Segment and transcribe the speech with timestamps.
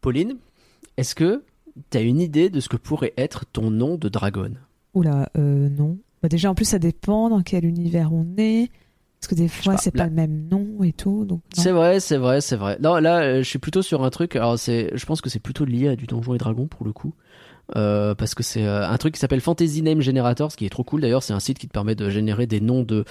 [0.00, 0.36] Pauline,
[0.96, 1.44] est-ce que
[1.90, 4.52] tu as une idée de ce que pourrait être ton nom de dragon
[4.94, 5.98] Oula, euh, non.
[6.22, 8.70] Bah, déjà, en plus, ça dépend dans quel univers on est.
[9.20, 11.26] Parce que des fois, c'est pas le même nom et tout.
[11.26, 11.42] Donc.
[11.52, 12.78] C'est vrai, c'est vrai, c'est vrai.
[12.80, 14.34] Non, là, euh, je suis plutôt sur un truc.
[14.34, 16.92] Alors, c'est, je pense que c'est plutôt lié à du Donjon et Dragon pour le
[16.92, 17.14] coup,
[17.76, 20.70] Euh, parce que c'est euh, un truc qui s'appelle Fantasy Name Generator, ce qui est
[20.70, 21.00] trop cool.
[21.00, 23.04] D'ailleurs, c'est un site qui te permet de générer des noms de,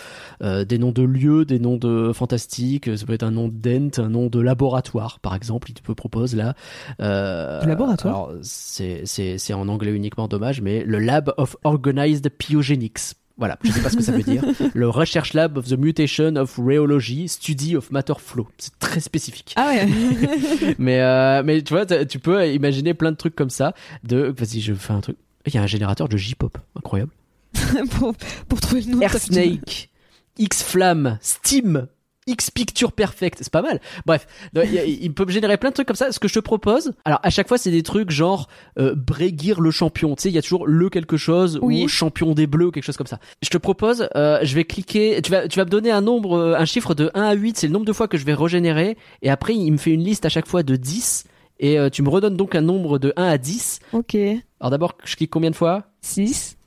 [0.44, 2.98] euh, des noms de lieux, des noms de fantastiques.
[2.98, 5.72] Ça peut être un nom d'ent, un nom de laboratoire, par exemple.
[5.72, 6.56] Il te propose là.
[7.02, 13.16] Euh, laboratoire c'est, c'est en anglais uniquement, dommage, mais le Lab of Organized Pyogenics.
[13.40, 14.44] Voilà, je sais pas ce que ça veut dire.
[14.74, 18.50] Le Research Lab of the Mutation of Rheology, Study of Matter Flow.
[18.58, 19.54] C'est très spécifique.
[19.56, 19.88] Ah ouais.
[20.78, 23.74] mais, euh, mais tu vois, tu peux imaginer plein de trucs comme ça.
[24.04, 25.16] De, vas-y, je fais un truc.
[25.46, 27.12] Il y a un générateur de J-pop, incroyable.
[27.92, 28.14] pour,
[28.50, 29.02] pour trouver le nom.
[29.02, 29.90] Air Snake,
[30.38, 31.88] X Flamme, Steam,
[32.30, 33.82] X Picture Perfect, c'est pas mal.
[34.06, 36.12] Bref, il, peut me générer plein de trucs comme ça.
[36.12, 38.48] Ce que je te propose, alors à chaque fois c'est des trucs genre
[38.78, 40.16] euh, Bregir le champion.
[40.16, 41.84] Tu sais, il y a toujours le quelque chose Oui.
[41.84, 43.20] ou champion des bleus ou quelque chose comme ça.
[43.42, 45.22] Je te propose, euh, je vais cliquer.
[45.22, 47.58] Tu vas, tu vas me donner un nombre, euh, un chiffre de 1 à 8.
[47.58, 48.98] C'est le nombre de fois que je vais régénérer.
[49.22, 51.26] Et après, il me fait une liste à chaque fois de 10.
[51.60, 53.80] Et euh, tu me redonnes donc un nombre de 1 à 10.
[53.94, 54.16] Ok.
[54.60, 55.84] Alors d'abord, je clique combien de fois?
[56.02, 56.58] 6,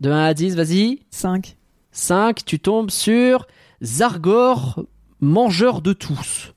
[0.00, 1.00] De 1 à 10, vas-y.
[1.10, 1.56] 5.
[1.92, 3.46] 5, tu tombes sur
[3.82, 4.84] Zargor,
[5.20, 6.54] mangeur de tous.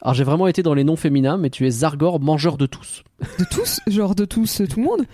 [0.00, 3.04] Alors j'ai vraiment été dans les noms féminins, mais tu es Zargor, mangeur de tous.
[3.38, 5.06] De tous Genre de tous, euh, tout le monde?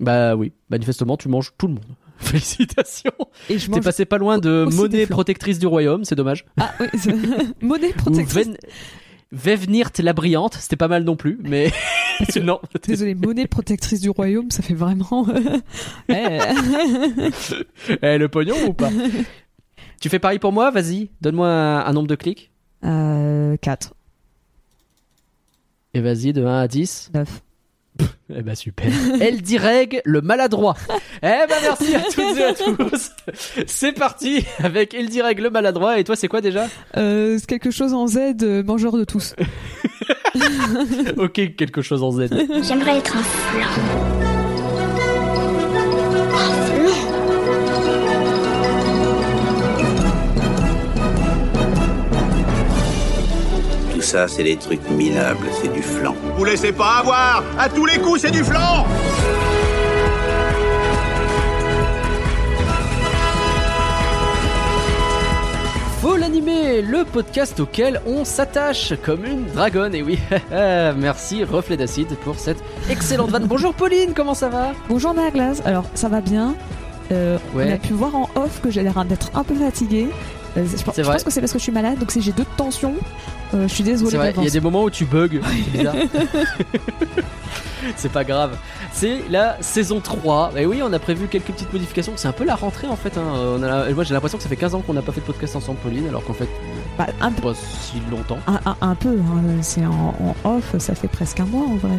[0.00, 1.84] Bah oui, manifestement tu manges tout le monde.
[2.18, 3.12] Félicitations.
[3.50, 3.84] Et je T'es mange.
[3.84, 6.46] passé pas loin de aussi monnaie protectrice du royaume, c'est dommage.
[6.60, 7.12] Ah oui,
[7.60, 8.46] monnaie protectrice.
[8.46, 8.56] Ven...
[9.32, 11.72] Vevenir la brillante, c'était pas mal non plus, mais
[12.40, 12.60] non.
[12.86, 15.26] Désolé, monnaie protectrice du royaume, ça fait vraiment.
[16.08, 16.38] Eh.
[18.02, 18.90] Eh, le pognon ou pas?
[20.00, 22.50] Tu fais pareil pour moi Vas-y, donne-moi un, un nombre de clics.
[22.84, 23.94] Euh, 4,
[25.94, 27.10] Et vas-y, de 1 à 10.
[27.14, 27.40] 9.
[28.36, 28.86] Eh ben super.
[29.20, 30.74] Eldireg, le maladroit.
[31.22, 33.10] Eh ben merci à toutes et à tous.
[33.66, 35.98] C'est parti avec Eldireg, le maladroit.
[35.98, 36.66] Et toi, c'est quoi déjà?
[36.96, 39.34] Euh, c'est quelque chose en Z, euh, mangeur de tous.
[41.16, 42.26] Ok, quelque chose en Z.
[42.62, 44.23] J'aimerais être un flan.
[54.14, 56.14] Ça, c'est des trucs minables, c'est du flan.
[56.36, 58.86] Vous laissez pas avoir À tous les coups, c'est du flan
[66.00, 69.96] Faut l'animer, le podcast auquel on s'attache comme une dragonne.
[69.96, 70.20] Et oui,
[70.96, 73.46] merci Reflet d'acide pour cette excellente vanne.
[73.46, 74.74] Bonjour Pauline, comment ça va?
[74.88, 75.60] Bonjour Naglas.
[75.64, 76.54] Alors, ça va bien.
[77.10, 77.66] Euh, Ouais.
[77.68, 80.08] On a pu voir en off que j'ai l'air d'être un peu fatiguée.
[80.56, 82.46] Euh, je pense, je que c'est parce que je suis malade, donc si j'ai deux
[82.56, 82.94] tensions,
[83.54, 85.28] euh, je suis vrai, il y a des moments où tu bugs.
[85.42, 85.94] C'est bizarre.
[87.96, 88.56] C'est pas grave.
[88.92, 90.52] C'est la saison 3.
[90.56, 92.14] Et oui, on a prévu quelques petites modifications.
[92.16, 93.18] C'est un peu la rentrée en fait.
[93.18, 93.24] hein.
[93.58, 95.20] On a la- Moi j'ai l'impression que ça fait 15 ans qu'on n'a pas fait
[95.20, 96.48] de podcast ensemble, Pauline, alors qu'en fait,
[96.96, 98.38] Bah, un, peu- pas si longtemps.
[98.46, 101.74] un, un- un peu, hein, c'est en, en off, ça fait presque un mois en
[101.76, 101.98] vrai.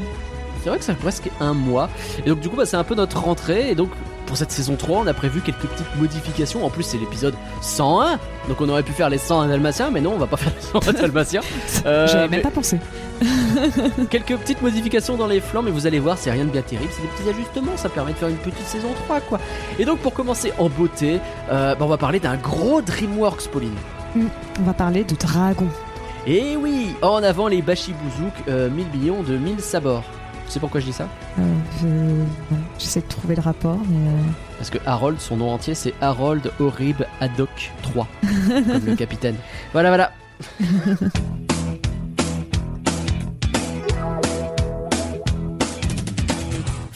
[0.65, 1.89] C'est vrai que ça fait presque un mois.
[2.25, 3.69] Et donc du coup, bah, c'est un peu notre rentrée.
[3.69, 3.91] Et donc
[4.25, 6.65] pour cette saison 3, on a prévu quelques petites modifications.
[6.65, 8.17] En plus, c'est l'épisode 101.
[8.47, 10.81] Donc on aurait pu faire les 101 dalmatiens, mais non, on va pas faire les
[10.81, 11.41] 101 dalmatiens.
[11.85, 12.79] Euh, J'avais mais- même pas pensé.
[14.09, 16.89] Quelques petites modifications dans les flancs, mais vous allez voir, c'est rien de bien terrible,
[16.91, 19.39] c'est des petits ajustements, ça permet de faire une petite saison 3, quoi.
[19.77, 21.19] Et donc, pour commencer en beauté,
[21.51, 23.75] euh, bah, on va parler d'un gros DreamWorks, Pauline.
[24.17, 25.67] On va parler de dragon.
[26.25, 30.03] Et oui, en avant les Bashibouzouk, euh, 1000 millions de 1000 sabords.
[30.45, 31.07] Tu sais pourquoi je dis ça
[31.39, 31.41] Euh,
[31.81, 31.87] je...
[32.79, 34.09] J'essaie de trouver le rapport, mais.
[34.09, 34.11] euh,
[34.57, 39.35] Parce que Harold, son nom entier, c'est Harold Horib Haddock 3, comme le capitaine.
[39.73, 40.11] Voilà, voilà.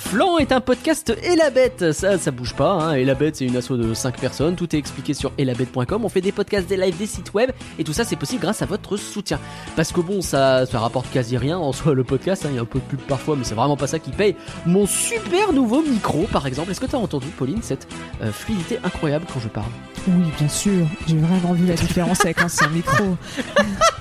[0.09, 2.71] Flan est un podcast Et la Bête, ça, ça bouge pas.
[2.71, 2.93] Hein.
[2.95, 4.55] Et la Bête, c'est une asso de 5 personnes.
[4.55, 6.03] Tout est expliqué sur elabête.com.
[6.03, 8.63] On fait des podcasts, des lives, des sites web, et tout ça, c'est possible grâce
[8.63, 9.39] à votre soutien.
[9.75, 12.43] Parce que bon, ça, ça rapporte quasi rien en soi le podcast.
[12.45, 12.49] hein.
[12.51, 14.35] Il y a un peu de pub parfois, mais c'est vraiment pas ça qui paye.
[14.65, 16.71] Mon super nouveau micro, par exemple.
[16.71, 17.87] Est-ce que t'as entendu, Pauline, cette
[18.23, 19.69] euh, fluidité incroyable quand je parle?
[20.07, 20.87] Oui, bien sûr.
[21.07, 23.15] J'ai vraiment vu la différence avec l'ancien micro.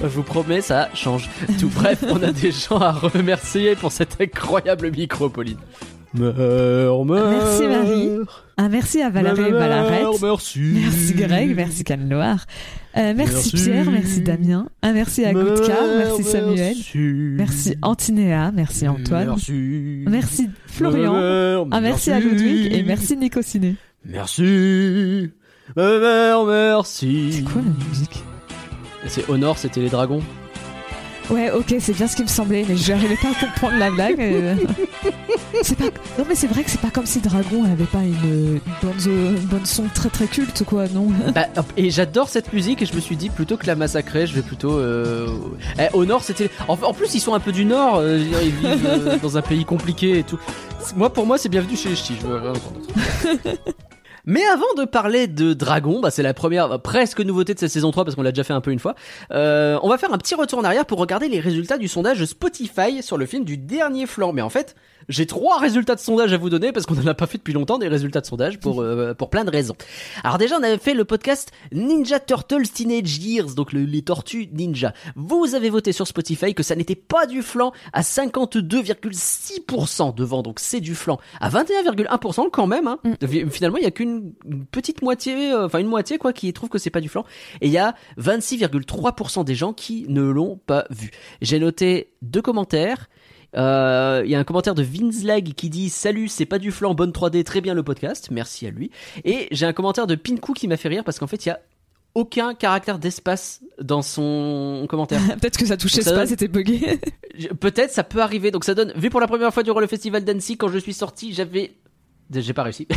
[0.00, 1.28] Je vous promets, ça change
[1.60, 1.70] tout.
[1.74, 5.58] Bref, on a des gens à remercier pour cet incroyable micro, Pauline.
[6.14, 7.30] Meurs, meurs.
[7.30, 8.10] Merci, Marie.
[8.56, 10.22] Un merci à Valérie Meurs, Valarette.
[10.22, 10.60] Merci.
[10.60, 12.46] Merci Greg, merci Canne Noir.
[12.96, 13.64] Euh, merci, Merci.
[13.64, 14.66] Pierre, merci Damien.
[14.82, 16.74] Un merci à Goudka, merci Samuel.
[16.74, 19.28] Merci, Merci Antinéa, merci Antoine.
[19.28, 20.04] Merci.
[20.08, 21.12] Merci Florian.
[21.12, 23.74] Meurs, Un merci à Ludwig et merci Nico Ciné.
[24.06, 25.30] Merci.
[25.76, 27.32] Meurs, merci.
[27.32, 28.24] C'est quoi la musique?
[29.08, 30.22] C'est Honor, c'était les dragons.
[31.28, 33.90] Ouais, ok, c'est bien ce qui me semblait, mais je n'arrivais pas à comprendre la
[33.90, 34.20] blague.
[34.20, 34.54] euh.
[35.62, 35.86] c'est pas...
[36.18, 38.14] Non, mais c'est vrai que c'est pas comme si Dragon avait pas une,
[38.54, 41.08] une bonne, zo- une bonne son très très culte, quoi, non?
[41.34, 44.34] Bah, et j'adore cette musique et je me suis dit plutôt que la massacrer, je
[44.34, 45.26] vais plutôt euh,
[45.80, 46.22] eh, au nord.
[46.22, 49.36] C'était en, en plus ils sont un peu du nord, euh, ils vivent euh, dans
[49.36, 50.38] un pays compliqué et tout.
[50.94, 52.14] Moi pour moi c'est bienvenu chez les ch'tis.
[52.22, 52.78] Je veux rien entendre
[53.42, 53.58] d'autre.
[54.26, 57.92] Mais avant de parler de Dragon, bah c'est la première presque nouveauté de cette saison
[57.92, 58.94] 3 parce qu'on l'a déjà fait un peu une fois.
[59.30, 62.24] euh, on va faire un petit retour en arrière pour regarder les résultats du sondage
[62.24, 64.32] Spotify sur le film du dernier flanc.
[64.32, 64.74] Mais en fait,
[65.08, 67.54] j'ai trois résultats de sondage à vous donner parce qu'on en a pas fait depuis
[67.54, 69.76] longtemps des résultats de sondage pour euh, pour plein de raisons.
[70.24, 74.48] Alors déjà, on avait fait le podcast Ninja Turtles Teenage Years, donc le- les tortues
[74.52, 74.92] ninja.
[75.14, 80.60] Vous avez voté sur Spotify que ça n'était pas du flanc à 52,6% devant, donc
[80.60, 82.86] c'est du flanc à 21,1% quand même.
[82.86, 82.98] Hein.
[83.50, 86.68] Finalement, il y a qu'une une petite moitié, euh, enfin une moitié quoi, qui trouve
[86.68, 87.24] que c'est pas du flanc.
[87.60, 91.10] Et il y a 26,3% des gens qui ne l'ont pas vu.
[91.42, 93.08] J'ai noté deux commentaires.
[93.56, 96.94] Euh, Il y a un commentaire de Vinslag qui dit Salut, c'est pas du flanc,
[96.94, 98.90] bonne 3D, très bien le podcast, merci à lui.
[99.24, 101.52] Et j'ai un commentaire de Pinku qui m'a fait rire parce qu'en fait, il y
[101.52, 101.60] a
[102.14, 105.20] aucun caractère d'espace dans son commentaire.
[105.40, 106.98] Peut-être que ça touchait Ça pas, donne- c'était bugué.
[107.60, 108.50] Peut-être, ça peut arriver.
[108.50, 110.94] Donc ça donne, vu pour la première fois durant le festival d'Annecy, quand je suis
[110.94, 111.74] sorti, j'avais...
[112.32, 112.88] J'ai pas réussi.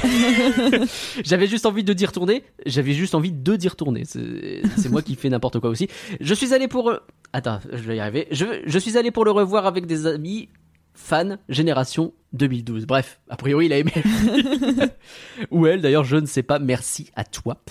[1.24, 2.44] J'avais juste envie de d'y retourner.
[2.66, 4.04] J'avais juste envie de d'y retourner.
[4.06, 5.88] C'est moi qui fais n'importe quoi aussi.
[6.20, 6.94] Je suis allé pour...
[7.34, 8.28] Attends, je vais y arriver.
[8.32, 10.50] Je, je suis allé pour le revoir avec des amis
[10.94, 12.86] fans génération 2012.
[12.86, 13.94] Bref, a priori, il a aimé.
[15.52, 16.60] Ou elle, d'ailleurs, je ne sais pas.
[16.60, 17.62] Merci à toi.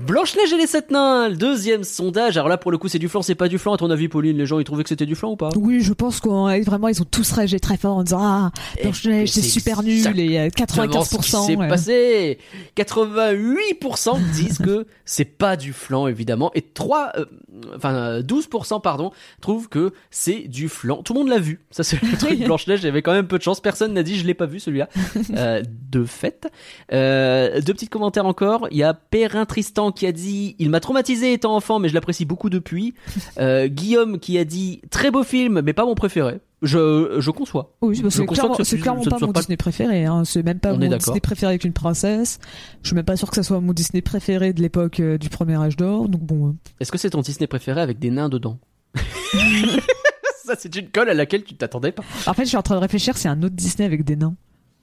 [0.00, 2.36] Blanche-Neige et les sept nains, le deuxième sondage.
[2.36, 3.74] Alors là, pour le coup, c'est du flanc, c'est pas du flanc.
[3.74, 5.50] À ton avis, Pauline, les gens, ils trouvaient que c'était du flanc ou pas?
[5.56, 9.30] Oui, je pense qu'on vraiment ils ont tous ragé très fort en disant ah Blanche-Neige
[9.30, 11.46] c'est super nul et euh, Exactement ce qui 95%.
[11.46, 11.68] s'est ouais.
[11.68, 12.38] passé.
[12.76, 17.24] 88% disent que c'est pas du flan évidemment et 3 euh,
[17.76, 19.10] enfin euh, 12% pardon
[19.40, 21.02] trouvent que c'est du flan.
[21.02, 21.60] Tout le monde l'a vu.
[21.70, 24.16] Ça c'est le truc Blanche Neige, j'avais quand même peu de chance, personne n'a dit
[24.16, 24.88] je l'ai pas vu celui-là.
[25.36, 26.48] Euh, de fait.
[26.92, 30.80] Euh, deux petits commentaires encore, il y a Perrin Tristan qui a dit il m'a
[30.80, 32.94] traumatisé étant enfant mais je l'apprécie beaucoup depuis.
[33.38, 36.40] Euh, Guillaume qui a dit très beau film mais pas mon préféré.
[36.60, 37.76] Je je conçois.
[37.82, 40.04] Oui, Je c'est conçois clairement, que ce- c'est clairement pas mon pas- Disney préféré.
[40.06, 40.24] Hein.
[40.24, 40.88] C'est même pas On mon.
[40.96, 42.40] Disney préféré avec une princesse.
[42.82, 45.28] Je suis même pas sûr que ça soit mon Disney préféré de l'époque euh, du
[45.28, 46.08] premier âge d'or.
[46.08, 48.58] Donc bon, euh, Est-ce que c'est ton Disney préféré avec des nains dedans?
[50.44, 52.02] Ça, c'est une colle à laquelle tu t'attendais pas.
[52.26, 53.16] en fait, je suis en train de réfléchir.
[53.18, 54.34] C'est un autre Disney avec des nains.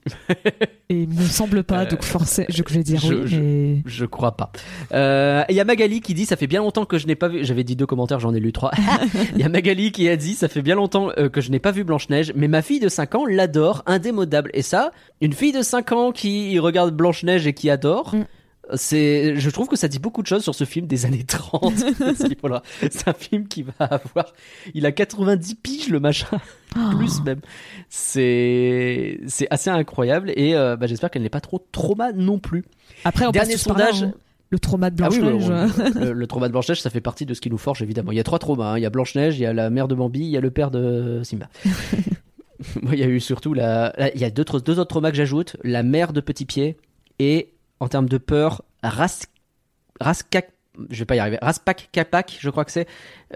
[0.90, 3.22] Et il me semble pas, Euh, donc forcément, je, je vais dire je- oui.
[3.26, 4.52] je- mais- Je crois pas.
[4.94, 7.28] Euh, Il y a Magali qui dit ça fait bien longtemps que je n'ai pas
[7.28, 7.44] vu.
[7.44, 8.72] J'avais dit deux commentaires, j'en ai lu trois.
[9.36, 11.60] Il y a Magali qui a dit ça fait bien longtemps euh, que je n'ai
[11.60, 14.52] pas vu Blanche Neige, mais ma fille de 5 ans l'adore, indémodable.
[14.54, 14.92] Et ça,
[15.22, 18.14] une fille de 5 ans qui regarde Blanche Neige et qui adore.
[18.16, 18.26] Mm.
[18.74, 21.62] C'est, je trouve que ça dit beaucoup de choses sur ce film des années 30.
[22.00, 24.34] Parce qu'il faudra- C'est un film qui va avoir,
[24.74, 26.40] il a 90 piges le machin,
[26.98, 27.42] plus même.
[27.90, 32.64] C'est, c'est assez incroyable et euh, bah, j'espère qu'elle n'est pas trop trauma non plus.
[33.04, 34.04] Après, on Dernier passe tous par là, sondage.
[34.10, 34.14] hein.
[34.52, 35.72] Le trauma de Ah oui, Blanche-Neige.
[35.96, 38.12] le, le trauma de Blanche-Neige, ça fait partie de ce qui nous forge, évidemment.
[38.12, 38.74] Il y a trois traumas.
[38.74, 38.78] hein.
[38.78, 40.52] Il y a Blanche-Neige, il y a la mère de Bambi, il y a le
[40.52, 41.50] père de Simba.
[42.82, 43.94] Moi, il y a eu surtout la...
[44.16, 45.58] Il y a deux, deux autres traumas que j'ajoute.
[45.64, 46.78] La mère de Petit Pied
[47.20, 49.26] et, en termes de peur, Ras...
[50.00, 50.52] Raskak...
[50.90, 51.38] Je vais pas y arriver.
[51.42, 52.88] Raspak Kapak, je crois que c'est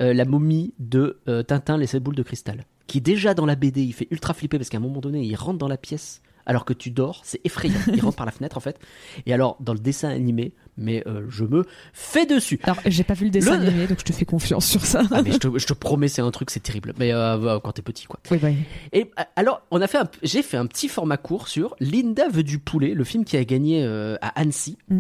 [0.01, 2.65] euh, la momie de euh, Tintin, les sept boules de cristal.
[2.85, 5.35] Qui déjà dans la BD, il fait ultra flipper parce qu'à un moment donné, il
[5.35, 7.79] rentre dans la pièce alors que tu dors, c'est effrayant.
[7.93, 8.79] Il rentre par la fenêtre en fait.
[9.25, 11.63] Et alors dans le dessin animé, mais euh, je me
[11.93, 12.59] fais dessus.
[12.63, 15.03] Alors, j'ai pas vu le dessin Le- animé, donc je te fais confiance sur ça.
[15.11, 16.93] Ah mais je te, je te promets, c'est un truc, c'est terrible.
[16.97, 18.19] Mais euh, quand t'es petit quoi.
[18.31, 18.49] Oui, bah,
[18.93, 22.27] Et euh, alors, on a fait, un- j'ai fait un petit format court sur Linda
[22.29, 24.77] veut du poulet, le film qui a gagné euh, à Annecy.
[24.89, 24.99] Mm.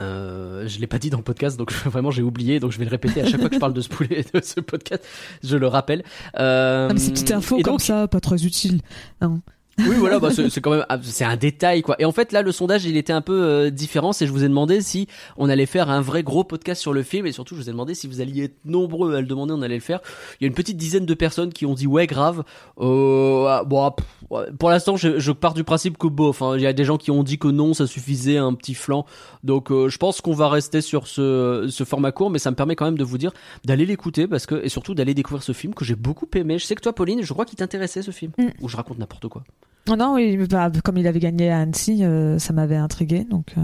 [0.00, 2.78] Euh, je l'ai pas dit dans le podcast, donc je- vraiment j'ai oublié, donc je
[2.78, 5.04] vais le répéter à chaque fois que je parle de ce poulet, de ce podcast,
[5.42, 6.04] je le rappelle.
[6.38, 8.80] Euh, Non, mais ces petites infos et comme donc- ça, pas très utiles.
[9.20, 9.40] Non.
[9.78, 11.96] Oui, voilà, bah, c'est quand même, ah, c'est un détail, quoi.
[11.98, 14.12] Et en fait, là, le sondage, il était un peu euh, différent.
[14.12, 15.06] C'est je vous ai demandé si
[15.36, 17.72] on allait faire un vrai gros podcast sur le film, et surtout, je vous ai
[17.72, 20.00] demandé si vous alliez être nombreux à le demander, on allait le faire.
[20.40, 22.42] Il y a une petite dizaine de personnes qui ont dit ouais, grave.
[22.80, 23.86] Euh, ah, bon,
[24.30, 26.42] ah, pour l'instant, je, je pars du principe que bof.
[26.42, 26.54] hein.
[26.56, 29.06] Il y a des gens qui ont dit que non, ça suffisait un petit flanc.
[29.44, 32.56] Donc, euh, je pense qu'on va rester sur ce, ce format court, mais ça me
[32.56, 33.32] permet quand même de vous dire
[33.64, 36.58] d'aller l'écouter parce que et surtout d'aller découvrir ce film que j'ai beaucoup aimé.
[36.58, 38.48] Je sais que toi, Pauline, je crois qu'il t'intéressait ce film, Mm.
[38.60, 39.42] ou je raconte n'importe quoi.
[39.88, 43.24] Non, non, oui, bah, comme il avait gagné à Annecy, euh, ça m'avait intrigué.
[43.24, 43.62] Donc, euh,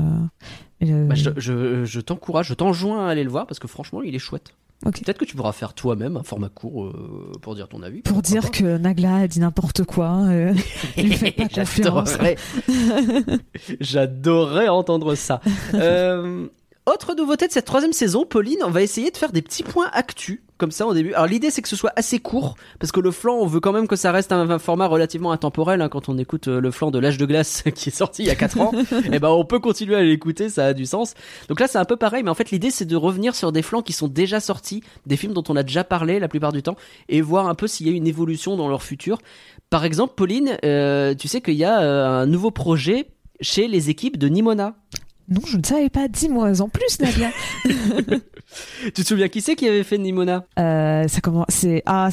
[0.84, 4.02] euh, Bah, je je, je t'encourage, je t'enjoins à aller le voir parce que franchement,
[4.02, 4.54] il est chouette.
[4.82, 8.02] Peut-être que tu pourras faire toi-même un format court euh, pour dire ton avis.
[8.02, 8.48] pour dire pas.
[8.48, 10.52] que Nagla a dit n'importe quoi, euh,
[10.96, 11.76] lui faites pas confiance.
[11.76, 12.36] J'adorerais,
[13.80, 15.40] j'adorerais entendre ça.
[15.72, 16.46] Euh,
[16.86, 19.88] autre nouveauté de cette troisième saison, Pauline, on va essayer de faire des petits points
[19.92, 20.42] actus.
[20.64, 21.12] Comme ça au début.
[21.12, 23.72] Alors l'idée c'est que ce soit assez court parce que le flanc, on veut quand
[23.72, 25.82] même que ça reste un, un format relativement intemporel.
[25.82, 28.28] hein, quand on écoute euh, le flanc de l'âge de glace qui est sorti il
[28.28, 28.72] y a 4 ans,
[29.12, 31.12] et ben on peut continuer à l'écouter, ça a du sens.
[31.50, 33.60] Donc là c'est un peu pareil, mais en fait l'idée c'est de revenir sur des
[33.60, 36.62] flancs qui sont déjà sortis, des films dont on a déjà parlé la plupart du
[36.62, 36.76] temps,
[37.10, 39.18] et voir un peu s'il y a une évolution dans leur futur.
[39.68, 43.08] Par exemple, Pauline, euh, tu sais qu'il y a euh, un nouveau projet
[43.42, 44.76] chez les équipes de Nimona.
[45.28, 46.08] Non, je ne savais pas.
[46.08, 47.30] Dis-moi en plus, Nadia.
[48.84, 50.44] Tu te souviens qui c'est qui avait fait Nimona?
[50.58, 51.46] Euh, ça commence.
[51.48, 52.08] C'est A.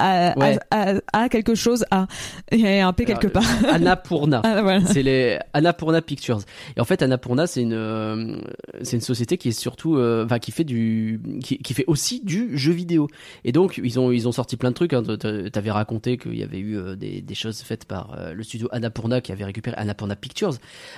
[0.00, 0.56] A, Ouais.
[0.70, 1.84] A, A- A quelque chose.
[1.90, 2.06] A.
[2.52, 3.74] Il y a un P quelque Alors, part.
[3.74, 4.42] Annapurna.
[4.44, 4.86] Ah, voilà.
[4.86, 6.38] c'est les Annapurna Pictures.
[6.76, 8.36] Et en fait, Annapurna, c'est une, euh,
[8.82, 12.20] c'est une société qui est surtout, euh, enfin, qui fait du, qui, qui fait aussi
[12.24, 13.08] du jeu vidéo.
[13.42, 14.92] Et donc, ils ont, ils ont sorti plein de trucs.
[14.92, 15.02] Hein.
[15.02, 18.42] T'a- T'avais raconté qu'il y avait eu euh, des, des choses faites par euh, le
[18.44, 20.52] studio Annapurna qui avait récupéré Annapurna Pictures.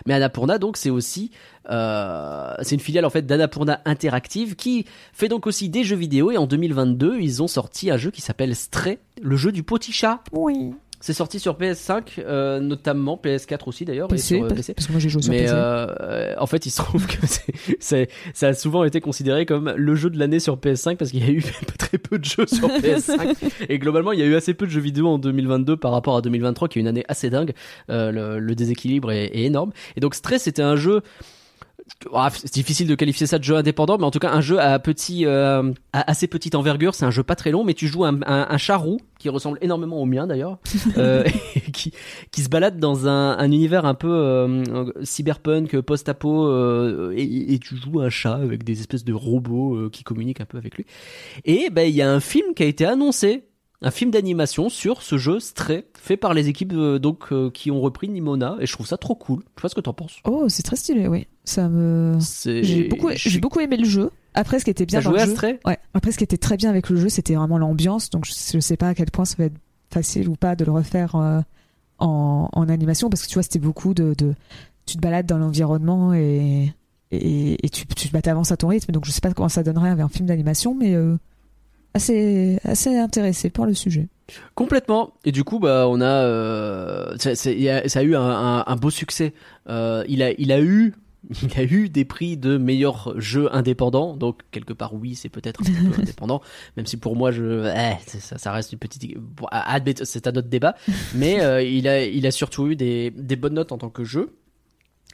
[0.05, 1.31] Mais Annapurna, donc, c'est aussi,
[1.69, 6.31] euh, c'est une filiale en fait d'Annapurna Interactive qui fait donc aussi des jeux vidéo.
[6.31, 9.93] Et en 2022, ils ont sorti un jeu qui s'appelle Stray, le jeu du petit
[9.93, 10.21] chat.
[10.33, 10.73] Oui.
[11.03, 14.75] C'est sorti sur PS5, euh, notamment PS4 aussi d'ailleurs, et PC, sur euh, parce, PC.
[14.75, 15.53] parce que moi j'ai joué sur Mais PC.
[15.55, 19.47] euh, euh, en fait, il se trouve que c'est, c'est- ça a souvent été considéré
[19.47, 21.43] comme le jeu de l'année sur PS5 parce qu'il y a eu
[21.79, 23.35] très peu de jeux sur PS5
[23.71, 26.19] et globalement, il y a eu assez peu de jeux vidéo en 2022 par rapport
[26.19, 27.55] à 2023 qui est une année assez dingue.
[27.89, 29.73] Euh, le, le déséquilibre est, est énorme.
[29.97, 31.01] Et donc, Stress, c'était un jeu.
[32.15, 34.59] Ah, c'est difficile de qualifier ça de jeu indépendant, mais en tout cas un jeu
[34.59, 36.95] à petit, euh, à assez petite envergure.
[36.95, 39.29] C'est un jeu pas très long, mais tu joues un, un, un chat roux qui
[39.29, 40.59] ressemble énormément au mien d'ailleurs,
[40.97, 41.25] euh,
[41.73, 41.93] qui,
[42.31, 47.59] qui se balade dans un, un univers un peu euh, cyberpunk, post-apo, euh, et, et
[47.59, 50.77] tu joues un chat avec des espèces de robots euh, qui communiquent un peu avec
[50.77, 50.87] lui.
[51.45, 53.45] Et ben il y a un film qui a été annoncé,
[53.83, 57.71] un film d'animation sur ce jeu Stray, fait par les équipes euh, donc euh, qui
[57.71, 59.41] ont repris Nimona, et je trouve ça trop cool.
[59.41, 60.19] Je sais pas ce que t'en penses.
[60.25, 61.27] Oh, c'est très stylé, oui.
[61.45, 62.19] Ça me.
[62.45, 64.11] J'ai beaucoup, j'ai aimé le jeu.
[64.35, 65.33] Après, ce qui était bien dans joué le à jeu.
[65.33, 65.59] Stray?
[65.65, 65.79] Ouais.
[65.95, 68.11] Après, ce qui était très bien avec le jeu, c'était vraiment l'ambiance.
[68.11, 69.57] Donc, je, sais pas à quel point ça va être
[69.91, 71.41] facile ou pas de le refaire euh,
[71.99, 74.35] en, en animation, parce que tu vois, c'était beaucoup de, de,
[74.87, 76.73] tu te balades dans l'environnement et
[77.13, 78.93] et, et tu, tu bah, t'avances à ton rythme.
[78.93, 80.95] Donc, je sais pas comment ça donnerait avec un film d'animation, mais
[81.95, 84.09] assez assez intéressé par le sujet.
[84.55, 85.13] Complètement.
[85.25, 88.91] Et du coup, bah, on a, euh, ça, ça a eu un, un- un beau
[88.91, 89.33] succès.
[89.69, 90.95] Euh, il a, il a eu,
[91.43, 94.17] il a eu des prix de meilleur jeu indépendant.
[94.17, 96.43] Donc quelque part, oui, c'est peut-être un petit peu indépendant,
[96.77, 99.03] même si pour moi, je, eh, ça, ça reste une petite,
[100.05, 100.77] c'est un autre débat.
[101.15, 104.05] Mais euh, il a, il a surtout eu des, des bonnes notes en tant que
[104.05, 104.37] jeu.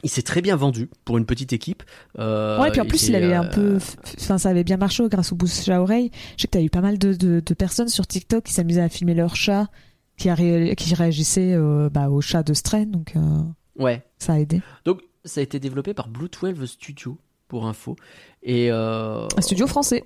[0.03, 1.81] Il s'est très bien vendu pour une petite équipe.
[2.19, 3.77] Euh, ouais, puis en plus, il avait un euh, peu.
[4.19, 6.11] Enfin, ça avait bien marché grâce au bouche à oreille.
[6.37, 8.81] Je sais que t'as eu pas mal de, de, de personnes sur TikTok qui s'amusaient
[8.81, 9.67] à filmer leur chat,
[10.17, 13.21] qui, ré- qui réagissaient euh, bah, au chat de Stray, donc euh,
[13.79, 14.03] Ouais.
[14.19, 14.61] ça a aidé.
[14.85, 17.95] Donc, ça a été développé par Blue 12 Studio, pour info.
[18.43, 20.03] Et Un studio français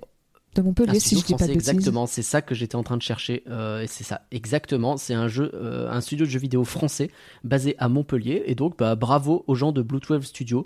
[0.54, 1.70] de Montpellier, si je dis pas de bêtises.
[1.70, 3.42] exactement, c'est ça que j'étais en train de chercher.
[3.48, 4.96] euh, c'est ça, exactement.
[4.96, 7.10] C'est un jeu, euh, un studio de jeux vidéo français
[7.44, 8.42] basé à Montpellier.
[8.46, 10.64] Et donc, bah, bravo aux gens de Blue 12 Studio,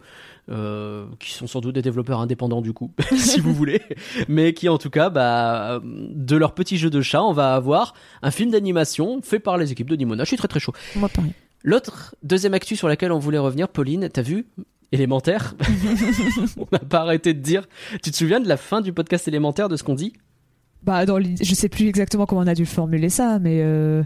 [0.51, 3.83] euh, qui sont sans doute des développeurs indépendants du coup, si vous voulez,
[4.29, 7.95] mais qui en tout cas, bah, de leur petit jeu de chat, on va avoir
[8.23, 10.25] un film d'animation fait par les équipes de Nimona.
[10.25, 10.73] Je suis très très chaud.
[10.97, 11.33] Moi, pareil.
[11.63, 14.47] L'autre deuxième actu sur laquelle on voulait revenir, Pauline, t'as vu
[14.93, 15.55] élémentaire
[16.57, 17.67] On n'a pas arrêté de dire.
[18.03, 20.13] Tu te souviens de la fin du podcast élémentaire de ce qu'on dit?
[20.83, 24.05] Bah, dans je sais plus exactement comment on a dû formuler ça, mais euh,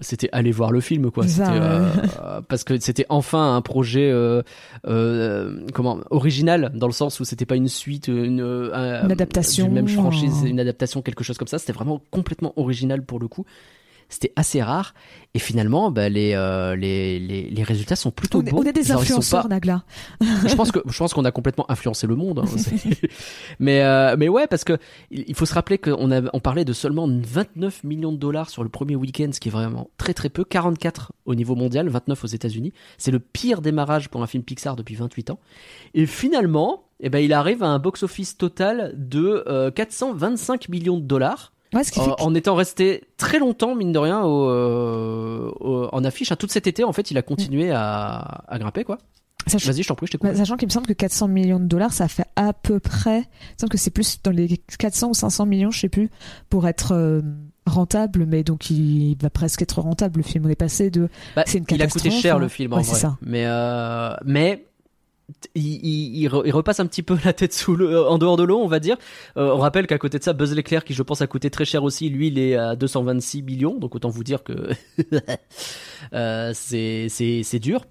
[0.00, 1.26] C'était aller voir le film, quoi.
[1.26, 4.42] Ça, euh, parce que c'était enfin un projet euh,
[5.72, 9.88] comment original dans le sens où c'était pas une suite, une, Une adaptation, d'une même
[9.88, 11.58] franchise, une adaptation, quelque chose comme ça.
[11.58, 13.46] C'était vraiment complètement original pour le coup.
[14.08, 14.94] C'était assez rare
[15.34, 18.60] et finalement, bah, les, euh, les, les les résultats sont plutôt on, est, bons.
[18.60, 19.82] on est des influenceurs, pas- Nagla.
[20.20, 22.38] je pense que je pense qu'on a complètement influencé le monde.
[22.38, 22.44] hein.
[23.58, 24.78] Mais euh, mais ouais parce que
[25.10, 28.48] il il faut se rappeler qu'on a on parlait de seulement 29 millions de dollars
[28.50, 30.44] sur le premier week-end, ce qui est vraiment très très peu.
[30.44, 32.72] 44 au niveau mondial, 29 aux États-Unis.
[32.98, 35.38] C'est le pire démarrage pour un film Pixar depuis 28 ans.
[35.94, 41.04] Et finalement, eh ben il arrive à un box-office total de euh, 425 millions de
[41.04, 41.52] dollars.
[41.76, 45.88] Ouais, ce qui fait en étant resté très longtemps, mine de rien, au, euh, au-
[45.92, 46.32] en affiche.
[46.32, 48.98] Hein, Tout cet été, en fait, il a continué à, à grimper, quoi.
[49.48, 50.28] Vas-y, je t'en prie, je t'écoute.
[50.28, 53.18] bah, sachant qu'il me semble que 400 millions de dollars, ça fait à peu près.
[53.18, 56.10] Il me semble que c'est plus dans les 400 ou 500 millions, je sais plus,
[56.50, 57.20] pour être euh,
[57.64, 60.18] rentable, mais donc il va presque être rentable.
[60.18, 61.08] Le film, est passé de.
[61.36, 62.38] Bah, c'est une il a coûté cher hein.
[62.40, 62.92] le film en Ouais, vrai.
[62.92, 63.18] c'est ça.
[63.22, 64.66] Mais euh, mais
[65.54, 68.36] il, il, il re- il repasse un petit peu la tête sous le, en dehors
[68.36, 68.96] de l'eau, on va dire.
[69.36, 71.64] Euh, on rappelle qu'à côté de ça, Buzz l'éclair, qui je pense a coûté très
[71.64, 73.76] cher aussi, lui, il est à 226 millions.
[73.78, 74.70] Donc autant vous dire que
[76.12, 77.84] euh, c'est dur.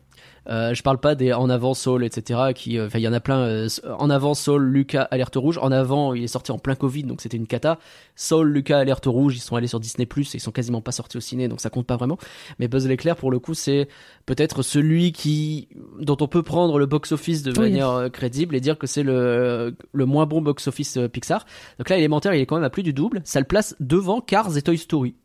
[0.48, 2.52] Euh, je parle pas des En avant Soul, etc.
[2.54, 3.40] Qui, euh, enfin, il y en a plein.
[3.40, 5.58] euh, en avant Soul, Lucas, Alerte Rouge.
[5.62, 7.80] En avant, il est sorti en plein Covid, donc c'était une cata.
[8.16, 11.18] Soul, Lucas, Alerte Rouge, ils sont allés sur Disney et ils sont quasiment pas sortis
[11.18, 12.18] au ciné, donc ça compte pas vraiment.
[12.60, 13.88] Mais Buzz l'éclair, pour le coup, c'est
[14.26, 15.68] peut-être celui qui,
[16.00, 17.60] dont on peut prendre le box-office de Oui.
[17.60, 21.46] manière crédible et dire que c'est le le moins bon box-office Pixar.
[21.80, 23.22] Donc là, élémentaire, il est quand même à plus du double.
[23.24, 25.16] Ça le place devant Cars et Toy Story.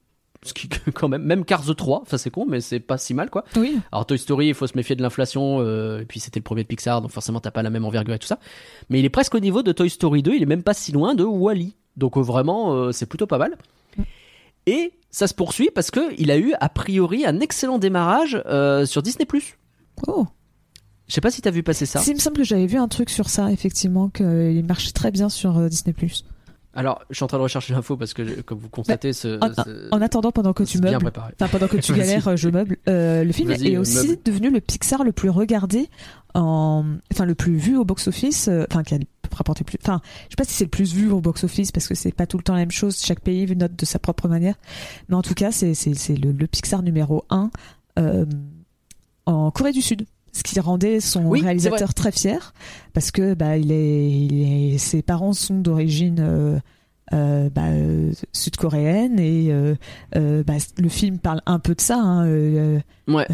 [0.43, 3.31] Ce qui, quand même, même Cars 3, enfin c'est con, mais c'est pas si mal
[3.31, 3.45] quoi.
[3.57, 3.79] Oui.
[3.93, 6.63] Alors Toy Story, il faut se méfier de l'inflation, euh, et puis c'était le premier
[6.63, 8.39] de Pixar, donc forcément t'as pas la même envergure et tout ça.
[8.89, 10.93] Mais il est presque au niveau de Toy Story 2, il est même pas si
[10.93, 11.77] loin de Wally.
[11.97, 13.57] Donc euh, vraiment, euh, c'est plutôt pas mal.
[14.67, 18.43] Et ça se poursuit parce que il a eu a priori un excellent démarrage
[18.87, 19.27] sur Disney+.
[20.07, 20.27] Oh.
[21.09, 21.99] Je sais pas si t'as vu passer ça.
[21.99, 25.11] Si, il me semble que j'avais vu un truc sur ça, effectivement, qu'il marchait très
[25.11, 25.95] bien sur Disney+.
[26.73, 29.39] Alors, je suis en train de rechercher l'info parce que, je- comme vous constatez, ce,
[29.41, 31.11] En, ce- en attendant, pendant que tu meubles,
[31.51, 32.77] pendant que tu galères, je meuble.
[32.89, 34.19] euh, le film est aussi meuble.
[34.25, 35.89] devenu le Pixar le plus regardé,
[36.35, 38.99] en, enfin le plus vu au box-office, euh, enfin qui a
[39.33, 39.79] rapporté plus.
[39.83, 42.27] Enfin, je sais pas si c'est le plus vu au box-office parce que c'est pas
[42.29, 43.01] tout le temps la même chose.
[43.03, 44.55] Chaque pays note de sa propre manière,
[45.09, 45.73] mais en tout cas, c'est
[46.09, 47.51] le, le Pixar numéro un
[47.99, 48.27] euh,
[49.27, 50.07] en Corée du Sud.
[50.33, 52.55] Ce qui rendait son Oui, réalisateur très fier
[52.93, 56.59] parce que bah il est, il est- ses parents sont d'origine euh,
[57.13, 57.67] euh, bah,
[58.33, 59.75] sud-coréenne et euh,
[60.45, 61.99] bah, le film parle un peu de ça.
[61.99, 63.27] hein, Ouais.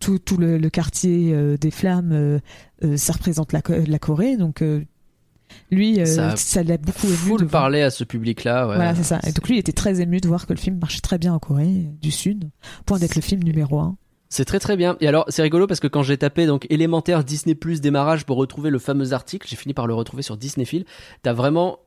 [0.00, 2.40] tout, tout le, le quartier des flammes,
[2.96, 4.62] ça représente la, Co- la Corée, donc
[5.70, 7.16] lui, euh, Ça l'a beaucoup ému.
[7.16, 8.66] Faut de parler à ce public-là.
[8.68, 8.74] Ouais.
[8.74, 9.20] Voilà, c'est ça.
[9.24, 11.32] Et donc lui il était très ému de voir que le film marchait très bien
[11.32, 12.50] en Corée du Sud,
[12.86, 13.96] point d'être le film numéro un.
[14.34, 14.96] C'est très très bien.
[14.98, 18.36] Et alors, c'est rigolo parce que quand j'ai tapé donc élémentaire Disney Plus démarrage pour
[18.36, 20.86] retrouver le fameux article, j'ai fini par le retrouver sur Disney Phil.
[21.22, 21.78] T'as vraiment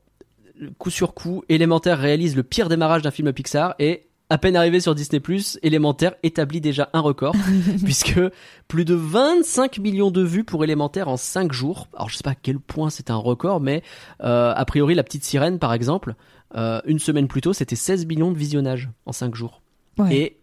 [0.78, 4.80] coup sur coup, élémentaire réalise le pire démarrage d'un film Pixar et à peine arrivé
[4.80, 7.36] sur Disney Plus, élémentaire établit déjà un record
[7.84, 8.18] puisque
[8.66, 11.88] plus de 25 millions de vues pour élémentaire en 5 jours.
[11.94, 13.82] Alors je sais pas à quel point c'est un record, mais
[14.22, 16.14] euh, a priori la petite sirène par exemple,
[16.56, 19.60] euh, une semaine plus tôt, c'était 16 millions de visionnages en 5 jours.
[19.98, 20.16] Ouais.
[20.16, 20.37] Et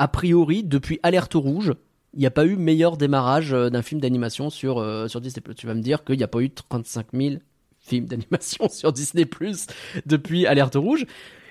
[0.00, 1.74] a priori, depuis Alerte Rouge,
[2.14, 5.42] il n'y a pas eu meilleur démarrage euh, d'un film d'animation sur, euh, sur Disney+.
[5.54, 7.34] Tu vas me dire qu'il n'y a pas eu 35 000
[7.80, 9.28] films d'animation sur Disney+,
[10.06, 11.04] depuis Alerte Rouge.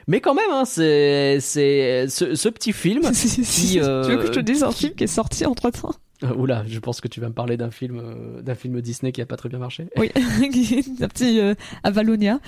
[0.07, 3.01] Mais quand même, hein, c'est c'est ce, ce petit film.
[3.11, 6.33] tu euh, veux que je te dise un film qui est sorti entre temps Euh,
[6.33, 9.21] oula, je pense que tu vas me parler d'un film euh, d'un film Disney qui
[9.21, 9.85] a pas très bien marché.
[9.95, 11.39] Oui, un petit
[11.83, 12.39] Avalonia.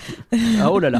[0.59, 0.99] Ah oh là là.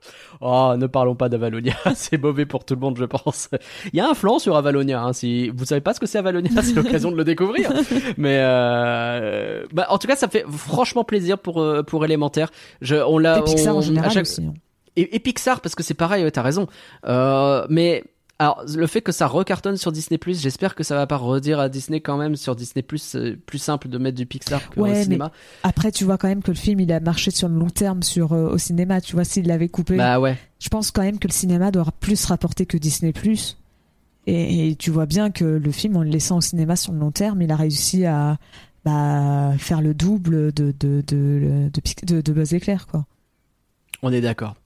[0.40, 3.48] Oh, ne parlons pas d'Avalonia, c'est mauvais pour tout le monde, je pense.
[3.92, 6.18] Il y a un flanc sur Avalonia, hein, si vous savez pas ce que c'est
[6.18, 7.70] Avalonia, c'est l'occasion de le découvrir.
[8.16, 9.64] Mais euh...
[9.72, 12.50] bah, en tout cas, ça fait franchement plaisir pour euh, pour élémentaire.
[12.80, 14.42] Je, on l'a, Et Pixar on- en général chaque- aussi.
[14.44, 14.54] hein.
[14.96, 16.66] et, et Pixar parce que c'est pareil, ouais, t'as raison.
[17.06, 18.04] Euh, mais
[18.40, 21.68] alors le fait que ça recartonne sur Disney j'espère que ça va pas redire à
[21.68, 25.02] Disney quand même sur Disney c'est plus simple de mettre du Pixar que Ouais, au
[25.02, 25.30] cinéma.
[25.62, 28.02] Après, tu vois quand même que le film, il a marché sur le long terme
[28.02, 29.02] sur euh, au cinéma.
[29.02, 30.38] Tu vois, s'il l'avait coupé, Bah ouais.
[30.58, 33.12] je pense quand même que le cinéma doit plus rapporter que Disney+.
[34.26, 36.98] Et, et tu vois bien que le film, en le laissant au cinéma sur le
[36.98, 38.38] long terme, il a réussi à
[38.86, 43.04] bah, faire le double de de de de, de, de Buzz l'éclair, quoi.
[44.02, 44.56] On est d'accord.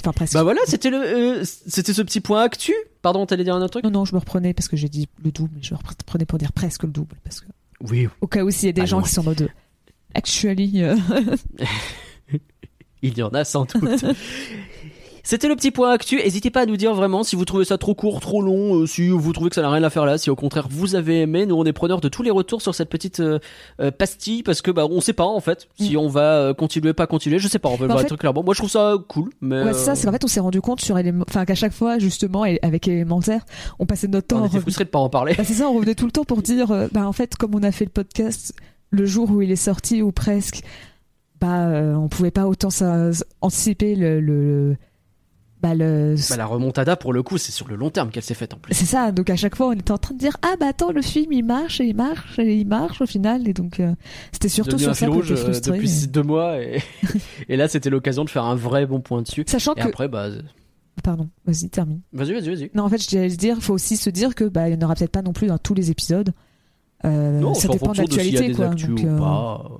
[0.00, 0.34] Enfin presque.
[0.34, 2.72] Bah voilà, c'était le, euh, c'était ce petit point actu.
[3.02, 3.84] Pardon, t'allais dire un autre truc?
[3.84, 6.26] Non, non, je me reprenais parce que j'ai dit le double, mais je me reprenais
[6.26, 7.16] pour dire presque le double.
[7.24, 7.46] Parce que,
[7.90, 8.08] Oui.
[8.20, 9.02] au cas où s'il y a des Ah gens non.
[9.04, 9.48] qui sont en mode
[10.14, 10.96] actually, euh,
[13.02, 14.04] Il y en a sans doute.
[15.30, 16.16] C'était le petit point actu.
[16.16, 18.86] N'hésitez pas à nous dire vraiment si vous trouvez ça trop court, trop long, euh,
[18.86, 21.20] si vous trouvez que ça n'a rien à faire là, si au contraire vous avez
[21.20, 21.46] aimé.
[21.46, 23.38] Nous, on est preneurs de tous les retours sur cette petite euh,
[23.80, 27.06] euh, pastille parce que bah on sait pas en fait si on va continuer, pas
[27.06, 27.38] continuer.
[27.38, 27.68] Je sais pas.
[27.68, 27.86] On Mm.
[27.86, 28.42] Bah, en fait- clairement.
[28.42, 30.60] Moi, je trouve ça cool, mais ouais, c'est ça, c'est qu'en fait, on s'est rendu
[30.60, 33.46] compte sur élément, enfin, qu'à chaque fois, justement, avec élémentaire,
[33.78, 35.34] on passait notre temps on était frustrés de pas en parler.
[35.38, 37.62] Bah, c'est ça, on revenait tout le temps pour dire, bah en fait, comme on
[37.62, 38.52] a fait le podcast
[38.90, 40.62] le jour où il est sorti ou presque,
[41.40, 44.76] bah euh, on pouvait pas autant ça, anticiper le, le,
[45.62, 46.14] bah le.
[46.30, 48.58] Bah, la remontada pour le coup, c'est sur le long terme qu'elle s'est faite en
[48.58, 48.74] plus.
[48.74, 50.90] c'est ça, donc à chaque fois on était en train de dire ah bah attends
[50.92, 53.94] le film il marche et il marche et il marche au final et donc euh,
[54.32, 55.72] c'était surtout sur ça qu'on était euh, frustrés.
[55.78, 56.82] depuis mais- deux mois et,
[57.48, 59.44] et là c'était l'occasion de faire un vrai bon point dessus.
[59.46, 60.28] Sachant Et que après bah
[61.02, 62.00] pardon, vas-y termine.
[62.12, 62.70] vas-y vas-y vas-y.
[62.74, 64.94] Non en fait je dire, faut aussi se dire que bah il y en aura
[64.94, 66.32] peut-être pas non plus dans tous les épisodes.
[67.04, 68.66] Euh, Non, ça dépend de l'actualité quoi.
[68.66, 69.70] actus donc, ou pas.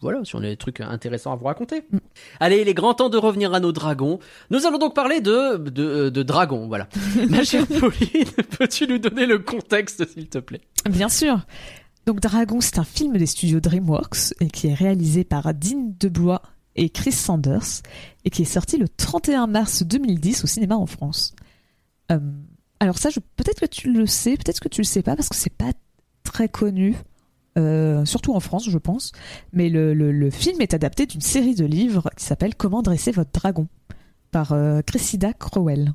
[0.00, 1.82] Euh, Voilà, si on a des trucs intéressants à vous raconter.
[1.90, 1.98] Mm.
[2.40, 4.18] Allez, il est grand temps de revenir à nos dragons.
[4.50, 6.88] Nous allons donc parler de de, de dragons, voilà.
[7.28, 8.24] Ma chère Pauline,
[8.58, 10.60] peux-tu nous donner le contexte, s'il te plaît?
[10.88, 11.40] Bien sûr.
[12.06, 16.42] Donc Dragon, c'est un film des studios DreamWorks et qui est réalisé par Dean DeBlois
[16.76, 17.82] et Chris Sanders
[18.24, 21.34] et qui est sorti le 31 mars 2010 au cinéma en France.
[22.10, 22.18] Euh,
[22.80, 25.28] alors ça, je- peut-être que tu le sais, peut-être que tu le sais pas parce
[25.28, 25.72] que c'est pas
[26.24, 26.96] très connu,
[27.60, 29.12] euh, surtout en France, je pense.
[29.52, 33.10] Mais le, le- le film est adapté d'une série de livres qui s'appelle Comment dresser
[33.12, 33.68] votre dragon
[34.30, 35.92] par euh, Cressida Crowell.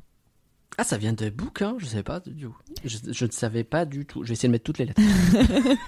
[0.78, 2.54] Ah, ça vient de bouquin, je savais pas du tout.
[2.84, 4.22] Je, je ne savais pas du tout.
[4.24, 5.00] Je vais essayer de mettre toutes les lettres.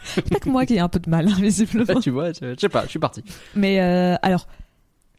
[0.04, 2.00] C'est pas que moi qui ai un peu de mal, hein, visiblement.
[2.00, 3.22] tu vois, je, je sais pas, je suis parti.
[3.54, 4.48] Mais euh, alors,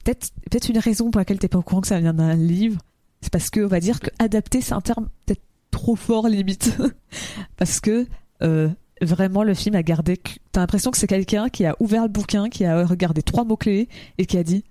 [0.03, 2.81] peut-être peut une raison pour laquelle t'es pas au courant que ça vient d'un livre,
[3.21, 6.75] c'est parce que on va dire que adapter c'est un terme peut-être trop fort limite,
[7.57, 8.07] parce que
[8.41, 8.69] euh,
[9.01, 10.19] vraiment le film a gardé.
[10.51, 13.57] T'as l'impression que c'est quelqu'un qui a ouvert le bouquin, qui a regardé trois mots
[13.57, 14.63] clés et qui a dit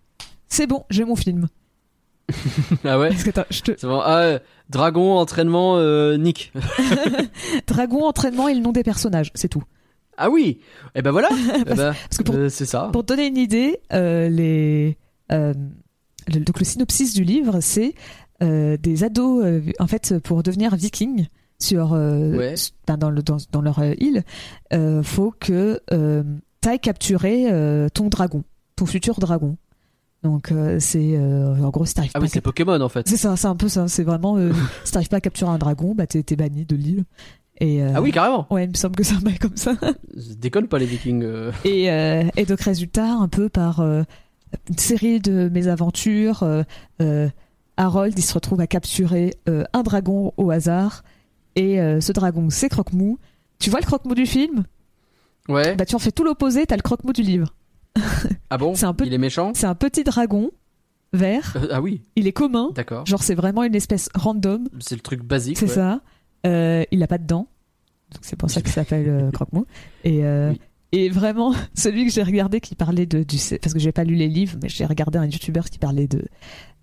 [0.48, 1.48] c'est bon, j'ai mon film.
[2.84, 3.86] Ah ouais que je te...
[3.86, 4.00] Bon.
[4.04, 4.38] Ah,
[4.68, 6.52] dragon, entraînement, euh, Nick.
[7.66, 9.62] Dragon, entraînement et le nom des personnages, c'est tout.
[10.18, 10.60] Ah oui
[10.94, 12.90] Eh ben voilà Eh ben, parce que pour- euh, C'est ça.
[12.92, 14.98] Pour donner une idée, euh, les,
[15.32, 15.54] euh,
[16.26, 17.94] le, donc le synopsis du livre, c'est
[18.40, 19.44] des ados,
[19.80, 21.26] en fait, pour devenir vikings
[21.60, 22.54] sur, euh, Ouais.
[22.98, 24.22] dans, le, dans, dans leur euh, île,
[24.72, 26.22] euh, faut que euh,
[26.60, 27.46] t'ailles capturer
[27.94, 28.44] ton dragon,
[28.76, 29.56] ton futur dragon.
[30.24, 33.06] Donc euh, c'est euh, en gros si t'arrives Ah pas oui, c'est Pokémon en fait.
[33.08, 33.86] c'est ça, c'est un peu ça.
[33.86, 34.52] C'est vraiment euh,
[34.84, 37.04] si t'arrives pas à capturer un dragon, bah t'es banni de l'île.
[37.60, 38.46] Et Ah oui, carrément.
[38.50, 39.72] ouais, il me semble que un bail comme ça.
[40.16, 41.24] Je déconne pas les Vikings.
[41.64, 44.04] Et, et donc résultat, un peu par une
[44.76, 46.44] série de mésaventures,
[47.76, 49.34] Harold il se retrouve à capturer
[49.72, 51.02] un dragon au hasard.
[51.56, 53.18] Et euh, ce dragon, c'est Croque-Mou.
[53.58, 54.64] Tu vois le Croque-Mou du film?
[55.48, 55.74] Ouais.
[55.76, 57.54] Bah tu en fais tout l'opposé, t'as le Croque-Mou du livre.
[58.50, 58.74] Ah bon?
[58.74, 59.52] C'est un peu- Il est méchant?
[59.54, 60.50] C'est un petit dragon
[61.12, 63.06] vert, Euh, Ah oui, il est commun, d'accord.
[63.06, 65.56] genre c'est vraiment une espèce random, C'est le truc basique.
[65.58, 65.72] c'est ouais.
[65.74, 66.00] ça.
[66.46, 67.48] Euh, il a pas de dents,
[68.12, 69.64] donc c'est pour ça qu'il s'appelle Croque-Mou.
[70.04, 70.60] Et, Oui.
[70.92, 73.36] et vraiment, celui que j'ai regardé qui parlait de, du.
[73.60, 76.22] Parce que j'ai pas lu les livres, mais j'ai regardé un youtubeur qui parlait de,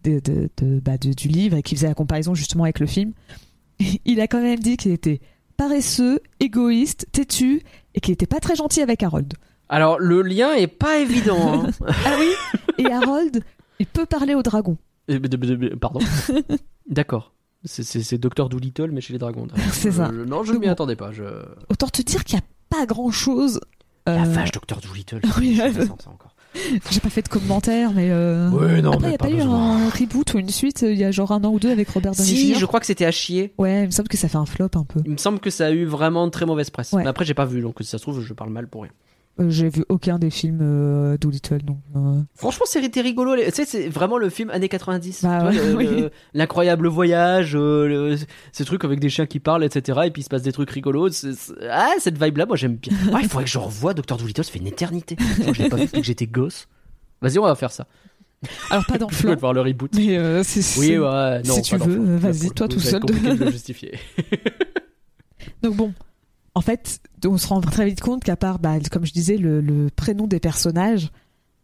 [0.03, 2.87] de, de, de- bah, de- du livre et qui faisait la comparaison justement avec le
[2.87, 3.13] film.
[4.05, 5.19] Il a quand même dit qu'il était
[5.57, 7.61] paresseux, égoïste, têtu
[7.93, 9.33] et qu'il était pas très gentil avec Harold.
[9.69, 11.63] Alors le lien est pas évident.
[11.65, 11.71] hein.
[12.05, 12.29] Ah oui
[12.77, 13.43] Et Harold,
[13.79, 14.77] il peut parler au dragon.
[15.09, 15.99] Euh, de- de- de- Pardon.
[16.89, 17.33] D'accord.
[17.63, 19.47] C'est- C'est c'est Docteur Doolittle mais chez les dragons.
[19.71, 20.09] C'est ça.
[20.09, 20.71] Euh, non, je ne m'y Bon.
[20.71, 21.11] attendais pas.
[21.11, 21.23] Je...
[21.69, 23.59] Autant te dire qu'il y a pas grand chose.
[24.07, 25.21] La vache, Docteur Doolittle.
[25.25, 25.59] Euh, oui,
[26.91, 28.09] J'ai pas fait de commentaires, mais.
[28.09, 28.49] Euh...
[28.49, 30.91] Ouais, non, Après, il n'y a pas pas, eu un reboot ou une suite euh,
[30.91, 32.59] il y a genre un an ou deux avec Robert Downey Si, Jr.
[32.59, 33.53] je crois que c'était à chier.
[33.57, 35.01] Ouais, il me semble que ça fait un flop un peu.
[35.05, 36.91] Il me semble que ça a eu vraiment de très mauvaise presse.
[36.93, 37.03] Ouais.
[37.03, 38.91] Mais après, j'ai pas vu, donc si ça se trouve, je parle mal pour rien.
[39.39, 41.79] Euh, J'ai vu aucun des films euh, Doolittle, donc.
[41.97, 43.35] euh, Franchement, c'était rigolo.
[43.35, 45.23] Tu sais, c'est vraiment le film années 90.
[45.23, 46.05] Bah ouais, oui.
[46.33, 48.17] L'incroyable voyage, euh, le-
[48.53, 49.99] ces trucs avec des chiens qui parlent, etc.
[50.05, 51.09] Et puis il se passe des trucs rigolos.
[51.69, 52.93] Ah, cette vibe-là, moi j'aime bien.
[53.13, 55.17] Ah, il faudrait que je revoie Docteur Doolittle, ça fait une éternité.
[55.19, 56.67] Je que je l'ai pas vu depuis que j'étais gosse.
[57.21, 57.87] Vas-y, on va faire ça.
[58.69, 59.91] Alors, pas dans Je Flan, veux voir le reboot.
[59.95, 60.43] mais euh.
[60.77, 61.55] Oui, ouais, non.
[61.55, 63.01] si tu veux, vas-y, toi tout seul.
[63.01, 63.13] de
[63.45, 63.97] le justifier.
[65.61, 65.93] Donc bon,
[66.55, 69.61] en fait, on se rend très vite compte qu'à part, bah, comme je disais, le,
[69.61, 71.09] le prénom des personnages,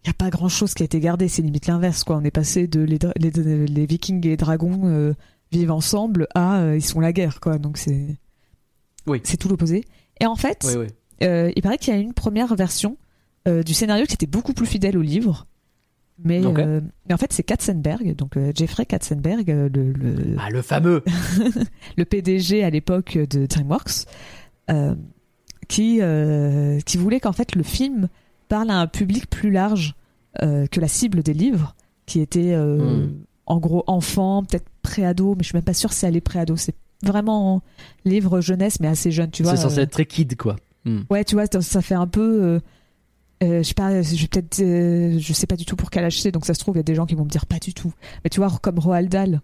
[0.04, 1.28] il n'y a pas grand chose qui a été gardé.
[1.28, 2.18] C'est limite l'inverse, quoi.
[2.18, 5.14] On est passé de les, dra- les, les Vikings et les dragons euh,
[5.52, 7.58] vivent ensemble à euh, ils sont la guerre, quoi.
[7.58, 8.18] Donc c'est.
[9.08, 9.22] Oui.
[9.24, 9.86] C'est tout l'opposé.
[10.20, 10.88] Et en fait, Oui, oui.
[11.28, 12.98] euh, il paraît qu'il y a une première version
[13.66, 15.48] du scénario qui était beaucoup plus fidèle au livre.
[16.24, 21.04] Mais, mais en fait, c'est Katzenberg, donc Jeffrey Katzenberg, le, le, Ah, le fameux.
[21.98, 24.06] le PDG à l'époque de DreamWorks,
[25.68, 28.08] qui, euh, qui voulait qu'en fait le film
[28.50, 29.96] parle à un public plus large
[30.42, 33.12] euh, que la cible des livres, qui était euh, Hmm.
[33.46, 36.56] en gros enfant, peut-être pré-ado, mais je suis même pas sûre si elle est pré-ado.
[36.58, 37.62] C'est vraiment
[38.06, 39.56] livre jeunesse, mais assez jeune, tu vois.
[39.56, 40.56] C'est censé euh, être très kid, quoi.
[40.86, 41.02] Hmm.
[41.10, 42.44] Ouais, tu vois, ça fait un peu.
[42.44, 42.60] euh,
[43.44, 46.22] euh, je sais pas, je peut-être, euh, je sais pas du tout pour quel âge
[46.22, 47.58] c'est, donc ça se trouve il y a des gens qui vont me dire pas
[47.60, 47.92] du tout.
[48.24, 49.42] Mais tu vois, comme Roald Dahl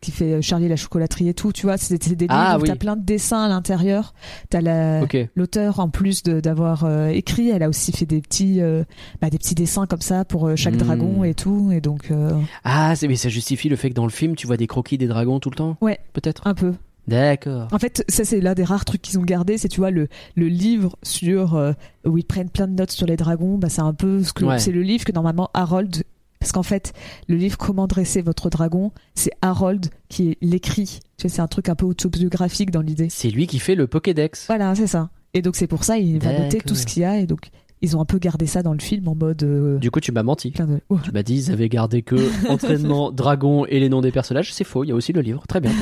[0.00, 2.62] qui fait euh, Charlie la chocolaterie et tout, tu vois, c'est des livres Ah, où
[2.62, 2.68] oui.
[2.68, 4.14] t'as plein de dessins à l'intérieur.
[4.50, 5.16] T'as la Ok.
[5.34, 8.84] l'auteur en plus d'avoir euh, écrit, elle a aussi fait des petits, euh,
[9.20, 10.78] bah, des petits dessins comme ça pour chaque Hmm.
[10.78, 12.30] dragon et tout, et donc euh,
[12.64, 15.06] Ah, mais ça justifie le fait que dans le film, tu vois des croquis des
[15.08, 15.76] dragons tout le temps?
[15.80, 15.98] Ouais.
[16.12, 16.46] Peut-être?
[16.46, 16.74] Un peu.
[17.08, 17.68] D'accord.
[17.72, 20.08] En fait, ça c'est l'un des rares trucs qu'ils ont gardé, c'est tu vois le,
[20.36, 21.72] le livre sur euh,
[22.06, 24.44] où ils prennent plein de notes sur les dragons, bah c'est un peu ce que
[24.44, 24.58] Ouais.
[24.58, 26.04] c'est le livre que normalement Harold
[26.40, 26.92] parce qu'en fait,
[27.28, 31.00] le livre Comment dresser votre dragon, c'est Harold qui l'écrit.
[31.16, 33.08] Tu sais, c'est un truc un peu autobiographique dans l'idée.
[33.10, 34.46] C'est lui qui fait le Pokédex.
[34.46, 35.10] Voilà, c'est ça.
[35.34, 37.50] Et donc c'est pour ça il va noter tout ce qu'il y a et donc
[37.80, 40.10] ils ont un peu gardé ça dans le film en mode euh, Du coup, tu
[40.10, 40.50] m'as menti.
[40.50, 40.98] de Oh.
[41.02, 42.16] Tu m'as dit ils avaient gardé que
[42.48, 44.52] entraînement, dragon et les noms des personnages.
[44.52, 45.44] C'est faux, il y a aussi le livre.
[45.46, 45.70] Très bien.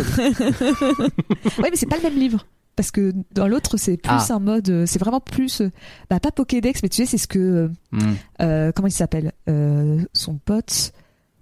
[1.58, 2.46] Ouais, mais c'est pas le même livre.
[2.76, 4.34] Parce que dans l'autre, c'est plus Ah.
[4.34, 4.68] un mode.
[4.68, 5.62] euh, C'est vraiment plus.
[5.62, 5.70] euh,
[6.10, 7.38] Bah, pas Pokédex, mais tu sais, c'est ce que.
[7.38, 8.14] euh, Hmm.
[8.42, 10.92] euh, comment il s'appelle Euh, Son pote.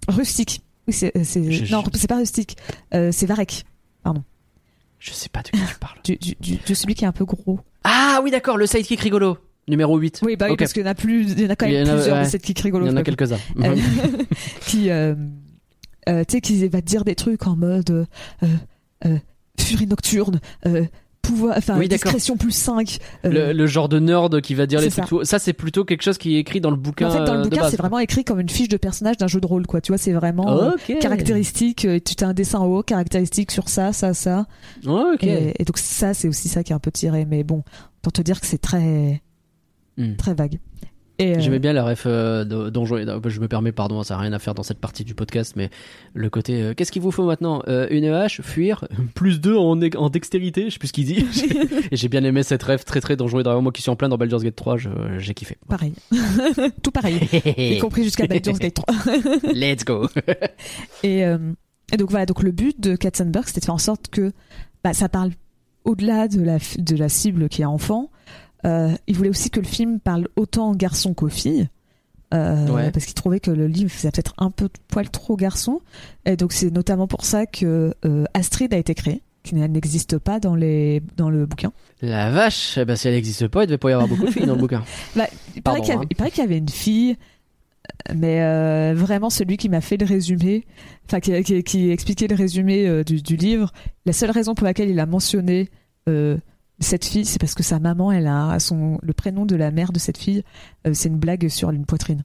[0.07, 0.61] Rustique.
[0.87, 1.11] Oui, c'est.
[1.71, 2.57] Non, c'est pas Rustique.
[2.93, 3.65] Euh, c'est Varek.
[4.97, 5.99] Je sais pas de qui tu parles.
[6.03, 7.59] Du, du, du- de celui qui est un peu gros.
[7.83, 9.37] Ah oui, d'accord, le sidekick rigolo.
[9.67, 10.21] Numéro 8.
[10.23, 11.87] Oui, bah oui, parce qu'il y en a plus, il y en a quand même
[11.87, 12.23] a- plusieurs ouais.
[12.23, 13.37] de cette kick Il y en a quelques-uns.
[14.67, 18.07] Qui, tu sais, qui va te dire des trucs en mode
[19.59, 20.39] furie nocturne,
[21.27, 22.97] pouvoir, enfin, Oui, discrétion plus 5.
[23.25, 25.25] euh, le, le genre de nerd qui va dire les trucs.
[25.25, 27.07] Ça, c'est plutôt quelque chose qui est écrit dans le bouquin.
[27.07, 29.17] en fait, dans euh, le de bouquin, c'est vraiment écrit comme une fiche de personnage
[29.17, 29.81] d'un jeu de rôle, quoi.
[29.81, 31.85] Tu vois, c'est vraiment euh, caractéristique.
[31.85, 34.45] euh, Tu as un dessin en haut, caractéristique sur ça, ça, ça.
[34.85, 35.23] Ok.
[35.23, 37.25] Et, et donc ça, c'est aussi ça qui est un peu tiré.
[37.25, 37.63] Mais bon,
[38.01, 39.21] pour te dire que c'est très,
[39.97, 40.15] Hmm.
[40.17, 40.59] très vague.
[41.17, 44.15] Et, euh, J'aimais bien la ref euh, de Donjon et Je me permets, pardon, ça
[44.15, 45.69] n'a rien à faire dans cette partie du podcast, mais
[46.13, 49.79] le côté euh, qu'est-ce qu'il vous faut maintenant Euh, Une hache, fuir, plus 2 en,
[49.81, 51.25] en dextérité, je sais plus ce qu'il dit.
[51.91, 53.61] et j'ai bien aimé cette ref très très Donjon et Dragon.
[53.61, 55.57] Moi qui suis en plein dans Baldur's Gate 3, je- j'ai kiffé.
[55.69, 55.93] pareil.
[56.83, 57.19] Tout pareil.
[57.57, 58.93] y compris jusqu'à Baldur's Gate 3.
[59.53, 60.09] Let's go.
[61.03, 61.37] Et, euh,
[61.93, 64.31] et donc voilà, donc le but de Katzenberg, c'était de faire en sorte que
[64.83, 65.31] bah, ça parle
[65.85, 68.09] au-delà de la, de la cible qui est enfant.
[68.65, 71.69] Euh, il voulait aussi que le film parle autant aux garçons qu'aux filles.
[72.33, 72.91] Euh, Ouais.
[72.91, 75.81] Parce qu'il trouvait que le livre faisait peut-être un peu de poil trop garçon.
[76.25, 80.39] Et donc c'est notamment pour ça que euh, Astrid a été créée, qui n'existe pas
[80.39, 81.71] dans, les, dans le bouquin.
[82.01, 84.31] La vache, eh ben, si elle n'existe pas, il devait pas y avoir beaucoup de
[84.31, 84.83] filles dans le bouquin.
[85.15, 86.07] Bah, il, paraît Pardon, qu'il y avait, hein.
[86.09, 87.15] il paraît qu'il y avait une fille,
[88.15, 90.65] mais euh, vraiment celui qui m'a fait le résumé,
[91.05, 93.71] enfin qui, qui, qui expliquait le résumé du, du livre,
[94.05, 95.69] la seule raison pour laquelle il a mentionné
[96.79, 99.91] cette fille, c'est parce que sa maman, elle a son le prénom de la mère
[99.91, 100.43] de cette fille,
[100.87, 102.23] euh, c'est une blague sur une poitrine.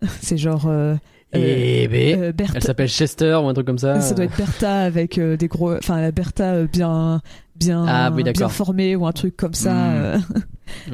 [0.20, 0.94] c'est genre euh,
[1.32, 2.54] Eh ben, euh, Bertha.
[2.56, 4.00] elle s'appelle Chester ou un truc comme ça.
[4.00, 7.20] Ça doit être Bertha avec euh, des gros, enfin la Bertha euh, bien,
[7.56, 8.48] bien, Ah oui, d'accord.
[8.48, 9.94] bien formée ou un truc comme ça, Hmm.
[9.94, 10.18] euh,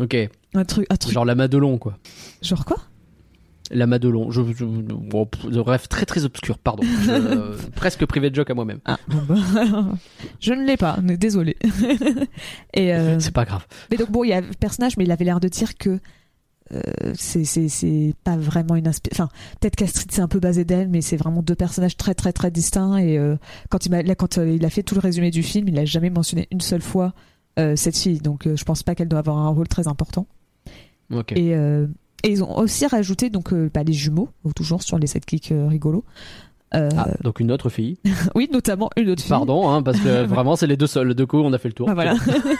[0.01, 0.17] Ok,
[0.55, 1.99] un truc, un truc, genre la Madelon quoi.
[2.43, 2.79] genre quoi?
[3.75, 4.31] La Madelon.
[4.31, 6.83] Je, bon, rêve très très obscur, pardon.
[7.03, 8.79] Je- euh, presque privé de joke à moi-même.
[8.85, 9.35] Ah, bon, bah,
[10.41, 11.57] je ne l'ai pas, désolé.
[12.75, 13.67] et euh, C'est pas grave.
[13.91, 15.99] mais donc bon, il y a le personnage, mais il avait l'air de dire que
[16.73, 16.81] euh,
[17.15, 19.25] c'est pas vraiment une inspiration.
[19.25, 22.33] Enfin, peut-être qu'Astrid c'est un peu basé d'elle, mais c'est vraiment deux personnages très très
[22.33, 22.97] très distincts.
[22.97, 23.37] Et euh,
[23.69, 25.85] quand il m'a là, quand il a fait tout le résumé du film, il a
[25.85, 27.13] jamais mentionné une seule fois
[27.59, 28.19] euh, cette fille.
[28.19, 30.27] Donc je pense pas qu'elle doit avoir un rôle très important.
[31.37, 31.55] Et
[32.25, 35.69] et ils ont aussi rajouté donc euh, bah, les jumeaux, toujours sur les sidekicks euh,
[35.69, 36.05] rigolos.
[36.75, 37.99] Euh, Ah, donc une autre fille.
[38.35, 39.29] Oui, notamment une autre fille.
[39.31, 41.15] Pardon, hein, parce que vraiment c'est les deux seuls.
[41.15, 41.87] De coup, on a fait le tour.
[41.89, 42.15] Ah, voilà.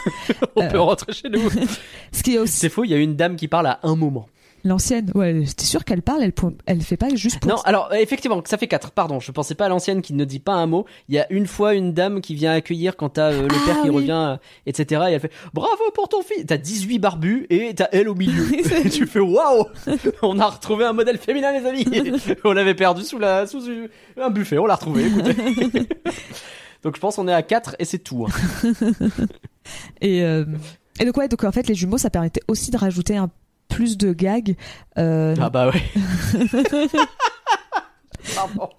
[0.55, 1.41] on peut Euh, rentrer chez nous.
[2.13, 3.95] Ce qui est aussi C'est faux, il y a une dame qui parle à un
[3.97, 4.27] moment.
[4.65, 6.33] L'ancienne, ouais, j'étais sûre qu'elle parle, elle,
[6.65, 7.51] elle fait pas juste pour.
[7.51, 10.39] Non, alors effectivement, ça fait 4, pardon, je pensais pas à l'ancienne qui ne dit
[10.39, 10.85] pas un mot.
[11.07, 13.65] Il y a une fois une dame qui vient accueillir quand t'as euh, le Ah,
[13.67, 13.95] père qui oui.
[13.97, 15.03] revient, euh, etc.
[15.09, 16.45] Et elle fait bravo pour ton fils.
[16.47, 18.43] T'as 18 barbus et t'as elle au milieu.
[18.85, 19.65] et tu fais waouh,
[20.23, 21.85] on a retrouvé un modèle féminin, les amis.
[22.43, 23.61] on l'avait perdu sous la sous
[24.19, 25.05] un buffet, on l'a retrouvé.
[25.05, 25.35] écoutez.
[26.83, 28.25] Donc je pense qu'on est à 4 et c'est tout.
[28.27, 28.65] hein.
[30.01, 30.45] Et, euh,
[30.99, 33.29] et donc, ouais, donc en fait, les jumeaux, ça permettait aussi de rajouter un
[33.69, 34.55] plus de gags.
[34.97, 35.81] Euh, Ah bah ouais.
[38.35, 38.69] Pardon.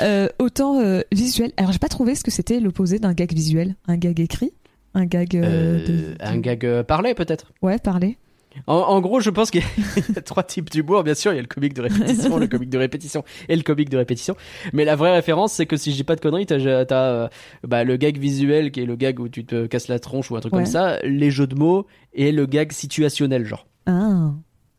[0.00, 1.52] euh, autant euh, visuel.
[1.58, 3.76] Alors, j'ai pas trouvé ce que c'était l'opposé d'un gag visuel.
[3.86, 4.52] Un gag écrit
[4.94, 5.36] Un gag.
[5.36, 7.52] euh, Euh, de- un gag euh, parlé peut-être.
[7.62, 8.16] Ouais, parler.
[8.66, 11.04] En, en gros, je pense qu'il y a trois types d'humour.
[11.04, 13.62] Bien sûr, il y a le comique de répétition, le comique de répétition et le
[13.62, 14.34] comique de répétition.
[14.72, 17.28] Mais la vraie référence, c'est que si je dis pas de conneries, t'as, euh,
[17.64, 20.36] bah, le gag visuel qui est le gag où tu te casses la tronche ou
[20.36, 20.62] un truc Ouais.
[20.62, 23.66] comme ça, les jeux de mots et le gag situationnel, genre.
[23.86, 24.32] Ah.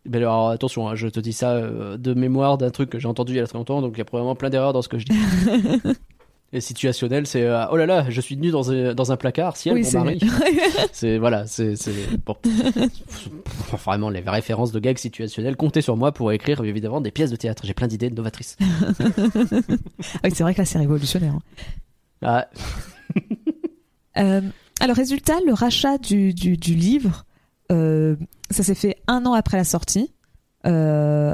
[0.10, 3.08] Mais alors attention, hein, je te dis ça euh, de mémoire d'un truc que j'ai
[3.08, 4.88] entendu il y a très longtemps, donc il y a probablement plein d'erreurs dans ce
[4.90, 5.18] que je dis.
[6.54, 9.58] Et situationnel, c'est euh, oh là là, je suis nu dans un, dans un placard,
[9.58, 10.20] ciel, oui, mon mari.
[10.94, 11.74] C'est voilà, c'est
[12.26, 12.38] bon.
[13.84, 15.58] Vraiment les références de gags situationnels.
[15.58, 17.64] Comptez sur moi pour écrire évidemment des pièces de théâtre.
[17.66, 18.56] J'ai plein d'idées novatrices.
[19.00, 21.34] oui, c'est vrai que là, c'est révolutionnaire.
[21.34, 21.42] hein.
[22.22, 22.48] Ah,
[24.18, 24.42] Euh,
[24.80, 27.26] alors, résultat, le rachat du, du, du livre,
[27.72, 28.16] euh,
[28.50, 30.14] ça s'est fait un an après la sortie.
[30.66, 31.34] Euh,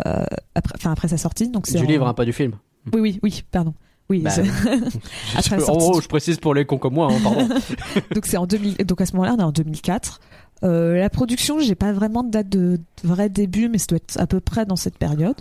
[0.56, 1.50] après, enfin, après sa sortie.
[1.50, 2.54] Donc du en- livre, hein, pas du film.
[2.94, 3.74] Oui, oui, oui, pardon.
[4.10, 4.32] Oui, Bah,
[5.36, 7.48] Après la en sortie gros, je précise pour les cons comme moi, hein, pardon.
[8.14, 8.78] donc c'est en 2000.
[8.86, 10.20] Donc à ce moment-là, on est en 2004.
[10.64, 13.98] Euh, la production, j'ai pas vraiment de date de de vrai début, mais ça doit
[13.98, 15.36] être à peu près dans cette période.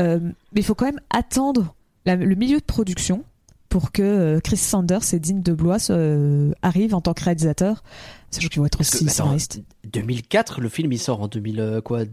[0.00, 1.74] Euh, mais il faut quand même attendre
[2.06, 3.24] la- le milieu de production
[3.68, 7.82] pour que euh, Chris Sanders et Dean DeBlois euh, arrivent en tant que réalisateurs,
[8.30, 9.62] sachant qu'ils vont être aussi scénaristes.
[9.92, 12.04] 2004, le film il sort en 2000 euh, quoi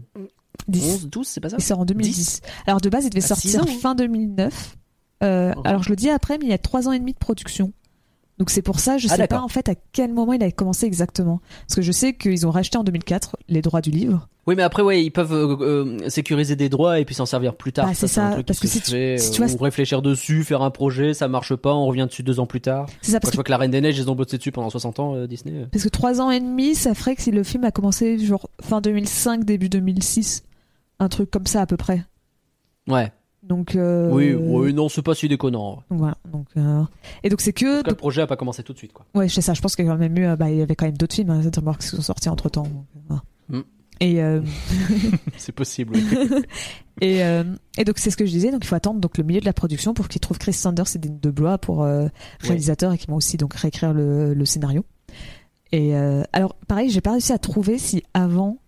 [0.68, 0.84] 10.
[0.94, 2.40] 11, 12, c'est pas ça Il sort en 2010.
[2.66, 3.78] Alors de base, il devait Ah, sortir ans, hein.
[3.80, 4.76] fin 2009.
[5.24, 5.62] Euh, Oh.
[5.64, 7.72] Alors je le dis après, mais il y a trois ans et demi de production.
[8.38, 10.50] Donc c'est pour ça, je Ah, sais pas en fait à quel moment il a
[10.52, 11.40] commencé exactement.
[11.66, 14.28] Parce que je sais qu'ils ont racheté en 2004 les droits du livre.
[14.46, 17.54] Oui, mais après, ouais, ils peuvent euh, euh, sécuriser des droits et puis s'en servir
[17.56, 17.86] plus tard.
[17.86, 20.00] Bah, c'est un ça, truc parce que si tu- si tu euh, vois- ou réfléchir
[20.00, 22.86] dessus, faire un projet, ça marche pas, on revient dessus deux ans plus tard.
[23.02, 24.38] C'est ça Quand parce je que, vois que la Reine des Neiges, ils ont bossé
[24.38, 25.66] dessus pendant 60 ans, euh, Disney.
[25.70, 28.48] parce que trois ans et demi, ça ferait que si le film a commencé genre
[28.62, 30.44] fin 2005, début 2006,
[31.00, 32.04] un truc comme ça à peu près.
[32.88, 33.12] Ouais.
[33.48, 35.82] Donc euh, Oui, oui, non, c'est pas si déconnant.
[35.90, 36.18] Donc voilà.
[36.30, 36.84] Donc euh,
[37.22, 39.06] et donc c'est que cas, le projet a pas commencé tout de suite, quoi.
[39.14, 39.54] Ouais, je sais ça.
[39.54, 40.98] Je pense qu'il y a quand même eu, euh, bah, il y avait quand même
[40.98, 41.40] d'autres films, hein,
[41.78, 42.68] qui sont sortis entre temps.
[43.48, 43.60] Mm.
[44.00, 44.40] Et, euh,
[45.36, 45.96] C'est possible.
[45.96, 46.04] oui.
[47.00, 47.44] et, euh,
[47.76, 48.50] et donc c'est ce que je disais.
[48.50, 50.94] Donc il faut attendre donc le milieu de la production pour qu'ils trouvent Chris Sanders
[50.94, 52.06] et Dean DeBlois pour euh,
[52.40, 54.84] réalisateur et qui vont aussi donc réécrire le, le scénario.
[55.72, 58.58] Et euh, alors pareil, j'ai pas réussi à trouver si avant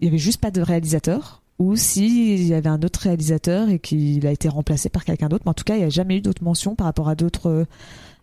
[0.00, 3.68] il y avait juste pas de réalisateur ou si il y avait un autre réalisateur
[3.68, 5.44] et qu'il a été remplacé par quelqu'un d'autre.
[5.44, 7.48] Mais en tout cas, il n'y a jamais eu d'autres mentions par rapport à d'autres.
[7.48, 7.64] euh,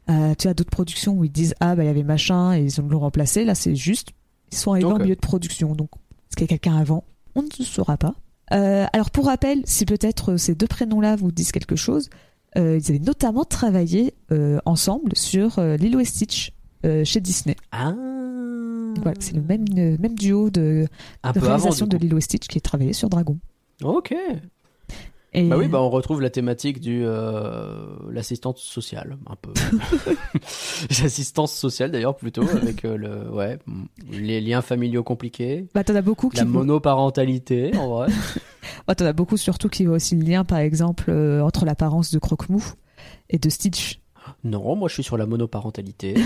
[0.07, 2.81] à, tu d'autres productions où ils disent ah bah il y avait machin et ils
[2.81, 3.45] ont l'ont remplacé.
[3.45, 4.09] Là, c'est juste
[4.51, 5.75] ils sont arrivés en milieu de production.
[5.75, 7.03] Donc est-ce qu'il y a quelqu'un avant?
[7.35, 8.15] On ne le saura pas.
[8.53, 12.09] Euh, alors pour rappel, si peut-être euh, ces deux prénoms-là vous disent quelque chose,
[12.57, 14.13] euh, ils avaient notamment travaillé
[14.65, 16.53] ensemble sur Lilo et Stitch
[16.85, 17.55] euh, chez Disney.
[17.71, 17.93] Ah.
[19.01, 20.87] Voilà, c'est le même, euh, même duo de,
[21.23, 21.97] Un de peu réalisation de.
[21.97, 23.37] Lilo et Stitch qui travaillé sur Dragon.
[23.83, 24.13] Ok.
[25.33, 29.51] Et, Bah oui, bah on retrouve la thématique du euh, l'assistante sociale, un peu.
[31.01, 35.95] L'assistance sociale d'ailleurs plutôt avec euh, le ouais mm, les liens familiaux compliqués, bah, t'en
[35.95, 38.07] as beaucoup qui la monoparentalité en vrai.
[38.87, 42.11] bah, t'en as beaucoup surtout qui voient aussi le lien par exemple euh, entre l'apparence
[42.11, 42.63] de Croque-Mou
[43.29, 43.99] et de Stitch.
[44.43, 46.15] Non, moi je suis sur la monoparentalité.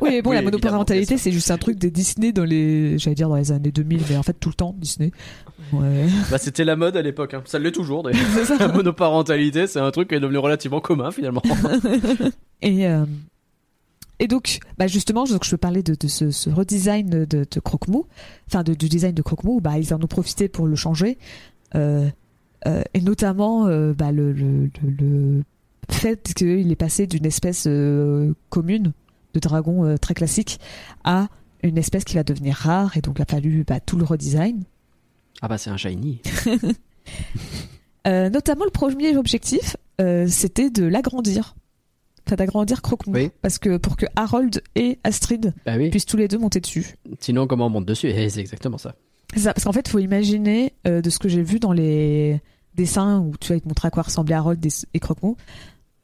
[0.00, 3.14] Oui, mais bon, Oui, la monoparentalité, c'est juste un truc des Disney dans les, j'allais
[3.14, 5.12] dire dans les années 2000, mais en fait tout le temps Disney.
[5.72, 6.06] Ouais.
[6.30, 7.42] bah c'était la mode à l'époque, hein.
[7.46, 8.20] ça l'est toujours d'ailleurs.
[8.58, 11.42] La monoparentalité, c'est un truc qui est devenu relativement commun finalement.
[12.62, 13.04] Et, euh,
[14.20, 17.60] et donc, bah justement, donc je peux parler de, de ce, ce redesign de, de
[17.60, 18.06] Croque-Mou,
[18.48, 21.18] enfin de- du design de Croque-Mou, bah, ils en ont profité pour le changer.
[21.74, 22.08] Euh,
[22.68, 25.42] euh, et notamment euh, bah, le, le, le, le
[25.90, 28.92] fait qu'il est passé d'une espèce euh, commune
[29.34, 30.58] de dragon euh, très classique
[31.04, 31.28] à
[31.62, 34.64] une espèce qui va devenir rare, et donc il a fallu bah, tout le redesign.
[35.40, 36.20] Ah bah c'est un shiny.
[38.04, 39.76] Euh, notamment le premier objectif,
[40.26, 41.54] c'était de l'agrandir.
[42.26, 43.12] Enfin, d'agrandir Croque-Mou.
[43.14, 43.30] Oui.
[43.42, 45.88] Parce que pour que Harold et Astrid Bah oui.
[45.90, 46.96] puissent tous les deux monter dessus.
[47.20, 48.08] Sinon comment on monte dessus?
[48.08, 48.96] Eh, C'est exactement ça.
[49.34, 52.40] C'est ça, parce qu'en fait, il faut imaginer, de ce que j'ai vu dans les
[52.74, 54.64] dessins où tu ils te montrent à quoi ressemblait Harold
[54.94, 55.36] et, Croque-Mou,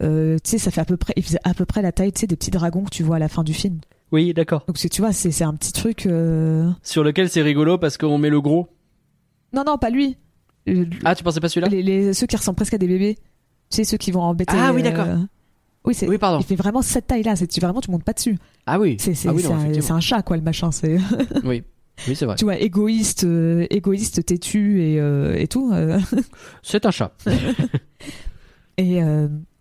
[0.02, 2.12] euh, tu sais, ça fait à peu près, il faisait à peu près la taille,
[2.12, 3.78] tu sais, des petits dragons que tu vois à la fin du film.
[4.12, 4.64] Oui, d'accord.
[4.66, 6.06] Donc, tu vois, c'est un petit truc.
[6.06, 8.68] euh, Sur lequel c'est rigolo parce qu'on met le gros.
[9.52, 10.16] Non, non, pas lui.
[10.68, 11.68] Euh, Ah, tu pensais pas celui-là?
[11.68, 13.16] les, les- ceux qui ressemblent presque à des bébés.
[13.70, 14.54] Tu sais, ceux qui vont embêter.
[14.58, 15.06] Ah oui, d'accord.
[15.84, 16.08] Oui, c'est.
[16.08, 16.38] Oui, pardon.
[16.40, 17.36] Il fait vraiment cette taille-là.
[17.36, 18.38] C'est tu- vraiment, tu montes pas dessus.
[18.66, 18.96] Ah oui.
[18.98, 19.44] C'est ah oui,
[19.90, 20.70] un, chat, quoi, le machin.
[20.70, 20.98] C'est.
[21.44, 21.62] Oui.
[22.06, 22.36] Oui, c'est vrai.
[22.36, 24.96] tu vois, égoïste, euh, égoïste, têtu et,
[25.42, 25.72] et tout.
[26.62, 27.12] C'est un chat.
[28.78, 29.00] Et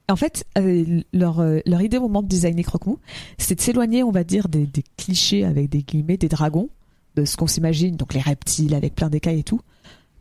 [0.10, 3.00] en fait, euh, leur, euh, leur idée au moment de designer Croque-Mou,
[3.38, 6.70] c'est de s'éloigner, on va dire, des, des clichés avec des guillemets, des dragons,
[7.16, 9.62] de ce qu'on s'imagine, donc les reptiles avec plein d'écailles et tout,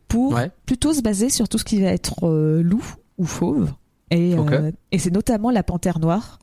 [0.08, 0.50] pour Ouais.
[0.66, 2.84] plutôt se baser sur tout ce qui va être euh, loup
[3.18, 3.72] ou fauve.
[4.10, 4.34] Et,
[4.98, 6.38] c'est notamment la panthère noire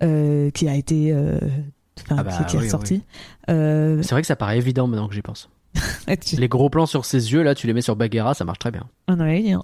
[0.00, 1.14] qui a été.
[2.10, 3.02] Ah bah qui, est oui, ressortie.
[3.48, 5.48] Euh, C'est vrai que ça paraît évident maintenant que j'y pense.
[6.36, 8.70] Les gros plans sur ses yeux, là, tu les mets sur Bagheera, ça marche très
[8.70, 8.88] bien.
[9.08, 9.18] Hein,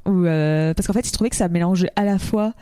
[0.06, 2.54] euh, parce qu'en fait, il trouvait que ça mélangeait à la fois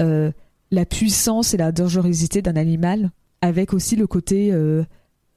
[0.00, 0.30] euh,
[0.70, 4.84] la puissance et la dangerosité d'un animal, avec aussi le côté euh,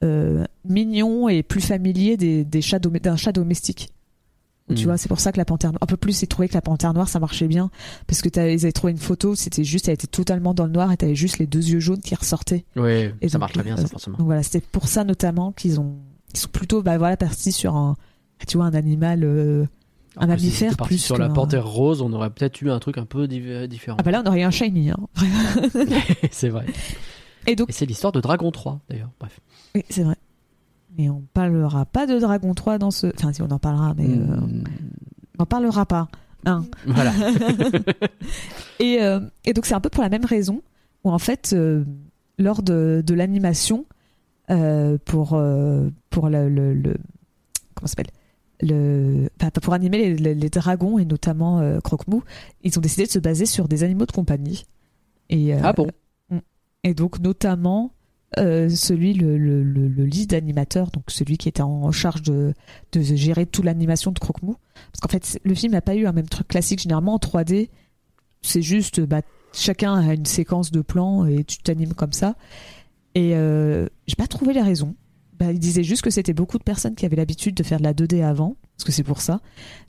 [0.04, 3.90] euh, mignon et plus familier des, des chats domé- d'un chat domestique.
[4.76, 4.86] Tu Mm.
[4.86, 6.62] vois, c'est pour ça que la panthère noire, un peu plus, ils trouvaient que la
[6.62, 7.70] panthère noire, ça marchait bien,
[8.08, 10.92] parce que ils avaient trouvé une photo, c'était juste, elle était totalement dans le noir
[10.92, 12.66] et t'avais juste les deux yeux jaunes qui ressortaient.
[12.76, 14.18] Oui, Et ça donc, marche très bien, ça, forcément.
[14.18, 15.98] Donc voilà, c'était pour ça notamment qu'ils ont,
[16.34, 17.96] ils sont plutôt, bah voilà, partis sur un,
[18.48, 19.24] tu vois, un animal.
[20.18, 22.62] Euh, un plus, si mammifère c'était parti plus sur la panthère rose, on aurait peut-être
[22.62, 23.98] eu un truc un peu div- différent.
[24.00, 24.92] Ah bah là, on aurait eu un shiny.
[24.92, 24.98] Hein.
[26.32, 26.66] c'est vrai.
[27.48, 29.12] Et donc, c'est l'histoire de Dragon 3, d'ailleurs.
[29.20, 29.40] Bref.
[29.76, 30.16] oui, c'est vrai.
[30.98, 33.08] Mais on parlera pas de Dragon 3 dans ce.
[33.18, 34.64] Enfin, si on en parlera, mais euh, Mm,
[35.40, 36.08] on en parlera pas.
[36.46, 36.64] Hein.
[36.88, 37.12] Voilà.
[38.80, 40.62] Et, euh, et donc, c'est un peu pour la même raison
[41.04, 41.84] où, en fait, euh,
[42.38, 43.86] lors de, de l'animation,
[44.50, 46.98] euh, pour, euh, pour le, le, le-
[47.74, 48.12] Comment ça s'appelle?
[48.62, 52.24] Le, enfin, pour animer les, les- les dragons et notamment euh, Croque-Mou,
[52.64, 54.66] ils ont décidé de se baser sur des animaux de compagnie.
[55.30, 55.88] Et, euh, Ah bon?
[56.84, 57.92] Et donc notamment
[58.38, 62.54] euh, celui, le, le, le, le lead animateur, donc celui qui était en charge de,
[62.92, 64.56] de gérer toute l'animation de Croque-Mou.
[64.92, 66.80] Parce qu'en fait, le film n'a pas eu un même truc classique.
[66.82, 67.70] Généralement en 3D,
[68.42, 69.22] c'est juste, bah,
[69.54, 72.36] chacun a une séquence de plans et tu t'animes comme ça.
[73.16, 74.96] Et euh, j'ai pas trouvé les raisons.
[75.40, 77.84] Bah, ils disaient juste que c'était beaucoup de personnes qui avaient l'habitude de faire de
[77.84, 79.42] la 2D avant, parce que c'est pour ça.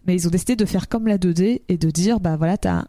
[0.07, 2.87] Mais ils ont décidé de faire comme la 2D et de dire bah voilà, t'as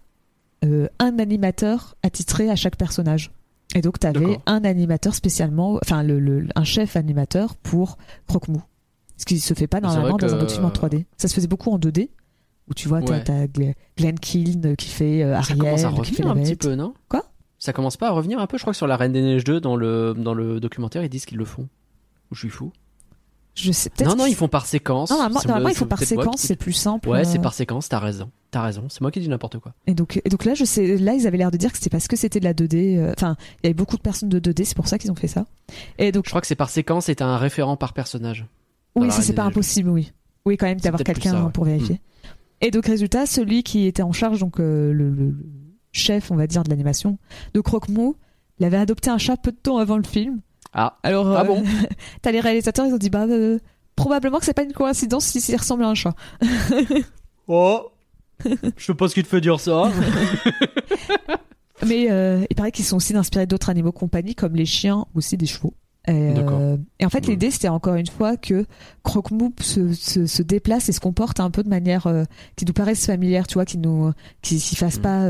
[0.65, 3.31] euh, un animateur attitré à chaque personnage.
[3.75, 7.97] Et donc t'avais un animateur spécialement, enfin le, le- un chef animateur pour
[8.27, 8.61] Croque-Mou.
[9.17, 11.05] Ce qui se fait pas normalement dans un document 3D.
[11.17, 12.09] Ça se faisait beaucoup en 2D,
[12.69, 13.23] où tu vois, t'as Ouais.
[13.23, 16.43] t'as Glen Glenn qui fait euh, Ça commence à Ariel, qui fait revenir la un
[16.43, 16.93] petit peu, non?
[17.09, 17.23] Quoi?
[17.59, 19.43] Ça commence pas à revenir un peu Je crois que sur la Reine des Neiges
[19.43, 21.67] 2, dans le, dans le documentaire, ils disent qu'ils le font.
[22.31, 22.71] Ou je suis fou
[23.55, 24.09] Je sais peut-être.
[24.09, 25.09] Non, non, ils font par séquence.
[25.09, 27.09] Non, normalement, normalement, il c'est faut par séquence, qui- c'est plus simple.
[27.09, 28.29] Ouais, euh, c'est par séquence, t'as raison.
[28.51, 29.73] T'as raison, c'est moi qui dis n'importe quoi.
[29.87, 31.89] Et donc, et donc là, je sais, là, ils avaient l'air de dire que c'était
[31.89, 32.97] parce que c'était de la 2D.
[32.97, 35.15] euh, Enfin, il y avait beaucoup de personnes de 2D, c'est pour ça qu'ils ont
[35.15, 35.45] fait ça.
[35.97, 38.45] Et donc, Je crois que c'est par séquence et t'as un référent par personnage.
[38.95, 40.11] Oui, Reine c'est pas impossible, oui.
[40.45, 41.51] Oui, quand même d'avoir quelqu'un ouais.
[41.51, 41.99] pour vérifier.
[42.61, 45.35] Et donc, résultat, celui qui était en charge, donc euh, le, le- le
[45.91, 47.17] chef, on va dire, de l'animation
[47.53, 48.15] de Croque-Mou,
[48.59, 50.39] il avait adopté un chat peu de temps avant le film.
[50.73, 51.63] Ah, Alors, Ah euh, bon
[52.21, 53.59] t'as les réalisateurs, ils ont dit, bah, euh,
[53.95, 56.13] probablement que c'est pas une coïncidence si s'il ressemble à un chat.
[57.47, 57.91] Oh
[58.45, 59.89] Je sais pas ce qui te fait dire ça.
[61.85, 65.19] Mais euh, il paraît qu'ils sont aussi inspirés d'autres animaux compagnie, comme les chiens ou
[65.19, 65.73] aussi des chevaux.
[66.09, 67.31] Et, euh, et en fait, Ouais.
[67.33, 68.65] l'idée, c'était encore une fois que
[69.03, 72.23] Croque-Mou se, se, se déplace et se comporte un peu de manière euh,
[72.55, 74.11] qui nous paraisse familière, tu vois, qui nous,
[74.41, 75.01] qui s'y fasse Mm.
[75.01, 75.23] pas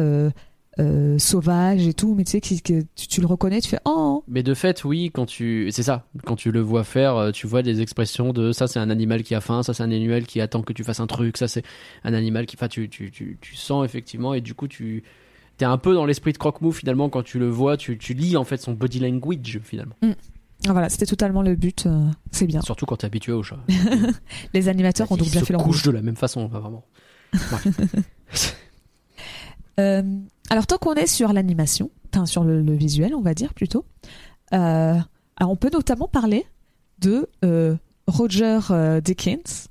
[0.80, 4.23] euh, sauvage et tout, mais tu sais, que tu, tu le reconnais, tu fais oh.
[4.28, 5.69] Mais de fait, oui, quand tu.
[5.71, 6.05] C'est ça.
[6.25, 9.23] Quand tu le vois faire, euh, tu vois des expressions de ça, c'est un animal
[9.23, 11.47] qui a faim, ça, c'est un animal qui attend que tu fasses un truc, ça,
[11.47, 11.63] c'est
[12.03, 12.55] un animal qui.
[12.55, 15.03] Enfin, tu, tu, tu, tu sens effectivement, et du coup, tu.
[15.57, 18.38] T'es un peu dans l'esprit de Croque-Mou finalement quand tu le vois, tu, tu lis
[18.38, 19.95] en fait son body language finalement.
[20.65, 21.86] Ah, voilà, c'était totalement le but.
[21.86, 22.61] euh, c'est bien.
[22.61, 23.57] Surtout quand t'es habitué au chat.
[24.53, 26.59] Les animateurs ont donc Ils bien se fait leur couchent de la même façon, enfin,
[26.59, 26.86] vraiment.
[29.80, 30.01] Euh,
[30.49, 33.85] alors tant qu'on est sur l'animation, enfin sur le, le visuel, on va dire plutôt,
[34.53, 34.95] euh,
[35.37, 36.45] alors on peut notamment parler
[36.99, 37.75] de euh,
[38.07, 39.67] Roger euh, Dickens.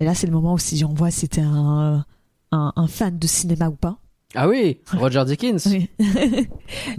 [0.00, 2.04] Et là, c'est le moment où si on voit si c'était un,
[2.50, 3.98] un, un fan de cinéma ou pas.
[4.34, 5.66] Ah oui, Roger Dickens.
[5.66, 5.88] Oui.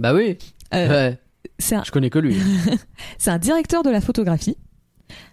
[0.00, 0.38] Bah oui.
[0.74, 1.10] Euh,
[1.60, 2.36] Ouais, un, je connais que lui.
[3.18, 4.56] c'est un directeur de la photographie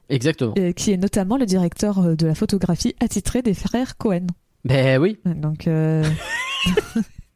[0.10, 0.54] Exactement.
[0.58, 4.28] euh, qui est notamment le directeur euh, de la photographie attitré des frères Cohen.
[4.66, 5.18] Ben oui.
[5.26, 6.04] Donc, euh,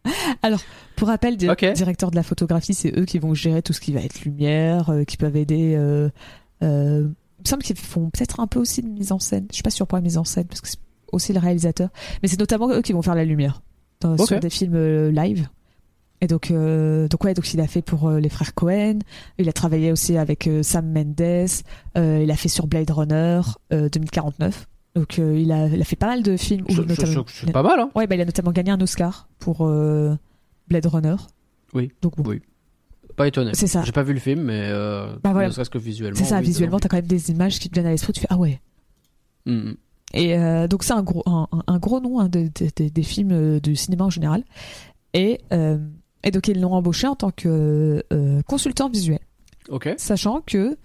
[0.41, 0.59] alors,
[0.95, 1.65] pour rappel, di- Ok.
[1.73, 4.89] directeur de la photographie, c'est eux qui vont gérer tout ce qui va être lumière,
[4.89, 5.75] euh, qui peuvent aider.
[5.75, 6.09] Euh,
[6.63, 7.07] euh,
[7.39, 9.45] il me semble qu'ils font peut-être un peu aussi de mise en scène.
[9.49, 10.77] Je suis pas sûre pour la mise en scène parce que c'est
[11.11, 11.89] aussi le réalisateur,
[12.21, 13.61] mais c'est notamment eux qui vont faire la lumière
[14.01, 15.47] dans, sur des films euh, live.
[16.21, 18.99] Et donc, euh, donc ouais, donc il a fait pour les frères Cohen.
[19.37, 21.49] Il a travaillé aussi avec Sam Mendes.
[21.95, 23.41] il a fait sur Blade Runner
[23.73, 24.65] euh, 2049.
[24.95, 26.65] Donc euh, il a, il a fait pas mal de films.
[26.69, 27.89] notamment- pas mal, hein.
[27.95, 30.15] Ouais, bah, il a notamment gagné un Oscar pour euh,
[30.69, 31.15] Blade Runner.
[31.73, 31.91] Oui.
[32.01, 32.29] Donc bon.
[32.29, 32.41] Oui.
[33.17, 33.51] Pas étonné.
[33.53, 33.81] C'est ça.
[33.83, 35.47] J'ai pas vu le film, mais euh, Bah voilà.
[35.47, 36.17] ne serait-ce que visuellement.
[36.17, 38.19] C'est ça, oui, visuellement, t'as quand même des images qui te viennent à l'esprit, tu
[38.21, 38.59] fais ah ouais.
[39.45, 39.77] Mm, mm.
[40.13, 43.59] Et euh, donc c'est un gros, un, gros nom hein, de- de- de- des films
[43.59, 44.43] du cinéma en général.
[45.13, 45.39] Et,
[46.23, 48.03] et donc ils l'ont embauché en tant que
[48.47, 49.19] consultant visuel,
[49.69, 49.93] Ok.
[49.97, 50.77] sachant que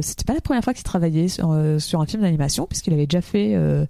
[0.00, 3.06] c'était pas la première fois qu'il travaillait sur, euh, sur un film d'animation, puisqu'il avait
[3.06, 3.86] déjà fait euh,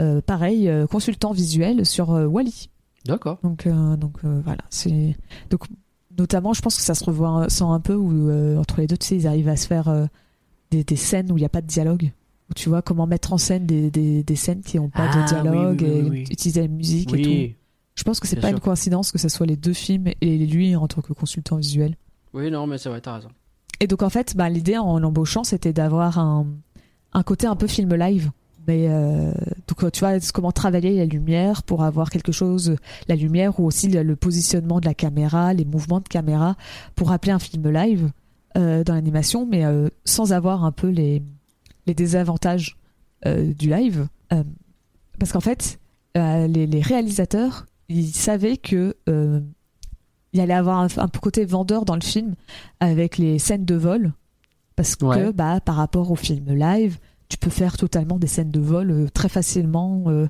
[0.00, 2.70] euh, pareil euh, consultant visuel sur euh, Wally.
[3.04, 3.38] D'accord.
[3.42, 5.16] Donc, euh, donc euh, voilà, c'est
[5.50, 5.62] donc
[6.16, 8.96] notamment, je pense que ça se revoit sent un peu où euh, entre les deux,
[8.96, 10.06] tu sais, ils arrivent à se faire euh,
[10.70, 12.12] des, des scènes où il n'y a pas de dialogue,
[12.50, 15.22] où tu vois comment mettre en scène des, des, des scènes qui n'ont pas Ah,
[15.22, 17.54] de dialogue oui, oui, et oui, utiliser la musique et tout.
[17.96, 18.56] Je pense que c'est pas sûr.
[18.56, 21.96] une coïncidence que ce soit les deux films et lui en tant que consultant visuel.
[22.32, 23.28] Oui, non, mais c'est vrai, t'as raison.
[23.84, 26.46] Et donc en fait, bah, l'idée en l'embauchant, c'était d'avoir un,
[27.12, 28.30] un côté un peu film live.
[28.66, 29.30] Mais euh,
[29.68, 32.76] donc tu vois comment travailler la lumière pour avoir quelque chose,
[33.08, 36.56] la lumière ou aussi le, positionnement de la caméra, les mouvements de caméra
[36.94, 38.10] pour rappeler un film live
[38.56, 41.22] euh, dans l'animation, mais euh, sans avoir un peu les,
[41.86, 42.78] les désavantages
[43.26, 44.08] euh, du live.
[45.18, 45.78] Parce qu'en fait,
[46.14, 48.96] les, réalisateurs, ils savaient que
[50.34, 52.34] il allait avoir un, un côté vendeur dans le film
[52.80, 54.12] avec les scènes de vol
[54.76, 55.32] parce que Ouais.
[55.32, 59.08] bah par rapport au film live tu peux faire totalement des scènes de vol euh,
[59.08, 60.28] très facilement euh,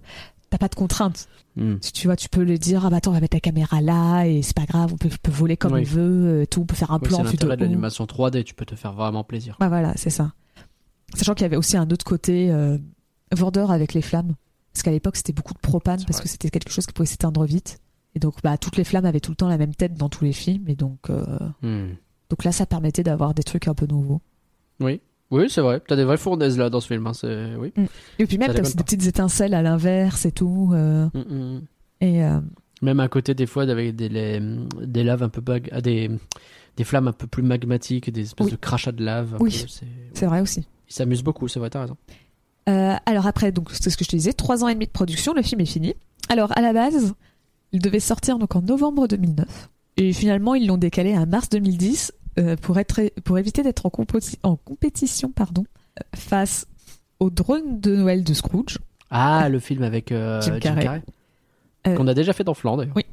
[0.50, 1.74] t'as pas de contraintes Mm.
[1.94, 4.24] tu, vois tu peux le dire ah bah attends on va mettre la caméra là
[4.24, 5.82] et c'est pas grave on peut, on peut voler comme Oui.
[5.82, 8.42] il veut euh, tout on peut faire un Oui, plan c'est l'intérêt de l'animation 3D,
[8.42, 9.56] tu peux te faire vraiment plaisir.
[9.60, 10.32] Bah voilà, c'est ça.
[11.14, 12.76] Sachant qu'il y avait aussi un autre côté euh,
[13.32, 14.34] vendeur avec les flammes.
[14.72, 17.44] Parce qu'à l'époque, c'était beaucoup de propane parce que c'était quelque chose qui pouvait s'éteindre
[17.44, 17.78] vite.
[18.14, 20.24] Et donc, bah, toutes les flammes avaient tout le temps la même tête dans tous
[20.24, 20.68] les films.
[20.68, 21.24] Et donc, euh,
[21.62, 21.94] Mm.
[22.30, 24.20] donc là, ça permettait d'avoir des trucs un peu nouveaux.
[24.80, 25.00] Oui.
[25.30, 25.80] Oui, c'est vrai.
[25.86, 27.06] T'as des vraies fournaises là dans ce film.
[27.06, 27.56] hein, C'est...
[27.56, 27.72] Oui.
[28.18, 30.70] Et puis même, t'as aussi des petites étincelles à l'inverse et tout.
[30.74, 31.62] euh, Mm, mm.
[32.02, 32.40] et, euh,
[32.82, 34.40] Même à côté, des fois, avec des, les-
[34.84, 36.10] des laves un peu bag- ah, des,
[36.76, 38.52] des flammes un peu plus magmatiques, des espèces Oui.
[38.52, 39.36] de crachats de lave.
[39.40, 39.64] Oui.
[40.12, 40.66] c'est- vrai aussi.
[40.88, 41.96] Il s'amuse beaucoup, c'est vrai, t'as raison.
[42.68, 44.90] Euh, alors après, donc c'est ce que je te disais, trois ans et demi de
[44.90, 45.94] production, le film est fini.
[46.28, 47.14] Alors à la base,
[47.74, 49.68] il devait sortir donc en novembre 2009
[49.98, 53.90] et finalement ils l'ont décalé à mars 2010 euh, pour être pour éviter d'être en,
[54.56, 55.64] compétition pardon
[56.14, 56.66] face
[57.20, 58.78] au drone de Noël de Scrooge,
[59.10, 60.82] Ah, le film avec euh, Jim Carrey.
[60.84, 61.02] Carrey.
[61.86, 62.94] Euh, Qu'on a déjà fait dans Flan, d'ailleurs.
[62.96, 63.04] Oui.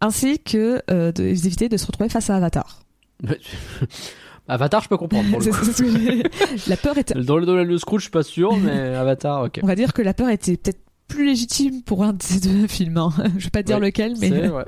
[0.00, 2.80] ainsi que euh, de- se retrouver face à Avatar.
[4.48, 5.30] Avatar, je peux comprendre.
[5.30, 5.50] Pour le
[6.22, 6.28] coup.
[6.68, 9.60] la peur était, Dans le Donald de Scrooge, je suis pas sûr, mais Avatar, ok.
[9.62, 12.66] on va dire que la peur était peut-être plus légitime pour un de ces deux
[12.68, 12.96] films.
[12.98, 13.12] hein.
[13.36, 14.64] Je vais pas dire Ouais, lequel, mais C'est vrai.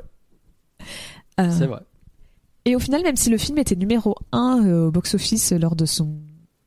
[1.41, 1.81] euh, C'est vrai.
[2.65, 6.19] Et au final, même si le film était numéro 1 au box-office lors de, son,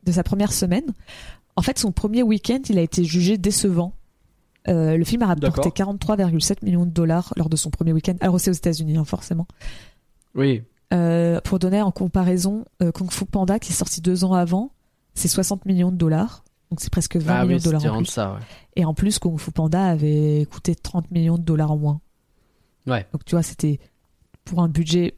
[0.04, 0.94] de sa première semaine,
[1.56, 3.94] en fait, son premier week-end, il a été jugé décevant.
[4.68, 5.94] Euh, le film a rapporté D'accord.
[5.96, 8.16] 43,7 millions de dollars lors de son premier week-end.
[8.22, 9.46] Alors, c'est aux États-Unis, hein, forcément.
[10.36, 10.64] Oui.
[10.94, 14.72] Euh, pour donner en comparaison, euh, Kung Fu Panda, qui est sorti deux ans avant,
[15.14, 16.43] c'est 60 millions de dollars.
[16.74, 18.06] Donc, c'est presque 20 Ah millions oui, de dollars en plus.
[18.08, 18.40] ça, ouais.
[18.76, 22.02] Et en plus, Kung Fu Panda avait coûté 30 millions de dollars en moins.
[22.88, 23.06] Ouais.
[23.14, 23.80] Donc tu vois, c'était
[24.44, 25.14] pour un budget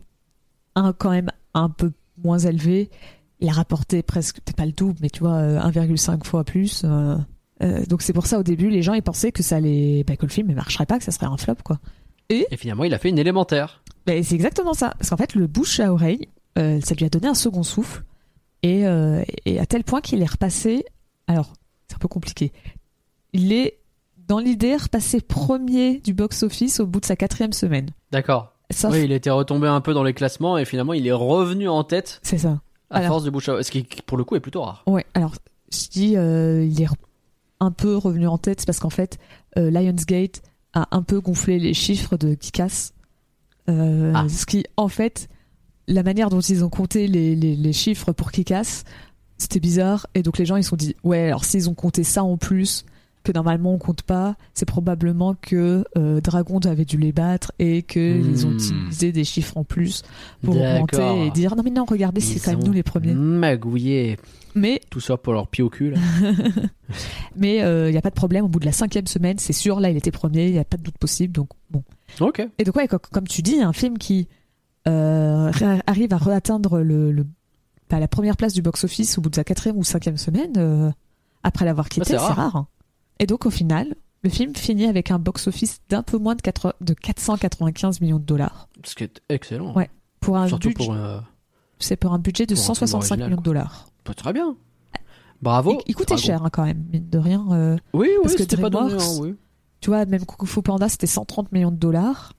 [0.75, 2.89] un, quand même un peu moins élevé.
[3.39, 6.83] Il a rapporté presque, peut-être pas le double, mais tu vois, euh, 1,5 fois plus.
[6.83, 7.15] euh,
[7.63, 10.17] euh, donc c'est pour ça au début, les gens ils pensaient que ça allait, bah,
[10.17, 11.79] que le film ne marcherait pas, que ça serait un flop quoi.
[12.29, 13.81] Et finalement, il a fait une élémentaire.
[14.07, 14.93] Mais c'est exactement ça.
[14.97, 16.27] Parce qu'en fait, le bouche à oreille,
[16.57, 18.03] euh, ça lui a donné un second souffle.
[18.63, 20.83] Et, euh, et à tel point qu'il est repassé.
[21.27, 21.53] Alors,
[21.87, 22.51] c'est un peu compliqué.
[23.33, 23.79] Il est,
[24.27, 27.89] dans l'idée, repassé premier du box-office au bout de sa quatrième semaine.
[28.11, 28.53] D'accord.
[28.89, 31.83] Oui, il était retombé un peu dans les classements et finalement, il est revenu en
[31.83, 32.61] tête c'est ça.
[32.89, 34.83] à Alors- force de bouche à Ce qui, pour le coup, est plutôt rare.
[34.87, 35.35] Ouais, alors,
[35.71, 36.87] je dis, euh, il est
[37.59, 39.17] un peu revenu en tête, c'est parce qu'en fait,
[39.57, 40.41] euh, Lionsgate
[40.73, 42.91] a un peu gonflé les chiffres de Kikas.
[43.69, 44.25] Euh, Ah.
[44.29, 45.29] Ce qui, en fait,
[45.87, 48.83] la manière dont ils ont compté les, les, les chiffres pour Kikas,
[49.37, 50.07] c'était bizarre.
[50.15, 52.37] Et donc les gens, ils se sont dit, ouais, alors s'ils ont compté ça en
[52.37, 52.85] plus,
[53.23, 57.81] que normalement on compte pas, c'est probablement que euh, Dragon avait dû les battre et
[57.81, 58.55] qu'ils ont Hmm.
[58.57, 60.03] utilisé des chiffres en plus
[60.43, 63.13] pour augmenter et dire, non mais non, regardez, c'est quand même nous les premiers.
[63.15, 64.17] Magouillé.
[64.53, 65.97] Mais Tout ça pour leur pied au cul, là.
[67.35, 69.79] Mais il n'y a pas de problème, au bout de la cinquième semaine, c'est sûr,
[69.79, 71.33] là il était premier, il n'y a pas de doute possible.
[71.33, 71.83] Donc bon.
[72.21, 72.47] ok.
[72.59, 74.27] Et donc ouais, co- comme tu dis, un film qui
[74.87, 75.51] euh,
[75.87, 77.25] arrive à reatteindre le, le-
[77.89, 80.91] bah, la première place du box-office au bout de sa quatrième ou cinquième semaine, euh,
[81.43, 82.35] après l'avoir quitté, Bah, c'est rare.
[82.35, 82.55] rare.
[82.55, 82.67] hein.
[83.19, 86.75] Et donc au final, le film finit avec un box-office d'un peu moins de, 4
[86.81, 88.67] de 495 millions de dollars.
[88.83, 89.73] Ce qui est excellent.
[89.73, 89.89] Ouais.
[90.19, 90.93] Pour un, Surtout budget, pour.
[90.95, 91.19] euh,
[91.79, 93.87] c'est pour un budget de pour un film 165 original, millions de dollars.
[94.03, 94.55] pas très bien.
[95.41, 95.73] Bravo.
[95.85, 97.45] il, il coûtait cher hein, quand même, mine de rien.
[97.51, 98.95] euh, Oui, oui, Parce que c'était pas donné.
[98.95, 99.35] DreamWorks, hein, oui.
[99.81, 102.33] tu vois, même Kung Fu Panda, c'était 130 millions de dollars.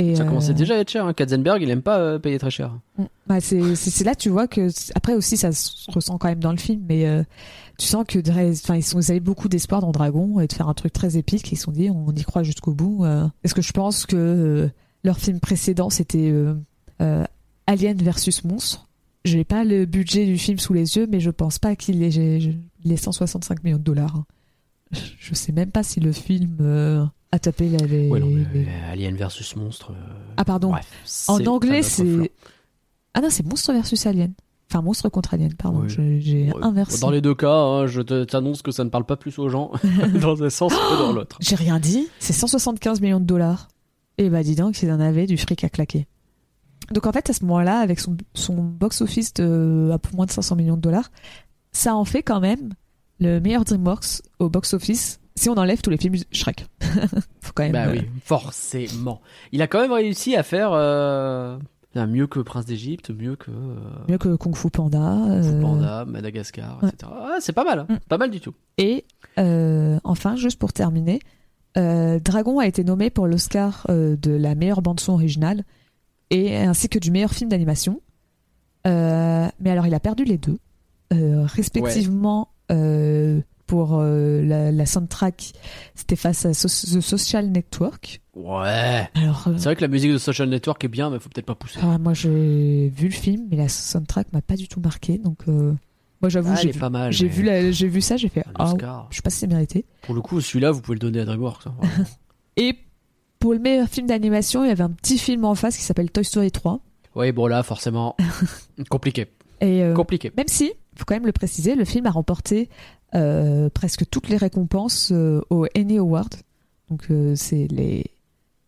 [0.00, 1.04] Et, Ça euh, commençait déjà à être cher.
[1.04, 1.12] Hein.
[1.12, 2.78] Katzenberg, il aime pas euh, payer très cher.
[2.96, 3.04] Mm.
[3.26, 6.58] Bah, c'est là tu vois que après aussi ça se ressent quand même dans le
[6.58, 7.22] film mais euh,
[7.78, 8.18] tu sens que
[8.58, 11.16] enfin ils, sont, ils avaient beaucoup d'espoir dans Dragon et de faire un truc très
[11.16, 13.28] épique ils se sont dit on y croit jusqu'au bout euh.
[13.42, 14.68] parce que je pense que euh,
[15.04, 16.54] leur film précédent c'était euh,
[17.00, 17.24] euh,
[17.68, 18.88] Alien versus Monstre
[19.24, 22.40] j'ai pas le budget du film sous les yeux mais je pense pas qu'il ait
[22.84, 24.26] les 165 millions de dollars hein.
[24.92, 28.44] Je, sais même pas si le film euh, a tapé la- les, Ouais, non, mais,
[28.52, 29.92] les- euh, Alien versus Monstre.
[29.92, 30.86] euh, ah pardon Bref.
[31.28, 32.32] en anglais, c'est.
[33.14, 34.32] Ah non, c'est Monstre versus Alien.
[34.70, 35.82] Enfin, Monstre contre Alien, pardon.
[35.88, 36.20] Oui.
[36.20, 37.00] J'ai inversé.
[37.00, 39.72] Dans les deux cas, hein, je t'annonce que ça ne parle pas plus aux gens
[40.20, 41.36] dans un sens que dans l'autre.
[41.40, 42.06] J'ai rien dit.
[42.20, 43.68] C'est 175 millions de dollars.
[44.18, 46.06] Et bah, dis donc, ils en avaient du fric à claquer.
[46.92, 50.30] Donc, en fait, à ce moment-là, avec son, son box-office de un peu moins de
[50.30, 51.10] 500 millions de dollars,
[51.72, 52.70] ça en fait quand même
[53.20, 56.66] le meilleur DreamWorks au box-office si on enlève tous les films Shrek.
[57.40, 57.72] Faut quand même.
[57.72, 59.20] Bah euh, oui, forcément.
[59.52, 61.56] Il a quand même réussi à faire euh,
[61.94, 63.76] mieux que Prince d'Égypte, mieux que euh,
[64.08, 64.98] Mieux que Kung Fu Panda.
[64.98, 66.90] Kung Fu euh, Panda, Madagascar, ouais.
[66.90, 67.10] etc.
[67.14, 67.86] Ah, c'est pas mal, hein.
[67.88, 67.96] Mm.
[68.08, 68.54] pas mal du tout.
[68.76, 69.04] Et
[69.38, 71.20] euh, enfin, juste pour terminer,
[71.76, 75.64] euh, Dragon a été nommé pour l'Oscar euh, de la meilleure bande son originale
[76.30, 78.00] et ainsi que du meilleur film d'animation.
[78.86, 80.58] Euh, mais alors, il a perdu les deux,
[81.12, 82.59] euh, respectivement euh,
[83.66, 85.52] pour euh, la, la soundtrack,
[85.94, 88.20] c'était face à So- The Social Network.
[88.34, 89.08] Ouais.
[89.14, 91.46] Alors, euh, C'est vrai que la musique de Social Network est bien, mais faut peut-être
[91.46, 91.78] pas pousser.
[91.82, 95.38] ah, moi j'ai vu le film, mais la soundtrack m'a pas du tout marqué, donc
[95.48, 95.72] euh,
[96.20, 97.12] moi j'avoue, Ah, j'ai vu, pas mal.
[97.12, 99.06] j'ai mais vu, la- j'ai vu ça, j'ai fait ah, Oscar.
[99.10, 99.84] je sais pas si c'est mérité.
[100.02, 101.66] Pour le coup, celui-là, vous pouvez le donner à DreamWorks.
[101.66, 101.74] hein.
[102.56, 102.76] Et
[103.38, 106.10] pour le meilleur film d'animation, il y avait un petit film en face qui s'appelle
[106.10, 106.80] Toy Story 3.
[107.14, 108.16] oui, bon là, forcément,
[108.90, 109.26] compliqué.
[109.60, 110.32] Et euh, Compliqué.
[110.36, 112.68] même si, faut quand même le préciser, le film a remporté
[113.14, 116.34] euh, presque toutes les récompenses euh, au Annie Award.
[116.90, 118.04] Donc euh, c'est les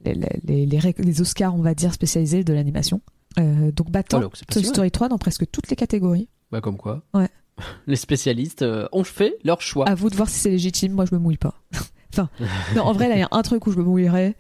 [0.04, 0.14] les,
[0.44, 3.00] les, les, Oscars, on va dire, spécialisés de l'animation.
[3.38, 4.64] Euh, donc battant Oh Toy.
[4.64, 6.28] Story 3 dans presque toutes les catégories.
[6.50, 7.02] Bah comme quoi.
[7.14, 7.28] Ouais.
[7.86, 9.88] Les spécialistes ont fait leur choix.
[9.88, 11.54] À vous de voir si c'est légitime, moi je me mouille pas.
[12.12, 12.30] enfin,
[12.74, 14.34] non, en vrai, là, il y a un truc où je me mouillerais,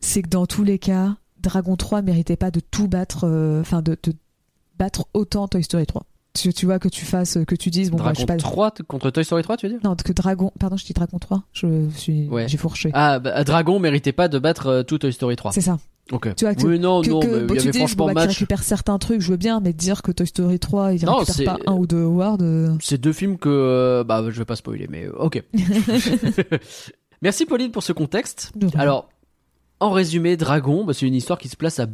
[0.00, 3.28] c'est que dans tous les cas, Dragon 3 méritait pas de tout battre,
[3.60, 4.14] enfin, de, de
[4.78, 6.06] battre autant Toy Story 3.
[6.36, 8.48] Tu, tu vois, que tu fasses, que tu dises, bon, bah, je sais Dragon pas.
[8.50, 9.80] 3 t- contre Toy Story 3, tu veux dire?
[9.84, 12.48] Non, que Dragon, pardon, je dis Dragon 3, je suis, Ouais.
[12.48, 12.90] j'ai fourché.
[12.92, 15.52] Ah, bah, Dragon méritait pas de battre euh, tout Toy Story 3.
[15.52, 15.78] C'est ça.
[16.10, 16.34] Ok.
[16.34, 18.06] Tu vois, que- oui, non, que, non, que- mais bon, il y avait dis, franchement
[18.08, 21.04] bon, bah, récupère certains trucs, je veux bien, mais dire que Toy Story 3, il
[21.04, 22.38] Non, récupère pas un ou deux awards.
[22.40, 23.48] euh, C'est deux films que.
[23.48, 25.40] euh, bah, je vais pas spoiler, mais euh, ok.
[27.22, 28.52] Merci Pauline pour ce contexte.
[28.74, 29.08] Alors,
[29.80, 31.86] en résumé, Dragon, bah, c'est une histoire qui se place à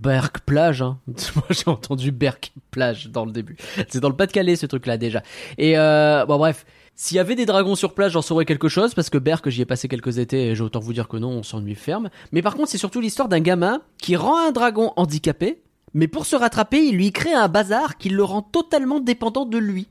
[0.00, 0.82] Berck Plage.
[0.82, 0.98] Hein.
[1.34, 3.56] Moi, j'ai entendu Berck Plage dans le début.
[3.88, 5.22] C'est dans le Pas-de-Calais, ce truc-là, déjà.
[5.56, 6.64] Et euh, bon, bref.
[7.00, 9.62] S'il y avait des dragons sur plage, j'en saurais quelque chose, parce que Berck, j'y
[9.62, 12.10] ai passé quelques étés, et j'ai autant vous dire que non, on s'ennuie ferme.
[12.32, 15.62] Mais par contre, c'est surtout l'histoire d'un gamin qui rend un dragon handicapé,
[15.94, 19.58] mais pour se rattraper, il lui crée un bazar qui le rend totalement dépendant de
[19.58, 19.86] lui.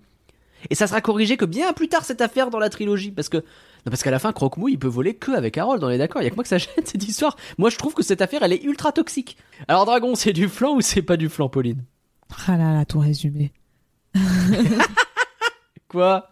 [0.69, 3.41] Et ça sera corrigé que bien plus tard cette affaire dans la trilogie, parce que
[3.87, 6.21] non, parce qu'à la fin, Croque-Mou, il peut voler que avec Harold, on est d'accord.
[6.21, 7.35] Il y a que moi que ça gêne cette histoire.
[7.57, 9.37] Moi, je trouve que cette affaire, elle est ultra toxique.
[9.67, 11.83] Alors, Dragon, c'est du flan ou c'est pas du flan, Pauline?
[12.47, 13.51] Ah là là, tout résumé.
[15.87, 16.29] Quoi?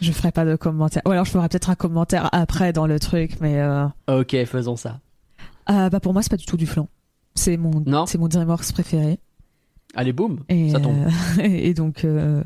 [0.00, 1.02] Je ferai pas de commentaire.
[1.06, 3.86] Ou alors je ferai peut-être un commentaire après dans le truc, mais euh...
[4.08, 5.00] Ok, faisons ça.
[5.66, 6.88] ah, bah pour moi c'est pas du tout du flan.
[7.34, 8.06] C'est mon, Non?
[8.06, 9.18] c'est mon DreamWorks préféré.
[9.94, 11.06] Allez, boum, Et, ça tombe.
[11.06, 12.42] euh, et donc, euh...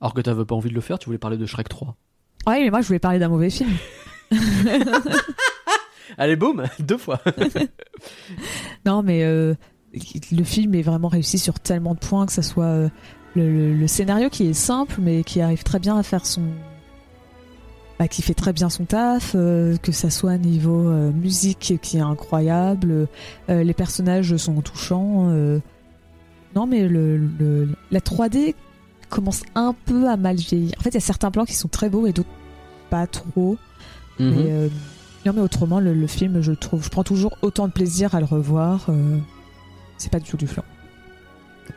[0.00, 1.96] Alors que t'avais pas envie de le faire, tu voulais parler de Shrek 3.
[2.46, 3.70] Ouais, mais moi je voulais parler d'un mauvais film.
[6.18, 7.20] Allez, boum, deux fois.
[8.86, 9.54] Non, mais euh,
[10.32, 12.88] le film est vraiment réussi sur tellement de points que ça soit euh,
[13.34, 16.42] le, le- le scénario qui est simple, mais qui arrive très bien à faire son.
[17.98, 20.82] Bah, qui fait très bien son taf, euh, que ça soit niveau
[21.12, 23.08] musique qui est incroyable,
[23.48, 25.26] les personnages sont touchants.
[26.54, 28.54] Non, mais le, le- la 3D
[29.08, 30.74] commence un peu à mal vieillir.
[30.78, 32.28] En fait, il y a certains plans qui sont très beaux et d'autres
[32.90, 33.56] pas trop.
[34.18, 34.30] Mhm.
[34.34, 34.68] Mais, euh,
[35.26, 38.20] non, mais autrement, le, le film, je trouve, je prends toujours autant de plaisir à
[38.20, 38.86] le revoir.
[38.88, 39.18] euh,
[39.98, 40.62] c'est pas du tout du flan.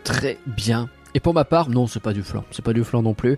[0.03, 0.89] Très bien.
[1.13, 2.43] Et pour ma part, non, c'est pas du flan.
[2.51, 3.37] C'est pas du flan non plus.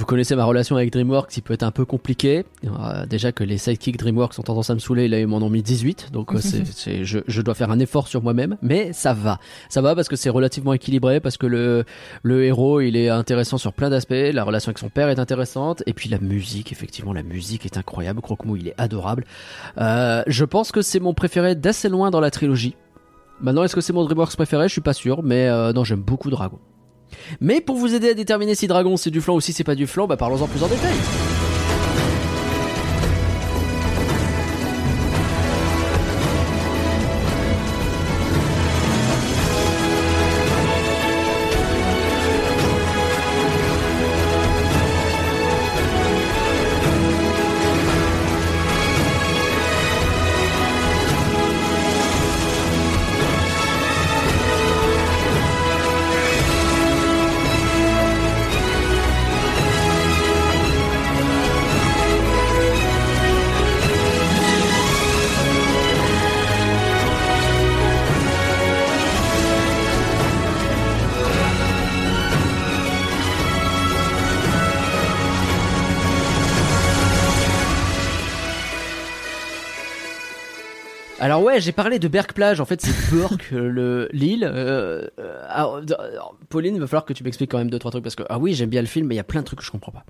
[0.00, 2.46] Vous connaissez ma relation avec DreamWorks, qui peut être un peu compliquée.
[2.64, 5.50] Euh, déjà que les sidekicks DreamWorks ont tendance à me saouler, là ils m'en ont
[5.50, 8.94] mis 18, donc euh, c'est, c'est- je, je dois faire un effort sur moi-même, mais
[8.94, 9.38] ça va.
[9.68, 11.84] Ça va parce que c'est relativement équilibré, parce que le,
[12.22, 15.82] le héros il est intéressant sur plein d'aspects, la relation avec son père est intéressante,
[15.84, 19.26] et puis la musique, effectivement la musique est incroyable, Croque-Mou il est adorable.
[19.76, 22.74] Euh, je pense que c'est mon préféré d'assez loin dans la trilogie.
[23.42, 24.66] Maintenant, est-ce que c'est mon DreamWorks préféré?
[24.66, 26.58] Je suis pas sûr, mais euh, non, j'aime beaucoup Dragon.
[27.40, 29.74] Mais pour vous aider à déterminer si Dragon c'est du flan ou si c'est pas
[29.74, 30.94] du flan, bah parlons-en plus en détail.
[81.60, 82.60] J'ai parlé de Berck Plage.
[82.60, 84.44] En fait, c'est Burke, euh, le l'île.
[84.44, 87.78] Euh, euh, alors, d- alors, Pauline, il va falloir que tu m'expliques quand même deux
[87.78, 89.40] trois trucs parce que ah oui, j'aime bien le film, mais il y a plein
[89.40, 90.04] de trucs que je comprends pas.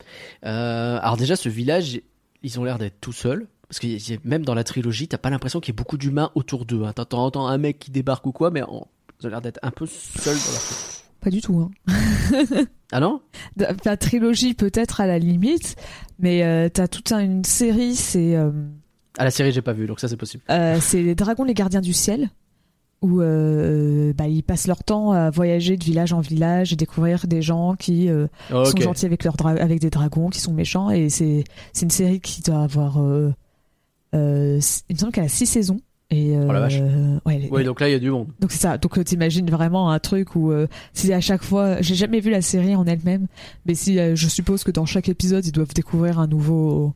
[0.46, 2.00] Euh, alors déjà, ce village,
[2.42, 3.46] ils ont l'air d'être tout seuls.
[3.68, 5.96] Parce que y a- même dans la trilogie, t'as pas l'impression qu'il y ait beaucoup
[5.98, 6.82] d'humains autour d'eux.
[6.84, 6.92] Hein.
[6.92, 9.86] T'entends entends un mec qui débarque ou quoi, mais ils ont l'air d'être un peu
[9.86, 10.78] seuls dans leur truc.
[11.20, 11.60] Pas du tout.
[11.60, 11.70] Hein.
[12.92, 13.20] Ah non?
[13.84, 15.76] La trilogie peut-être à la limite,
[16.18, 18.34] mais t'as toute un- une série, c'est
[19.18, 20.42] Ah la série, j'ai pas vu, donc ça c'est possible.
[20.50, 22.30] euh, c'est les dragons les gardiens du ciel,
[23.02, 27.26] où euh, bah, ils passent leur temps à voyager de village en village et découvrir
[27.26, 30.52] des gens qui euh, Oh, sont gentils avec leurs dra- avec des dragons, qui sont
[30.52, 32.98] méchants, et c'est c'est une série qui doit avoir,
[34.12, 34.60] il me
[34.96, 35.80] semble qu'elle a six saisons.
[36.12, 36.78] Et Oh la vache.
[36.80, 38.26] euh, ouais, donc là il y a du monde.
[38.40, 38.78] Donc c'est ça.
[38.78, 42.42] Donc t'imagines vraiment un truc où euh, si à chaque fois, j'ai jamais vu la
[42.42, 43.28] série en elle-même,
[43.64, 46.94] mais si je suppose que dans chaque épisode ils doivent découvrir un nouveau,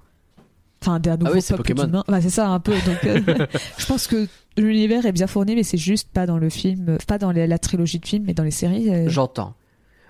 [0.87, 1.87] enfin un nouveau oui, c'est peuple Pokémon.
[1.87, 2.05] d'humains.
[2.09, 2.73] Ouais, c'est ça un peu.
[2.73, 3.47] Donc euh,
[3.79, 4.27] je pense que
[4.57, 7.99] l'univers est bien fourni, mais c'est juste pas dans le film, pas dans la trilogie
[7.99, 8.93] de films, mais dans les séries.
[8.95, 9.55] euh, J'entends.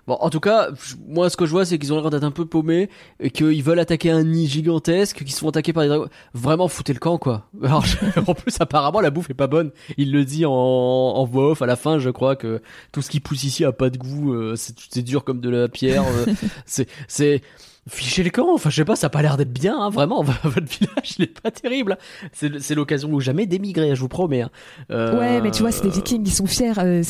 [0.07, 0.68] Bon, en tout cas,
[1.09, 3.62] moi, ce que je vois, c'est qu'ils ont l'air d'être un peu paumés et qu'ils
[3.62, 6.09] veulent attaquer un nid gigantesque, qu'ils se font attaquer par des dragons.
[6.35, 7.49] Vraiment, foutez le camp, quoi.
[7.62, 7.97] Alors, je-
[8.27, 9.70] en plus, apparemment, la bouffe est pas bonne.
[9.97, 12.61] Il le dit en, en voix off à la fin, je crois que
[12.93, 14.35] tout ce qui pousse ici a pas de goût.
[14.35, 16.05] euh, c'est dur comme de la pierre.
[16.66, 17.41] c'est, c'est,
[17.89, 18.53] fichez le camp.
[18.55, 20.22] Enfin, je sais pas, ça a pas l'air d'être bien, hein, vraiment.
[20.43, 21.99] Votre village, il est pas terrible.
[22.32, 24.43] C'est, l'occasion ou jamais d'émigrer, je vous promets.
[24.43, 24.51] hein.
[24.91, 26.72] Euh, Ouais, mais tu vois, c'est des vikings, ils sont fiers.
[26.78, 27.03] euh,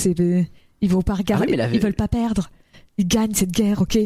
[0.81, 2.51] ils vont pas regarder, Ah la- ils veulent pas perdre.
[2.99, 3.99] Ils gagnent cette guerre, ok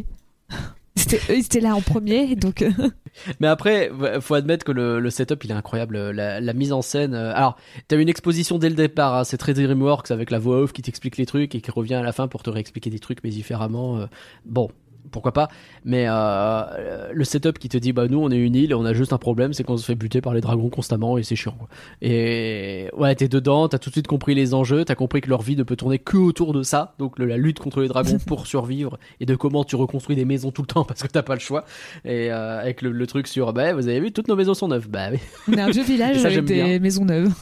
[0.96, 2.62] C'était- Eux, ils étaient là en premier, donc.
[2.62, 2.70] euh,
[3.40, 6.10] Mais après, ouais, faut admettre que le, le setup il est incroyable.
[6.10, 7.14] La, la mise en scène.
[7.14, 7.56] euh, alors,
[7.86, 9.14] t'as une exposition dès le départ.
[9.14, 11.94] hein, c'est très DreamWorks avec la voix off qui t'explique les trucs et qui revient
[11.94, 13.98] à la fin pour te réexpliquer des trucs mais différemment.
[13.98, 14.06] euh,
[14.44, 14.70] bon.
[15.11, 15.48] Pourquoi pas
[15.84, 18.84] Mais euh, le setup qui te dit bah nous on est une île et on
[18.84, 21.36] a juste un problème c'est qu'on se fait buter par les dragons constamment et c'est
[21.36, 21.68] chiant quoi.
[22.02, 25.42] Et ouais t'es dedans t'as tout de suite compris les enjeux t'as compris que leur
[25.42, 28.18] vie ne peut tourner que autour de ça donc le- la lutte contre les dragons
[28.18, 31.22] pour survivre et de comment tu reconstruis des maisons tout le temps parce que t'as
[31.22, 31.64] pas le choix
[32.04, 34.68] et euh, avec le, le truc sur bah vous avez vu toutes nos maisons sont
[34.68, 36.78] neuves bah oui On est un vieux village ça, avec des bien.
[36.78, 37.32] maisons neuves.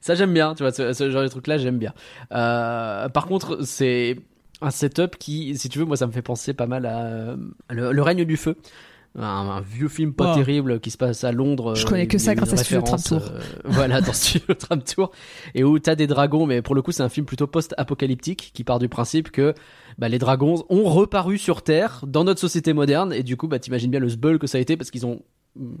[0.00, 1.92] ça j'aime bien tu vois ce, ce genre de truc là j'aime bien
[2.32, 4.16] euh, par contre c'est
[4.62, 7.36] un setup qui si tu veux moi ça me fait penser pas mal à euh,
[7.70, 8.56] le, Le règne du feu
[9.18, 10.34] un, un vieux film pas Oh.
[10.36, 12.82] terrible qui se passe à Londres Je euh, connais que une- ça grâce à Studio
[12.82, 13.22] Tram Tour.
[13.30, 15.10] euh, voilà dans Studio Tram Tour
[15.54, 18.64] et où t'as des dragons mais pour le coup c'est un film plutôt post-apocalyptique qui
[18.64, 19.54] part du principe que
[19.98, 23.58] bah, les dragons ont reparu sur Terre dans notre société moderne et du coup bah
[23.58, 25.22] t'imagines bien le sbull que ça a été parce qu'ils ont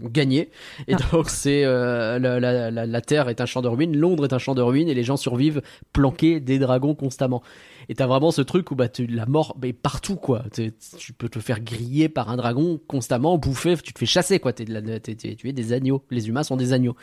[0.02, 0.50] gagné.
[0.88, 0.98] Et Ah.
[1.12, 4.32] donc c'est euh, la, la, la, la Terre est un champ de ruines Londres est
[4.32, 5.62] un champ de ruines et les gens survivent
[5.92, 7.42] planqués des dragons constamment.
[7.88, 10.44] Et t'as vraiment ce truc où bah tu, la mort mais partout quoi.
[10.52, 14.52] Tu peux te faire griller par un dragon constamment bouffer tu te fais chasser quoi.
[14.52, 16.02] T'es de la- t'es- t'es- tu es des agneaux.
[16.10, 16.96] Les humains sont des agneaux.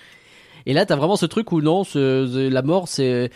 [0.66, 3.30] Et là t'as vraiment ce truc où non ce- la mort c'est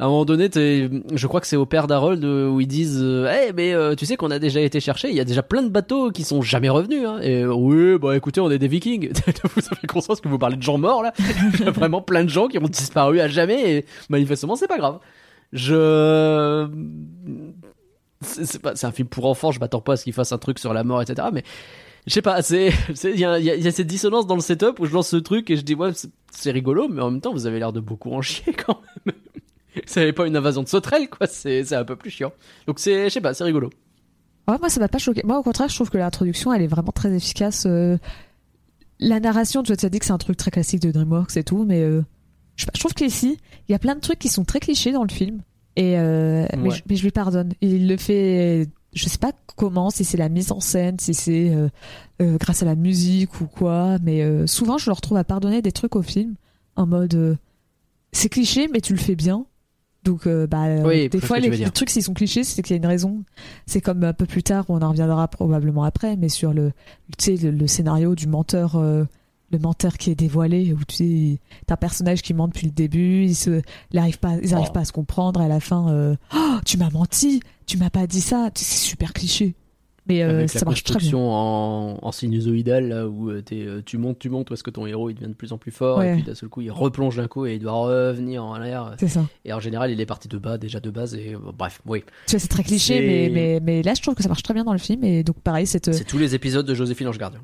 [0.00, 3.00] à un moment donné, je crois que c'est au père d'Harold euh, où ils disent
[3.00, 5.62] Eh mais euh, tu sais qu'on a déjà été chercher, il y a déjà plein
[5.62, 7.06] de bateaux qui sont jamais revenus.
[7.06, 7.20] Hein.
[7.22, 9.10] Et euh, oui, bah écoutez, on est des vikings.
[9.54, 11.12] vous avez conscience que vous parlez de gens morts là
[11.54, 14.66] Il y a vraiment plein de gens qui ont disparu à jamais et manifestement c'est
[14.68, 14.98] pas grave.
[15.52, 16.68] Je...
[18.22, 20.72] C'est un film pour enfants, je m'attends pas à ce qu'il fasse un truc sur
[20.74, 21.28] la mort, etc.
[21.32, 21.44] Mais
[22.06, 22.72] je sais pas, c'est,
[23.04, 25.56] il y y a- cette dissonance dans le setup où je lance ce truc et
[25.56, 25.90] je dis ouais,
[26.32, 29.14] c'est rigolo, mais en même temps vous avez l'air de beaucoup en chier quand même.
[29.86, 31.26] C'est pas une invasion de sauterelles, quoi.
[31.26, 32.32] C'est, un peu plus chiant.
[32.66, 33.70] Donc c'est, je sais pas, c'est rigolo.
[34.48, 35.22] Ouais, moi, ça m'a pas choqué.
[35.24, 37.64] Moi, au contraire, je trouve que l'introduction, elle est vraiment très efficace.
[37.66, 37.96] euh,
[39.00, 41.64] La narration, tu as dit que c'est un truc très classique de DreamWorks et tout,
[41.64, 42.02] mais euh,
[42.56, 45.02] je, je trouve qu'ici, il y a plein de trucs qui sont très clichés dans
[45.02, 45.40] le film.
[45.76, 47.54] Et euh, mais, je, mais je lui pardonne.
[47.60, 51.52] Il le fait, je sais pas comment, si c'est la mise en scène, si c'est
[52.20, 55.96] grâce à la musique ou quoi, mais souvent, je le retrouve à pardonner des trucs
[55.96, 56.34] au film
[56.76, 57.38] en mode
[58.14, 59.44] c'est cliché, mais tu le fais bien.
[60.04, 62.78] Donc, euh, bah, euh, Oui, des fois, les, trucs, s'ils sont clichés, c'est qu'il y
[62.78, 63.24] a une raison.
[63.66, 66.72] C'est comme un peu plus tard, on en reviendra probablement après, mais sur le,
[67.18, 69.04] tu sais, le, le scénario du menteur, euh,
[69.50, 72.72] le menteur qui est dévoilé, où tu sais, t'as un personnage qui ment depuis le
[72.72, 74.72] début, ils se, ils arrivent pas, ils arrivent Oh.
[74.74, 77.90] pas à se comprendre, et à la fin, euh, oh, tu m'as menti, tu m'as
[77.90, 79.54] pas dit ça, c'est super cliché.
[80.06, 81.16] Mais euh, la ça marche très bien.
[81.16, 85.08] en, en sinusoïdal, là où euh, euh, tu montes, tu montes, parce que ton héros
[85.08, 86.10] il devient de plus en plus fort, Ouais.
[86.10, 88.94] et puis d'un seul coup il replonge d'un coup et il doit revenir en l'air.
[89.00, 89.24] C'est ça.
[89.46, 92.04] Et en général il est parti de bas, déjà de base, et bref, oui.
[92.26, 94.64] C'est très cliché, C'est- mais, mais, mais là, je trouve que ça marche très bien
[94.64, 97.40] dans le film, et donc pareil, cette, C'est tous les épisodes de Joséphine Ange Gardien.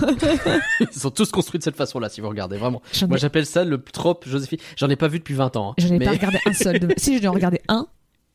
[0.80, 2.80] Ils sont tous construits de cette façon-là, si vous regardez, vraiment.
[3.02, 4.58] ai- Moi j'appelle ça le trope Joséphine.
[4.76, 5.70] J'en ai pas vu depuis 20 ans.
[5.70, 5.74] hein.
[5.78, 6.04] j'en ai mais...
[6.06, 6.78] pas regardé un seul.
[6.78, 7.86] de- Si, j'en ai regardé un,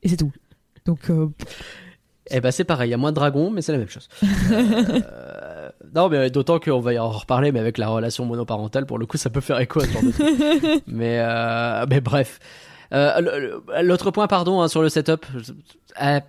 [0.04, 0.32] et c'est tout.
[0.86, 1.28] Donc, euh,
[2.32, 4.08] Eh ben c'est pareil, il y a moins de dragons, mais c'est la même chose.
[4.52, 8.98] Euh, Non, mais d'autant qu'on va y en reparler, mais avec la relation monoparentale, pour
[8.98, 10.84] le coup, ça peut faire écho à ce genre de truc.
[10.88, 12.40] mais, euh, mais bref.
[12.94, 15.26] Euh, L'autre point, pardon, hein, sur le setup.
[16.02, 16.20] euh,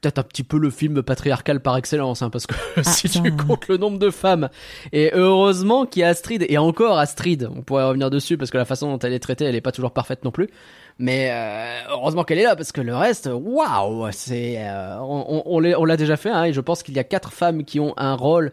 [0.00, 3.34] Peut-être un petit peu le film patriarcal par excellence, hein, parce que si ça, tu
[3.34, 4.48] comptes le nombre de femmes,
[4.92, 8.58] et heureusement qu'il y a Astrid, et encore Astrid, on pourrait revenir dessus, parce que
[8.58, 10.48] la façon dont elle est traitée, elle est pas toujours parfaite non plus.
[10.98, 15.62] Mais euh, heureusement qu'elle est là parce que le reste, waouh, c'est euh, on, on,
[15.76, 16.30] on l'a- déjà fait.
[16.30, 18.50] Hein, et je pense qu'il y a quatre femmes qui ont un rôle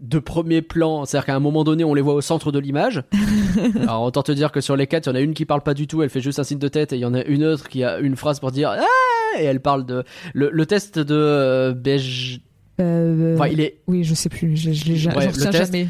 [0.00, 3.02] de premier plan, c'est-à-dire qu'à un moment donné, on les voit au centre de l'image.
[3.82, 5.62] Alors autant te dire que sur les quatre, il y en a une qui parle
[5.62, 7.22] pas du tout, elle fait juste un signe de tête, et il y en a
[7.24, 10.04] une autre qui a une phrase pour dire ah et elle parle de
[10.34, 12.40] le, le test de euh, Beige.
[12.80, 15.66] euh, Enfin, il est oui, je sais plus, je, je l'ai ja- Ouais, le test,
[15.66, 15.88] jamais.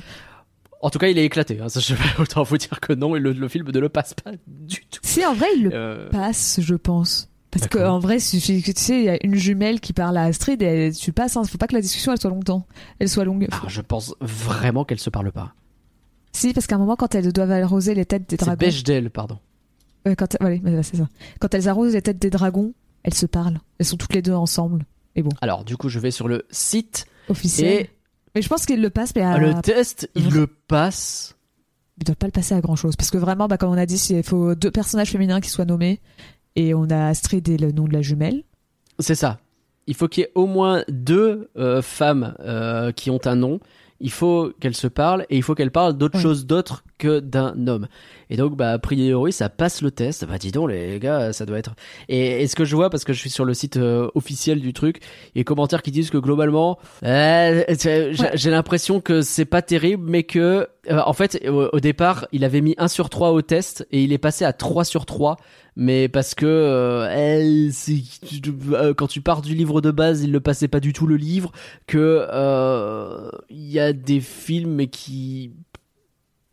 [0.83, 1.59] En tout cas, il est éclaté.
[1.61, 3.89] Hein, ça, je vais autant vous dire que non, et le, le film ne le
[3.89, 5.01] passe pas du tout.
[5.03, 7.29] Si, en vrai, il le Euh, passe, je pense.
[7.51, 7.95] Parce que D'accord.
[7.95, 10.23] en vrai, il suffit que tu sais, il y a une jumelle qui parle à
[10.25, 11.37] Astrid et tu passes.
[11.37, 12.65] Hein, faut pas que la discussion elle soit longtemps,
[13.01, 13.49] elle soit longue.
[13.51, 15.53] ah, je pense vraiment qu'elle se parle pas.
[16.33, 19.11] Si, parce qu'à un moment, quand elles doivent arroser les têtes des C'est dragons, Bechdel,
[19.11, 19.39] pardon.
[20.07, 21.09] Euh, quand, là, c'est ça.
[21.41, 22.73] Quand elles arrosent les têtes des dragons,
[23.03, 23.59] elles se parlent.
[23.79, 24.85] Elles sont toutes les deux ensemble.
[25.17, 27.73] Et bon, Alors, du coup, je vais sur le site officiel.
[27.83, 27.91] et
[28.35, 29.39] Mais je pense qu'il le passe, mais à...
[29.39, 31.37] le test, il le passe.
[31.99, 32.97] il doit pas le passer à grand chose.
[32.97, 35.65] Parce que vraiment, bah, comme on a dit, il faut deux personnages féminins qui soient
[35.65, 36.01] nommés.
[36.57, 38.43] Et on a Astrid et le nom de la jumelle.
[38.99, 39.39] C'est ça.
[39.87, 43.61] Il faut qu'il y ait au moins deux euh, femmes euh, qui ont un nom.
[44.01, 47.67] Il faut qu'elles se parlent et il faut qu'elles parlent d'autre chose d'autre que d'un
[47.67, 47.87] homme.
[48.31, 50.25] Et donc, bah, a priori, ça passe le test.
[50.27, 51.75] Bah, dis donc, les gars, ça doit être.
[52.09, 54.61] Et, et ce que je vois, parce que je suis sur le site euh, officiel
[54.61, 58.31] du truc, il y a des commentaires qui disent que globalement, euh, c'est- j'ai Ouais.
[58.35, 62.45] j'ai l'impression que c'est pas terrible, mais que, euh, en fait, au, au départ, il
[62.45, 65.37] avait mis 1 sur 3 au test et il est passé à 3 sur 3
[65.81, 67.71] mais parce que euh, elle,
[68.75, 71.17] euh, quand tu pars du livre de base, il ne passait pas du tout le
[71.17, 71.53] livre,
[71.87, 75.53] que euh, il y a des films qui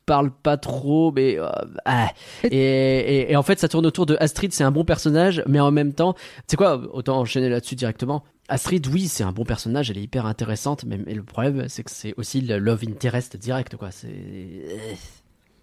[0.05, 1.49] parlent pas trop, mais euh,
[1.83, 2.09] ah.
[2.45, 5.59] et, et, et en fait ça tourne autour de Astrid, c'est un bon personnage, mais
[5.59, 8.23] en même temps, tu sais quoi, autant enchaîner là-dessus directement.
[8.47, 11.83] Astrid, oui, c'est un bon personnage, elle est hyper intéressante, mais, mais le problème c'est
[11.83, 13.91] que c'est aussi le love interest direct, quoi.
[13.91, 14.63] C'est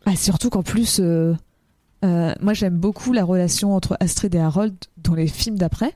[0.05, 1.33] Ah, surtout qu'en plus, euh,
[2.05, 5.93] euh, moi j'aime beaucoup la relation entre Astrid et Harold dans les films d'après.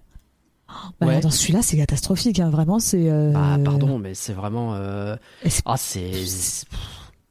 [1.01, 1.21] Bah, Ouais.
[1.21, 2.41] Dans celui-là, c'est catastrophique.
[2.41, 3.09] hein, Vraiment, c'est.
[3.11, 6.11] euh, ah pardon, mais c'est vraiment euh, et ah c'est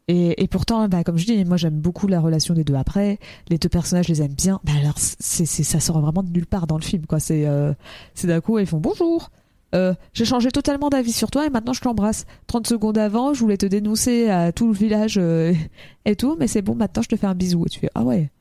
[0.08, 3.20] Et, et pourtant, bah, comme je dis, moi j'aime beaucoup la relation des deux après.
[3.50, 4.60] Les deux personnages, je les aime bien.
[4.64, 7.20] Bah, alors, c'est, c'est, ça sort vraiment de nulle part dans le film, quoi.
[7.20, 7.74] C'est, euh,
[8.16, 9.30] c'est d'un coup, ils font bonjour.
[9.76, 12.26] Euh, j'ai changé totalement d'avis sur toi et maintenant je t'embrasse.
[12.48, 15.54] 30 secondes avant, je voulais te dénoncer à tout le village euh,
[16.06, 17.66] et tout, mais c'est bon, maintenant je te fais un bisou.
[17.66, 18.32] Et tu fais, ah ouais,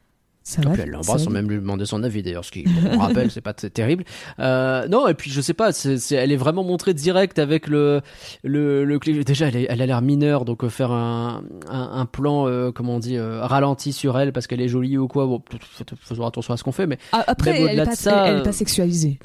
[0.49, 0.71] ça va.
[0.71, 3.41] puis elle l'embrasse sans même lui demander son avis d'ailleurs, ce qui, on rappelle, c'est
[3.41, 4.05] pas terrible.
[4.39, 7.67] Euh, non, et puis je sais pas, c'est, c'est- elle est vraiment montrée direct avec
[7.67, 8.01] le,
[8.45, 12.07] le, le déjà elle, est- elle a l'air mineure, donc euh, faire un, un, un
[12.07, 15.27] plan, euh, comment on dit, euh, ralenti sur elle parce qu'elle est jolie ou quoi,
[15.27, 15.43] bon,
[16.01, 18.37] faisons attention à ce qu'on fait, mais Ah, après, elle, de pas, ça, elle- elle
[18.37, 19.19] est euh, pas sexualisée.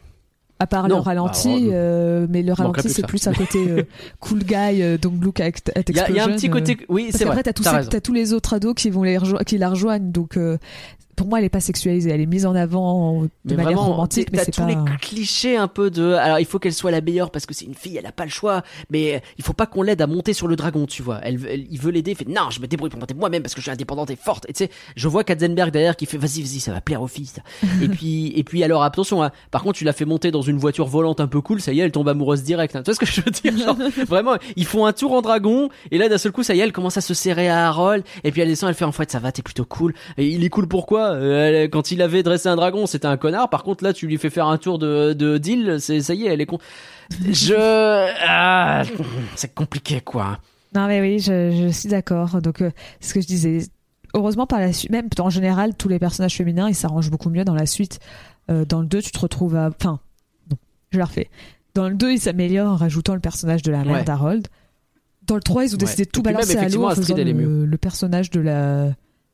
[0.58, 3.08] À part Non, le ralenti, bah, euh, mais le ralenti, plus c'est ça.
[3.08, 3.84] plus un côté euh,
[4.20, 5.46] cool guy, euh, don't look at,
[5.76, 6.52] at il y a, il y a un explosion, petit euh.
[6.52, 7.90] côté, oui, Parce c'est vrai, t'as tous, t'as ces- raison.
[7.90, 10.12] t'as tous les autres ados qui, vont les rejo- qui la rejoignent.
[10.12, 10.60] Donc, euh,
[11.16, 12.10] pour moi, elle est pas sexualisée.
[12.12, 14.68] Elle est mise en avant de Mais manière vraiment, romantique, mais c'est tous pas.
[14.68, 16.14] les clichés un peu de.
[16.14, 18.24] Alors, il faut qu'elle soit la meilleure parce que c'est une fille, elle a pas
[18.26, 18.64] le choix.
[18.90, 21.20] Mais il faut pas qu'on l'aide à monter sur le dragon, tu vois.
[21.24, 23.54] Elle, elle- il veut l'aider, il fait non, je me débrouille pour monter moi-même parce
[23.54, 24.46] que je suis indépendante et forte.
[24.50, 27.08] Et tu sais, je vois Katzenberg derrière qui fait vas-y, vas-y, ça va plaire aux
[27.08, 27.26] filles.
[27.28, 27.42] ça.
[27.82, 30.58] et puis, et puis alors attention, hein, par contre, tu l'as fait monter dans une
[30.58, 32.76] voiture volante un peu cool, ça y est, elle tombe amoureuse direct.
[32.76, 32.84] hein.
[32.84, 35.70] Tu vois ce que je veux dire Genre, Vraiment, ils font un tour en dragon
[35.92, 38.04] et là d'un seul coup, ça y est, elle commence à se serrer à Harold.
[38.24, 39.94] Et puis elle descend, elle fait en fait ça va, t'es plutôt cool.
[40.18, 41.01] Et il est cool pourquoi?
[41.12, 43.50] Euh, elle- Quand il avait dressé un dragon, c'était un connard.
[43.50, 46.26] Par contre là, tu lui fais faire un tour de, de deal, c'est ça y
[46.28, 46.60] est, elle est con.
[47.30, 47.56] Je,
[48.28, 48.84] ah,
[49.36, 50.40] c'est compliqué quoi.
[50.74, 52.42] Non, mais oui, je, je suis d'accord.
[52.42, 52.72] Donc, euh,
[53.02, 53.60] ce que je disais.
[54.14, 57.44] Heureusement, par la suite, même en général, tous les personnages féminins, ils s'arrangent beaucoup mieux
[57.46, 58.00] dans la suite.
[58.50, 59.68] Euh, dans le 2, tu te retrouves à.
[59.70, 60.00] Enfin,
[60.50, 60.58] non,
[60.92, 61.30] je la refais.
[61.76, 64.04] Dans le 2, ils s'améliorent en rajoutant le personnage de la mère Ouais.
[64.04, 64.48] d'Harold.
[65.28, 68.30] Dans le 3, ils ont décidé de tout balancer à l'eau en faisant le personnage
[68.32, 68.90] de la.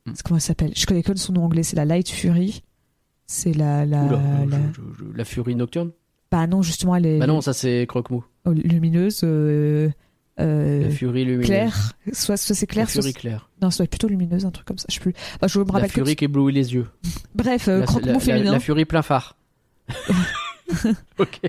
[0.08, 0.12] Mm.
[0.14, 0.72] c'est Comment elle s'appelle?
[0.76, 2.62] Je connais que son nom anglais, c'est la Light Fury.
[3.26, 3.84] C'est la.
[3.86, 4.58] la, Oula, la...
[4.72, 5.90] je- je- je- la furie nocturne?
[6.30, 8.24] Bah non, justement, elle est Bah non, ça c'est Croque-Mou.
[8.46, 9.20] oh, lumineuse.
[9.24, 9.88] Euh...
[10.40, 11.46] euh, La furie lumineuse.
[11.46, 11.92] Claire.
[12.12, 13.50] Soit, soit c'est La clair, soit furie claire.
[13.62, 14.86] Non, être plutôt lumineuse, un truc comme ça.
[14.88, 15.14] Je sais plus.
[15.40, 15.94] Bah, je me La rappelle que.
[16.00, 16.86] furie qui éblouit les yeux.
[17.34, 18.52] Bref, euh, La- croque-mou la- la- féminin.
[18.52, 19.36] La furie plein phare.
[21.18, 21.40] ok.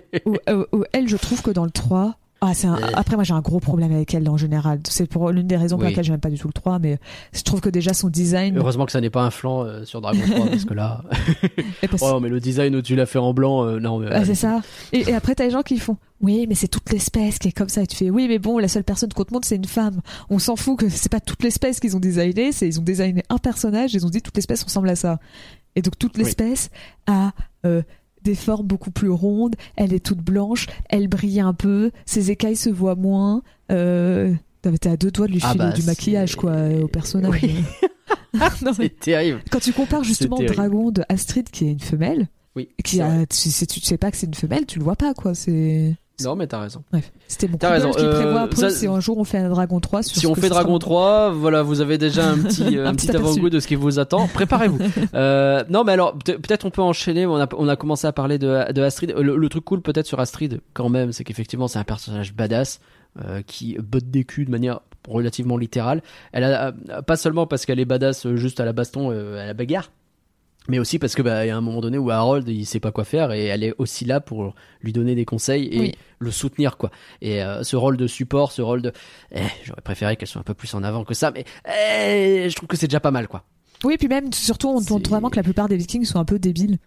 [0.48, 2.18] Euh, où elle, je trouve que dans le 3.
[2.42, 2.80] Ah, c'est un-.
[2.94, 4.80] Après, moi, j'ai un gros problème avec elle en général.
[4.88, 5.90] C'est pour l'une des raisons pour Oui.
[5.90, 6.98] lesquelles j'aime pas du tout le 3, mais
[7.34, 8.58] je trouve que déjà son design.
[8.58, 11.02] Heureusement que ça n'est pas un flanc euh, sur Dragon 3 parce que là.
[12.02, 14.00] Oh mais le design où tu l'as fait en blanc, euh, non.
[14.00, 14.62] Mais, Ah, c'est ça.
[14.94, 17.52] Et, et après, t'as les gens qui font Oui, mais c'est toute l'espèce qui est
[17.52, 17.82] comme ça.
[17.82, 20.00] Et tu fais Oui, mais bon, la seule personne qu'on te montre, c'est une femme.
[20.30, 22.52] On s'en fout que c'est pas toute l'espèce qu'ils ont designé.
[22.54, 23.94] C'est ils ont designé un personnage.
[23.94, 25.20] Ils ont dit toute l'espèce ressemble à ça.
[25.76, 26.24] Et donc toute Oui.
[26.24, 26.70] l'espèce
[27.06, 27.32] a
[27.66, 27.82] euh,
[28.24, 29.56] des formes beaucoup plus rondes.
[29.76, 30.68] Elle est toute blanche.
[30.90, 31.92] Elle brille un peu.
[32.06, 33.42] Ses écailles se voient moins.
[33.72, 37.40] Euh, T'es à deux doigts de lui Ah filer bah, du maquillage quoi au personnage.
[37.42, 37.56] Oui.
[38.34, 39.42] Non, mais C'est terrible.
[39.52, 42.70] quand tu compares justement au dragon de Astrid qui est une femelle, Oui.
[42.84, 45.14] qui a, tu, sais, tu sais pas que c'est une femelle, tu le vois pas
[45.16, 45.34] quoi.
[45.34, 46.84] C'est Non mais t'as raison.
[46.92, 49.24] bref, c'était mon T'as raison, qui euh, prévoit un peu ça- si un jour on
[49.24, 50.62] fait un dragon 3 sur Si on fait sera.
[50.62, 53.68] Dragon 3, voilà, vous avez déjà un petit, euh, Un un petit avant-goût de ce
[53.68, 54.28] qui vous attend.
[54.28, 54.80] Préparez-vous.
[55.14, 57.26] euh, non, mais alors peut- peut-être on peut enchaîner.
[57.26, 59.14] On a, on a commencé à parler de, de Astrid.
[59.18, 62.80] Le, le truc cool peut-être sur Astrid quand même, c'est qu'effectivement c'est un personnage badass
[63.26, 66.02] euh, qui botte des culs de manière relativement littérale.
[66.34, 69.42] Elle a euh, pas seulement parce qu'elle est badass euh, juste à la baston, euh,
[69.42, 69.92] à la bagarre.
[70.70, 72.80] Mais aussi parce que bah, il y a un moment donné où Harold il sait
[72.80, 75.92] pas quoi faire et elle est aussi là pour lui donner des conseils et Oui.
[76.20, 76.92] le soutenir quoi.
[77.22, 78.94] Et euh, ce rôle de support, ce rôle de
[79.34, 82.56] eh, j'aurais préféré qu'elle soit un peu plus en avant que ça, mais eh, je
[82.56, 83.44] trouve que c'est déjà pas mal quoi.
[83.84, 86.38] Oui, puis même surtout on C'est- vraiment que la plupart des Vikings sont un peu
[86.40, 86.78] débiles.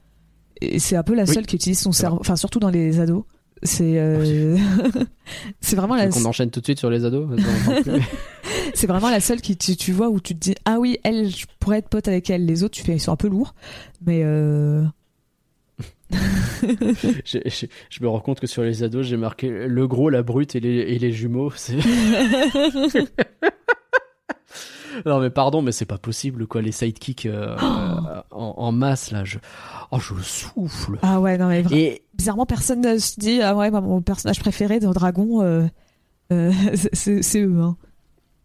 [0.61, 3.01] Et c'est un peu la Oui, seule qui utilise son cerveau, enfin surtout dans les
[3.01, 3.25] ados.
[3.63, 4.57] C'est euh,
[5.61, 7.29] c'est vraiment la qu'on enchaîne tout de suite sur les ados
[8.75, 11.29] c'est vraiment la seule qui tu, tu vois où tu te dis ah oui elle
[11.31, 12.45] je pourrais être pote avec elle.
[12.45, 13.55] Les autres tu fais ils sont un peu lourds.
[14.05, 14.83] Mais euh...
[16.13, 20.23] je, je- je me rends compte que sur les ados, j'ai marqué le gros, la
[20.23, 21.51] brute et les, et les jumeaux.
[25.07, 29.11] Non mais pardon, mais c'est pas possible quoi, les sidekicks euh, euh, en, en masse
[29.11, 29.25] là.
[29.25, 29.39] Je,
[29.91, 30.99] oh, je souffle.
[31.03, 34.41] ah ouais non mais Et bizarrement personne ne se dit ah ouais bah, mon personnage
[34.41, 35.67] préféré dans Dragon euh,
[36.33, 36.53] euh,
[36.93, 37.77] c'est- eux hein.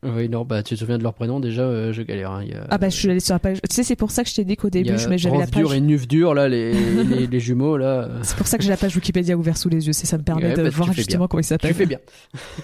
[0.03, 2.31] oui, non, bah tu te souviens de leur prénom déjà, euh, je galère.
[2.31, 3.95] hein, il y a- ah bah je suis allée sur la page tu sais c'est
[3.95, 5.81] pour ça que je t'ai dit qu'au début mais j'avais la Prof dur page et
[5.81, 6.73] Nuf dur là, les,
[7.03, 8.09] les, les jumeaux là.
[8.23, 10.23] c'est pour ça que j'ai la page Wikipédia ouverte sous les yeux c'est ça me
[10.23, 11.99] permet Ouais, de bah, voir justement comment il s'appelle Tu fais bien.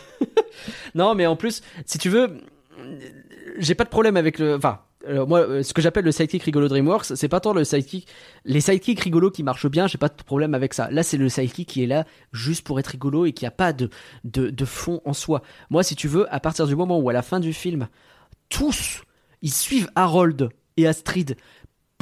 [0.95, 2.37] non, mais en plus, si tu veux,
[3.57, 4.55] j'ai pas de problème avec le.
[4.55, 7.63] Enfin, euh, moi, euh, ce que j'appelle le sidekick rigolo DreamWorks, c'est pas tant le
[7.63, 8.07] sidekick.
[8.45, 10.89] Les sidekicks rigolos qui marchent bien, j'ai pas de problème avec ça.
[10.91, 13.73] Là, c'est le sidekick qui est là juste pour être rigolo et qui a pas
[13.73, 13.89] de,
[14.23, 15.41] de, de fond en soi.
[15.69, 17.87] Moi, si tu veux, à partir du moment où à la fin du film,
[18.49, 19.03] tous,
[19.41, 21.35] ils suivent Harold et Astrid.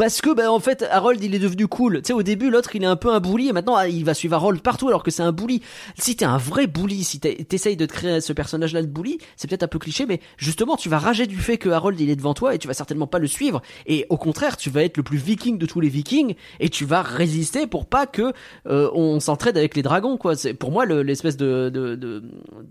[0.01, 1.97] Parce que, bah, en fait, Harold, il est devenu cool.
[2.01, 4.03] Tu sais, au début, l'autre, il est un peu un bully, et maintenant, ah, il
[4.03, 5.61] va suivre Harold partout, alors que c'est un bully.
[5.95, 9.19] Si t'es un vrai bully, si t'es- t'essayes de te créer ce personnage-là de bully,
[9.37, 12.09] c'est peut-être un peu cliché, mais justement, tu vas rager du fait que Harold, il
[12.09, 13.61] est devant toi, et tu vas certainement pas le suivre.
[13.85, 16.83] Et au contraire, tu vas être le plus viking de tous les vikings, et tu
[16.83, 18.33] vas résister pour pas que
[18.65, 20.35] euh, on s'entraide avec les dragons, quoi.
[20.35, 22.23] C'est pour moi le- l'espèce de, de, de,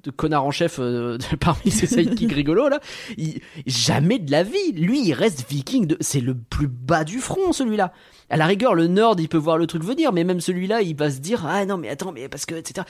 [0.03, 2.81] de connard en chef euh, de- parmi ces sidekicks rigolos là.
[3.17, 4.73] Il, jamais de la vie.
[4.75, 5.95] Lui, il reste viking.
[6.01, 7.93] C'est le plus bas du front, celui-là.
[8.29, 10.97] À la rigueur, le nerd, il peut voir le truc venir, mais même celui-là, il
[10.97, 12.87] va se dire ah non mais attends mais parce que etc.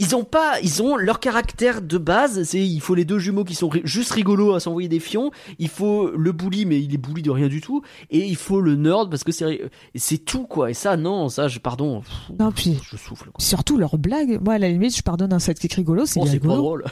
[0.00, 2.44] Ils ont pas, ils ont leur caractère de base.
[2.44, 5.32] C'est il faut les deux jumeaux qui sont ri- juste rigolos à s'envoyer des fions.
[5.58, 7.82] Il faut le bully, mais il est bully de rien du tout.
[8.10, 9.60] Et il faut le nerd parce que c'est
[9.96, 10.70] c'est tout quoi.
[10.70, 12.02] Et ça non, ça je pardon.
[12.38, 13.30] Non, puis- je souffle.
[13.32, 13.44] Quoi.
[13.44, 16.38] surtout leurs blagues moi à la limite je pardonne un sidekick rigolo c'est Oh, c'est
[16.38, 16.84] pas rigolo drôle.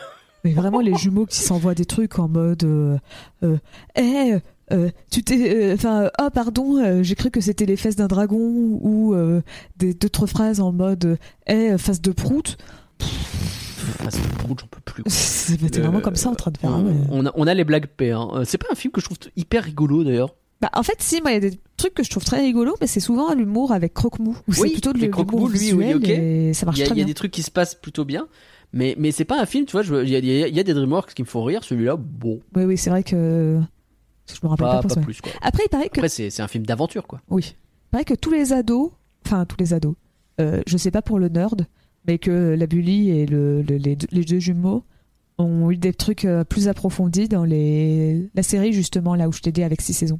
[0.44, 2.98] Mais vraiment, les jumeaux qui s'envoient des trucs en mode euh,
[3.42, 3.56] euh,
[3.96, 4.34] Eh,
[4.72, 5.72] euh, tu t'es.
[5.72, 8.38] Enfin, oh, pardon, euh, j'ai cru que c'était les fesses d'un dragon,
[8.82, 9.42] ou euh,
[9.76, 12.56] des- d'autres phrases en mode Eh, face de prout.
[14.00, 15.04] Ah, c'est le prout, j'en peux plus.
[15.08, 16.70] C'était vraiment Euh, comme ça en train de faire.
[16.70, 18.10] on, hein, on a, on a les blagues paix.
[18.10, 18.28] Hein.
[18.34, 20.34] Euh, C'est pas un film que je trouve hyper rigolo d'ailleurs.
[20.60, 22.74] Bah, en fait, si, moi, il y a des trucs que je trouve très rigolos,
[22.80, 24.36] mais c'est souvent l'humour avec croque-mou.
[24.48, 26.08] Où c'est Oui, plutôt de l'humour lui, oui, ok.
[26.08, 27.10] et ça marche Il y, a, très il y a bien.
[27.10, 28.26] des trucs qui se passent plutôt bien.
[28.72, 29.82] Mais, mais c'est pas un film, tu vois.
[30.02, 31.62] Il y y a des DreamWorks qui me font rire.
[31.62, 33.60] Celui-là, bon, Oui, oui, c'est vrai que.
[34.32, 35.00] Je me rappelle pas, pas, pas pour ça.
[35.00, 35.32] plus quoi.
[35.42, 37.20] Après, il paraît que Après, c'est c'est un film d'aventure quoi.
[37.30, 37.54] Oui.
[37.54, 38.90] Il paraît que tous les ados,
[39.24, 39.94] enfin tous les ados,
[40.40, 41.66] euh, je sais pas pour le nerd,
[42.06, 44.84] mais que la Bully et le, le- les, deux, les deux jumeaux
[45.38, 49.40] ont eu des trucs euh, plus approfondis dans les, la série justement là où je
[49.40, 50.18] t'ai dit avec six saisons,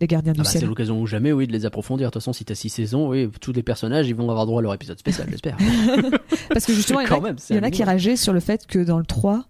[0.00, 0.68] les gardiens Ah du bah, c'est ciel.
[0.68, 2.08] l'occasion ou jamais, oui, de les approfondir.
[2.08, 4.60] De toute façon, si t'as 6 saisons, oui, tous les personnages, ils vont avoir droit
[4.60, 5.56] à leur épisode spécial, j'espère.
[6.50, 7.82] Parce que justement, il y en a, même, c'est il y en a un qui
[7.84, 9.44] rageaient sur le fait que dans le 3,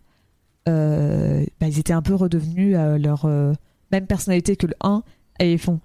[0.69, 3.53] euh, bah, ils étaient un peu redevenus à leur euh,
[3.97, 5.03] même personnalité que le 1
[5.41, 5.81] et ils font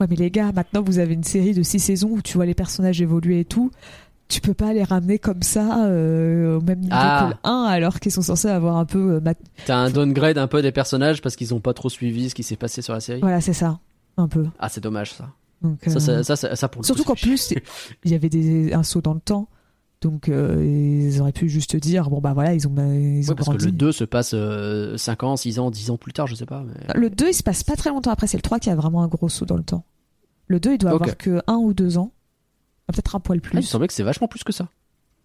[0.00, 2.46] Ouais, mais les gars, maintenant vous avez une série de 6 saisons où tu vois
[2.46, 3.70] les personnages évoluer et tout.
[4.28, 7.26] Tu peux pas les ramener comme ça euh, au même niveau Ah.
[7.28, 9.20] que le 1 alors qu'ils sont censés avoir un peu.
[9.24, 9.32] euh,
[9.66, 12.42] T'as un downgrade un peu des personnages parce qu'ils ont pas trop suivi ce qui
[12.42, 13.20] s'est passé sur la série?
[13.20, 13.78] Voilà, c'est ça.
[14.16, 14.46] Un peu.
[14.58, 15.28] Ah, c'est dommage ça.
[15.60, 17.54] Donc, Ça, euh, ça, ça, ça, ça, pour le Surtout qu'en plus,
[18.04, 19.48] il y avait des, un saut dans le temps.
[20.02, 20.62] Donc euh,
[21.08, 23.52] ils auraient pu juste dire bon bah voilà, ils ont, ils ont Ouais, parce que
[23.54, 23.66] grandi.
[23.66, 24.34] le 2 se passe
[24.96, 26.64] 5 ans, 6 ans, 10 ans plus tard, je sais pas.
[26.64, 28.74] mais- Le 2, il se passe pas très longtemps après, c'est le 3 qui a
[28.74, 29.84] vraiment un gros saut dans le temps.
[30.48, 31.02] Le 2, il doit Ok.
[31.02, 32.12] avoir que 1 ou 2 ans.
[32.88, 33.62] Peut-être un poil Ah, il plus.
[33.62, 34.68] semblait que c'est vachement plus que ça.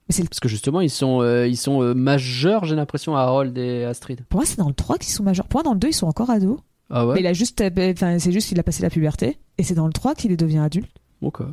[0.09, 3.57] Mais Parce que justement, ils sont, euh, ils sont euh, majeurs, j'ai l'impression, à Harold
[3.57, 4.21] et Astrid.
[4.29, 5.47] Pour moi, c'est dans le 3 qu'ils sont majeurs.
[5.47, 6.59] Pour moi, dans le 2, ils sont encore ados.
[6.89, 9.37] Ah ouais Mais il a juste, euh, enfin, c'est juste qu'il a passé la puberté.
[9.57, 10.89] Et c'est dans le 3 qu'il devient adulte.
[11.21, 11.39] Ok.
[11.41, 11.45] Je-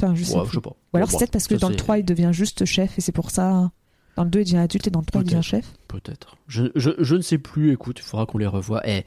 [0.00, 0.50] Enfin, je sais Ouais, plus.
[0.50, 0.70] je sais pas.
[0.92, 3.00] Ou alors c'est peut-être parce que dans le c'est- 3, il devient juste chef et
[3.00, 3.70] c'est pour ça.
[4.16, 5.72] Dans le 2, il devient adulte et dans le 3, il devient chef.
[5.88, 6.36] Peut-être.
[6.48, 8.82] Je, je, je ne sais plus, écoute, il faudra qu'on les revoie.
[8.84, 9.04] Eh,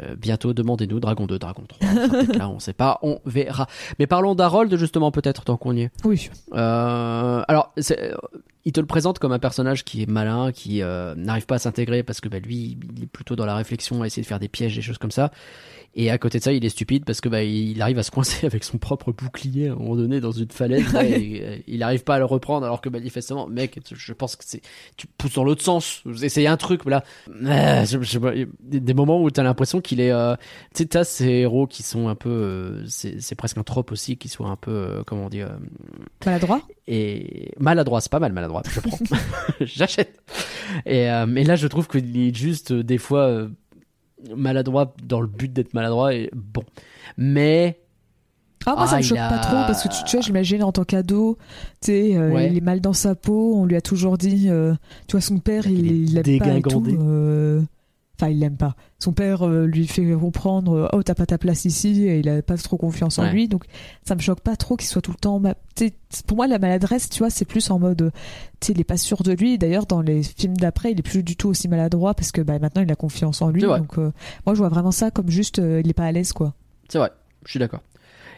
[0.00, 1.80] euh, bientôt, demandez-nous Dragon 2, Dragon 3.
[1.88, 3.66] Ça sera peut-être là, on sait pas, on verra.
[3.98, 5.90] Mais parlons d'Harold, justement, peut-être, tant qu'on y est.
[6.04, 6.30] Oui.
[6.54, 8.16] Euh, alors, c'est- euh,
[8.64, 11.58] il te le présente comme un personnage qui est malin, qui euh, n'arrive pas à
[11.58, 14.38] s'intégrer parce que bah, lui, il est plutôt dans la réflexion, à essayer de faire
[14.40, 15.30] des pièges, des choses comme ça.
[15.96, 18.12] Et à côté de ça, il est stupide parce que bah, il arrive à se
[18.12, 20.92] coincer avec son propre bouclier à un moment donné dans une falaise.
[20.92, 24.36] là, et, euh, il n'arrive pas à le reprendre alors que manifestement, mec, je pense
[24.36, 24.60] que c'est
[24.96, 26.02] tu pousses dans l'autre sens.
[26.22, 27.02] Essayez un truc là.
[27.28, 30.12] Euh, je- je- il y a des moments où t'as l'impression qu'il est.
[30.12, 30.36] euh,
[30.74, 32.84] tu sais, t'as ces héros qui sont un peu.
[32.86, 35.48] c'est presque un trope aussi, qui sont un peu comment dire.
[35.48, 35.56] euh,
[36.26, 36.60] Maladroit.
[36.86, 38.98] et maladroit, c'est pas mal maladroit, je prends,
[39.60, 40.20] j'achète.
[40.86, 43.48] Et euh, là, je trouve qu'il est juste euh, des fois euh,
[44.36, 46.62] maladroit dans le but d'être maladroit et bon.
[47.16, 47.80] Mais
[48.66, 50.24] Ah, moi, ça Ah, me il choque a- pas trop parce que tu, tu vois,
[50.24, 51.38] j'imagine en tant qu'ado,
[51.80, 52.50] tu sais, euh, Ouais.
[52.50, 54.74] il est mal dans sa peau, on lui a toujours dit, euh,
[55.08, 56.80] tu vois, son père, Il il, il l'aime pas et tout.
[56.80, 56.96] dégingandé.
[57.00, 57.62] euh,
[58.20, 58.74] Enfin, il l'aime pas.
[58.98, 62.28] Son père euh, lui fait comprendre, euh, oh, t'as pas ta place ici, et il
[62.28, 63.32] a pas trop confiance en Ouais.
[63.32, 63.64] lui, donc
[64.06, 65.40] ça me choque pas trop qu'il soit tout le temps.
[65.40, 65.54] ma-
[66.26, 68.12] pour moi, la maladresse, tu vois, c'est plus en mode,
[68.60, 69.56] tu il est pas sûr de lui.
[69.56, 72.58] D'ailleurs, dans les films d'après, il est plus du tout aussi maladroit parce que bah,
[72.58, 73.62] maintenant, il a confiance en lui.
[73.62, 74.12] Donc, euh,
[74.44, 76.52] moi, je vois vraiment ça comme juste, il est pas à l'aise, quoi.
[76.90, 77.10] C'est vrai,
[77.46, 77.80] je suis d'accord.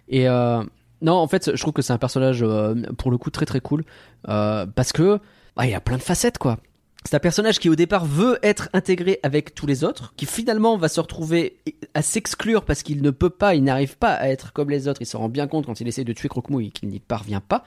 [0.08, 3.46] Et non, en fait, je trouve que c'est un personnage euh, pour le coup très
[3.46, 3.84] très cool
[4.28, 5.18] euh, parce que
[5.56, 6.58] bah, il a plein de facettes quoi.
[7.04, 10.76] C'est un personnage qui au départ veut être intégré avec tous les autres, qui finalement
[10.76, 11.56] va se retrouver
[11.94, 15.02] à s'exclure parce qu'il ne peut pas, il n'arrive pas à être comme les autres.
[15.02, 17.40] Il s'en rend bien compte quand il essaie de tuer Croque-Mouille et qu'il n'y parvient
[17.40, 17.64] pas.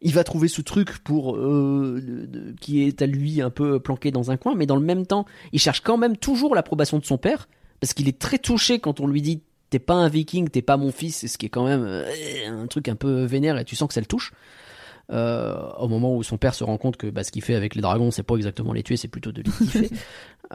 [0.00, 2.00] Il va trouver ce truc pour euh,
[2.60, 5.26] qui est à lui un peu planqué dans un coin, mais dans le même temps,
[5.52, 7.48] il cherche quand même toujours l'approbation de son père
[7.80, 10.76] parce qu'il est très touché quand on lui dit t'es pas un viking, t'es pas
[10.76, 12.04] mon fils, ce qui est quand même euh,
[12.46, 14.32] un truc un peu vénère et tu sens que ça le touche.
[15.12, 17.74] Euh, au moment où son père se rend compte que bah, ce qu'il fait avec
[17.74, 19.90] les dragons, c'est pas exactement les tuer, c'est plutôt de les kiffer.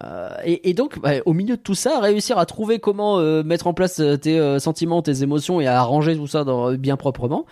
[0.04, 3.42] Euh, et, et donc, bah, au milieu de tout ça, réussir à trouver comment euh,
[3.42, 7.46] mettre en place tes sentiments, tes émotions et à arranger tout ça dans, bien proprement.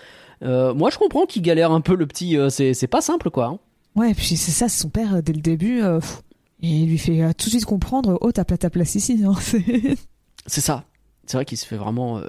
[0.44, 2.38] Moi, je comprends qu'il galère un peu le petit.
[2.52, 3.46] c'est pas simple, quoi.
[3.46, 3.60] hein.
[3.96, 6.22] Ouais, et puis c'est ça, son père, dès le début, pff,
[6.62, 9.24] il lui fait tout de suite comprendre, oh, t'as ta place ici.
[9.26, 9.34] hein,
[10.46, 10.84] c'est- ça.
[11.26, 12.22] C'est vrai qu'il se fait vraiment.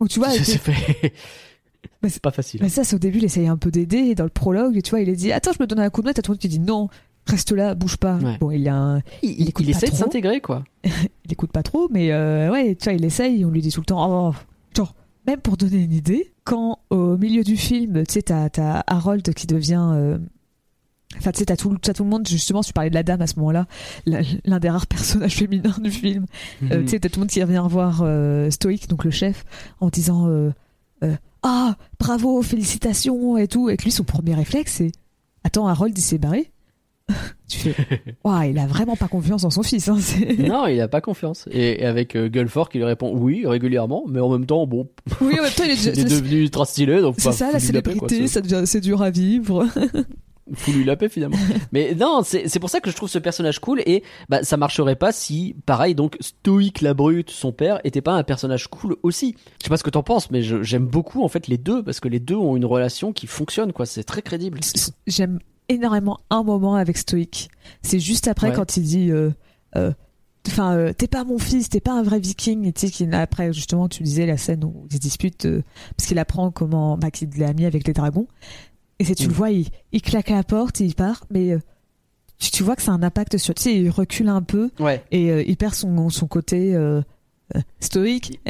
[0.00, 0.30] Ou tu vois,
[2.02, 2.60] Mais c'est pas facile.
[2.62, 5.00] mais ça, c'est au début, il essaye un peu d'aider, dans le prologue, tu vois,
[5.00, 6.40] il a dit, attends, je me donne un coup de main, t'as tout le monde
[6.40, 6.88] qui dit non,
[7.26, 8.16] reste là, bouge pas.
[8.16, 8.36] Ouais.
[8.38, 10.64] Bon, il, a un- Il, il écoute pas essaie de s'intégrer, quoi.
[10.84, 13.80] il écoute pas trop, mais euh, ouais, tu vois, il essaye, on lui dit tout
[13.80, 14.34] le temps, oh,
[14.76, 14.94] genre,
[15.26, 19.32] même pour donner une idée, quand au milieu du film, tu sais, t'as t'as Harold
[19.34, 19.90] qui devient.
[19.92, 20.18] euh,
[21.18, 23.20] Enfin, tu sais, t'as tout, t'as tout le monde, justement, tu parlais de la dame
[23.20, 23.66] à ce moment-là,
[24.06, 26.24] l'un des rares personnages féminins du film.
[26.70, 29.44] Euh, tu sais, t'as tout le monde qui vient voir euh, Stoic, donc le chef,
[29.80, 30.28] en disant
[31.42, 33.70] Ah, bravo, félicitations et tout.
[33.70, 34.92] Et que lui, son premier réflexe, c'est
[35.44, 36.50] Attends, Harold, il s'est barré?
[37.48, 37.74] Tu fais
[38.24, 39.88] Ouah, il a vraiment pas confiance en son fils.
[39.88, 39.98] Hein,
[40.38, 41.48] non, il a pas confiance.
[41.50, 44.88] Et, et avec euh, Guilford qui lui répond oui régulièrement, mais en même temps, bon,
[45.20, 47.58] oui, en même temps, il est, il est devenu ultra stylé, donc c'est ça, la
[47.58, 49.66] célébrité, c'est dur à vivre.
[50.54, 51.36] Faut lui laper finalement.
[51.72, 54.56] mais non, c'est c'est pour ça que je trouve ce personnage cool et bah ça
[54.56, 58.96] marcherait pas si, pareil, donc Stoïque la brute, son père, était pas un personnage cool
[59.02, 59.36] aussi.
[59.60, 62.00] Je sais pas ce que t'en penses, mais j'aime beaucoup en fait les deux parce
[62.00, 63.86] que les deux ont une relation qui fonctionne, quoi.
[63.86, 64.60] C'est très crédible.
[65.06, 65.38] J'aime
[65.68, 67.48] énormément un moment avec Stoic.
[67.82, 68.54] C'est juste après Ouais.
[68.56, 69.10] quand il dit.
[69.10, 69.30] euh,
[69.76, 69.92] euh,
[70.48, 72.64] Enfin, euh, t'es pas mon fils, t'es pas un vrai viking.
[72.66, 75.62] Et tu sais qu'il après justement, tu disais la scène où ils se disputent euh,
[75.98, 78.26] parce qu'il apprend comment, bah, qu'il est ami avec les dragons.
[79.00, 79.28] Et c'est tu Mm.
[79.30, 81.58] le vois, il, il claque la porte, il part, mais euh,
[82.38, 83.54] tu, tu vois que ça a un impact sur.
[83.54, 85.02] Tu sais, il recule un peu Ouais.
[85.10, 87.00] et euh, il perd son son côté euh,
[87.80, 88.40] stoïque.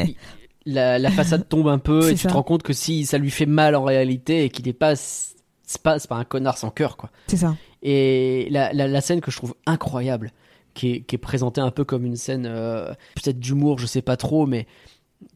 [0.66, 2.28] La, la façade tombe un peu C'est et tu ça.
[2.28, 4.94] te rends compte que si ça lui fait mal en réalité et qu'il est pas,
[4.96, 7.10] c'est pas, c'est pas un connard sans cœur, quoi.
[7.28, 7.56] c'est ça.
[7.82, 10.32] Et la, la, la scène que je trouve incroyable,
[10.74, 14.02] qui est, qui est présentée un peu comme une scène euh, peut-être d'humour, je sais
[14.02, 14.66] pas trop, mais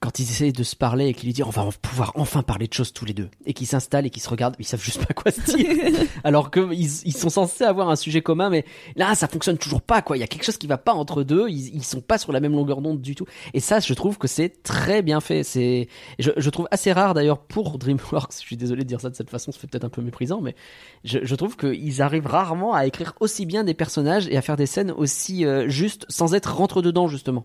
[0.00, 2.66] quand ils essayent de se parler et qu'ils lui disent on va pouvoir enfin parler
[2.66, 5.04] de choses tous les deux, et qu'ils s'installent et qu'ils se regardent, ils savent juste
[5.04, 5.68] pas quoi se dire,
[6.24, 8.64] alors que ils, ils sont censés avoir un sujet commun, mais
[8.96, 10.16] là ça fonctionne toujours pas quoi.
[10.16, 12.32] Il y a quelque chose qui va pas entre deux, ils, ils sont pas sur
[12.32, 13.26] la même longueur d'onde du tout.
[13.52, 15.42] Et ça, je trouve que c'est très bien fait.
[15.42, 18.32] C'est, je, je trouve assez rare d'ailleurs pour DreamWorks.
[18.44, 20.40] Je suis désolé de dire ça de cette façon, ça fait peut-être un peu méprisant,
[20.40, 20.54] mais
[21.02, 24.56] je, je trouve qu'ils arrivent rarement à écrire aussi bien des personnages et à faire
[24.56, 27.44] des scènes aussi euh, justes sans être rentre dedans justement.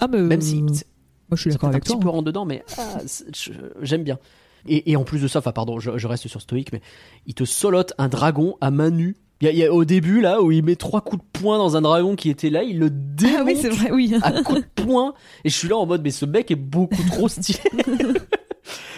[0.00, 0.66] Ah, mais Même si euh,
[1.32, 2.00] moi je suis d'accord un avec petit toi.
[2.00, 2.12] peu hein.
[2.12, 2.98] rentre dedans, mais ah,
[3.80, 4.18] j'aime bien.
[4.68, 6.80] Et, et en plus de ça, enfin pardon, je, je reste sur Stoïque, mais
[7.26, 9.16] il te solote un dragon à main nue.
[9.40, 11.28] Il y a, il y a au début là où il met trois coups de
[11.40, 14.14] poing dans un dragon qui était là, il le démonte Ah oui, c'est vrai, oui.
[14.22, 15.14] à coups de poing.
[15.44, 17.58] Et je suis là en mode, mais ce mec est beaucoup trop stylé.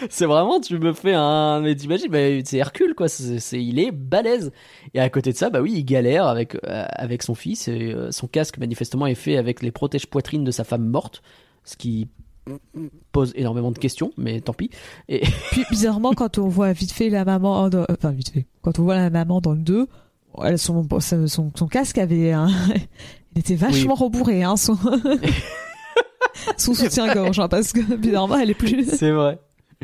[0.09, 3.07] c'est vraiment, tu me fais un, mais t'imagines, bah, c'est Hercule quoi.
[3.09, 4.51] C'est- il est balèze.
[4.93, 7.67] Et à côté de ça, bah oui, il galère avec euh, avec son fils.
[7.67, 11.23] Et, euh, son casque manifestement est fait avec les protèges poitrines de sa femme morte,
[11.63, 12.07] ce qui
[13.11, 14.69] pose énormément de questions, mais tant pis.
[15.09, 18.79] Et Puis bizarrement, quand on voit vite fait la maman, dans- enfin vite fait, quand
[18.79, 19.87] on voit la maman dans le 2,
[20.43, 22.47] elle, son, son, son, son casque avait un,
[23.35, 24.77] il était vachement rembourré, hein, son,
[26.57, 28.85] son soutien-gorge, hein, parce que bizarrement, elle est plus.
[28.85, 29.39] c'est vrai.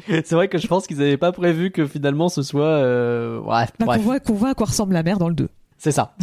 [0.08, 2.64] C'est vrai que je pense qu'ils n'avaient pas prévu que finalement ce soit.
[2.64, 3.40] Euh...
[3.42, 3.98] Bah, bref.
[3.98, 5.50] qu'on voit, qu'on voit à quoi ressemble la mère dans le 2.
[5.78, 6.16] C'est ça.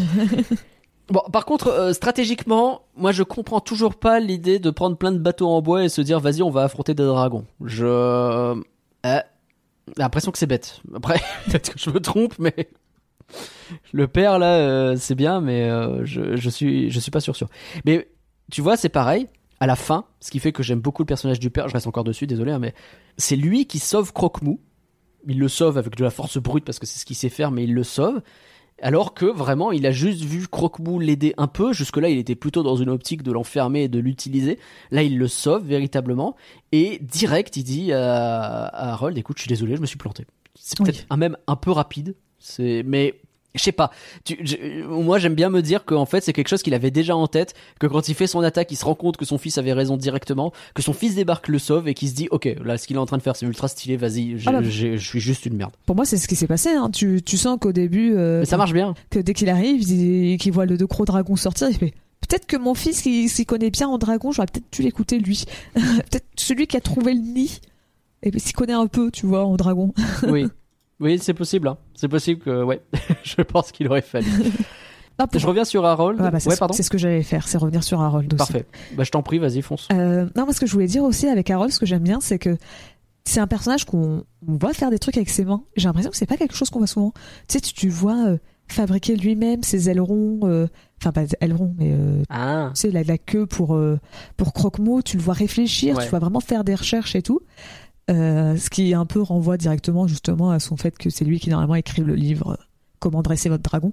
[1.11, 5.19] Bon, par contre, euh, stratégiquement, moi je comprends toujours pas l'idée de prendre plein de
[5.19, 7.45] bateaux en bois et se dire vas-y, on va affronter des dragons.
[7.65, 7.85] Je.
[7.87, 9.21] Euh,
[9.97, 10.81] l'impression que c'est bête.
[10.95, 12.69] Après, peut-être que je me trompe, mais.
[13.93, 17.37] Le père là, euh, c'est bien, mais euh, je, je suis je suis pas sûr
[17.37, 17.49] sûr.
[17.85, 18.09] Mais
[18.51, 19.29] tu vois, c'est pareil.
[19.61, 21.87] à la fin, ce qui fait que j'aime beaucoup le personnage du père, je reste
[21.87, 22.75] encore dessus, désolé, hein, mais
[23.19, 24.61] c'est lui qui sauve Croque-Mou.
[25.27, 27.51] Il le sauve avec de la force brute parce que c'est ce qu'il sait faire,
[27.51, 28.23] mais il le sauve.
[28.81, 31.73] Alors que vraiment, il a juste vu Croque-Mou l'aider un peu.
[31.73, 34.59] Jusque-là, il était plutôt dans une optique de l'enfermer et de l'utiliser.
[34.91, 36.37] Là, il le sauve véritablement.
[36.73, 40.27] Et direct, il dit à, à Harold, écoute, je suis désolé, je me suis planté.
[40.55, 40.87] C'est Oui.
[40.87, 42.15] peut-être un même un peu rapide.
[42.39, 43.21] C'est, mais
[43.59, 43.91] je sais pas.
[44.25, 47.15] Tu- je- moi, j'aime bien me dire qu'en fait, c'est quelque chose qu'il avait déjà
[47.17, 47.55] en tête.
[47.79, 49.97] Que quand il fait son attaque, il se rend compte que son fils avait raison
[49.97, 50.53] directement.
[50.75, 53.01] Que son fils débarque, le sauve et qu'il se dit, ok, là, ce qu'il est
[53.01, 53.97] en train de faire, c'est ultra stylé.
[53.97, 55.73] Vas-y, Ah je suis juste une merde.
[55.87, 56.71] Pour moi, c'est ce qui s'est passé.
[56.71, 56.91] hein.
[56.91, 58.95] Tu, tu sens qu'au début, euh, Mais ça marche bien.
[59.11, 62.47] que dès qu'il arrive, il- qu'il voit le deux gros dragon sortir, il fait peut-être
[62.47, 65.45] que mon fils qui s'y connaît bien en dragon, j'aurais peut-être dû l'écouter lui.
[65.75, 67.61] peut-être celui qui a trouvé le nid
[68.23, 69.93] et s'y connaît un peu, tu vois, en dragon.
[70.29, 70.47] oui.
[71.01, 71.69] Oui, c'est possible.
[71.69, 71.79] hein.
[71.95, 72.81] C'est possible que, ouais,
[73.23, 74.27] je pense qu'il aurait fallu.
[75.19, 76.21] Ah, pour- Je reviens sur Harold.
[76.21, 78.39] Ouais, bah, c'est ouais, ce que j'allais faire, c'est revenir sur Harold aussi.
[78.39, 78.67] Parfait.
[78.97, 79.89] Bah, je t'en prie, vas-y, fonce.
[79.93, 82.21] Euh, non, moi, ce que je voulais dire aussi avec Harold, ce que j'aime bien,
[82.21, 82.57] c'est que
[83.25, 85.63] c'est un personnage qu'on on voit faire des trucs avec ses mains.
[85.77, 87.13] J'ai l'impression que c'est pas quelque chose qu'on voit souvent.
[87.49, 88.39] Tu sais, tu, tu vois euh,
[88.69, 90.67] fabriquer lui-même ses ailerons, euh,
[91.01, 91.95] enfin pas ailerons, mais
[92.31, 92.71] Ah.
[92.75, 93.79] tu sais, la, la queue pour,
[94.37, 96.05] pour croque-mot, tu le vois réfléchir, Ouais.
[96.05, 97.41] tu vois vraiment faire des recherches et tout.
[98.11, 101.51] Euh, ce qui un peu renvoie directement justement à son fait que c'est lui qui
[101.51, 102.59] normalement écrit le livre
[103.01, 103.93] Comment dresser votre dragon.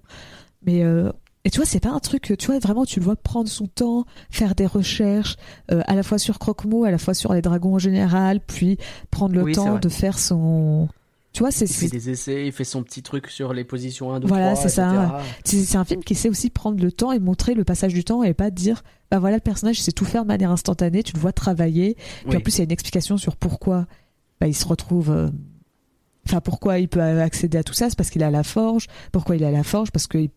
[0.65, 1.11] Mais euh,
[1.43, 3.67] et tu vois, c'est pas un truc, tu vois, vraiment, tu le vois prendre son
[3.67, 5.35] temps, faire des recherches,
[5.71, 8.79] euh, à la fois sur Croque-Mot, à la fois sur les dragons en général, puis
[9.11, 10.89] prendre le Oui, temps de faire son.
[11.33, 14.11] Tu vois, c'est Il fait des essais, il fait son petit truc sur les positions
[14.13, 17.11] 1, 2, Voilà, 3, c'est ça, c'est un film qui sait aussi prendre le temps
[17.11, 18.81] et montrer le passage du temps et pas dire,
[19.11, 22.29] bah voilà, le personnage sait tout faire de manière instantanée, tu le vois travailler, puis
[22.29, 22.37] Oui.
[22.37, 23.85] en plus il y a une explication sur pourquoi
[24.39, 25.11] bah, il se retrouve.
[25.11, 25.29] euh,
[26.27, 28.87] Enfin, pourquoi il peut accéder à tout ça, c'est parce qu'il à la forge.
[29.11, 29.91] Pourquoi il à la forge?
[29.91, 30.31] Parce qu'ils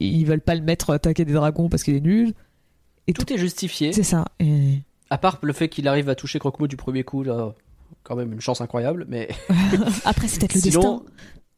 [0.00, 2.32] ils veulent pas le mettre attaquer des dragons parce qu'il est nul.
[3.06, 3.92] Et Tout est justifié.
[3.92, 4.24] C'est ça.
[4.40, 4.80] Et...
[5.10, 7.54] À part le fait qu'il arrive à toucher Croque-Mot du premier coup, là,
[8.02, 9.28] quand même une chance incroyable, mais
[10.06, 11.04] Après, c'est peut-être le sinon,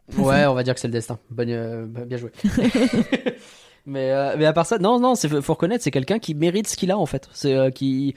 [0.08, 0.22] destin.
[0.24, 1.18] ouais, on va dire que c'est le destin.
[1.30, 2.32] Bonne, euh, bien joué.
[3.86, 6.76] mais, euh, mais à part ça, non, non, faut reconnaître, c'est quelqu'un qui mérite ce
[6.76, 7.28] qu'il a en fait.
[7.32, 8.14] C'est euh, qui,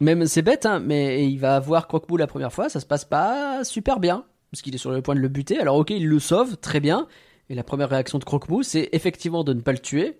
[0.00, 3.04] même c'est bête, hein, mais il va voir Croque-Mot la première fois, ça se passe
[3.04, 5.58] pas super bien parce qu'il est sur le point de le buter.
[5.58, 7.06] Alors ok, il le sauve très bien,
[7.50, 10.18] et la première réaction de Croque-Mot, c'est effectivement de ne pas le tuer,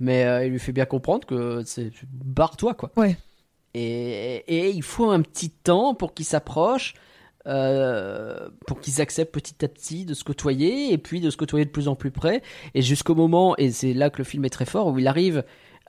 [0.00, 2.90] mais euh, il lui fait bien comprendre que c'est barre-toi quoi.
[2.96, 3.16] Ouais.
[3.74, 6.94] Et, et il faut un petit temps pour qu'il s'approche,
[7.46, 11.64] euh, pour qu'ils acceptent petit à petit de se côtoyer, et puis de se côtoyer
[11.64, 12.42] de plus en plus près,
[12.74, 15.44] et jusqu'au moment, et c'est là que le film est très fort, où il arrive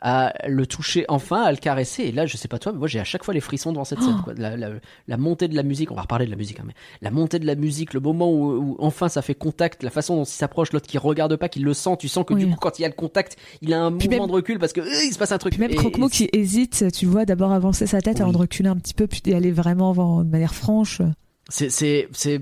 [0.05, 2.89] à le toucher enfin, à le caresser, et là, je sais pas toi, mais moi
[2.89, 4.19] j'ai à chaque fois les frissons devant cette scène.
[4.23, 4.34] Quoi.
[4.35, 4.69] La, la-
[5.07, 7.39] la montée de la musique, on va reparler de la musique, hein, mais la montée
[7.39, 10.27] de la musique, le moment où, où enfin ça fait contact, la façon dont il
[10.30, 12.81] s'approche, l'autre qui regarde pas, qui le sent, tu sens que du coup quand il
[12.81, 15.03] y a le contact, il a un Puis mouvement même- de recul parce que euh,
[15.07, 15.53] il se passe un truc.
[15.53, 18.21] Puis même et qui hésite, tu vois d'abord avancer sa tête Oui.
[18.23, 21.01] avant de reculer un petit peu, puis d'aller vraiment avant, de manière franche.
[21.49, 22.41] C'est c'est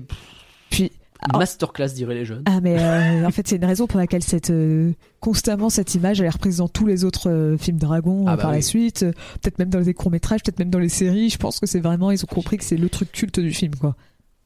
[1.36, 2.42] masterclass diraient les jeunes.
[2.46, 6.20] Ah mais euh, en fait c'est une raison pour laquelle cette euh, constamment cette image
[6.20, 9.00] elle est reprise dans tous les autres euh, films dragons Ah bah par la suite,
[9.40, 11.30] peut-être même dans les courts métrages, peut-être même dans les séries.
[11.30, 13.74] Je pense que c'est vraiment ils ont compris que c'est le truc culte du film
[13.76, 13.94] quoi.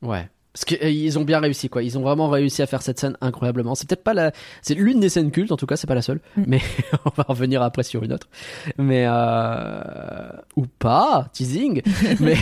[0.03, 0.29] Ouais.
[0.57, 1.83] Parce qu'ils ont bien réussi quoi.
[1.83, 3.75] Ils ont vraiment réussi à faire cette scène incroyablement.
[3.75, 4.33] C'est peut-être pas la,
[4.63, 5.77] c'est l'une des scènes cultes en tout cas.
[5.77, 6.21] C'est pas la seule.
[6.39, 6.45] Mm.
[6.47, 6.61] Mais
[7.05, 8.27] on va revenir après sur une autre.
[8.79, 10.31] Mais euh...
[10.57, 11.83] ou pas teasing.
[12.21, 12.37] mais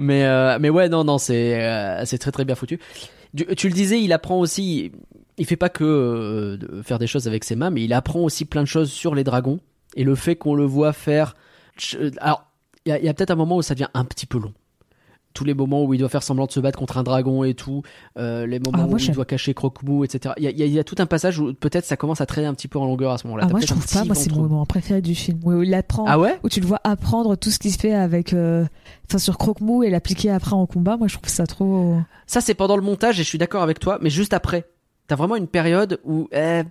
[0.00, 2.80] mais euh, mais ouais non non c'est euh, c'est très très bien foutu.
[3.36, 4.92] Tu, le disais, il apprend aussi.
[5.36, 8.44] Il fait pas que euh, faire des choses avec ses mains, mais il apprend aussi
[8.44, 9.60] plein de choses sur les dragons
[9.94, 11.36] et le fait qu'on le voit faire.
[12.18, 12.44] Alors
[12.86, 14.52] il y a peut-être un moment où ça devient un petit peu long
[15.38, 17.54] tous les moments où il doit faire semblant de se battre contre un dragon et
[17.54, 17.82] tout,
[18.18, 20.34] euh, les moments Ah, moi, où il doit cacher Croque-Mou, etc.
[20.36, 22.54] Il y, a, y y tout un passage où peut-être ça commence à traîner un
[22.54, 23.44] petit peu en longueur à ce moment-là.
[23.46, 26.06] Ah moi je trouve pas, moi c'est mon moment préféré du film où il apprend,
[26.08, 26.40] Ah ouais?
[26.42, 28.64] où tu le vois apprendre tout ce qu'il se fait avec, euh,
[29.08, 30.96] enfin sur Croque-Mou et l'appliquer après en combat.
[30.96, 31.98] Moi je trouve ça trop.
[32.26, 34.64] Ça, c'est pendant le montage et je suis d'accord avec toi, mais juste après.
[35.06, 36.62] T'as vraiment une période où eh,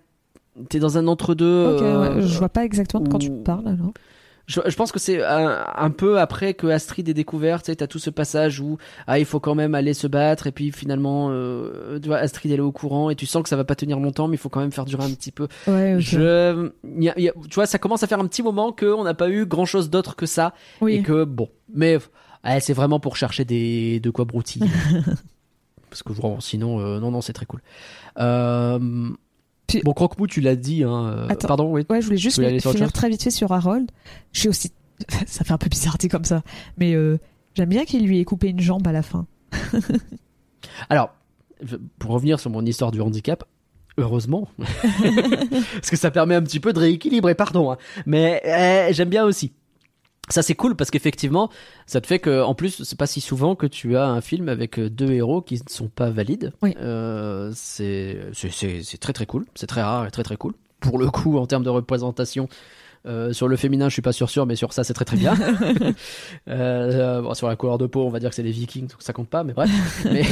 [0.68, 1.76] t'es dans un entre-deux.
[1.76, 3.94] Ok, euh, ouais, je vois pas exactement de quand tu parles alors.
[4.48, 7.76] Je, je pense que c'est un, un peu après que Astrid est découverte, tu sais,
[7.76, 10.72] t'as tout ce passage où ah il faut quand même aller se battre et puis
[10.72, 13.66] finalement euh, tu vois Astrid elle est au courant et tu sens que ça va
[13.66, 15.50] pas tenir longtemps mais il faut quand même faire durer un petit peu.
[15.68, 15.96] Ouais.
[15.96, 16.00] ok.
[16.00, 18.42] Je, il y a- il y a- tu vois, ça commence à faire un petit
[18.42, 20.94] moment qu'on n'a pas eu grand chose d'autre que ça Oui.
[20.96, 21.98] et que bon, mais
[22.62, 24.70] c'est vraiment pour chercher des de quoi broutiller.
[25.90, 27.62] Parce que sinon, euh, non, non, c'est très cool.
[28.20, 29.10] Euh,
[29.68, 30.84] Puis- bon, Croque-Mou, tu l'as dit.
[30.84, 31.48] Hein, euh, Attends.
[31.48, 31.86] pardon, oui.
[31.90, 33.92] Ouais, je voulais juste sur finir très vite fait sur Harold.
[34.32, 34.72] Je suis aussi.
[35.28, 36.42] Ça fait un peu bizarre dit comme ça,
[36.78, 37.20] mais euh,
[37.54, 39.28] j'aime bien qu'il lui ait coupé une jambe à la fin.
[40.90, 41.14] Alors,
[42.00, 43.44] pour revenir sur mon histoire du handicap,
[43.98, 47.78] heureusement, parce que ça permet un petit peu de rééquilibrer, pardon, hein.
[48.06, 49.52] mais euh, j'aime bien aussi.
[50.30, 51.50] Ça c'est cool parce qu'effectivement,
[51.86, 54.50] ça te fait que, en plus, c'est pas si souvent que tu as un film
[54.50, 56.52] avec euh, deux héros qui ne sont pas valides.
[56.62, 56.76] Oui.
[56.82, 60.54] Euh, c'est c'est- c'est c'est très très cool, c'est très rare et très très cool.
[60.82, 62.50] Pour le coup, en termes de représentation,
[63.06, 65.18] euh, sur le féminin, je suis pas sûr sûr, mais sur ça c'est très très
[65.18, 65.36] bien.
[66.50, 69.02] Euh, bon, sur la couleur de peau, on va dire que c'est des Vikings, donc
[69.02, 69.70] ça compte pas, mais bref.
[70.06, 70.24] mais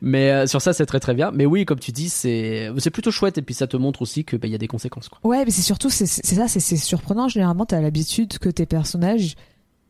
[0.00, 1.30] mais euh, sur ça c'est très très bien.
[1.32, 4.24] Mais oui, comme tu dis, c'est c'est plutôt chouette et puis ça te montre aussi
[4.24, 5.18] que bah, il y a des conséquences quoi.
[5.24, 7.28] Ouais, mais c'est surtout, c'est ça, c'est c'est surprenant.
[7.28, 9.34] Généralement, t'as l'habitude que tes personnages,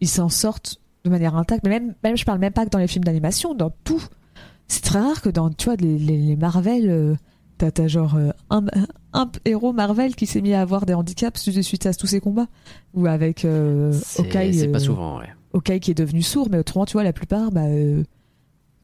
[0.00, 1.64] ils s'en sortent de manière intacte.
[1.64, 4.02] Mais même, même, je parle même pas que dans les films d'animation, dans tout.
[4.68, 7.14] C'est très rare que dans, tu vois, les, les, les Marvel, euh,
[7.60, 8.64] t'as t'as genre euh, un,
[9.12, 12.20] un héros Marvel qui s'est mis à avoir des handicaps suite suite à tous ces
[12.20, 12.48] combats?
[12.94, 15.28] Ou avec euh, C'est Hawkeye, c'est pas euh, souvent, ouais.
[15.52, 17.66] Hawkeye qui est devenu sourd, mais autrement, tu vois, la plupart, bah.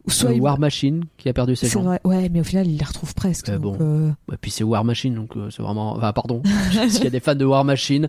[0.08, 1.98] Soit War Machine qui a perdu ses jambes.
[2.04, 3.48] ouais, mais au final, il les retrouve presque.
[3.48, 3.84] Euh, donc, bon.
[3.84, 5.94] euh, Et puis c'est War Machine, donc euh, c'est vraiment.
[5.96, 6.42] Enfin, pardon.
[6.88, 8.08] S'il y a des fans de War Machine,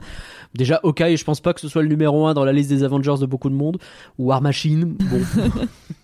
[0.53, 2.83] déjà, Hawkeye, je pense pas que ce soit le numéro un dans la liste des
[2.83, 3.77] Avengers de beaucoup de monde.
[4.17, 5.21] War Machine, bon.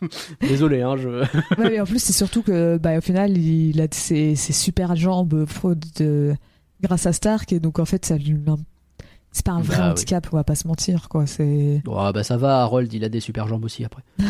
[0.41, 1.10] Désolé, hein, je.
[1.10, 4.95] Ouais, mais en plus, c'est surtout que, bah, au final, il a ses, ses super
[4.95, 6.36] jambes fraude de...
[6.82, 8.36] grâce à Stark, et donc en fait, ça lui.
[9.35, 9.91] C'est pas un vrai Bah oui.
[9.91, 11.26] handicap, on va pas se mentir, quoi.
[11.27, 11.81] C'est.
[11.88, 14.03] Oh, bah ça va, Harold, il a des super jambes aussi après.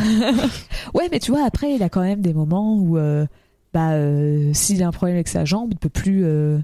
[0.93, 3.25] Ouais, mais tu vois, après, il a quand même des moments où, euh,
[3.73, 6.23] bah, euh, s'il a un problème avec sa jambe, il peut plus.
[6.25, 6.57] euh,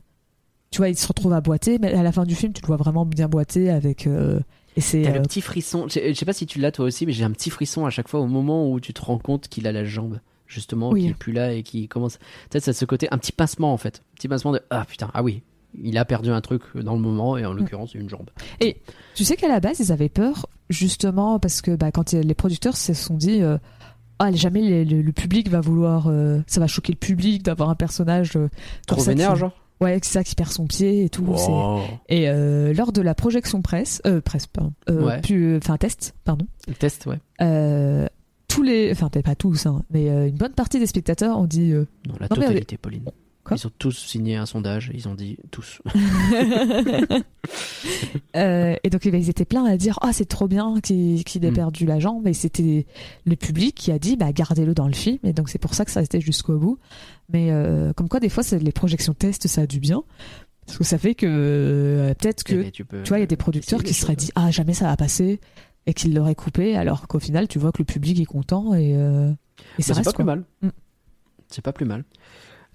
[0.71, 2.67] Tu vois, il se retrouve à boiter, mais à la fin du film, tu le
[2.67, 4.07] vois vraiment bien boiter avec.
[4.07, 4.39] euh,
[4.77, 5.01] Et c'est.
[5.01, 5.87] T'as euh, le petit frisson.
[5.89, 8.07] Je sais pas si tu l'as toi aussi, mais j'ai un petit frisson à chaque
[8.07, 11.01] fois au moment où tu te rends compte qu'il a la jambe, justement, Oui.
[11.01, 12.17] qu'il est plus là et qu'il commence.
[12.49, 14.01] Peut-être ça ce côté, un petit pincement en fait.
[14.13, 15.41] Un petit pincement de ah putain, ah oui,
[15.81, 18.29] il a perdu un truc dans le moment et en l'occurrence une jambe.
[19.15, 22.77] Tu sais qu'à la base, ils avaient peur, justement, parce que bah, quand les producteurs
[22.77, 23.57] se sont dit euh,
[24.19, 26.07] Ah, jamais les- le, le public va vouloir.
[26.07, 28.35] euh, ça va choquer le public d'avoir un personnage.
[28.35, 28.49] euh,
[28.87, 29.51] Trop vénère, qui- genre.
[29.81, 31.25] Ouais, c'est ça qui perd son pied et tout.
[32.09, 35.21] Et euh, lors de la projection presse, euh, presse, pardon, Ouais.
[35.57, 36.47] enfin test, pardon,
[36.79, 37.17] Test, ouais.
[37.41, 38.05] euh,
[38.49, 41.45] tous les, enfin peut-être pas tous, hein, mais euh, une bonne partie des spectateurs ont
[41.45, 43.03] dit euh, Non, la Non, mais totalité, Pauline.
[43.49, 45.81] Quoi ils ont tous signé un sondage, ils ont dit tous.
[48.35, 51.17] Euh, et donc eh ben, ils étaient pleins à dire ah c'est trop bien qu'il
[51.45, 51.53] ait Mm.
[51.53, 52.85] perdu la jambe et c'était
[53.25, 55.83] le public qui a dit bah gardez-le dans le film et donc c'est pour ça
[55.85, 56.77] que ça restait jusqu'au bout
[57.29, 60.03] mais euh, comme quoi des fois les projections test ça a du bien
[60.67, 63.21] parce que ça fait que euh, peut-être que Eh ben, tu, peux tu vois il
[63.21, 65.39] y a des producteurs qui se seraient dit ah jamais ça va passer
[65.87, 68.91] et qu'ils l'auraient coupé alors qu'au final tu vois que le public est content et,
[68.91, 70.43] et ça Bah, c'est reste pas plus mal.
[70.61, 70.69] Mm.
[71.47, 72.03] C'est pas plus mal.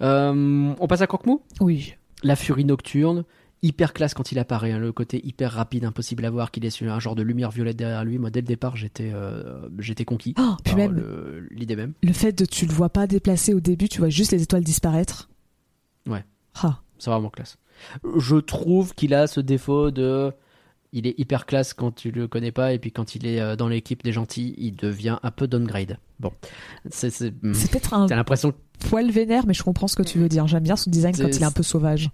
[0.05, 3.25] Euh, on passe à Croque-Mou oui La furie nocturne,
[3.63, 6.83] hyper classe quand il apparaît, hein, le côté hyper rapide, impossible à voir, qu'il est
[6.83, 8.19] un genre de lumière violette derrière lui.
[8.19, 10.35] Moi, dès le départ, j'étais euh, j'étais conquis.
[10.39, 11.03] Oh, puis même
[11.51, 11.95] l'idée même.
[12.03, 14.65] le fait de tu le vois pas déplacer au début tu vois juste les étoiles
[14.65, 15.29] disparaître
[16.09, 16.25] Ouais.
[16.63, 17.57] ah C'est vraiment classe.
[18.19, 20.33] Je trouve qu'il a ce défaut de.
[20.97, 23.57] Il est hyper classe quand tu le connais pas, et puis quand il est euh,
[23.57, 25.99] dans l'équipe des gentils, il devient un peu downgrade.
[26.21, 26.31] Bon.
[26.91, 27.11] C'est.
[27.11, 27.53] c'est- hmm.
[27.53, 28.55] c'est peut-être un T'as l'impression
[28.89, 30.47] poil vénère, mais je comprends ce que tu veux dire.
[30.47, 32.11] J'aime bien son design quand il est un peu sauvage.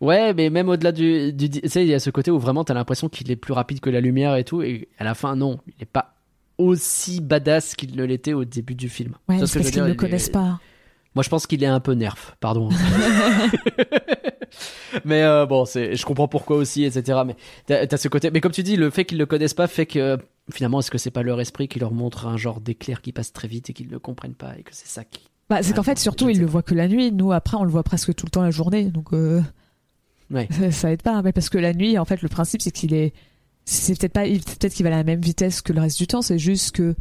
[0.00, 2.62] Ouais, mais même au-delà du, du tu sais, il y a ce côté où vraiment
[2.64, 5.34] t'as l'impression qu'il est plus rapide que la lumière et tout, et à la fin,
[5.34, 6.14] non, il est pas
[6.56, 9.14] aussi badass qu'il ne l'était au début du film.
[9.28, 10.60] Ouais, parce qu'ils ne le est- connaissent pas.
[11.18, 12.68] Moi, je pense qu'il est un peu nerf, pardon.
[15.04, 17.22] mais euh, bon, c'est, je comprends pourquoi aussi, etc.
[17.26, 17.34] Mais
[17.66, 18.30] t'as, t'as ce côté.
[18.30, 20.16] Mais comme tu dis, le fait qu'ils le connaissent pas fait que
[20.52, 23.32] finalement, est-ce que c'est pas leur esprit qui leur montre un genre d'éclair qui passe
[23.32, 25.22] très vite et qu'ils ne comprennent pas et que c'est ça qui.
[25.50, 27.10] Bah, c'est qu'en fait, surtout, ils le voient que la nuit.
[27.10, 28.84] Nous, après, on le voit presque tout le temps la journée.
[28.84, 29.42] Donc, euh,
[30.30, 30.46] Ouais.
[30.52, 31.20] ça, ça aide pas.
[31.22, 33.12] Mais parce que la nuit, en fait, le principe, c'est qu'il est.
[33.64, 34.22] C'est peut-être pas.
[34.22, 36.22] Peut-être qu'il va à la même vitesse que le reste du temps.
[36.22, 36.94] C'est juste que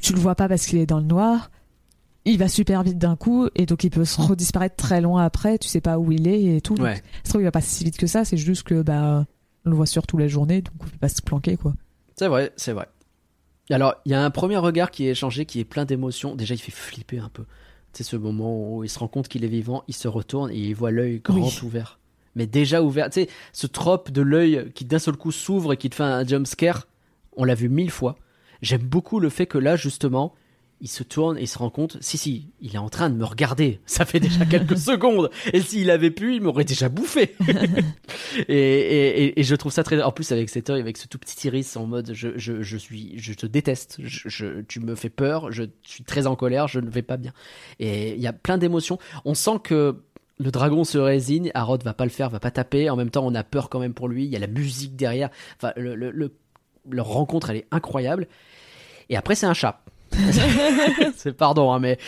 [0.00, 1.48] tu le vois pas parce qu'il est dans le noir.
[2.24, 5.58] Il va super vite d'un coup et donc il peut se redisparaître très loin après.
[5.58, 6.74] Tu sais pas où il est et tout.
[6.74, 6.96] Donc, Ouais.
[6.96, 8.24] Ça se trouve, il va pas si vite que ça.
[8.24, 9.26] C'est juste que bah
[9.64, 11.74] on le voit surtout la journée, donc on peut pas se planquer quoi.
[12.16, 12.86] C'est vrai, c'est vrai.
[13.70, 16.34] Alors, il y a un premier regard qui est échangé, qui est plein d'émotions.
[16.34, 17.44] Déjà, il fait flipper un peu.
[17.92, 20.56] C'est ce moment où il se rend compte qu'il est vivant, il se retourne et
[20.58, 21.58] il voit l'œil grand Oui.
[21.62, 21.98] ouvert.
[22.34, 25.76] Mais déjà ouvert, tu sais, ce trope de l'œil qui d'un seul coup s'ouvre et
[25.76, 26.86] qui te fait un jump scare,
[27.36, 28.16] on l'a vu mille fois.
[28.62, 30.34] J'aime beaucoup le fait que là, justement,
[30.82, 33.14] il se tourne et il se rend compte, si, si, il est en train de
[33.14, 33.80] me regarder.
[33.86, 35.30] Ça fait déjà quelques secondes.
[35.52, 37.34] Et s'il avait pu, il m'aurait déjà bouffé.
[38.48, 40.02] et, et, je trouve ça très.
[40.02, 42.76] En plus, avec cet œil, avec ce tout petit iris en mode je, je, je
[42.76, 46.68] suis, je te déteste, je, je- tu me fais peur, je suis très en colère,
[46.68, 47.32] je ne vais pas bien.
[47.78, 48.98] Et il y a plein d'émotions.
[49.24, 49.96] On sent que
[50.38, 52.90] le dragon se résigne, Harod va pas le faire, va pas taper.
[52.90, 54.24] En même temps, on a peur quand même pour lui.
[54.24, 55.30] Il y a la musique derrière.
[55.56, 56.34] Enfin, le, le- le-
[56.90, 58.26] leur rencontre, elle est incroyable.
[59.08, 59.81] Et après, c'est un chat.
[61.16, 61.98] c'est pardon, hein, mais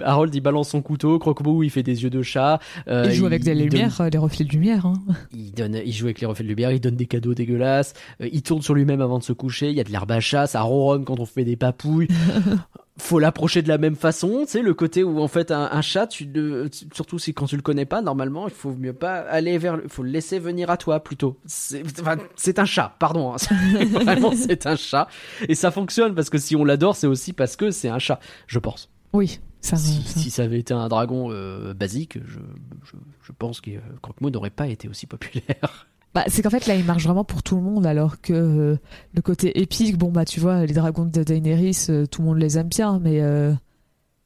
[0.00, 2.60] Harold il balance son couteau, Croque-Mou il fait des yeux de chat.
[2.88, 4.86] euh, il joue avec des lumières, euh, les reflets de lumière.
[4.86, 4.94] Hein.
[5.32, 8.28] il donne, il joue avec les reflets de lumière, il donne des cadeaux dégueulasses, euh,
[8.32, 10.46] il tourne sur lui-même avant de se coucher, il y a de l'herbe à chat,
[10.46, 12.08] ça ronronne quand on fait des papouilles.
[12.96, 15.82] Faut l'approcher de la même façon, tu sais, le côté où en fait un, un
[15.82, 16.30] chat, tu
[16.92, 19.88] surtout si quand tu le connais pas, normalement, il faut mieux pas aller vers, le,
[19.88, 21.36] faut le laisser venir à toi plutôt.
[21.44, 22.16] C'est enfin,
[22.56, 23.36] un chat, pardon, hein.
[23.90, 25.08] vraiment c'est un chat
[25.48, 28.20] et ça fonctionne parce que si on l'adore, c'est aussi parce que c'est un chat,
[28.46, 28.88] je pense.
[29.12, 29.76] Oui, ça.
[29.76, 32.38] Si, ça- si ça avait été un dragon euh, basique, je,
[32.84, 32.92] je,
[33.22, 35.88] je pense que euh, Croque-Mou n'aurait pas été aussi populaire.
[36.14, 38.76] Bah, c'est qu'en fait là il marche vraiment pour tout le monde alors que euh,
[39.14, 42.38] le côté épique bon bah tu vois les dragons de Daenerys euh, tout le monde
[42.38, 43.52] les aime bien mais euh,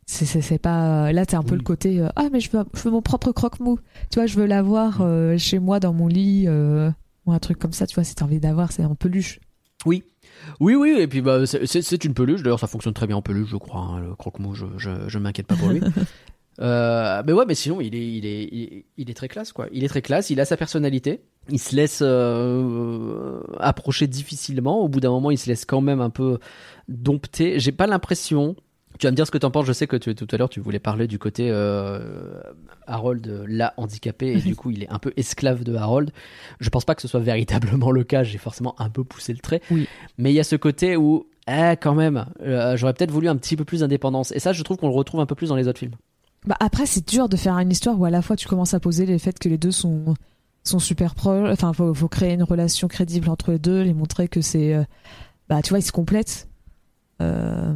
[0.07, 2.63] c'est c'est c'est pas là t'es un peu le côté euh, ah mais je veux
[2.75, 3.79] je veux mon propre croque-mou.
[4.11, 6.91] Tu vois je veux l'avoir euh, chez moi dans mon lit euh,
[7.27, 9.41] ou un truc comme ça tu vois si t'as envie d'avoir c'est en peluche.
[9.87, 10.03] Oui.
[10.61, 13.17] Oui, oui, et puis bah, c'est- c'est c'est une peluche, d'ailleurs ça fonctionne très bien
[13.17, 15.81] en peluche, je crois, hein, le croque-mou, je, je, je m'inquiète pas pour lui.
[16.61, 19.53] Euh, mais ouais, mais sinon, il est, il, est, il, est, il est très classe,
[19.53, 19.69] quoi.
[19.73, 24.89] Il est très classe, il a sa personnalité, il se laisse euh, approcher difficilement, au
[24.89, 26.39] bout d'un moment, il se laisse quand même un peu
[26.89, 27.59] dompter.
[27.61, 28.57] J'ai pas l'impression...
[28.99, 30.49] Tu vas me dire ce que t'en penses, je sais que tu, tout à l'heure
[30.49, 32.41] tu voulais parler du côté euh,
[32.89, 36.11] Harold là handicapé et du coup il est un peu esclave de Harold.
[36.59, 39.39] Je pense pas que ce soit véritablement le cas, j'ai forcément un peu poussé le
[39.39, 39.61] trait.
[39.71, 39.87] Oui.
[40.17, 42.27] Mais il y a ce côté où, eh, quand même,
[42.75, 44.33] j'aurais peut-être voulu un petit peu plus d'indépendance.
[44.33, 45.95] Et ça, je trouve qu'on le retrouve un peu plus dans les autres films.
[46.49, 48.81] Bah après c'est dur de faire une histoire où à la fois tu commences à
[48.81, 50.15] poser les faits que les deux sont
[50.65, 54.29] sont super proches enfin faut, faut créer une relation crédible entre les deux les montrer
[54.29, 54.83] que c'est euh,
[55.49, 56.49] bah tu vois ils se complètent.
[57.23, 57.73] Euh,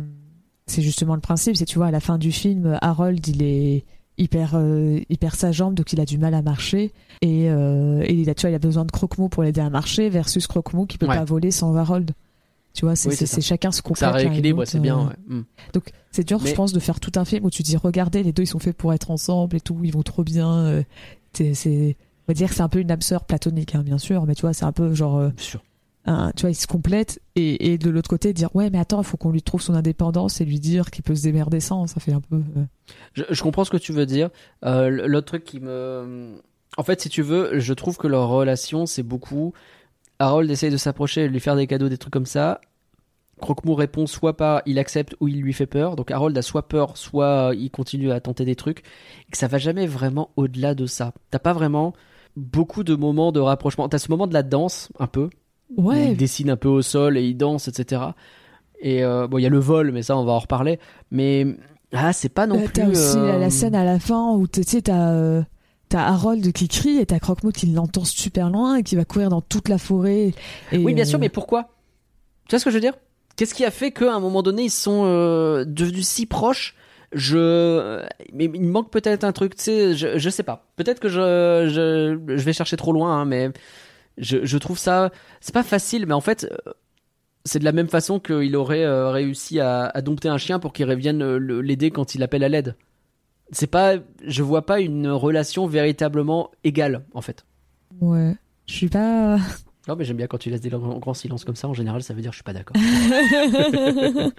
[0.66, 3.84] c'est justement le principe c'est tu vois à la fin du film Harold il est
[4.18, 6.92] hyper euh, hyper sa jambe donc il a du mal à marcher.
[7.22, 9.70] Et, euh, et il a tu vois il a besoin de Croque-Mou pour l'aider à
[9.70, 11.16] marcher versus Croque-Mou qui peut Ouais.
[11.16, 12.12] pas voler sans Harold
[12.74, 14.98] tu vois c'est Oui, chacun se complète Ça rééquilibre, c'est bien.
[15.00, 15.16] euh, ouais.
[15.38, 15.44] Mm.
[15.74, 18.22] donc c'est dur, Mais- je pense, de faire tout un film où tu dis regardez,
[18.22, 20.50] les deux ils sont faits pour être ensemble et tout, ils vont trop bien.
[20.66, 20.82] euh,
[21.32, 21.96] c'est, c'est-
[22.28, 24.34] on va dire que c'est un peu une âme sœur platonique, hein, bien sûr, mais
[24.34, 25.60] tu vois, c'est un peu genre, euh, Bien sûr.
[26.36, 29.04] tu vois, ils se complètent et, et de l'autre côté dire ouais, mais attends, il
[29.06, 32.00] faut qu'on lui trouve son indépendance et lui dire qu'il peut se démerder sans, ça
[32.00, 32.36] fait un peu.
[32.56, 32.64] euh,
[33.14, 34.30] Je, je comprends ce que tu veux dire.
[34.62, 36.34] L'autre truc qui me.
[36.78, 39.52] En fait, si tu veux, je trouve que leur relation, c'est beaucoup.
[40.22, 42.60] Harold essaye de s'approcher, de lui faire des cadeaux, des trucs comme ça.
[43.40, 45.96] Croque-Mou répond soit pas il accepte ou il lui fait peur.
[45.96, 48.80] Donc Harold a soit peur, soit il continue à tenter des trucs.
[49.28, 51.12] Et que ça va jamais vraiment au-delà de ça.
[51.30, 51.92] T'as pas vraiment
[52.36, 53.88] beaucoup de moments de rapprochement.
[53.88, 55.28] T'as ce moment de la danse, un peu.
[55.76, 58.02] Ouais, Il dessine un peu au sol et il danse, etc.
[58.80, 60.78] Et euh, bon, il y a le vol, mais ça, on va en reparler.
[61.10, 61.46] Mais
[61.92, 62.72] ah, c'est pas non Bah, plus.
[62.74, 65.10] t'as aussi la, la euh, scène à la fin où tu sais, t'as.
[65.12, 65.42] euh,
[65.92, 69.28] T'as Harold qui crie et t'as Croque-Mou qui l'entend super loin et qui va courir
[69.28, 70.32] dans toute la forêt.
[70.72, 71.68] Et, Oui, bien sûr, euh, mais pourquoi?
[72.48, 72.94] Tu vois ce que je veux dire?
[73.36, 76.76] Qu'est-ce qui a fait qu'à un moment donné, ils sont euh, devenus si proches?
[77.12, 78.02] Je
[78.32, 80.64] mais il manque peut-être un truc tu sais je, je sais pas.
[80.76, 83.50] Peut-être que je, je je vais chercher trop loin hein, mais
[84.16, 85.10] je, je trouve ça
[85.42, 86.72] c'est pas facile mais en fait euh,
[87.44, 90.88] c'est de la même façon qu'il aurait réussi à, à dompter un chien pour qu'il
[90.88, 92.76] revienne l'aider quand il appelle à l'aide
[93.52, 93.96] c'est pas
[94.26, 97.44] je vois pas une relation véritablement égale en fait
[98.00, 98.34] Ouais.
[98.66, 99.38] Je suis pas.
[99.88, 102.14] non mais j'aime bien quand tu laisses des grands, silences comme ça en général ça
[102.14, 102.76] veut dire que je suis pas d'accord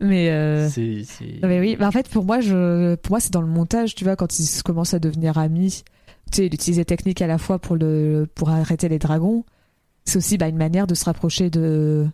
[0.00, 0.30] mais.
[0.30, 1.02] euh, c'est
[1.42, 4.04] mais oui, bah en fait pour moi je pour moi c'est dans le montage, tu
[4.04, 5.82] vois quand ils commencent à devenir amis,
[6.30, 9.44] tu sais il utilise des techniques à la fois pour le pour arrêter les dragons.
[10.04, 12.06] C'est aussi bah, une manière de se rapprocher de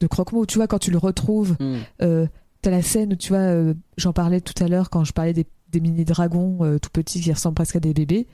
[0.00, 1.76] de Croque-Mou, tu vois quand tu le retrouves, Hmm.
[2.02, 2.26] euh,
[2.64, 5.34] t'as la scène où tu vois euh, j'en parlais tout à l'heure quand je parlais
[5.34, 8.26] des, des mini dragons euh, tout petits qui ressemblent presque à des bébés.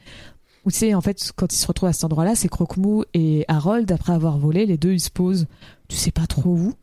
[0.65, 3.45] Où tu sais en fait quand ils se retrouvent à cet endroit-là, c'est Croque-Mou et
[3.49, 5.47] Harold après avoir volé, les deux ils se posent,
[5.89, 6.75] tu sais pas trop où.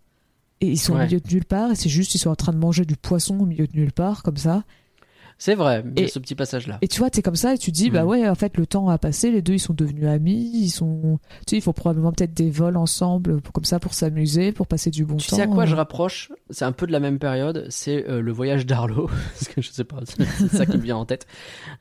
[0.60, 2.52] Et ils sont au milieu de nulle part, et c'est juste, ils sont en train
[2.52, 4.64] de manger du poisson au milieu de nulle part, comme ça.
[5.40, 6.80] C'est vrai, il y a Et- ce petit passage-là.
[6.82, 8.08] Et tu vois, t'es comme ça et tu dis, bah Mhm.
[8.10, 11.20] ouais, en fait, le temps a passé, les deux ils sont devenus amis, ils sont.
[11.46, 14.90] Tu sais, ils font probablement peut-être des vols ensemble, comme ça, pour s'amuser, pour passer
[14.90, 15.36] du bon Tu temps.
[15.36, 15.78] sais à quoi je euh.
[15.78, 16.32] rapproche?
[16.50, 19.70] C'est un peu de la même période, c'est euh, le voyage d'Arlo, parce que je
[19.70, 21.28] sais pas, c'est ça qui me vient en tête.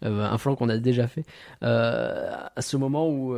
[0.05, 1.25] Euh, un flanc qu'on a déjà fait.
[1.63, 3.35] À ce moment où,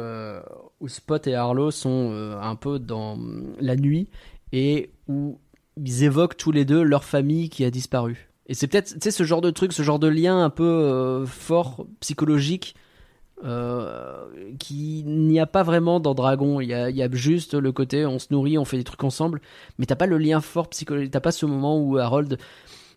[0.80, 3.18] où Spot et Arlo sont un peu dans
[3.60, 4.08] la nuit
[4.52, 5.38] et où
[5.76, 8.27] ils évoquent tous les deux leur famille qui a disparu.
[8.48, 10.64] Et c'est peut-être, tu sais, ce genre de truc, ce genre de lien un peu
[10.64, 12.74] euh, fort, psychologique,
[13.44, 14.24] euh,
[14.58, 16.60] qui n'y a pas vraiment dans Dragon.
[16.60, 19.40] Il y a, il juste le côté on se nourrit, on fait des trucs ensemble,
[19.78, 21.10] mais t'as pas le lien fort psychologique.
[21.10, 22.44] T'as pas ce moment où Harold, tu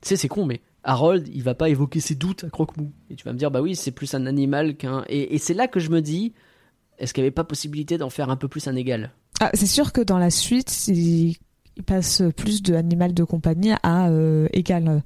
[0.02, 2.92] sais, c'est con, mais Harold, il va pas évoquer ses doutes à Croque-Mou.
[3.10, 5.04] Et tu vas me dire, bah oui, c'est plus un animal qu'un.
[5.10, 6.34] Et, c'est là que je me dis,
[6.98, 9.12] est-ce qu'il n'y avait pas possibilité d'en faire un peu plus un égal?
[9.40, 11.36] Ah, c'est sûr que dans la suite, il...
[11.86, 15.04] passe plus de animal de compagnie à euh, égal.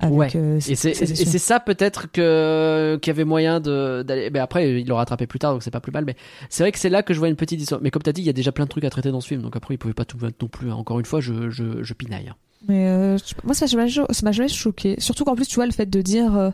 [0.00, 0.30] Avec, Ouais.
[0.36, 0.94] euh, Et c'est
[1.38, 4.30] ça peut-être que qu'il y avait moyen de d'aller.
[4.32, 6.04] Mais après, il l'a rattrapé plus tard, donc c'est pas plus mal.
[6.04, 6.14] Mais
[6.50, 7.80] c'est vrai que c'est là que je vois une petite histoire.
[7.82, 9.26] Mais comme t'as dit, il y a déjà plein de trucs à traiter dans ce
[9.26, 10.70] film, donc après, il pouvait pas tout mettre non plus.
[10.70, 10.74] hein.
[10.74, 12.28] Encore une fois, je je, je pinaille.
[12.28, 12.36] hein.
[12.68, 14.94] Mais euh, moi, ça m'a jamais, choqué.
[14.98, 16.50] Surtout qu'en plus, tu vois, le fait de dire euh,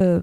[0.00, 0.20] euh,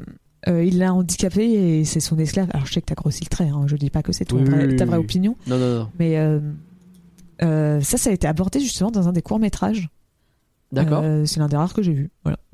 [0.50, 1.46] euh, il l'a handicapé
[1.80, 2.50] et c'est son esclave.
[2.54, 4.38] Alors, je sais que t'as grossi le trait, hein, je dis pas que c'est ton
[4.38, 5.04] Oui, vrai- oui, ta vraie oui.
[5.06, 5.36] opinion.
[5.48, 5.90] Non, non, non.
[5.98, 6.40] Mais euh,
[7.42, 9.90] euh, ça, ça a été abordé justement dans un des courts-métrages.
[10.72, 11.02] D'accord.
[11.04, 12.12] Euh, c'est l'un des rares que j'ai vu.
[12.24, 12.38] Voilà.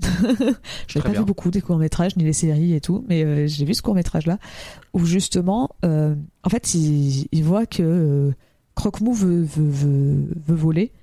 [0.88, 1.20] je n'ai pas bien.
[1.20, 4.40] vu beaucoup des courts-métrages, ni les séries et tout, mais euh, j'ai vu ce court-métrage-là
[4.94, 8.32] où justement, euh, en fait, il, il voit que
[8.76, 10.94] Croque-Mou veut, veut, veut, veut voler,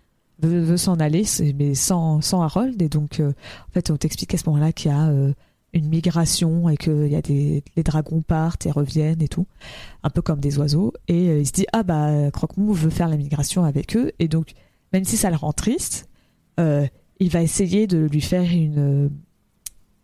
[0.40, 1.24] veut, veut s'en aller,
[1.58, 2.80] mais sans, sans Harold.
[2.80, 5.12] Et donc, en fait, on t'explique à ce moment-là qu'il y a
[5.74, 9.46] une migration et que il y a des, les dragons partent et reviennent et tout,
[10.02, 10.94] un peu comme des oiseaux.
[11.08, 14.12] Et il se dit, ah bah, Croque-Mou veut faire la migration avec eux.
[14.18, 14.52] Et donc,
[14.94, 16.08] même si ça le rend triste,
[16.60, 16.86] euh,
[17.22, 19.10] il va essayer de lui faire une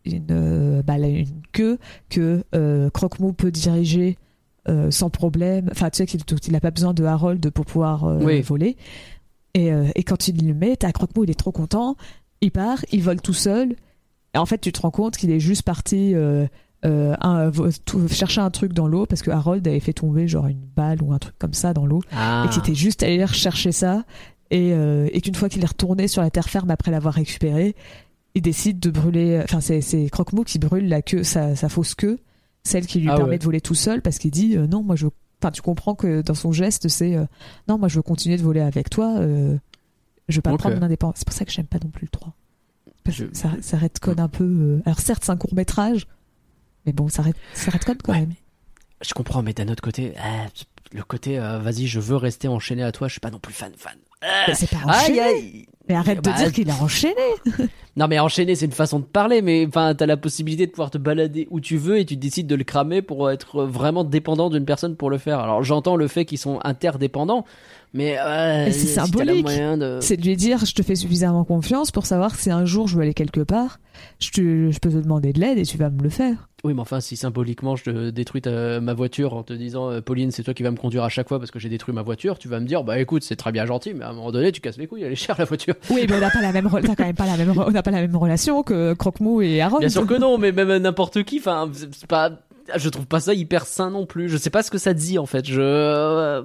[0.04, 1.78] une, euh, bah, une queue
[2.08, 4.16] que euh, Croque-Mou peut diriger
[4.68, 5.68] euh, sans problème.
[5.70, 8.40] Enfin, tu sais qu'il il a pas besoin de Harold pour pouvoir euh, Oui.
[8.40, 8.76] voler.
[9.54, 11.96] Et, euh, et quand il le met, t'as Croque-Mou, il est trop content.
[12.40, 13.74] Il part, il vole tout seul.
[14.34, 16.46] Et en fait, tu te rends compte qu'il est juste parti euh,
[16.86, 20.28] euh, un- vo- tout- chercher un truc dans l'eau parce que Harold avait fait tomber
[20.28, 22.44] genre une balle ou un truc comme ça dans l'eau Ah.
[22.46, 24.04] et qu'il était juste allé rechercher ça
[24.50, 27.74] et, euh, et qu'une fois qu'il est retourné sur la terre ferme après l'avoir récupéré,
[28.34, 29.40] il décide de brûler.
[29.44, 32.18] Enfin, c'est, Croque-Mou qui brûle la queue, sa, sa fausse queue,
[32.62, 33.38] celle qui lui Ah permet ouais.
[33.38, 35.06] de voler tout seul parce qu'il dit euh, non, moi je.
[35.40, 37.24] Enfin, tu comprends que dans son geste, c'est euh,
[37.68, 39.18] non, moi je veux continuer de voler avec toi.
[39.18, 39.56] euh,
[40.28, 41.16] je veux pas prendre mon indépendance.
[41.18, 42.34] C'est pour ça que j'aime pas non plus le 3.
[43.04, 44.80] Parce que ça, ça redconne un peu.
[44.84, 46.06] Alors certes, c'est un court métrage,
[46.84, 47.22] mais bon, ça,
[47.54, 48.34] ça redconne quand Ouais, même.
[49.00, 50.46] Je comprends, mais d'un autre côté, euh,
[50.92, 53.72] le côté, vas-y, je veux rester enchaîné à toi, je suis pas non plus fan,
[53.76, 53.96] fan.
[54.22, 55.66] Mais c'est pas enchaîné.
[55.88, 57.14] Mais arrête Bah, de dire qu'il a enchaîné.
[57.96, 60.88] Non, mais enchaîner, c'est une façon de parler, mais enfin, t'as la possibilité de pouvoir
[60.92, 64.50] te balader où tu veux et tu décides de le cramer pour être vraiment dépendant
[64.50, 65.40] d'une personne pour le faire.
[65.40, 67.44] Alors, j'entends le fait qu'ils sont interdépendants,
[67.94, 69.46] mais euh, c'est symbolique.
[69.46, 69.98] de...
[70.00, 72.86] C'est de lui dire je te fais suffisamment confiance pour savoir que si un jour
[72.88, 73.78] je veux aller quelque part,
[74.20, 76.48] je, te- je peux te demander de l'aide et tu vas me le faire.
[76.64, 80.00] Oui, mais enfin, si symboliquement je te détruis ta- ma voiture en te disant, euh,
[80.00, 82.02] Pauline, c'est toi qui vas me conduire à chaque fois parce que j'ai détruit ma
[82.02, 84.32] voiture, tu vas me dire, bah écoute, c'est très bien gentil, mais à un moment
[84.32, 85.74] donné, tu casses les couilles, elle est chère la voiture.
[85.90, 87.64] Oui, mais on n'a pas la même, re- t'as quand même pas la même, re-
[87.68, 89.80] on n'a pas la même relation que Croque-Mou et Harold.
[89.82, 92.32] Bien sûr que non, mais même n'importe qui, enfin, c'est c'est pas.
[92.76, 94.28] Je trouve pas ça hyper sain non plus.
[94.28, 95.46] Je sais pas ce que ça dit en fait.
[95.46, 96.42] Je, euh,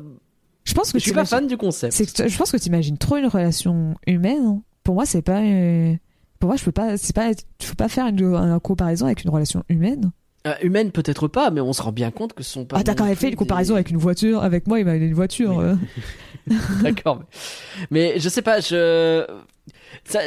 [0.66, 1.94] Je pense que je suis pas fan du concept.
[2.16, 4.44] que- je pense que tu imagines trop une relation humaine.
[4.46, 4.62] hein.
[4.84, 5.42] Pour moi, c'est pas.
[5.42, 5.94] euh,
[6.40, 6.98] Pour moi, je peux pas.
[6.98, 7.32] C'est pas.
[7.62, 10.12] Faut pas faire une, une comparaison avec une relation humaine.
[10.46, 12.78] Euh, humaine peut-être pas, mais on se rend bien compte que ce sont pas.
[12.80, 14.44] ah, t'as quand même fait une comparaison des- avec une voiture.
[14.44, 15.60] Avec moi, il m'a donné une voiture.
[15.60, 15.76] Euh.
[16.82, 17.26] D'accord, mais...
[18.14, 18.60] mais je sais pas.
[18.60, 19.26] Je.
[20.04, 20.20] Ça,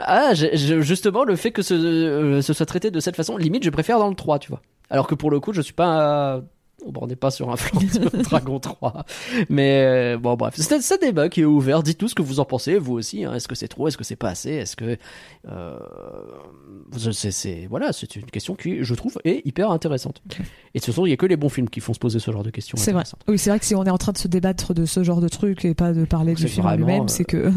[0.00, 3.70] ah, je- justement, le fait que ce, ce soit traité de cette façon, limite, je
[3.70, 4.62] préfère dans le 3, tu vois.
[4.90, 6.40] Alors que pour le coup, je suis pas.
[6.84, 9.04] On n'est pas sur un flanc de Dragon 3.
[9.48, 10.54] Mais euh, bon, bref.
[10.56, 11.82] C'est un- débat qui est ouvert.
[11.82, 13.24] Dites-nous ce que vous en pensez, vous aussi.
[13.24, 13.34] hein.
[13.34, 13.88] Est-ce que c'est trop?
[13.88, 14.50] Est-ce que c'est pas assez?
[14.50, 14.96] Est-ce que.
[15.48, 15.78] Euh,
[17.12, 20.22] c'est, voilà, c'est une question qui, je trouve, est hyper intéressante.
[20.74, 22.18] Et de toute façon, il n'y a que les bons films qui font se poser
[22.18, 22.76] ce genre de questions.
[22.78, 23.04] C'est vrai.
[23.28, 25.20] Oui, c'est vrai que si on est en train de se débattre de ce genre
[25.20, 27.52] de truc et pas de parler du film lui-même, euh, c'est que.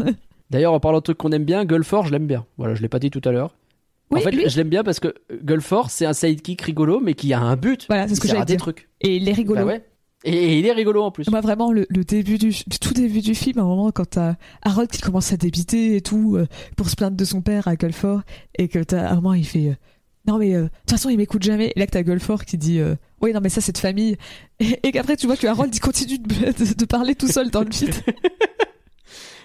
[0.49, 2.45] D'ailleurs, en parlant de trucs qu'on aime bien, Gulford, je l'aime bien.
[2.57, 3.53] Voilà, je l'ai pas dit tout à l'heure.
[4.11, 5.13] Oui, en fait, lui- je l'aime bien parce que
[5.43, 7.85] Gulford, c'est un sidekick rigolo, mais qui a un but.
[7.89, 8.59] Voilà, c'est ce que j'allais des dire.
[8.61, 8.89] trucs.
[9.01, 9.61] Et il est rigolo.
[9.61, 9.85] Bah ouais.
[10.23, 11.27] Et, il est rigolo en plus.
[11.31, 14.07] Moi, vraiment, le, le début du, le tout début du film, à un moment, quand
[14.11, 16.45] t'as Harold qui commence à débiter et tout, euh,
[16.77, 18.21] pour se plaindre de son père à Gulford,
[18.59, 19.73] et que t'as, à un moment, il fait, euh,
[20.27, 21.73] non, mais, euh, de toute façon, il m'écoute jamais.
[21.75, 22.79] Et là, que t'as Gulford qui dit,
[23.21, 24.15] oui, non, mais ça, c'est de famille.
[24.59, 26.27] Et, et qu'après, tu vois que Harold, il continue de,
[26.65, 27.95] de, de parler tout seul dans le vide.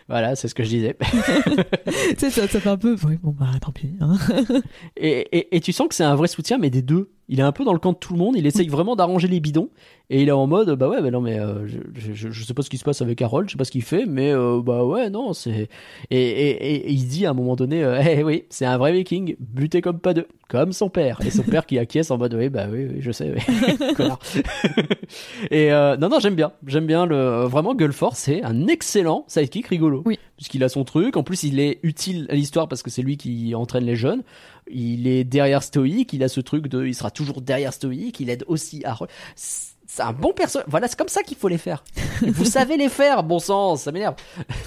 [0.09, 0.97] Voilà, c'est ce que je disais.
[1.87, 4.15] tu sais, ça, ça fait un peu, oui, bon, bah, tant pis, hein.
[4.97, 7.11] Et, et, et tu sens que c'est un vrai soutien, mais des deux.
[7.28, 8.37] Il est un peu dans le camp de tout le monde.
[8.39, 9.69] Il essaye vraiment d'arranger les bidons.
[10.11, 11.78] Et il est en mode, bah ouais, bah non, mais euh, je,
[12.15, 13.83] je, je- sais pas ce qui se passe avec Harold, je sais pas ce qu'il
[13.83, 15.69] fait, mais euh, bah ouais, non, c'est.
[16.11, 18.78] Et, et, et- et il dit à un moment donné, euh, eh oui, c'est un
[18.78, 21.18] vrai viking, buté comme pas deux, comme son père.
[21.24, 23.43] Et son père qui acquiesce en mode, oui, bah oui, oui je sais, oui.
[25.51, 26.52] Et euh, non, non, j'aime bien.
[26.66, 27.44] J'aime bien le.
[27.44, 30.02] Vraiment, Gulford, c'est un excellent sidekick rigolo.
[30.06, 30.18] Oui.
[30.36, 31.16] Puisqu'il a son truc.
[31.16, 34.23] En plus, il est utile à l'histoire parce que c'est lui qui entraîne les jeunes.
[34.68, 36.12] Il est derrière Stoïque.
[36.12, 36.86] Il a ce truc de.
[36.86, 38.20] Il sera toujours derrière Stoïque.
[38.20, 38.85] Il aide aussi.
[39.35, 40.66] C'est c'est un bon personnage.
[40.68, 41.85] Voilà, c'est comme ça qu'il faut les faire.
[42.27, 44.16] Vous savez les faire, bon sens, ça m'énerve.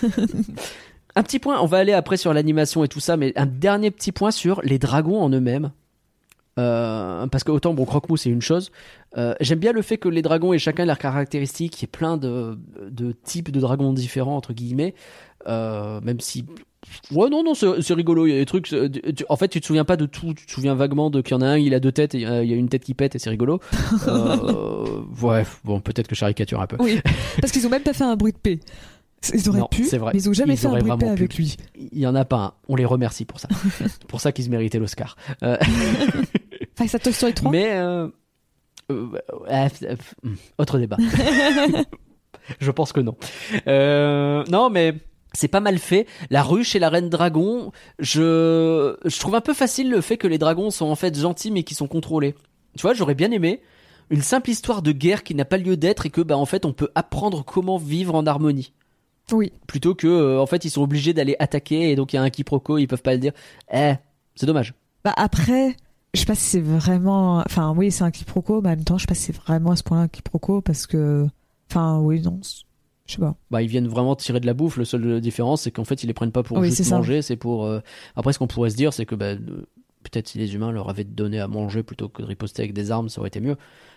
[1.15, 3.91] un petit point, on va aller après sur l'animation et tout ça, mais un dernier
[3.91, 5.71] petit point sur les dragons en eux-mêmes.
[6.57, 8.69] Euh, parce que autant bon croque-mou c'est une chose.
[9.17, 11.87] Euh, J'aime bien le fait que les dragons aient chacun leurs caractéristiques, qu'il y ait
[11.87, 12.57] plein de,
[12.89, 14.93] de types de dragons différents entre guillemets.
[15.47, 16.45] Euh, même si
[17.11, 19.65] ouais non non c'est rigolo il y a des trucs tu- en fait tu te
[19.65, 21.73] souviens pas de tout tu te souviens vaguement de qu'il y en a un il
[21.73, 23.59] a deux têtes et il y a une tête qui pète et c'est rigolo
[25.21, 26.99] ouais bon peut-être que je caricature un peu Oui,
[27.41, 28.59] parce qu'ils ont même pas fait un bruit de paix.
[29.33, 30.11] Ils auraient Non, pu, vrai.
[30.13, 31.57] mais ils ont jamais Ils fait un bruit de avec lui.
[31.75, 33.47] il y en a pas un on les remercie pour ça
[33.79, 35.57] c'est pour ça qu'ils méritaient l'Oscar Euh,
[36.77, 37.51] Enfin, ça Toy Story 3.
[37.51, 38.07] Mais euh,
[38.91, 39.07] euh,
[39.49, 39.95] euh,
[40.57, 40.97] autre débat.
[42.59, 43.15] Je pense que non.
[43.67, 44.95] Euh, non, mais
[45.33, 46.07] c'est pas mal fait.
[46.29, 50.27] La ruche et la reine dragon, je je trouve un peu facile le fait que
[50.27, 52.33] les dragons sont en fait gentils mais qui sont contrôlés.
[52.77, 53.61] Tu vois, j'aurais bien aimé
[54.09, 56.65] une simple histoire de guerre qui n'a pas lieu d'être et que bah en fait
[56.65, 58.73] on peut apprendre comment vivre en harmonie
[59.31, 59.51] Oui.
[59.67, 62.21] plutôt que euh, en fait ils sont obligés d'aller attaquer et donc il y a
[62.23, 63.33] un quiproquo, ils peuvent pas le dire.
[63.73, 63.93] Eh,
[64.35, 64.73] c'est dommage.
[65.03, 65.75] Bah après,
[66.13, 67.37] je sais pas si c'est vraiment.
[67.39, 69.71] Enfin, oui, c'est un quiproquo, mais en même temps, je sais pas si c'est vraiment
[69.71, 71.25] à ce point-là un quiproquo parce que.
[71.69, 72.39] Enfin, oui, non.
[73.05, 73.35] Je sais pas.
[73.49, 74.77] bah, ils viennent vraiment tirer de la bouffe.
[74.77, 77.35] Le seul différence, c'est qu'en fait, ils les prennent pas pour Oui, juste manger, c'est
[77.37, 77.65] pour.
[77.65, 77.79] euh,
[78.15, 79.37] Après, ce qu'on pourrait se dire, c'est que bah, euh,
[80.03, 82.91] peut-être si les humains leur avaient donné à manger plutôt que de riposter avec des
[82.91, 83.55] armes, ça aurait été mieux.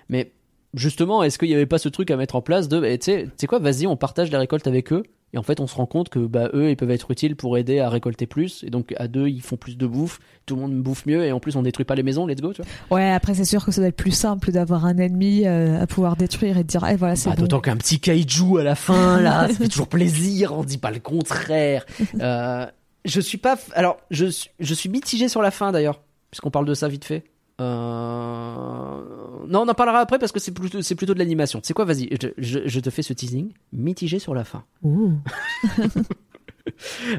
[0.08, 0.32] Mais
[0.74, 3.10] justement, est-ce qu'il y avait pas ce truc à mettre en place de, bah, tu
[3.36, 5.02] sais, quoi, vas-y, on partage les récoltes avec eux.
[5.34, 7.56] Et en fait, on se rend compte que bah, eux, ils peuvent être utiles pour
[7.56, 8.62] aider à récolter plus.
[8.64, 10.18] Et donc, à deux, ils font plus de bouffe.
[10.44, 11.24] Tout le monde bouffe mieux.
[11.24, 12.26] Et en plus, on détruit pas les maisons.
[12.26, 12.98] Let's go, tu vois.
[12.98, 15.86] Ouais, après, c'est sûr que ça doit être plus simple d'avoir un ennemi euh, à
[15.86, 17.42] pouvoir détruire et de dire, eh voilà, c'est Bah, bon.
[17.44, 20.90] D'autant qu'un petit kaiju à la fin, là, ça fait toujours plaisir, on dit pas
[20.90, 21.86] le contraire.
[22.20, 22.66] Euh,
[23.06, 23.54] je suis pas.
[23.54, 24.26] f- Alors, je,
[24.60, 27.24] je suis mitigé sur la fin d'ailleurs, puisqu'on parle de ça vite fait.
[27.60, 29.00] Euh...
[29.48, 31.60] Non, on en parlera après parce que c'est plutôt, c'est plutôt de l'animation.
[31.62, 33.52] C'est quoi, vas-y, je, je- je te fais ce teasing.
[33.72, 34.64] Mitigé sur la fin.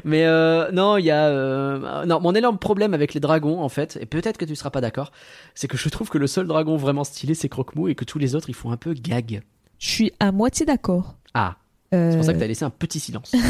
[0.04, 3.68] Mais euh, non, il y a euh, non mon énorme problème avec les dragons en
[3.68, 5.12] fait, et peut-être que tu seras pas d'accord,
[5.54, 8.18] c'est que je trouve que le seul dragon vraiment stylé c'est Croque-Mou et que tous
[8.18, 9.42] les autres ils font un peu gag.
[9.78, 11.16] Je suis à moitié d'accord.
[11.34, 11.56] Ah,
[11.92, 13.32] c'est pour ça que t'as laissé un petit silence.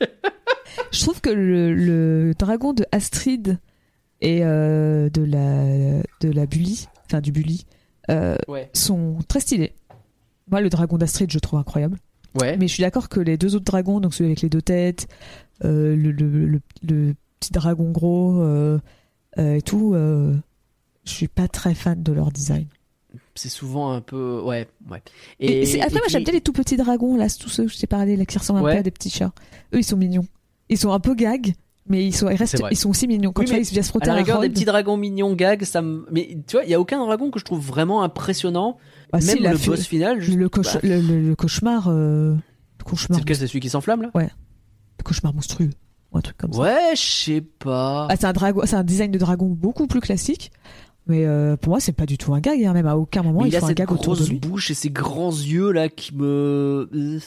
[0.92, 3.58] Je trouve que le, le dragon de Astrid
[4.20, 7.64] et euh, de la de la Bully, enfin du Bully,
[8.10, 8.70] euh, Ouais.
[8.74, 9.72] sont très stylés.
[10.50, 11.98] Moi, le dragon d'Astrid, je trouve incroyable.
[12.40, 12.56] Ouais.
[12.56, 15.08] Mais je suis d'accord que les deux autres dragons, donc celui avec les deux têtes,
[15.64, 18.78] euh, le, le, le- le petit dragon gros euh,
[19.38, 22.66] euh, et tout, je suis pas très fan de leur design.
[23.34, 25.02] c'est souvent un peu ouais ouais
[25.40, 27.78] Et, après, et moi, j'aime bien les tout petits dragons, là, tous ceux que je
[27.78, 29.32] t'ai parlé, là, qui ressemblent un peu à des petits chats.
[29.72, 30.26] Eux, ils sont mignons.
[30.68, 31.52] Ils sont un peu gags,
[31.88, 33.32] mais ils, sont, ils, restent, C'est ils sont aussi mignons.
[33.32, 34.96] Quand Oui, tu vois, ils viennent se à frotter la à rigueur des petits dragons
[34.96, 37.60] mignons gag ça me mais tu vois il y a aucun dragon que je trouve
[37.66, 38.76] vraiment impressionnant
[39.12, 41.88] Ah, même si, la le boss final juste- le, coche- bah, le, le- le cauchemar,
[41.88, 42.36] euh, le
[42.78, 44.10] c'est cauchemar, lequel c'est celui qui s'enflamme là?
[44.14, 45.70] Le cauchemar monstrueux,
[46.12, 46.60] ou un truc comme ça.
[46.60, 50.00] ouais je sais pas Ah, c'est un dragon, c'est un design de dragon beaucoup plus
[50.00, 50.52] classique.
[51.06, 52.62] Mais euh, pour moi, c'est pas du tout un gag.
[52.62, 54.24] hein, Même à aucun moment, Mais il il a faut un cette gag autour de
[54.26, 54.38] lui.
[54.38, 57.18] bouche et ces grands yeux là qui me euh,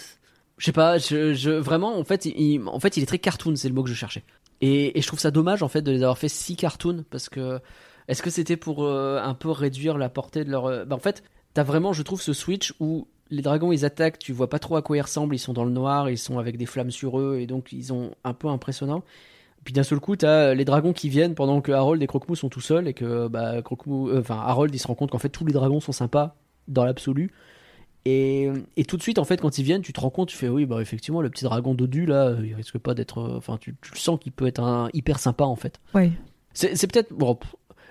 [0.63, 2.61] je sais pas je, vraiment en fait il,
[3.03, 4.23] est très cartoon c'est le mot que je cherchais
[4.61, 7.59] et, je trouve ça dommage en fait de les avoir fait si cartoon parce que
[8.07, 10.99] est-ce que c'était pour euh, un peu réduire la portée de leur euh, bah, en
[10.99, 11.21] fait
[11.53, 14.77] t'as vraiment je trouve ce switch où les dragons ils attaquent tu vois pas trop
[14.77, 17.19] à quoi ils ressemblent ils sont dans le noir ils sont avec des flammes sur
[17.19, 19.03] eux et donc ils ont un peu impressionnant
[19.63, 22.49] puis d'un seul coup, t'as les dragons qui viennent pendant que Harold et Croque-Mou sont
[22.49, 25.45] tout seuls et que bah, euh, enfin Harold, il se rend compte qu'en fait tous
[25.45, 26.35] les dragons sont sympas
[26.67, 27.31] dans l'absolu.
[28.05, 30.35] Et, et tout de suite, en fait, quand ils viennent, tu te rends compte, tu
[30.35, 33.37] fais oui, bah effectivement, le petit dragon dodu là, euh, il risque pas d'être, euh,
[33.37, 35.79] enfin, tu, tu le sens qu'il peut être un hyper sympa en fait.
[35.93, 36.11] Ouais.
[36.53, 37.37] C'est peut-être bon.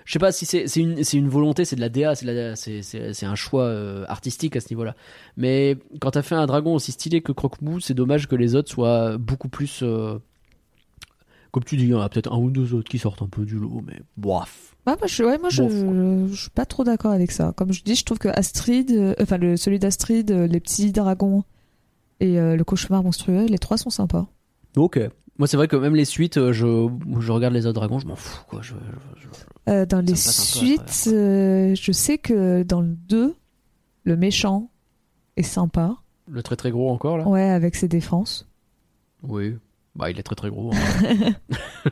[0.05, 3.63] Je sais pas si c'est une, une volonté, c'est de la DA, c'est un choix
[3.63, 4.95] euh, artistique à ce niveau-là.
[5.37, 8.69] Mais quand t'as fait un dragon aussi stylé que Croque-Mou, c'est dommage que les autres
[8.69, 9.79] soient beaucoup plus.
[9.81, 10.19] euh,
[11.51, 13.27] comme tu dis, il y en a peut-être un ou deux autres qui sortent un
[13.27, 14.72] peu du lot, mais bof.
[14.85, 17.53] Moi, je, ouais, moi, je, je, je suis pas trop d'accord avec ça.
[17.55, 20.91] Comme je dis, je trouve que Astrid, euh, enfin, le, celui d'Astrid, euh, les petits
[20.91, 21.43] dragons
[22.19, 24.27] et euh, le cauchemar monstrueux, les trois sont sympas.
[24.75, 24.99] Ok.
[25.39, 26.89] Moi, c'est vrai que même les suites, je,
[27.19, 28.61] je regarde les autres dragons, je m'en fous, quoi.
[28.61, 28.73] Je,
[29.85, 33.33] dans les suites, travers, je sais que dans le 2,
[34.03, 34.69] le méchant
[35.37, 35.95] est sympa.
[36.27, 37.27] Le très très gros encore, là?
[37.27, 38.47] Ouais, avec ses défenses.
[39.23, 39.55] Oui.
[39.95, 40.71] Bah, il est très très gros.
[40.73, 41.33] hein.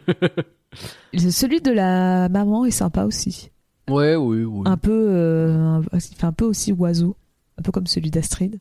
[1.18, 3.49] Celui de la maman est sympa aussi.
[3.89, 4.64] ouais, oui, oui.
[4.65, 7.15] Un peu, euh, un- un peu aussi oiseau,
[7.57, 8.57] un peu comme celui d'Astrid.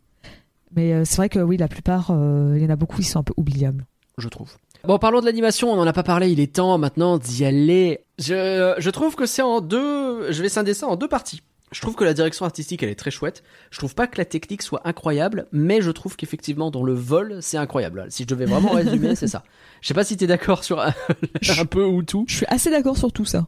[0.75, 3.05] Mais euh, c'est vrai que oui, la plupart, euh, il y en a beaucoup qui
[3.05, 3.87] sont un peu oubliables.
[4.19, 4.53] je trouve.
[4.85, 8.01] Bon, parlons de l'animation, on n'en a pas parlé, il est temps maintenant d'y aller.
[8.19, 10.31] Je, je trouve que c'est en deux...
[10.33, 11.43] Je vais scinder ça en deux parties.
[11.73, 13.45] Je trouve que la direction artistique, elle est très chouette.
[13.71, 17.39] Je trouve pas que la technique soit incroyable, mais je trouve qu'effectivement, dans le vol,
[17.41, 18.07] c'est incroyable.
[18.09, 19.45] Si je devais vraiment résumer, c'est ça.
[19.81, 20.93] Je sais pas si t'es d'accord sur un,
[21.59, 22.25] un peu ou tout.
[22.29, 23.47] Je suis assez d'accord sur tout ça.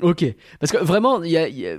[0.00, 0.24] Ok,
[0.58, 1.78] parce que vraiment, y a, y a-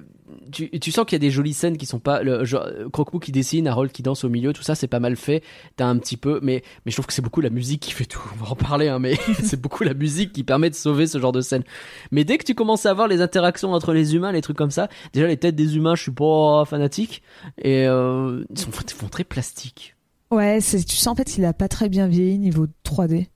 [0.52, 2.88] tu, tu sens qu'il y a des jolies scènes qui sont pas le genre euh,
[2.90, 5.44] Croque-Mou qui dessine, Harold qui danse au milieu, tout ça c'est pas mal fait.
[5.76, 8.06] T'as un petit peu, mais mais je trouve que c'est beaucoup la musique qui fait
[8.06, 8.22] tout.
[8.40, 11.18] On va en parler, hein, mais c'est beaucoup la musique qui permet de sauver ce
[11.20, 11.64] genre de scène.
[12.12, 14.72] Mais dès que tu commences à voir les interactions entre les humains, les trucs comme
[14.72, 17.24] ça, déjà les têtes des humains, je suis pas fanatique
[17.62, 19.96] et euh, ils sont ils font très plastique.
[20.32, 23.28] Ouais, tu sens en fait qu'il a pas très bien vieilli niveau 3D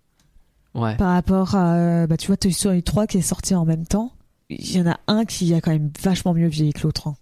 [0.76, 0.96] Ouais.
[0.98, 4.12] par rapport à, bah tu vois Toy Story 3 qui est sorti en même temps.
[4.50, 7.08] Il y en a un qui a quand même vachement mieux vieilli que l'autre.
[7.10, 7.16] hein.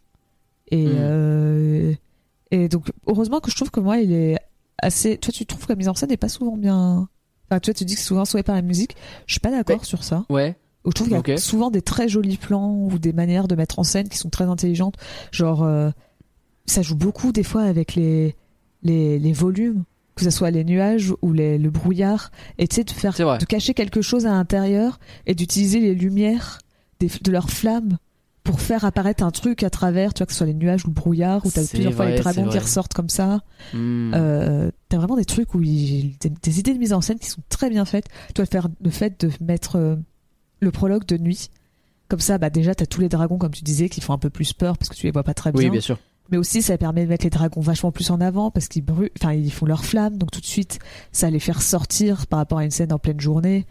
[0.72, 0.92] Et Mm.
[0.96, 1.94] euh,
[2.52, 4.38] et donc heureusement que je trouve que moi il est
[4.78, 5.18] assez.
[5.18, 7.08] Toi tu trouves que la mise en scène n'est pas souvent bien.
[7.50, 8.96] Enfin tu vois tu dis que c'est souvent sauvé par la musique.
[9.28, 10.26] Je suis pas d'accord sur ça.
[10.30, 10.56] Ouais.
[10.86, 13.80] Je trouve qu'il y a souvent des très jolis plans ou des manières de mettre
[13.80, 14.96] en scène qui sont très intelligentes.
[15.32, 15.90] Genre, euh,
[16.68, 18.36] ça joue beaucoup des fois avec les,
[18.84, 19.84] les, les volumes,
[20.16, 22.30] que ce soit les nuages ou les, le brouillard,
[22.60, 26.60] et tu sais, de faire, de cacher quelque chose à l'intérieur et d'utiliser les lumières
[27.00, 27.98] des, de leurs flammes
[28.44, 30.90] pour faire apparaître un truc à travers, tu vois, que ce soit les nuages ou
[30.90, 32.60] le brouillard, où t'as plusieurs fois les vrai, dragons qui vrai.
[32.60, 33.42] ressortent comme ça.
[33.74, 34.14] Hmm.
[34.14, 37.28] Euh, t'as vraiment des trucs où il, des, des idées de mise en scène qui
[37.28, 38.06] sont très bien faites.
[38.36, 39.96] Tu vas faire le fait de mettre euh,
[40.60, 41.50] le prologue de nuit.
[42.08, 44.30] Comme ça, bah déjà, t'as tous les dragons, comme tu disais, qui font un peu
[44.30, 45.64] plus peur parce que tu les vois pas très bien.
[45.64, 45.98] oui, bien sûr.
[46.30, 49.12] Mais aussi, ça permet de mettre les dragons vachement plus en avant parce qu'ils brûlent,
[49.20, 50.18] enfin, ils font leur flamme.
[50.18, 50.80] Donc tout de suite,
[51.12, 53.66] ça les fait ressortir par rapport à une scène en pleine journée.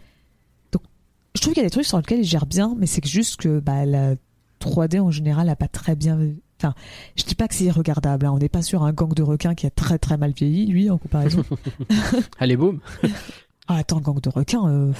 [1.35, 3.37] Je trouve qu'il y a des trucs sur lesquels ils gèrent bien, mais c'est juste
[3.37, 4.15] que bah, la
[4.61, 6.17] 3D en général a pas très bien.
[6.59, 6.73] Enfin,
[7.17, 8.25] je dis pas que c'est irregardable.
[8.25, 8.31] hein.
[8.33, 10.89] On n'est pas sur un gang de requins qui a très très mal vieilli, lui,
[10.89, 11.43] en comparaison.
[12.39, 12.79] Allez, boum.
[13.67, 14.91] Ah, attends, gang de requins, euh,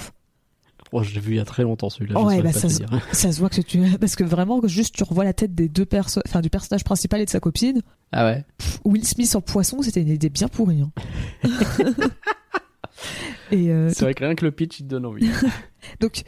[0.92, 2.22] Oh, je l'ai vu il y a très longtemps celui-là.
[2.22, 2.90] Ouais, bah, ça se- dire.
[3.12, 3.80] ça se voit que tu.
[4.00, 6.22] Parce que vraiment, juste tu revois la tête des deux perso...
[6.28, 7.82] enfin, du personnage principal et de sa copine.
[8.12, 8.46] Ah ouais.
[8.58, 10.82] Pff, Will Smith en poisson, c'était une idée bien pourrie.
[10.82, 10.92] hein.
[13.54, 15.30] euh, C'est vrai que rien que le pitch il te donne envie.
[16.00, 16.24] Donc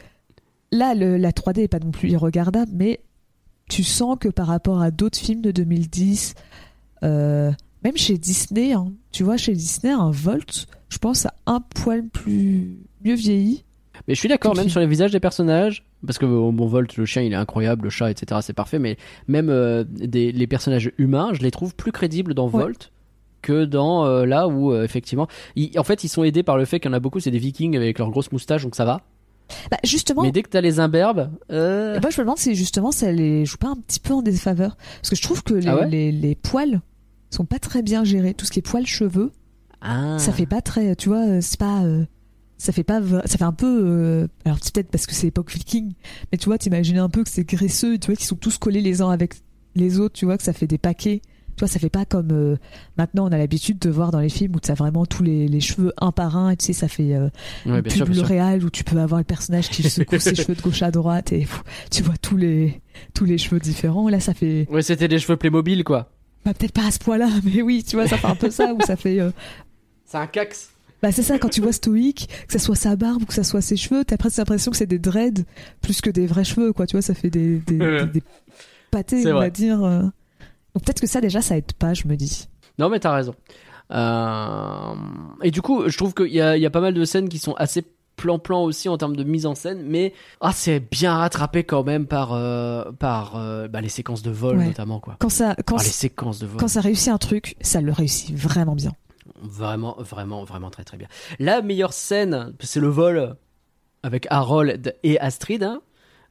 [0.72, 3.00] là, le- la 3D est pas non plus irregardable, mais
[3.68, 6.34] tu sens que par rapport à d'autres films de 2010,
[7.04, 7.50] euh,
[7.84, 12.04] même chez Disney, hein, tu vois, chez Disney, un Volt, je pense, a un poil
[12.08, 13.64] plus mieux vieilli.
[14.06, 14.70] Mais je suis d'accord, même film.
[14.70, 17.90] sur les visages des personnages, parce que bon, Volt, le chien, il est incroyable, le
[17.90, 21.92] chat, etc., c'est parfait, mais même euh, des, les personnages humains, je les trouve plus
[21.92, 22.62] crédibles dans Ouais.
[22.62, 22.90] Volt
[23.42, 26.80] que dans euh, là où, effectivement, ils- en fait, ils sont aidés par le fait
[26.80, 29.02] qu'il y en a beaucoup, c'est des vikings avec leurs grosses moustaches, donc ça va.
[29.70, 31.98] Bah, justement, Mais dès que t'as les imberbes, euh...
[32.00, 34.76] Je me demande si justement ça les joue pas un petit peu en défaveur.
[35.00, 36.80] Parce que je trouve que les, Ah ouais les, les poils
[37.30, 38.34] sont pas très bien gérés.
[38.34, 39.32] Tout ce qui est poils cheveux,
[39.80, 40.18] ah.
[40.18, 40.96] ça fait pas très.
[40.96, 41.82] Tu vois, euh, c'est pas.
[41.84, 42.04] euh,
[42.56, 43.00] ça fait pas.
[43.26, 43.80] Ça fait un peu.
[43.84, 45.92] euh, alors, c'est peut-être parce que c'est époque viking.
[46.32, 47.98] Mais tu vois, t'imagines un peu que c'est graisseux.
[47.98, 49.34] Tu vois, qu'ils sont tous collés les uns avec
[49.74, 50.14] les autres.
[50.14, 51.22] Tu vois, que ça fait des paquets.
[51.58, 52.56] Tu vois, ça fait pas comme euh,
[52.96, 55.48] maintenant on a l'habitude de voir dans les films où tu as vraiment tous les,
[55.48, 56.50] les cheveux un par un.
[56.50, 57.14] Et tu sais, ça fait.
[57.14, 57.28] euh,
[57.66, 58.14] Ouais, bien pub.
[58.14, 61.32] L'Oréal où tu peux avoir le personnage qui secoue ses cheveux de gauche à droite
[61.32, 62.80] et pff, tu vois tous les
[63.12, 64.08] tous les cheveux différents.
[64.08, 66.10] Là, ça fait Ouais, c'était des cheveux Playmobil, quoi.
[66.44, 68.72] bah, peut-être pas à ce point-là, mais oui, tu vois, ça fait un peu ça
[68.72, 69.18] où ça fait.
[69.20, 69.30] euh,
[70.06, 70.70] C'est un cax.
[71.02, 73.44] Bah c'est ça quand tu vois stoïque, que ça soit sa barbe ou que ça
[73.44, 75.44] soit ses cheveux, t'as presque l'impression que c'est des dreads
[75.80, 76.86] plus que des vrais cheveux, quoi.
[76.86, 78.04] Tu vois, ça fait des des, Ouais.
[78.06, 78.22] des- des
[78.92, 79.82] pâtés, on va dire.
[80.78, 82.46] Donc peut-être que ça déjà ça aide pas, je me dis.
[82.78, 83.34] Non, mais t'as raison.
[83.90, 84.94] Euh,
[85.42, 87.28] Et du coup, je trouve qu'il y a, il y a pas mal de scènes
[87.28, 87.84] qui sont assez
[88.16, 92.06] plan-plan aussi en termes de mise en scène, mais ah, c'est bien rattrapé quand même
[92.06, 94.66] par, euh, par euh, bah, les séquences de vol Ouais.
[94.66, 94.98] notamment.
[95.00, 95.16] Quoi.
[95.20, 96.58] Quand ça quand Ah, les c- séquences de vol.
[96.58, 98.92] quand ça réussit un truc, ça le réussit vraiment bien.
[99.42, 101.06] Vraiment, vraiment, vraiment très très bien.
[101.38, 103.36] La meilleure scène, c'est le vol
[104.02, 105.62] avec Harold et Astrid.
[105.62, 105.80] Hein.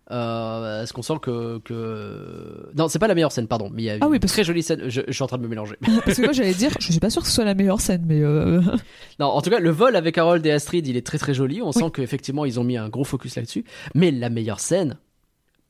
[0.09, 2.69] Euh, Est-ce qu'on sent que, que...
[2.75, 3.69] Non, c'est pas la meilleure scène, pardon.
[3.73, 4.89] Mais il y a Ah une oui, parce très jolie scène.
[4.89, 5.75] Je, je suis en train de me mélanger.
[6.05, 8.03] Parce que moi j'allais dire, je suis pas sûr que ce soit la meilleure scène,
[8.07, 8.61] mais euh,
[9.19, 11.61] Non, en tout cas, le vol avec Harold et Astrid, il est très très joli.
[11.61, 11.73] On Oui.
[11.73, 13.65] sent qu'effectivement, ils ont mis un gros focus là-dessus.
[13.95, 14.97] Mais la meilleure scène,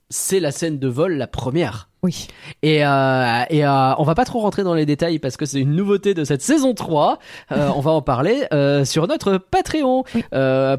[0.10, 1.90] c'est la scène de vol, la première.
[2.08, 2.28] Oui.
[2.64, 5.60] Et, euh, et euh, on va pas trop rentrer dans les détails parce que c'est
[5.60, 7.20] une nouveauté de cette saison 3.
[7.52, 8.48] Euh, on va en parler
[8.86, 10.06] sur notre Patreon.
[10.16, 10.24] Oui.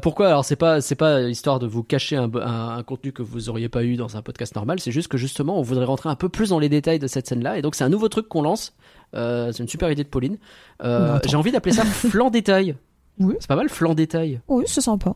[0.01, 0.27] Pourquoi?
[0.27, 3.49] Alors c'est pas c'est pas histoire de vous cacher un, un, un contenu que vous
[3.49, 4.79] auriez pas eu dans un podcast normal.
[4.79, 7.27] C'est juste que justement on voudrait rentrer un peu plus dans les détails de cette
[7.27, 7.59] scène-là.
[7.59, 8.73] Et donc c'est un nouveau truc qu'on lance.
[9.13, 10.39] C'est une super idée de Pauline.
[10.83, 12.75] J'ai envie d'appeler ça flan détail.
[13.19, 13.35] Oui.
[13.39, 14.39] C'est pas mal flan détail.
[14.47, 15.13] Oui, c'est sympa.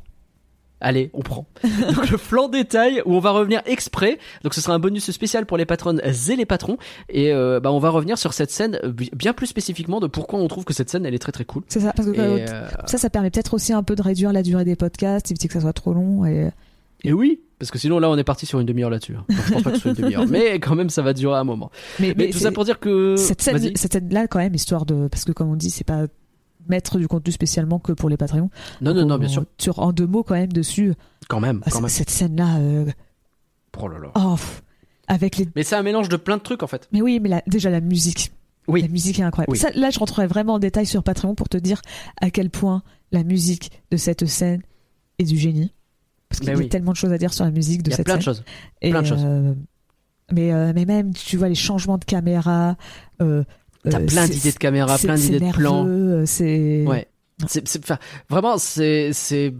[0.84, 1.48] Allez, on prend.
[1.96, 4.20] Donc le flanc détail où on va revenir exprès.
[4.44, 6.78] Donc ce sera un bonus spécial pour les patronnes et les patrons.
[7.10, 10.40] Et euh, bah on va revenir sur cette scène bi- bien plus spécifiquement de pourquoi
[10.40, 11.64] on trouve que cette scène elle est très très cool.
[11.70, 14.02] C'est ça parce que Et, euh, euh, ça ça permet peut-être aussi un peu de
[14.02, 16.50] réduire la durée des podcasts, éviter que ça soit trop long et
[17.06, 19.16] et oui, parce que sinon là on est parti sur une demi-heure là-dessus.
[19.18, 19.26] hein.
[19.30, 21.44] Je pense pas que ce soit une demi-heure, mais quand même ça va durer un
[21.44, 21.70] moment.
[22.00, 23.78] mais, Mais, tout ça pour dire que cette scène, Vas-y.
[23.78, 26.06] cette scène là quand même histoire de parce que comme on dit c'est pas
[26.68, 28.50] mettre du contenu spécialement que pour les Patreons.
[28.82, 29.46] Non non non On- bien sûr.
[29.58, 30.94] Sur en deux mots quand même dessus.
[31.30, 31.90] Quand même ah, quand même.
[31.90, 32.58] Cette scène là
[33.80, 34.12] Oh là là.
[34.16, 34.36] Oh,
[35.08, 35.48] avec les.
[35.56, 36.88] Mais c'est un mélange de plein de trucs en fait.
[36.92, 38.32] Mais oui, mais la- déjà la musique.
[38.68, 38.82] Oui.
[38.82, 39.52] La musique est incroyable.
[39.52, 39.58] Oui.
[39.58, 41.82] Ça, là, je rentrerai vraiment en détail sur Patreon pour te dire
[42.22, 42.82] à quel point
[43.12, 44.62] la musique de cette scène
[45.20, 45.74] est du génie.
[46.30, 47.94] Parce qu'il y a tellement de choses à dire sur la musique de Il y
[47.94, 48.20] a cette plein scène.
[48.20, 48.44] de choses.
[48.82, 49.24] Et, plein de choses.
[49.26, 49.54] euh,
[50.32, 52.78] mais, euh, mais même, tu vois, les changements de caméra.
[53.22, 53.44] Euh,
[53.90, 55.86] T'as euh, plein c'est- d'idées de caméra, plein d'idées de plans.
[55.88, 56.86] euh, C'est.
[56.88, 57.08] Ouais.
[57.48, 57.68] C'est,
[58.30, 59.54] vraiment, c'est, c'est,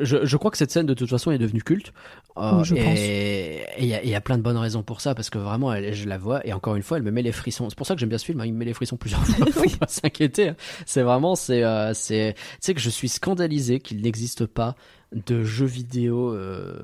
[0.00, 1.92] je, je crois que cette scène de toute façon est devenue culte.
[2.36, 2.98] Euh, Oui, je et pense.
[2.98, 5.38] et il y, a- il y a plein de bonnes raisons pour ça parce que
[5.38, 7.68] vraiment, elle- je la vois et encore une fois, elle me met les frissons.
[7.70, 8.40] C'est pour ça que j'aime bien ce film.
[8.42, 9.46] hein, il me met les frissons plusieurs fois.
[9.46, 9.74] Faut Oui.
[9.80, 10.50] pas s'inquiéter.
[10.50, 10.56] hein.
[10.84, 14.76] C'est vraiment, c'est, euh, c'est, tu sais que je suis scandalisé qu'il n'existe pas
[15.14, 16.74] de jeux vidéo euh,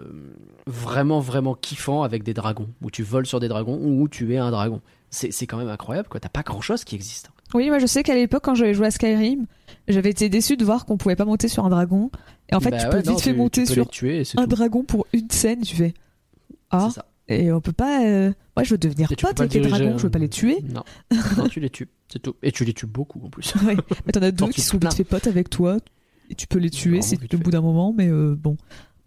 [0.66, 4.32] vraiment vraiment kiffant avec des dragons où tu voles sur des dragons ou où tu
[4.34, 4.80] es un dragon.
[5.14, 6.18] C'est, c'est quand même incroyable quoi.
[6.20, 7.30] T'as pas grand chose qui existe.
[7.54, 9.44] Oui, moi je sais qu'à l'époque, quand j'avais joué à Skyrim,
[9.86, 12.10] j'avais été déçu de voir qu'on pouvait pas monter sur un dragon.
[12.50, 14.24] Et en fait, Bah tu ouais, peux vite non, fait tu- monter tu sur tuer
[14.24, 14.48] c'est un tout.
[14.50, 15.60] dragon pour une scène.
[15.60, 15.92] Tu fais
[16.70, 17.04] Ah, C'est ça.
[17.28, 18.04] et on peut pas.
[18.06, 20.58] euh, Moi, je veux devenir Et pote avec les dragons, je veux pas les tuer.
[20.72, 20.82] Non,
[21.36, 22.34] non tu les tues, c'est tout.
[22.42, 23.52] Et tu les tues beaucoup en plus.
[23.66, 23.76] Ouais.
[24.06, 25.76] Mais t'en as deux qui sont vite fait potes avec toi.
[26.30, 28.56] Et tu peux les tuer vite au bout d'un moment, mais euh, bon.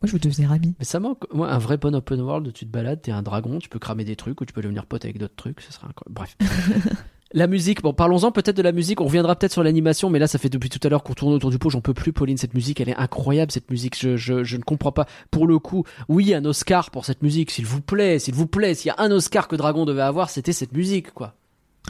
[0.02, 0.76] Moi, je veux devenir ami.
[0.78, 3.60] Mais ça manque, moi, un vrai bon open world, tu te balades, t'es un dragon,
[3.60, 5.88] tu peux cramer des trucs ou tu peux devenir pote avec d'autres trucs, ce serait
[5.88, 6.14] incroyable.
[6.14, 6.38] Bref.
[7.34, 10.28] la musique, bon, parlons-en peut-être de la musique, on reviendra peut-être sur l'animation, mais là,
[10.28, 12.38] ça fait depuis tout à l'heure qu'on tourne autour du pot, j'en peux plus, Pauline,
[12.38, 15.06] cette musique, elle est incroyable, cette musique, je, je, je ne comprends pas.
[15.32, 18.74] Pour le coup, oui, un Oscar pour cette musique, s'il vous plaît, s'il vous plaît,
[18.76, 21.34] s'il y a un Oscar que Dragon devait avoir, c'était cette musique, quoi.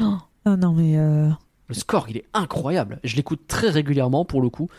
[0.02, 0.98] Oh, oh non, mais.
[0.98, 1.30] euh,
[1.68, 3.00] Le score, il est incroyable.
[3.04, 4.70] Je l'écoute très régulièrement pour le coup.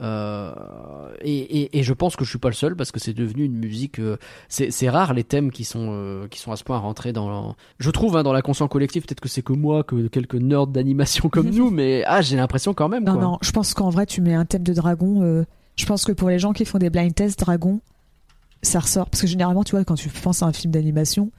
[0.00, 3.12] Euh, et, et, et je pense que je suis pas le seul parce que c'est
[3.12, 3.98] devenu une musique.
[3.98, 4.16] euh,
[4.48, 7.54] c'est rare les thèmes qui sont euh, qui sont à ce point rentrés dans.
[7.78, 9.02] Je trouve hein, dans la conscience collective.
[9.04, 12.72] Peut-être que c'est que moi, que quelques nerds d'animation comme nous, mais ah, j'ai l'impression
[12.74, 13.04] quand même.
[13.04, 13.22] Non, quoi.
[13.22, 15.44] non, je pense qu'en vrai, tu mets un thème de dragon.
[15.76, 17.80] Je pense que pour les gens qui font des blind tests dragon,
[18.62, 19.08] ça ressort.
[19.10, 21.30] Parce que généralement, tu vois, quand tu penses à un film d'animation,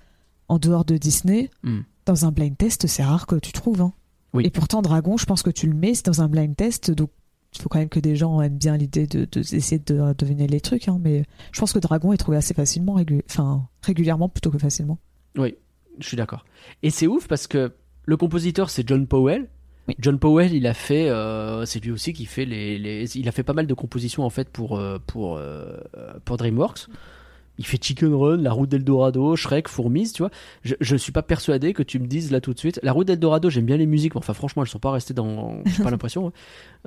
[0.47, 1.79] en dehors de Disney, Mm.
[2.05, 3.81] dans un blind test, c'est rare que tu trouves.
[3.81, 3.93] hein.
[4.33, 4.43] Oui.
[4.45, 7.09] Et pourtant, dragon, je pense que tu le mets dans un blind test, donc
[7.61, 10.61] faut quand même que des gens aiment bien l'idée de, de essayer de deviner les
[10.61, 10.87] trucs.
[10.87, 12.97] hein, mais je pense que dragon est trouvé assez facilement,
[13.29, 14.97] enfin régulièrement plutôt que facilement.
[15.37, 15.55] Oui,
[15.99, 16.45] je suis d'accord.
[16.81, 17.73] Et c'est ouf parce que
[18.05, 19.47] le compositeur c'est John Powell.
[19.87, 19.95] Oui.
[19.99, 23.33] John Powell, il a fait, euh, c'est lui aussi qui fait les, les, il a
[23.33, 25.77] fait pas mal de compositions en fait pour euh, pour euh,
[26.23, 26.87] pour DreamWorks.
[27.59, 30.31] Il fait Chicken Run, La Route d'Eldorado, Shrek, Fourmise, tu vois.
[30.63, 32.79] Je, je suis pas persuadé que tu me dises là tout de suite.
[32.81, 35.57] La Route d'Eldorado, j'aime bien les musiques, mais enfin franchement, elles sont pas restées dans.
[35.65, 36.27] J'ai pas l'impression.
[36.27, 36.31] hein.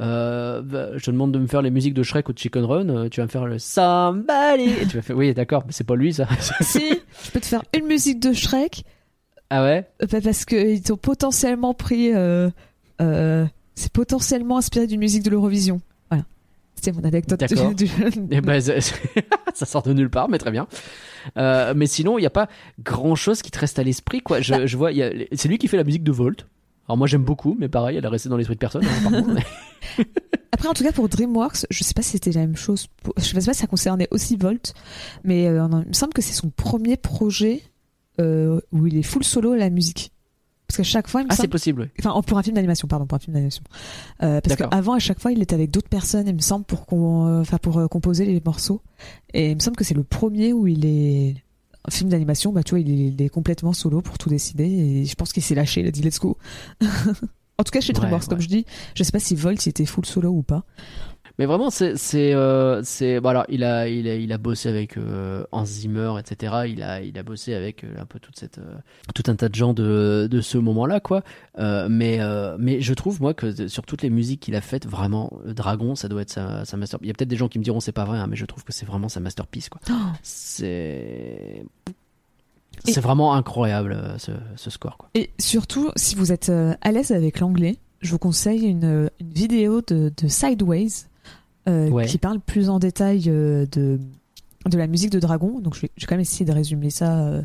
[0.00, 2.64] Euh, bah, je te demande de me faire les musiques de Shrek ou de Chicken
[2.64, 2.88] Run.
[2.88, 4.70] euh, Tu vas me faire le Somebody.
[4.82, 6.26] Et tu vas faire, oui, d'accord, mais c'est pas lui ça.
[6.60, 6.82] si,
[7.24, 8.84] je peux te faire une musique de Shrek
[9.50, 9.88] ah ouais?
[10.02, 12.12] Euh, bah, parce qu'ils ont potentiellement pris.
[12.12, 12.50] euh,
[13.00, 15.80] euh, c'est potentiellement inspiré d'une musique de l'Eurovision.
[16.76, 17.40] C'était mon anecdote.
[17.40, 17.74] D'accord.
[17.74, 17.88] du-
[18.30, 18.60] Eh ben,
[19.54, 20.66] ça, sort de nulle part, mais très bien.
[21.36, 22.48] Euh, mais sinon, il n'y a pas
[22.84, 24.40] grand chose qui te reste à l'esprit, quoi.
[24.40, 24.66] Je, Bah.
[24.66, 26.46] je vois, a- c'est lui qui fait la musique de Volt.
[26.88, 28.84] Alors moi j'aime beaucoup, mais pareil, elle est restée dans l'esprit de personne.
[28.84, 29.24] hein.
[30.52, 32.86] Après, en tout cas, pour DreamWorks, je sais pas si c'était la même chose.
[33.02, 34.72] pour- Je sais pas si ça concernait aussi Volt,
[35.24, 37.62] mais euh, il me semble que c'est son premier projet
[38.20, 40.12] euh, où il est full solo à la musique.
[40.68, 41.82] Parce qu'à chaque fois, il me ah, c'est possible.
[41.82, 41.88] oui.
[42.04, 43.62] Enfin, pour un film d'animation, pardon, pour un film d'animation.
[44.22, 46.86] Euh, parce qu'avant, à chaque fois, il était avec d'autres personnes, il me semble, pour,
[46.86, 48.82] qu'on, euh, enfin, pour euh, composer les morceaux.
[49.32, 51.36] Et il me semble que c'est le premier où il est.
[51.88, 54.64] Un film d'animation, bah, tu vois, il est, il est complètement solo pour tout décider.
[54.64, 56.36] Et je pense qu'il s'est lâché, il a dit let's go.
[56.80, 58.28] en tout cas, chez Ouais, DreamWorks, ouais.
[58.28, 58.66] comme je dis,
[58.96, 60.64] je sais pas si Volt il était full solo ou pas.
[61.38, 64.96] Mais vraiment, c'est, c'est, euh, c'est, voilà, il a, il a, il a bossé avec
[64.96, 66.64] euh, Hans Zimmer, etc.
[66.68, 68.74] Il a, il a bossé avec euh, un peu toute cette, euh,
[69.14, 71.22] tout un tas de gens de, de ce moment-là, quoi.
[71.58, 72.20] Euh, mais,
[72.58, 76.08] mais je trouve moi que sur toutes les musiques qu'il a faites, vraiment, Dragon, ça
[76.08, 76.98] doit être sa, sa master.
[77.02, 78.46] Il y a peut-être des gens qui me diront c'est pas vrai, hein, mais je
[78.46, 79.80] trouve que c'est vraiment sa masterpiece, quoi.
[80.22, 81.62] C'est,
[82.86, 85.10] Et- c'est vraiment incroyable ce, ce score, quoi.
[85.14, 86.50] Et surtout, si vous êtes
[86.80, 90.88] à l'aise avec l'anglais, je vous conseille une, une vidéo de, de Sideways
[91.66, 92.06] Ouais.
[92.06, 93.98] qui parle plus en détail euh, de,
[94.66, 95.60] de la musique de Dragon.
[95.60, 97.42] Donc je vais, je vais quand même essayer de résumer ça euh,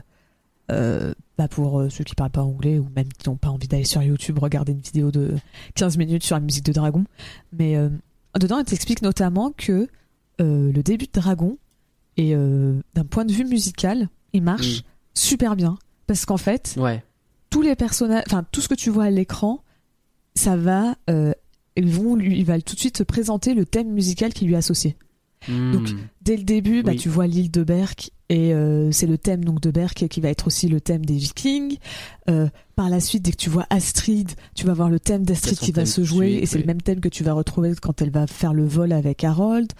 [0.71, 3.67] euh, bah, pour euh, ceux qui parlent pas anglais ou même qui n'ont pas envie
[3.67, 5.35] d'aller sur YouTube regarder une vidéo de
[5.75, 7.03] 15 minutes sur la musique de Dragon.
[7.51, 7.89] Mais euh,
[8.39, 9.87] dedans, elle t'explique notamment que
[10.39, 11.57] euh, le début de Dragon,
[12.17, 14.83] et euh, d'un point de vue musical, il marche
[15.13, 15.77] super bien.
[16.07, 17.03] Parce qu'en fait, Ouais.
[17.49, 19.61] tous les personnages, enfin tout ce que tu vois à l'écran,
[20.35, 21.33] ça va, euh,
[21.75, 24.53] ils vont lui, il va tout de suite te présenter le thème musical qui lui
[24.53, 24.97] est associé.
[25.47, 25.71] Hmm.
[25.71, 25.89] Donc,
[26.21, 26.97] Dès le début, bah, Oui.
[26.97, 30.29] tu vois l'île de Berck et euh, c'est le thème donc de Berk qui va
[30.29, 31.77] être aussi le thème des Vikings.
[32.29, 35.57] Euh, par la suite, dès que tu vois Astrid, tu vas voir le thème d'Astrid
[35.57, 36.61] qui va se jouer suite, et c'est oui.
[36.61, 39.71] le même thème que tu vas retrouver quand elle va faire le vol avec Harold.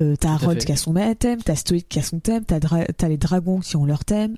[0.00, 2.86] Euh, t'as Harold qui a son thème, t'as Stoic qui a son thème, t'as dra-
[2.86, 4.36] t'as les dragons qui ont leur thème.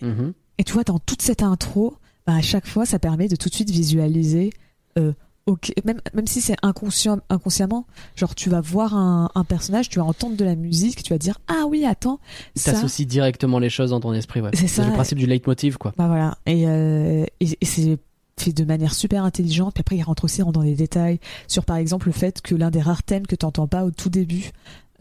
[0.00, 0.32] Mhm.
[0.56, 3.50] Et tu vois, dans toute cette intro, bah, à chaque fois, ça permet de tout
[3.50, 4.52] de suite visualiser.
[4.98, 5.12] Euh,
[5.46, 9.98] ok, même, même si c'est inconscient, inconsciemment, genre tu vas voir un, un personnage, tu
[9.98, 12.18] vas entendre de la musique, tu vas dire ah oui attends
[12.56, 12.72] ça.
[12.72, 14.50] T'associes directement les choses dans ton esprit, ouais.
[14.54, 14.86] C'est ça.
[14.86, 15.92] le principe du leitmotiv, quoi.
[15.98, 16.38] Bah voilà.
[16.46, 17.98] Et, euh, et, et c'est
[18.38, 19.74] fait de manière super intelligente.
[19.74, 22.70] Puis après, il rentre aussi dans des détails sur, par exemple, le fait que l'un
[22.70, 24.50] des rares thèmes que t'entends pas au tout début,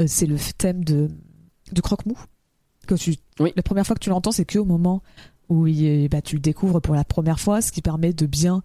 [0.01, 1.09] euh, c'est le thème de,
[1.71, 2.15] de Croque-Mou.
[2.85, 3.51] Que tu, Oui.
[3.55, 5.01] La première fois que tu l'entends, c'est que au moment
[5.49, 8.25] où il est- bah, tu le découvres pour la première fois, ce qui permet de
[8.27, 8.61] bien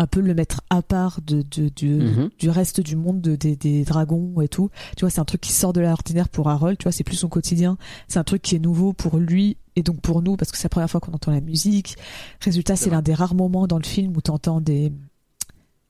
[0.00, 2.30] un peu le mettre à part de, de, du, Mhm.
[2.38, 4.70] du reste du monde de- des, des dragons et tout.
[4.96, 7.16] Tu vois, c'est un truc qui sort de l'ordinaire pour Harold, tu vois, c'est plus
[7.16, 7.76] son quotidien.
[8.06, 10.66] C'est un truc qui est nouveau pour lui et donc pour nous parce que c'est
[10.66, 11.96] la première fois qu'on entend la musique.
[12.40, 14.92] Résultat, C'est l'un des rares moments dans le film où tu entends des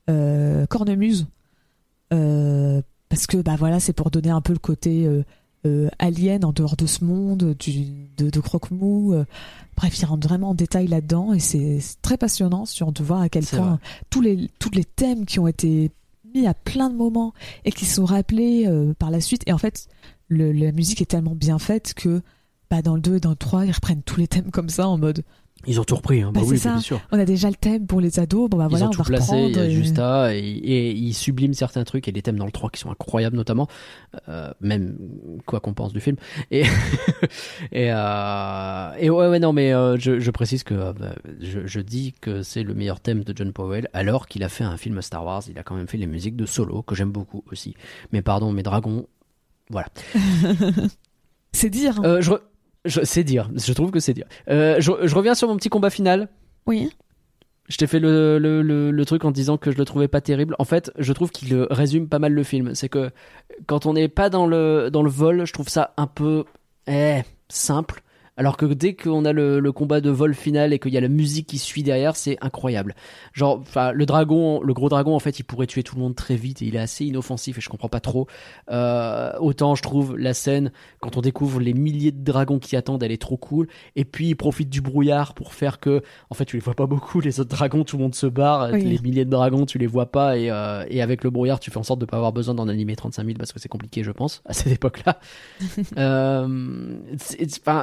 [0.09, 1.27] euh, cornemuses.
[2.15, 2.81] Euh,
[3.11, 5.23] parce que bah voilà, c'est pour donner un peu le côté euh,
[5.67, 7.85] euh, alien en dehors de ce monde, du,
[8.17, 9.13] de, de croque-mou.
[9.15, 9.25] euh.
[9.77, 13.29] bref, il rentre vraiment en détail là-dedans et c'est très passionnant sur de voir à
[13.29, 13.79] quel point vrai.
[14.11, 15.91] tous les, tous les thèmes qui ont été
[16.35, 17.33] mis à plein de moments
[17.65, 19.43] et qui sont rappelés euh, par la suite.
[19.47, 19.89] Et en fait,
[20.29, 22.21] le- la musique est tellement bien faite que
[22.71, 24.87] bah, dans le 2 et dans le 3, ils reprennent tous les thèmes comme ça
[24.89, 25.23] en mode
[25.67, 26.31] Ils ont tout repris, hein.
[26.33, 26.71] bah, Bah, oui, ça.
[26.71, 27.01] bien sûr.
[27.11, 29.03] on a déjà le thème pour les ados, bon bah Ils voilà, ont on tout
[29.03, 29.67] va placé, il y reprendre.
[29.67, 32.71] a juste à, et, et ils subliment certains trucs, et les thèmes dans le 3
[32.71, 33.67] qui sont incroyables notamment,
[34.29, 34.97] euh, même
[35.47, 36.17] quoi qu'on pense du film.
[36.53, 36.63] Et,
[37.73, 41.67] et, euh, et ouais, ouais, non, mais euh, je, je précise que euh, bah, je,
[41.67, 44.77] je dis que c'est le meilleur thème de John Powell, alors qu'il a fait un
[44.77, 47.43] film Star Wars, il a quand même fait les musiques de Solo, que j'aime beaucoup
[47.51, 47.75] aussi.
[48.13, 49.07] Mais pardon, mes dragons,
[49.71, 49.89] voilà.
[51.53, 51.99] C'est dire.
[51.99, 52.03] hein.
[52.05, 52.41] Euh, je, re-
[52.89, 54.27] c'est dire, je trouve que c'est dire.
[54.48, 56.28] Euh, je, je reviens sur mon petit combat final.
[56.66, 56.90] Oui.
[57.69, 60.23] Je t'ai fait le, le, le, le truc en disant que je le trouvais pas
[60.23, 60.56] terrible.
[60.59, 62.74] En fait, je trouve qu'il résume pas mal le film.
[62.74, 63.10] C'est que
[63.66, 66.44] quand on n'est pas dans le, dans le vol, je trouve ça un peu
[66.86, 68.02] eh, simple.
[68.39, 71.01] Alors que dès qu'on a le, le combat de vol final et qu'il y a
[71.01, 72.94] la musique qui suit derrière, c'est incroyable.
[73.32, 76.15] Genre, enfin, le dragon, le gros dragon, en fait, il pourrait tuer tout le monde
[76.15, 78.28] très vite et il est assez inoffensif et je comprends pas trop.
[78.70, 80.70] Euh, autant je trouve la scène
[81.01, 83.66] quand on découvre les milliers de dragons qui attendent, elle est trop cool.
[83.97, 86.86] Et puis il profite du brouillard pour faire que, en fait, tu les vois pas
[86.86, 87.20] beaucoup.
[87.20, 88.70] Les autres dragons, tout le monde se barre.
[88.73, 88.82] Oui.
[88.82, 90.39] Les milliers de dragons, tu les vois pas.
[90.39, 92.69] Et, euh, et avec le brouillard, tu fais en sorte de pas avoir besoin d'en
[92.69, 95.19] animer 35 000 parce que c'est compliqué, je pense, à cette époque-là.
[95.98, 96.97] euh,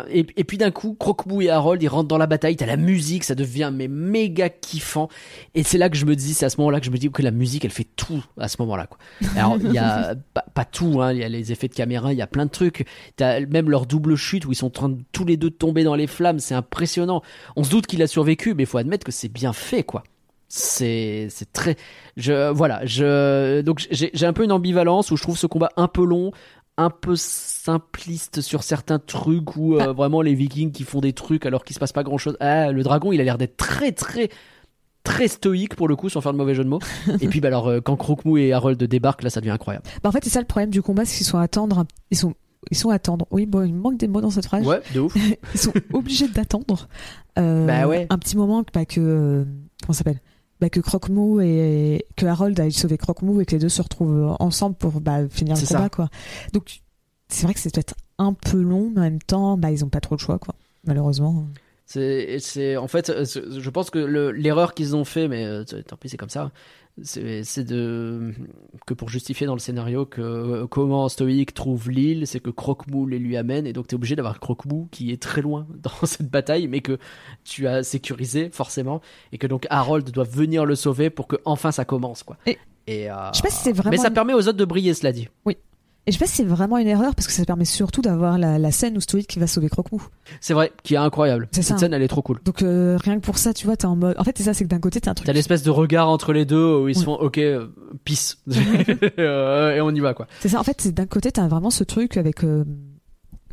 [0.09, 2.55] et puis d'un coup, Croque-Mou et Harold, ils rentrent dans la bataille.
[2.55, 5.09] T'as la musique, ça devient mais méga kiffant.
[5.53, 7.11] Et c'est là que je me dis, c'est à ce moment-là que je me dis
[7.11, 8.87] que la musique, elle fait tout à ce moment-là.
[8.87, 8.97] Quoi.
[9.35, 12.13] Alors, il y a pas, pas tout, hein, il y a les effets de caméra,
[12.13, 12.85] il y a plein de trucs.
[13.17, 15.55] T'as même leur double chute où ils sont en train de tous les deux de
[15.55, 17.21] tomber dans les flammes, c'est impressionnant.
[17.55, 20.03] On se doute qu'il a survécu, mais il faut admettre que c'est bien fait, quoi.
[20.47, 21.75] C'est c'est très
[22.17, 25.87] je voilà je donc j'ai un peu une ambivalence où je trouve ce combat un
[25.87, 26.31] peu long
[26.77, 31.45] un peu simpliste sur certains trucs où euh, vraiment les vikings qui font des trucs
[31.45, 33.91] alors qu'il se passe pas grand chose ah le dragon il a l'air d'être très
[33.93, 34.29] très
[35.03, 36.79] très stoïque pour le coup sans faire de mauvais jeu de mots
[37.21, 40.09] et puis bah alors euh, quand Croque-Mou et Harold débarquent là ça devient incroyable Bah,
[40.09, 41.85] en fait, c'est ça le problème du combat, c'est qu'ils sont à attendre.
[42.11, 42.33] Ils sont,
[42.71, 43.27] ils sont à attendre.
[43.31, 44.65] Oui, bon, il manque des mots dans cette phrase.
[44.65, 45.15] ouais de ouf
[45.53, 46.87] Ils sont obligés d'attendre.
[47.37, 48.07] euh, Bah ouais.
[48.09, 49.45] Un petit moment que, bah, que
[49.83, 50.19] comment ça s'appelle?
[50.61, 54.35] Bah, que Croque-Mou et que Harold aille sauver Croque-Mou et que les deux se retrouvent
[54.39, 55.89] ensemble pour bah, finir le combat, ça.
[55.89, 56.09] quoi.
[56.53, 56.81] Donc,
[57.27, 59.89] c'est vrai que c'est peut-être un peu long, mais en même temps, bah, ils ont
[59.89, 60.55] pas trop le choix, quoi.
[60.85, 61.47] Malheureusement.
[61.85, 65.97] C'est, en fait, euh, je pense que le- l'erreur qu'ils ont fait, mais euh, tant
[65.97, 66.51] pis, c'est comme ça.
[67.03, 68.31] C'est, de
[68.87, 73.05] que pour justifier dans le scénario que euh, comment Stoïque trouve l'île, c'est que Croque-Mou
[73.05, 76.29] les lui amène, et donc t'es obligé d'avoir Croque-Mou qui est très loin dans cette
[76.29, 76.97] bataille, mais que
[77.43, 79.01] tu as sécurisé forcément,
[79.33, 82.37] et que donc Harold doit venir le sauver pour que enfin ça commence, quoi.
[82.45, 82.57] Et-
[82.87, 84.93] Et, euh, Je sais pas si c'est vraiment Mais ça permet aux autres de briller,
[84.93, 85.27] cela dit.
[86.07, 88.37] Et je sais pas si c'est vraiment une erreur parce que ça permet surtout d'avoir
[88.37, 90.03] la, la scène où Stoïc qui va sauver Croque-Mou.
[90.39, 91.47] C'est vrai, qui est incroyable.
[91.51, 91.79] C'est Cette ça.
[91.79, 92.39] scène, elle est trop cool.
[92.45, 94.15] Donc euh, rien que pour ça, tu vois, t'es en mode.
[94.19, 95.25] En fait, c'est ça, c'est que d'un côté, t'as un truc.
[95.25, 97.67] T'as l'espèce de regard entre les deux où ils se font ok, euh,
[98.03, 98.37] peace.
[99.19, 100.27] Euh, et on y va quoi.
[100.41, 100.59] C'est ça.
[100.59, 102.43] En fait, c'est d'un côté, t'as vraiment ce truc avec.
[102.43, 102.63] euh,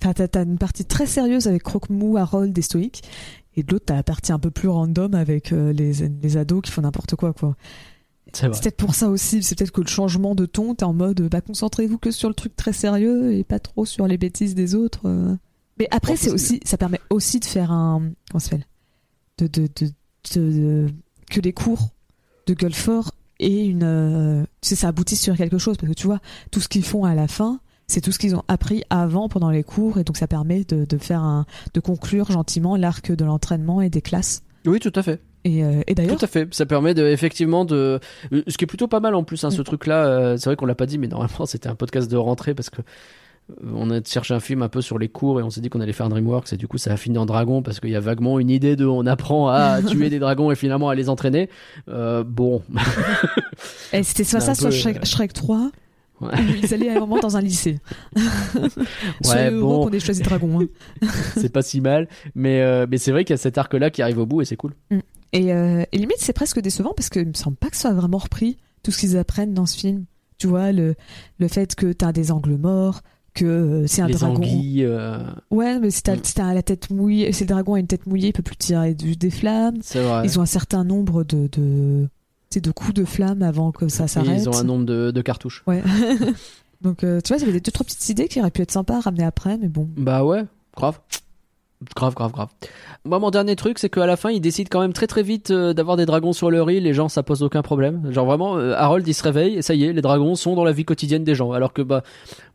[0.05, 3.03] Enfin, t'as, une partie très sérieuse avec Croque-Mou, Harold et Stoïc.
[3.55, 6.73] Et de l'autre, t'as la partie un peu plus random avec les, les ados qui
[6.73, 7.55] font n'importe quoi, quoi.
[8.33, 9.43] C'est peut-être pour ça aussi.
[9.43, 12.35] C'est peut-être que le changement de ton, t'es en mode, bah, concentrez-vous que sur le
[12.35, 15.01] truc très sérieux et pas trop sur les bêtises des autres.
[15.07, 15.37] euh.
[15.79, 18.67] Mais après, c'est aussi, ça permet aussi de faire un, comment ça s'appelle,
[19.39, 19.91] de, de, de,
[20.35, 20.87] de-
[21.31, 21.91] que les cours
[22.47, 26.07] de Guilford et une, euh, tu sais, ça aboutit sur quelque chose parce que tu
[26.07, 29.29] vois, tout ce qu'ils font à la fin, c'est tout ce qu'ils ont appris avant
[29.29, 33.11] pendant les cours et donc ça permet de, de faire un, de conclure gentiment l'arc
[33.11, 34.43] de l'entraînement et des classes.
[34.67, 35.21] Oui, tout à fait.
[35.45, 36.53] Et, euh, et d'ailleurs, Tout à fait.
[36.55, 37.99] Ça permet de, effectivement de.
[38.33, 39.65] euh, Ce qui est plutôt pas mal en plus, hein, ce Mm.
[39.65, 40.05] truc-là.
[40.07, 42.71] euh, c'est vrai qu'on l'a pas dit, mais normalement c'était un podcast de rentrée parce
[42.71, 42.81] que
[43.75, 45.81] on a cherché un film un peu sur les cours et on s'est dit qu'on
[45.81, 47.97] allait faire un DreamWorks et du coup ça a fini en dragon parce qu'il y
[47.97, 51.09] a vaguement une idée de on apprend à tuer des dragons et finalement à les
[51.09, 51.51] entraîner.
[51.89, 52.63] Euh, bon.
[53.93, 55.71] et c'était soit ça, soit peu, Shrek, Shrek 3,
[56.21, 56.31] Ouais.
[56.63, 57.81] ils allaient à un moment dans un lycée.
[59.29, 59.85] Ouais, bon.
[59.85, 60.61] qu'on ait choisi Dragon.
[61.03, 61.07] hein.
[61.37, 64.03] c'est pas si mal, mais euh, mais c'est vrai qu'il y a cet arc-là qui
[64.03, 64.73] arrive au bout et c'est cool.
[65.33, 67.93] Et, euh, et limite, c'est presque décevant parce qu'il me semble pas que ça soit
[67.95, 70.05] vraiment repris tout ce qu'ils apprennent dans ce film.
[70.39, 70.95] Tu vois, le,
[71.39, 73.01] le fait que t'as des angles morts,
[73.33, 74.35] que euh, c'est un les dragon.
[74.37, 75.19] anguilles, euh,
[75.51, 76.21] Ouais, mais si t'as Mm.
[76.25, 78.57] si t'as la tête mouillée, si le dragon a une tête mouillée, il peut plus
[78.57, 79.79] tirer du- des flammes.
[79.83, 80.23] c'est vrai.
[80.25, 82.09] Ils ont un certain nombre de, de,
[82.61, 84.43] de coups de flamme avant que ça s'arrête.
[84.43, 85.63] ils ont un nombre de, de cartouches.
[85.67, 85.83] Ouais.
[86.83, 88.61] Donc, euh, tu vois, il y avait des deux, trois petites idées qui auraient pu
[88.63, 89.89] être sympas à ramener après, mais bon.
[89.97, 90.45] Bah ouais,
[90.77, 90.99] grave.
[91.97, 92.49] Grave, grave, grave.
[93.05, 95.51] Moi, mon dernier truc, c'est qu'à la fin, ils décident quand même très très vite
[95.51, 96.85] euh, d'avoir des dragons sur leur île.
[96.85, 98.13] Les gens, ça pose aucun problème.
[98.13, 100.65] Genre vraiment, euh, Harold, il se réveille et ça y est, les dragons sont dans
[100.65, 101.53] la vie quotidienne des gens.
[101.53, 102.03] Alors que, bah,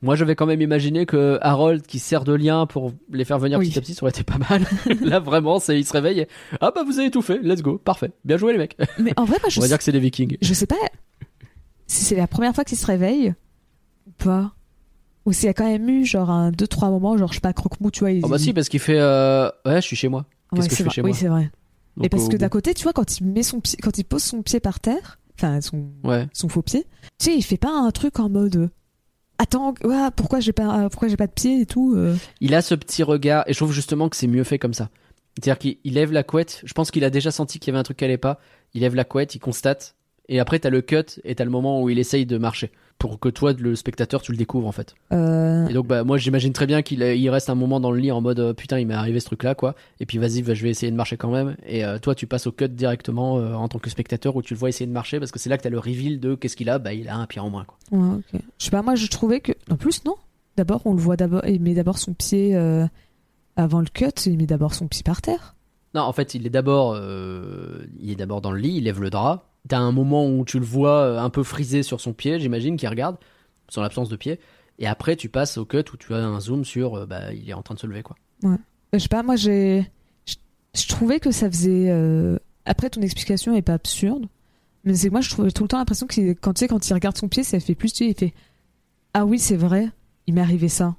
[0.02, 3.60] moi, j'avais quand même imaginé que Harold, qui sert de lien pour les faire venir
[3.60, 3.70] Oui.
[3.70, 4.64] petit à petit, ça aurait été pas mal.
[5.02, 6.28] Là, vraiment, c'est, il se réveille et,
[6.62, 8.12] ah bah, vous avez tout fait, let's go, parfait.
[8.24, 8.78] Bien joué, les mecs.
[9.00, 10.38] Mais en vrai, je, On va sais, dire que c'est des vikings.
[10.42, 10.76] je sais pas
[11.88, 13.34] si c'est la première fois qu'ils se réveillent
[14.08, 14.52] ou pas.
[15.28, 17.42] Ou s'il y a quand même eu, genre, un, deux, trois moments, genre, je sais
[17.42, 18.12] pas, croque-mou, tu vois.
[18.12, 20.26] ils- Oh bah si, parce qu'il fait, euh, ouais, je suis chez moi.
[20.54, 20.94] Ouais, qu'est-ce que c'est je fais vrai.
[20.94, 21.52] chez Oui, moi c'est vrai.
[22.02, 23.98] et parce au que d'un bout- côté, tu vois, quand il met son pied, quand
[23.98, 26.28] il pose son pied par terre, enfin, son, Ouais.
[26.34, 26.86] son faux pied,
[27.20, 28.70] tu sais, il fait pas un truc en mode, euh,
[29.38, 32.16] attends, ouais, pourquoi j'ai pas, pourquoi j'ai pas de pied et tout, euh.
[32.42, 34.90] il a ce petit regard et je trouve justement que c'est mieux fait comme ça.
[35.36, 37.80] C'est-à-dire qu'il il lève la couette, je pense qu'il a déjà senti qu'il y avait
[37.80, 38.40] un truc qui allait pas,
[38.74, 39.96] il lève la couette, il constate
[40.30, 43.20] et après t'as le cut et t'as le moment où il essaye de marcher pour
[43.20, 44.96] que toi le spectateur tu le découvres en fait.
[45.12, 48.00] Euh, Et donc bah moi j'imagine très bien qu'il il reste un moment dans le
[48.00, 50.42] lit en mode euh, putain il m'est arrivé ce truc là quoi et puis vas-y
[50.42, 52.70] bah, je vais essayer de marcher quand même et euh, toi tu passes au cut
[52.70, 55.40] directement euh, en tant que spectateur où tu le vois essayer de marcher parce que
[55.40, 57.40] c'est là que t'as le reveal de qu'est-ce qu'il a bah il a un pied
[57.40, 57.78] en moins quoi.
[57.92, 58.42] Ouais, ok.
[58.58, 59.52] Je sais pas, moi je trouvais que.
[59.70, 60.16] En plus, non.
[60.56, 61.46] D'abord, on le voit d'abord.
[61.46, 62.56] Il met d'abord son pied
[63.56, 65.56] avant le cut, il met d'abord son pied par terre.
[65.94, 69.10] Non, en fait, il est d'abord, il est d'abord dans le lit, il lève le
[69.12, 69.46] drap.
[69.68, 72.78] T'as un moment où tu le vois euh, un peu frisé sur son pied, j'imagine,
[72.78, 73.18] qui regarde,
[73.70, 74.40] son absence de pied.
[74.80, 77.50] Et après, tu passes au cut où tu as un zoom sur, euh, bah, il
[77.50, 78.16] est en train de se lever, quoi.
[78.46, 78.58] Euh,
[78.94, 79.90] Je sais pas, moi j'ai.
[80.76, 81.92] Je, trouvais que ça faisait.
[82.66, 84.28] Après, ton explication est pas absurde.
[84.84, 86.94] Mais c'est moi, je trouvais tout le temps l'impression que quand, tu sais, quand il
[86.94, 87.92] regarde son pied, ça fait plus.
[87.92, 88.34] Tu il fait
[89.14, 89.90] Ah oui, c'est vrai,
[90.28, 90.96] il m'est arrivé ça.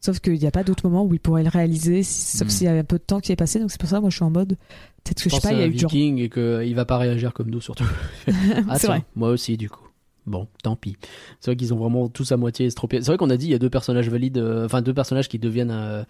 [0.00, 2.50] Sauf qu'il n'y a pas d'autre moment où il pourrait le réaliser, si- sauf Mm.
[2.50, 3.58] s'il y avait un peu de temps qui est passé.
[3.60, 4.56] Donc c'est pour ça, moi je suis en mode.
[5.04, 5.90] Peut-être que je sais pas, il y a eu genre.
[5.90, 7.84] Viking et qu'il va pas réagir comme nous, surtout.
[8.68, 9.04] ah, C'est vrai.
[9.14, 9.84] moi aussi, du coup.
[10.26, 10.96] Bon, tant pis.
[11.40, 13.00] C'est vrai qu'ils ont vraiment tous à moitié estropié.
[13.00, 15.28] C'est vrai qu'on a dit il y a deux personnages valides, euh, enfin deux personnages
[15.28, 16.04] qui deviennent, euh,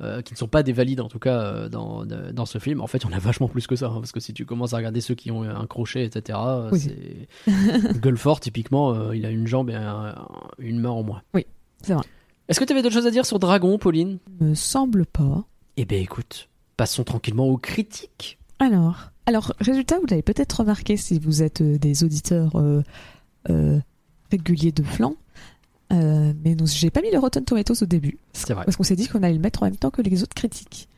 [0.00, 2.80] euh, qui ne sont pas des valides en tout cas euh, dans, dans ce film.
[2.80, 4.76] En fait, on a vachement plus que ça, hein, parce que si tu commences à
[4.78, 6.80] regarder ceux qui ont un crochet, etc., euh, Oui.
[6.80, 7.52] c'est
[8.00, 10.14] Gullford typiquement, euh, il a une jambe et un-
[10.58, 11.22] une main en moins.
[11.34, 11.44] Oui,
[11.82, 12.04] c'est vrai.
[12.48, 14.18] Est-ce que tu avais d'autres choses à dire sur Dragon, Pauline?
[14.40, 15.44] Me semble pas.
[15.76, 18.38] Eh ben écoute, passons tranquillement aux critiques.
[18.60, 22.82] Alors, alors résultat, vous l'avez peut-être remarqué si vous êtes euh, des auditeurs euh,
[23.50, 23.78] euh,
[24.30, 25.14] réguliers de flanc.
[25.92, 28.64] Euh, mais nous, j'ai pas mis le Rotten Tomatoes au début C'est vrai.
[28.64, 30.88] parce qu'on s'est dit qu'on allait le mettre en même temps que les autres critiques,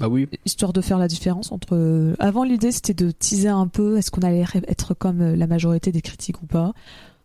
[0.00, 0.28] Bah oui.
[0.44, 2.14] histoire de faire la différence entre.
[2.18, 6.02] Avant, l'idée c'était de teaser un peu est-ce qu'on allait être comme la majorité des
[6.02, 6.72] critiques ou pas.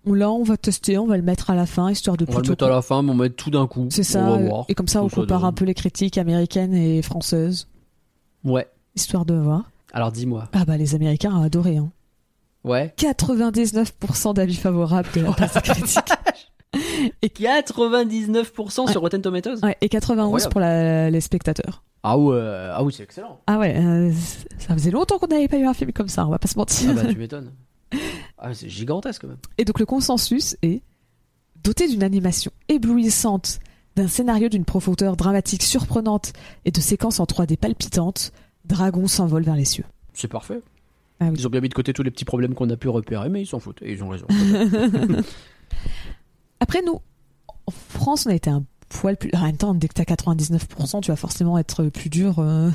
[0.05, 2.41] Là, on va tester, on va le mettre à la fin, histoire de On va
[2.41, 3.87] le mettre à la fin, mais on va mettre tout d'un coup.
[3.89, 4.19] C'est ça.
[4.23, 4.65] On va euh, voir.
[4.67, 7.67] Et comme ça, on compare un peu les critiques américaines et françaises,
[8.43, 8.67] Ouais.
[8.95, 9.63] histoire de voir.
[9.93, 10.49] Alors dis-moi.
[10.53, 11.77] Ah bah les Américains ont adoré.
[11.77, 11.89] Hein.
[12.63, 12.93] Ouais.
[12.97, 15.99] 99% d'avis favorables de la part des critiques.
[17.21, 20.51] Et 99% sur Rotten Tomatoes Ouais, et 91 Incroyable.
[20.51, 21.83] pour la- les spectateurs.
[22.01, 22.35] Ah ouais,
[22.73, 23.39] ah oui, c'est excellent.
[23.45, 24.11] Ah ouais, euh,
[24.57, 26.57] ça faisait longtemps qu'on n'avait pas eu un film comme ça, on va pas se
[26.57, 26.89] mentir.
[26.91, 27.51] Ah bah tu m'étonnes.
[28.37, 29.37] Ah, c'est gigantesque quand même.
[29.57, 30.81] Et donc le consensus est
[31.63, 33.59] doté d'une animation éblouissante,
[33.95, 36.33] d'un scénario d'une profondeur dramatique surprenante
[36.65, 38.33] et de séquences en 3D palpitantes,
[38.65, 39.85] Dragon s'envole vers les cieux.
[40.13, 40.61] C'est parfait.
[41.19, 41.35] Ah oui.
[41.37, 43.41] Ils ont bien mis de côté tous les petits problèmes qu'on a pu repérer, mais
[43.43, 43.81] ils s'en foutent.
[43.81, 44.25] Et ils ont raison.
[46.59, 46.99] Après nous,
[47.67, 49.31] en France, on a été un poil plus...
[49.33, 52.69] En même temps, dès que t'as 99%, tu vas forcément être plus dur, euh,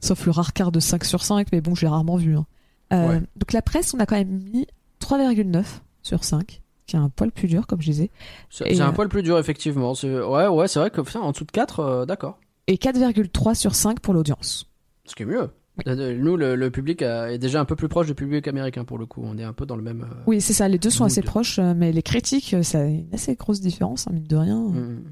[0.00, 2.36] sauf le rare quart de 5 sur 5, mais bon, j'ai rarement vu.
[2.36, 2.46] hein.
[2.92, 3.20] Euh, Ouais.
[3.36, 4.66] Donc la presse, on a quand même mis
[5.02, 5.64] 3,9
[6.02, 8.10] sur 5, qui est un poil plus dur, comme je disais,
[8.50, 9.92] C'est un euh, poil plus dur, effectivement.
[10.02, 12.38] Ouais, ouais, c'est vrai que putain, en dessous de 4, d'accord.
[12.66, 14.66] et 4,3 sur 5 pour l'audience.
[15.04, 15.50] Ce qui est mieux.
[15.86, 18.84] Euh, Nous, le, le public euh, est déjà un peu plus proche du public américain
[18.84, 19.22] pour le coup.
[19.24, 20.02] On est un peu dans le même.
[20.02, 22.80] euh, Oui, c'est ça, les deux sont assez proches, euh, mais les critiques, euh, ça
[22.80, 24.58] a une assez grosse différence, hein, mine de rien.
[24.60, 25.02] mm.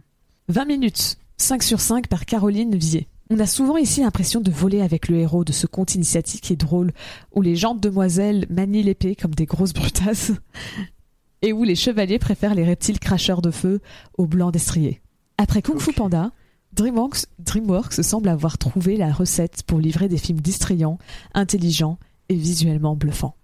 [0.49, 3.09] 20 minutes, 5 sur 5 par Caroline Vier.
[3.32, 6.57] On a souvent ici l'impression de voler avec le héros de ce conte initiatique et
[6.57, 6.90] drôle,
[7.32, 10.32] où les gentes demoiselles manient l'épée comme des grosses brutasses,
[11.43, 13.81] et où les chevaliers préfèrent les reptiles cracheurs de feu
[14.19, 15.01] aux blancs destriers.
[15.39, 15.93] Après Kung Fu.
[15.93, 16.32] Panda,
[16.73, 20.98] DreamWorks, DreamWorks semble avoir trouvé la recette pour livrer des films distrayants,
[21.32, 21.98] intelligents
[22.31, 23.36] et visuellement bluffants.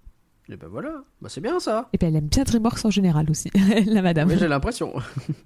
[0.48, 1.88] Et ben voilà, bah, c'est bien ça.
[1.92, 3.50] Et puis elle aime bien DreamWorks en général aussi,
[3.86, 4.28] la madame.
[4.30, 4.94] Oui, j'ai l'impression.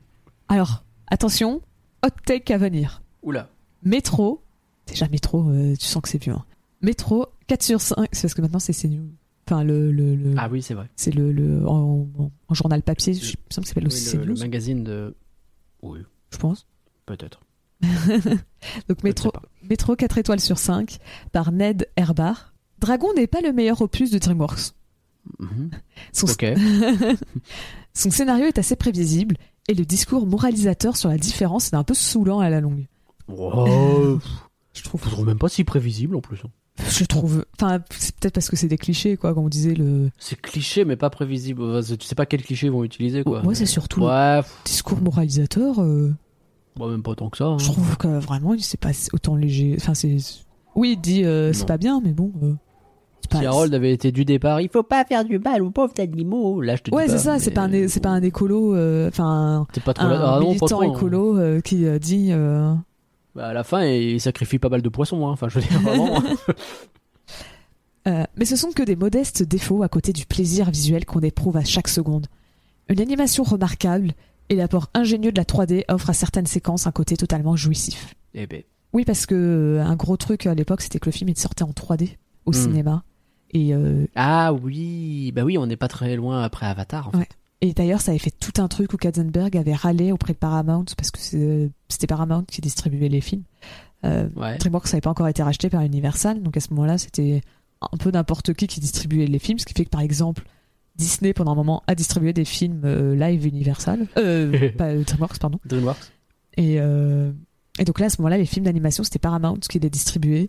[0.48, 1.60] Alors, attention,
[2.02, 3.02] hot take à venir.
[3.22, 3.50] Oula.
[3.82, 4.43] Métro,
[4.86, 6.32] déjà Métro, euh, tu sens que c'est vieux.
[6.35, 6.44] hein.
[6.82, 9.09] Métro, 4 sur 5, c'est parce que maintenant c'est CNews.
[9.47, 10.89] Enfin, le, le, le- Ah oui, c'est vrai.
[10.97, 14.24] c'est le, le en, en- en journal papier, je, semble que ça s'appelle aussi le,
[14.24, 15.15] le magazine de.
[15.82, 16.01] Oui,
[16.32, 16.66] je pense.
[17.07, 17.40] peut-être.
[18.89, 19.32] Donc Métro.
[19.62, 20.98] Métro 4 étoiles sur 5
[21.32, 22.55] par Ned Herbar.
[22.78, 24.73] Dragon n'est pas le meilleur opus de DreamWorks.
[25.39, 25.70] Mhm.
[26.12, 26.27] Son,
[27.94, 29.36] son scénario est assez prévisible
[29.69, 32.86] et le discours moralisateur sur la différence est un peu saoulant à la longue.
[34.73, 35.02] Je trouve.
[35.05, 36.39] je trouve même pas si prévisible en plus.
[36.44, 36.51] hein.
[36.89, 37.44] Je trouve.
[37.61, 40.11] Enfin, c'est peut-être parce que c'est des clichés, quoi, comme on disait le.
[40.19, 41.62] C'est cliché, mais pas prévisible.
[41.62, 43.43] Enfin, Tu sais pas quels clichés ils vont utiliser, quoi.
[43.43, 45.81] Moi, c'est surtout Ouais, discours moralisateur.
[45.82, 46.15] euh,
[46.78, 47.44] bah, même pas tant que ça.
[47.47, 47.59] hein.
[47.59, 49.74] Je trouve que vraiment, c'est pas autant léger.
[49.78, 50.16] Enfin, c'est.
[50.77, 52.32] Oui, il dit euh, c'est pas bien, mais bon.
[52.43, 52.55] euh,
[53.23, 55.70] c'est Si pas- Harold avait été du départ, il faut pas faire du mal aux
[55.70, 56.61] pauvres animaux.
[56.62, 57.39] Là, je te dis Ouais, pas, c'est ça.
[57.40, 58.74] C'est mais pas un, c'est pas un écolo.
[58.77, 60.20] euh, Enfin, T'es pas trop un, là.
[60.23, 60.82] Ah non, pas militant trop.
[60.82, 60.94] hein.
[60.97, 62.31] écolo euh, qui euh, dit.
[63.35, 65.27] Bah, à la fin, il sacrifie pas mal de poissons.
[65.27, 65.31] Hein.
[65.32, 66.23] Enfin, je veux dire, vraiment.
[68.09, 71.57] euh, mais ce sont que des modestes défauts à côté du plaisir visuel qu'on éprouve
[71.57, 72.27] à chaque seconde.
[72.89, 74.12] Une animation remarquable
[74.48, 78.15] et l'apport ingénieux de la 3D offre à certaines séquences un côté totalement jouissif.
[78.35, 78.62] eh ben,
[78.93, 81.62] Oui, parce que euh, un gros truc à l'époque, c'était que le film il sortait
[81.62, 82.16] en 3D
[82.47, 82.55] au Hmm.
[82.55, 83.05] cinéma.
[83.52, 87.09] Et, euh, Ah oui, bah oui, on n'est pas très loin après Avatar.
[87.09, 87.28] En fait.
[87.62, 90.87] Et d'ailleurs, ça avait fait tout un truc où Katzenberg avait râlé auprès de Paramount,
[90.97, 93.43] parce que c'est- c'était Paramount qui distribuait les films.
[94.05, 94.57] Euh, Ouais.
[94.57, 97.43] DreamWorks n'avait pas encore été racheté par Universal, donc à ce moment-là, c'était
[97.82, 100.45] un peu n'importe qui qui distribuait les films, ce qui fait que par exemple,
[100.97, 105.39] Disney pendant un moment a distribué des films euh, live Universal, euh, pas euh, DreamWorks,
[105.39, 105.59] pardon.
[105.66, 106.12] DreamWorks.
[106.57, 107.31] Et, euh,
[107.78, 110.49] et donc là, à ce moment-là, les films d'animation, c'était Paramount qui les distribuait.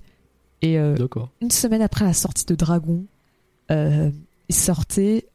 [0.61, 0.95] Et euh,
[1.41, 3.05] une semaine après la sortie de Dragon,
[3.69, 4.11] euh,
[4.47, 5.27] il sortait.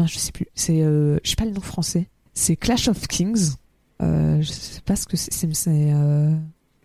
[0.00, 0.46] Non, je sais plus.
[0.54, 2.08] C'est, euh, je sais pas le nom français.
[2.34, 3.52] C'est Clash of Kings.
[4.02, 5.30] Euh, je sais pas ce que c'est.
[5.32, 6.30] C'est, c'est, euh...
[6.30, 6.40] non,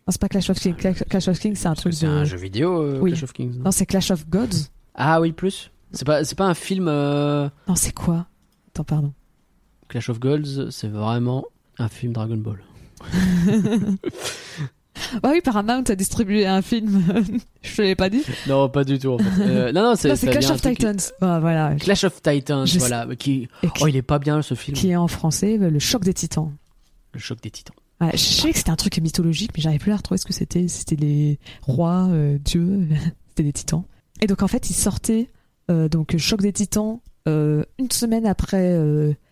[0.10, 0.76] c'est pas Clash of Kings.
[0.76, 2.12] Clash, of Kings, c'est un truc C'est de.
[2.12, 3.12] un jeu vidéo, Oui.
[3.12, 3.58] Clash of Kings.
[3.64, 4.68] non c'est Clash of Gods.
[4.96, 5.72] Ah oui, plus.
[5.94, 8.28] C'est pas, c'est pas un film Non, c'est quoi?
[8.70, 9.14] Attends, pardon.
[9.88, 11.46] Clash of Gods, c'est vraiment
[11.78, 12.62] un film Dragon Ball.
[15.24, 17.04] Ah oui, Paramount a distribué un film.
[17.62, 18.24] je te l'ai pas dit.
[18.48, 19.10] Non, pas du tout.
[19.10, 19.42] En fait.
[19.42, 21.00] Euh, non, non, c'est Clash of Titans.
[21.22, 21.76] Ah, voilà.
[21.76, 23.06] Clash of Titans, Je voilà.
[23.18, 23.48] Qui...
[23.62, 24.76] Qui, Oh, il est pas bien ce film.
[24.76, 26.52] qui est en français euh, Le choc des titans.
[27.14, 27.76] Le choc des titans.
[28.02, 30.68] Je sais que c'était un truc mythologique, mais j'arrivais plus à retrouver ce que c'était.
[30.68, 32.88] C'était les rois, euh, dieux,
[33.30, 33.84] c'était des titans.
[34.22, 35.30] Et donc en fait, il sortait
[35.72, 38.78] euh, donc Choc des Titans euh, une semaine après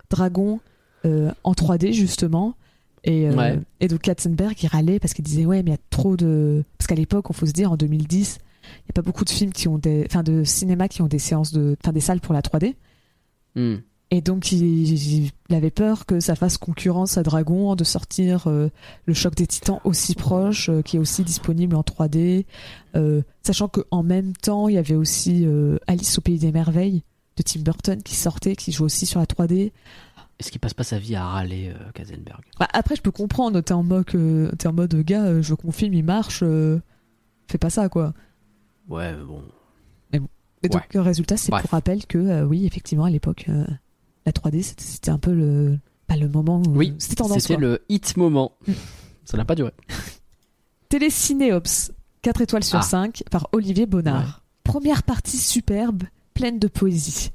[0.10, 0.60] Dragon
[1.06, 2.56] en 3D justement.
[3.06, 3.60] Et, euh, Ouais.
[3.82, 6.64] et donc Katzenberg il râlait parce qu'il disait ouais mais il y a trop de
[6.78, 9.30] parce qu'à l'époque on faut se dire en 2010 il y a pas beaucoup de
[9.30, 12.22] films qui ont des enfin de cinéma qui ont des séances de enfin des salles
[12.22, 12.76] pour la 3D
[13.56, 13.76] Hmm.
[14.10, 14.62] et donc il,
[14.92, 18.70] il avait peur que ça fasse concurrence à Dragon de sortir euh,
[19.06, 22.46] le choc des titans aussi proche, euh, qui est aussi disponible en 3D,
[22.96, 27.04] euh, sachant qu'en même temps il y avait aussi euh, Alice au pays des merveilles
[27.38, 29.72] de Tim Burton qui sortait, qui joue aussi sur la 3D.
[30.44, 33.62] Est-ce qu'il passe pas sa vie à râler, euh, Katzenberg Bah, après je peux comprendre,
[33.62, 36.04] t'es en mode, euh, t'es en mode gars, euh, je veux que mon film il
[36.04, 36.80] marche, euh,
[37.50, 38.14] fais pas ça quoi.
[38.90, 39.42] Ouais, mais bon.
[40.66, 40.98] Et donc Ouais.
[40.98, 43.66] euh, résultat c'est pour rappel que euh, oui effectivement à l'époque euh,
[44.26, 47.40] la 3D c'était un peu le, pas le moment où Oui, c'était tendance.
[47.42, 48.52] C'était le hit moment.
[48.68, 48.72] Mm.
[49.26, 49.72] Ça n'a pas duré.
[50.90, 51.92] Télécinéops,
[52.22, 52.84] 4 étoiles sur Ah.
[52.84, 54.44] 5 par Olivier Bonnard.
[54.64, 56.04] Première partie superbe,
[56.34, 57.32] pleine de poésie.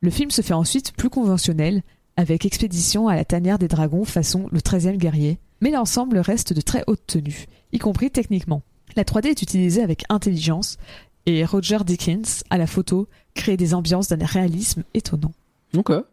[0.00, 1.82] Le film se fait ensuite plus conventionnel,
[2.16, 6.60] avec expédition à la tanière des dragons façon le 13e guerrier, mais l'ensemble reste de
[6.60, 8.62] très haute tenue, y compris techniquement.
[8.96, 10.78] La 3D est utilisée avec intelligence,
[11.26, 15.32] et Roger Dickens, à la photo, crée des ambiances d'un réalisme étonnant.
[15.76, 15.90] Ok.
[15.90, 16.04] Bon,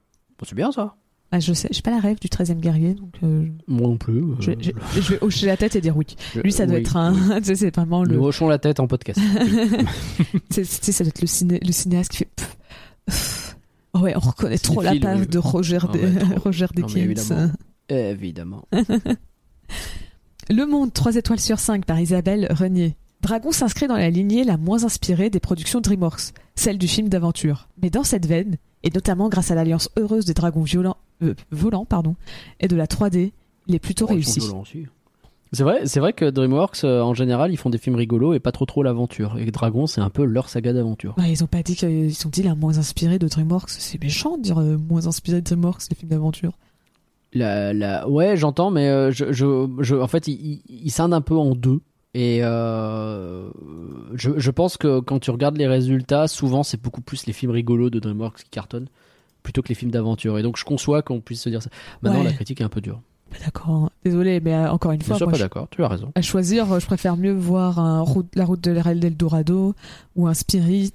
[0.45, 0.95] c'est bien ça.
[1.31, 4.21] Ah, je sais, j'ai pas la rêve du 13e guerrier, donc euh, Moi non plus.
[4.21, 6.05] euh, je, je- je vais hocher la tête et dire oui.
[6.43, 7.13] Lui, ça doit oui, être un.
[7.13, 7.41] oui.
[7.55, 8.15] c'est vraiment le.
[8.17, 9.19] Nous hochons la tête en podcast.
[10.51, 12.29] Sais, ça doit être le, ciné, le cinéaste qui fait.
[13.93, 15.99] Oh ouais, on reconnaît trop la part de Roger, Ah de-
[16.81, 17.51] Non, évidemment.
[17.89, 18.67] Évidemment.
[20.49, 22.95] Le Monde, 3 étoiles sur 5 par Isabelle Renier.
[23.21, 27.69] Dragon s'inscrit dans la lignée la moins inspirée des productions DreamWorks, celle du film d'aventure.
[27.81, 31.85] Mais dans cette veine, et notamment grâce à l'alliance heureuse des dragons violents, euh, volants
[31.85, 32.15] pardon,
[32.59, 33.31] et de la 3D,
[33.67, 34.41] il est plutôt Oh, réussi.
[35.53, 35.57] Sont.
[35.57, 38.39] C'est vrai, c'est vrai que DreamWorks, euh, en général, ils font des films rigolos et
[38.39, 39.37] pas trop trop l'aventure.
[39.37, 41.13] Et Dragon, c'est un peu leur saga d'aventure.
[41.17, 43.69] Ouais, ils ont pas dit qu'ils ils ont dit la moins inspirée de DreamWorks.
[43.69, 46.53] C'est méchant de dire euh, moins inspiré de DreamWorks, les films d'aventure.
[47.33, 48.07] La, la...
[48.07, 51.35] Ouais, j'entends, mais euh, je, je, je- en fait, ils il, il scindent un peu
[51.35, 51.79] en deux.
[52.15, 53.49] Et euh,
[54.13, 57.51] je, je pense que quand tu regardes les résultats, souvent c'est beaucoup plus les films
[57.51, 58.87] rigolos de DreamWorks qui cartonnent
[59.41, 60.37] plutôt que les films d'aventure.
[60.37, 61.69] Et donc je conçois qu'on puisse se dire ça.
[62.03, 62.25] Maintenant, Ouais.
[62.25, 63.01] la critique est un peu dure.
[63.33, 63.69] Pas d'accord.
[63.69, 63.89] hein.
[64.05, 66.11] Désolé, mais euh, encore une Je fois, suis moi, pas je- d'accord, tu as raison.
[66.15, 69.75] à choisir, euh, je préfère mieux voir un route, la route de l'Eldorado
[70.15, 70.91] ou un Spirit.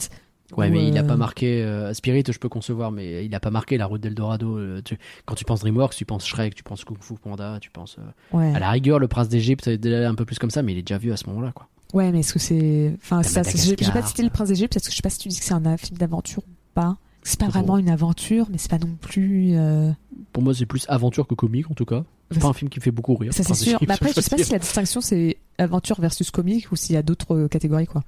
[0.56, 3.34] Ouais, ou, mais il a euh, pas marqué euh, Spirit, je peux concevoir, mais il
[3.34, 4.56] a pas marqué la route d'Eldorado.
[4.56, 4.96] euh, tu-
[5.26, 7.96] Quand tu penses DreamWorks, tu penses Shrek, tu penses Kung Fu Panda, tu penses
[8.32, 8.54] Ouais.
[8.54, 10.96] à la rigueur le Prince d'Égypte, un peu plus comme ça, mais il est déjà
[10.98, 11.66] vu à ce moment-là, quoi.
[11.92, 12.94] Ouais, mais est-ce que c'est.
[13.02, 15.28] Enfin, ça, j'ai pas cité le prince d'Égypte parce que je sais pas si tu
[15.28, 16.96] dis que c'est un film d'aventure ou pas.
[17.22, 19.50] C'est pas vraiment une aventure, mais c'est pas non plus.
[19.54, 19.90] euh,
[20.32, 22.04] Pour moi, c'est plus aventure que comique en tout cas.
[22.30, 23.32] C'est pas un film qui me fait beaucoup rire.
[23.32, 23.78] Ça, c'est sûr.
[23.86, 26.98] Mais après, je sais pas si la distinction c'est aventure versus comique ou s'il y
[26.98, 28.04] a d'autres euh, catégories, quoi.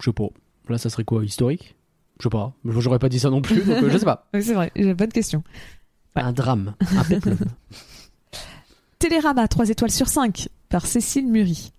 [0.00, 0.28] Je sais pas.
[0.68, 1.76] Là, ça serait quoi Historique?
[2.18, 2.54] Je sais pas.
[2.64, 4.26] J'aurais pas dit ça non plus, donc euh, je sais pas.
[4.34, 4.72] C'est vrai.
[4.76, 5.42] J'ai bonne question.
[6.14, 7.04] Un drame, un.
[8.98, 11.72] Télérama, 3 étoiles sur 5, par Cécile Muri.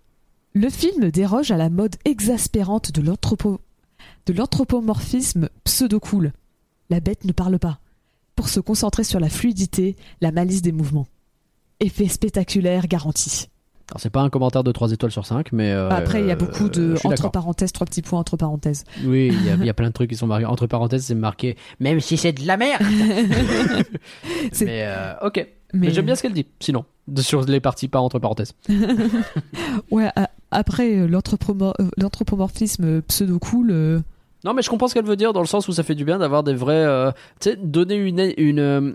[0.54, 3.60] Le film déroge à la mode exaspérante de l'anthropo-
[4.26, 6.34] de l'anthropomorphisme pseudo-cool.
[6.90, 7.80] La bête ne parle pas.
[8.36, 11.08] Pour se concentrer sur la fluidité, la malice des mouvements.
[11.80, 13.48] Effet spectaculaire garanti.
[13.92, 15.72] Alors, c'est pas un commentaire de 3 étoiles sur 5, mais.
[15.72, 18.86] euh, Après, il y a beaucoup de suis entre parenthèses, trois petits points entre parenthèses.
[19.06, 20.46] Oui, il y, a- il y a plein de trucs qui sont marqués.
[20.46, 21.58] Entre parenthèses, c'est marqué.
[21.80, 22.82] Même si c'est de la merde
[24.62, 25.48] Mais euh, ok.
[25.74, 26.86] Mais, j'aime bien ce qu'elle dit, sinon.
[27.18, 28.54] Sur les parties pas entre parenthèses.
[29.92, 30.10] Ouais,
[30.52, 34.00] après euh, l'anthropomo- euh, l'anthropomorphisme pseudo-cool, euh,
[34.46, 36.06] Non, mais je comprends ce qu'elle veut dire dans le sens où ça fait du
[36.06, 36.74] bien d'avoir des vrais.
[36.76, 38.94] euh, tu sais, donner une, une, euh,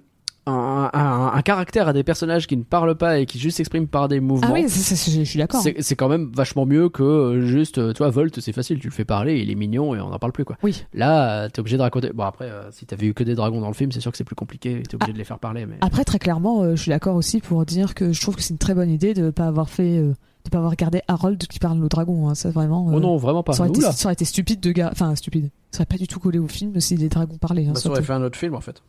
[0.49, 3.87] un, un- un caractère à des personnages qui ne parlent pas et qui juste s'expriment
[3.87, 4.49] par des mouvements.
[4.51, 5.61] Ah oui, je je suis d'accord.
[5.63, 8.89] c'est quand même vachement mieux que euh, juste, euh, tu vois, Volt, c'est facile, tu
[8.89, 10.57] le fais parler, il est mignon et on n'en parle plus, quoi.
[10.63, 10.85] Oui.
[10.95, 12.11] Là, euh, t'es obligé de raconter.
[12.15, 14.17] Bon, après, euh, si t'avais eu que des dragons dans le film, c'est sûr que
[14.19, 15.77] c'est plus compliqué, t'es obligé de les faire parler, mais.
[15.81, 18.55] Après, très clairement, euh, je suis d'accord aussi pour dire que je trouve que c'est
[18.55, 20.15] une très bonne idée de pas avoir fait, euh,
[20.45, 22.29] de pas avoir regardé Harold qui parle au dragon.
[22.29, 22.35] hein.
[22.35, 22.89] Ça vraiment.
[22.89, 23.53] euh, Oh non, vraiment pas.
[23.53, 25.51] ça aurait, été, ça aurait été stupide de gars, enfin stupide.
[25.73, 27.67] Ça aurait pas du tout collé au film si les dragons parlaient.
[27.67, 28.83] hein, Bah, ça aurait fait un autre film, en fait.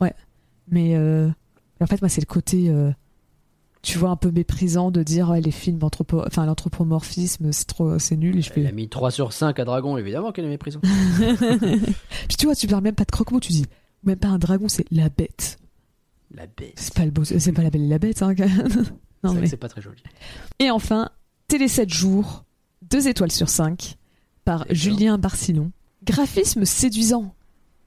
[0.72, 1.28] Mais euh,
[1.82, 2.92] en fait, moi, c'est le côté, euh,
[3.82, 7.98] tu vois, un peu méprisant de dire ouais, les films anthropo, enfin l'anthropomorphisme, c'est trop,
[8.00, 8.38] c'est nul.
[8.38, 10.84] Et je a mis 3 sur 5 à Dragon, évidemment qu'elle est méprisante.
[12.28, 13.66] Puis tu vois, tu parles même pas de croque-mot, tu dis
[14.04, 15.60] même pas un dragon, c'est la bête.
[16.34, 16.74] La bête.
[16.76, 18.22] C'est pas le beau, c'est pas la belle et la bête.
[18.22, 18.70] Hein, quand même.
[19.22, 19.48] C'est non mais.
[19.48, 20.02] c'est pas très joli.
[20.60, 21.10] Et enfin,
[21.50, 22.46] Télé 7 jours,
[22.90, 23.98] 2 étoiles sur 5,
[24.46, 24.66] par.
[24.70, 25.74] Julien Barcillon.
[26.06, 27.36] Graphisme séduisant,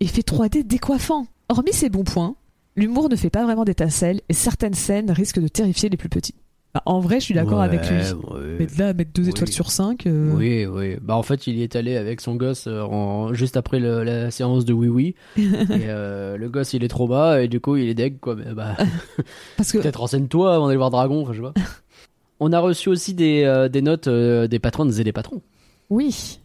[0.00, 1.26] effet 3D décoiffant.
[1.48, 2.36] Hormis ses bons points,
[2.76, 6.34] l'humour ne fait pas vraiment d'étincelles et certaines scènes risquent de terrifier les plus petits.
[6.74, 7.96] Bah, en vrai, je suis d'accord Ouais, avec lui.
[7.98, 8.56] ouais.
[8.60, 9.28] Mais de là, mettre 2 Oui.
[9.28, 10.96] étoiles sur 5, euh, Oui, oui.
[11.02, 13.34] Bah en fait, il y est allé avec son gosse euh, en...
[13.34, 15.14] juste après le- la séance de Oui Oui.
[15.36, 15.44] et
[15.88, 18.36] euh, le gosse, il est trop bas et du coup, il est deg quoi.
[18.36, 18.74] Mais bah,
[19.58, 21.30] parce que peut-être renseigne-toi avant d'aller voir Dragon.
[21.30, 21.52] Je sais pas.
[22.40, 25.42] On a reçu aussi des, euh, des notes des patronnes et des patrons.
[25.90, 26.40] oui.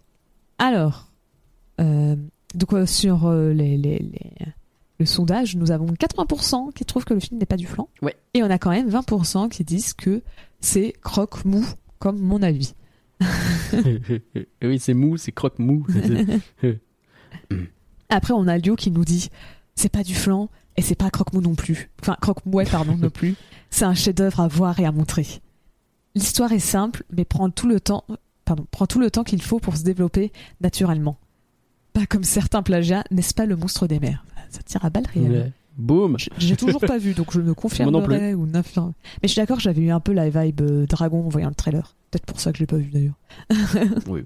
[0.60, 1.08] Alors,
[1.80, 4.32] donc sur les, les- les-
[5.00, 7.88] le sondage, nous avons 80% qui trouvent que le film n'est pas du flan.
[8.02, 8.16] Ouais.
[8.34, 10.24] Et on a quand même 20% qui disent que
[10.60, 11.66] c'est croque-mou,
[12.00, 12.74] comme mon avis.
[14.64, 15.86] Oui, c'est mou, c'est croque mou.
[18.10, 19.30] Après, on a Lio qui nous dit
[19.76, 21.90] c'est pas du flan et c'est pas croque-mou non plus.
[22.02, 23.36] Enfin, croque-mouet, pardon, non plus.
[23.70, 25.28] C'est un chef-d'œuvre à voir et à montrer.
[26.16, 28.06] L'histoire est simple, mais prend tout le temps,
[28.46, 31.18] pardon, prend tout le temps qu'il faut pour se développer naturellement.
[31.94, 35.32] Pas comme certains plagiats, n'est-ce pas le monstre des mers Ça tire à balles réelles.
[35.32, 35.52] Ouais.
[35.78, 36.18] Boum.
[36.40, 38.94] J'ai toujours pas vu, donc je ne confirmerai ou n'infirme.
[39.22, 41.56] Mais je suis d'accord, j'avais eu un peu la vibe euh, dragon en voyant le
[41.56, 41.96] trailer.
[42.10, 43.14] Peut-être pour ça que je l'ai pas vu d'ailleurs.
[44.08, 44.24] Oui.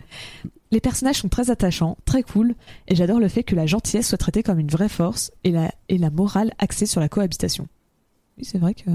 [0.71, 2.55] Les personnages sont très attachants, très cool,
[2.87, 5.73] et j'adore le fait que la gentillesse soit traitée comme une vraie force et la,
[5.89, 7.67] et la morale axée sur la cohabitation.
[8.37, 8.89] Oui, c'est vrai que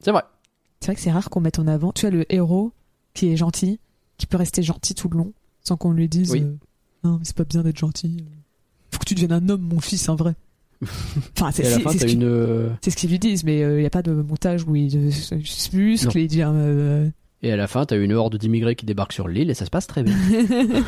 [0.00, 0.22] C'est vrai.
[0.78, 1.90] c'est vrai que c'est rare qu'on mette en avant.
[1.90, 2.70] Tu vois le héros
[3.14, 3.80] qui est gentil,
[4.18, 5.32] qui peut rester gentil tout le long,
[5.64, 6.42] sans qu'on lui dise Oui.
[6.42, 6.54] euh,
[7.02, 8.24] non mais c'est pas bien d'être gentil.
[8.90, 10.34] Faut que tu deviennes un homme, mon fils, un vrai.
[11.36, 12.24] enfin, c'est la c'est- ce qu'ils une.
[12.24, 15.10] euh, ce qu'ils lui disent, mais il n'y a pas de montage où il euh,
[15.10, 17.08] se muscle et il dit euh,
[17.42, 19.70] Et à la fin, t'as une horde d'immigrés qui débarquent sur l'île et ça se
[19.70, 20.14] passe très bien.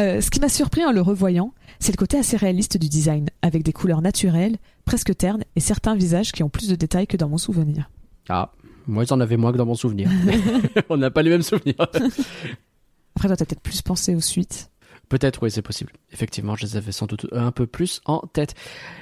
[0.00, 3.30] Euh, ce qui m'a surpris en le revoyant, c'est le côté assez réaliste du design,
[3.42, 7.16] avec des couleurs naturelles, presque ternes, et certains visages qui ont plus de détails que
[7.16, 7.90] dans mon souvenir.
[8.28, 8.52] Ah,
[8.86, 10.08] moi j'en avais moins que dans mon souvenir.
[10.88, 11.74] On n'a pas les mêmes souvenirs.
[11.80, 14.70] Après, toi, t'as peut-être plus pensé aux suites.
[15.08, 15.92] Peut-être, oui, c'est possible.
[16.12, 18.54] Effectivement, je les avais sans doute un peu plus en tête.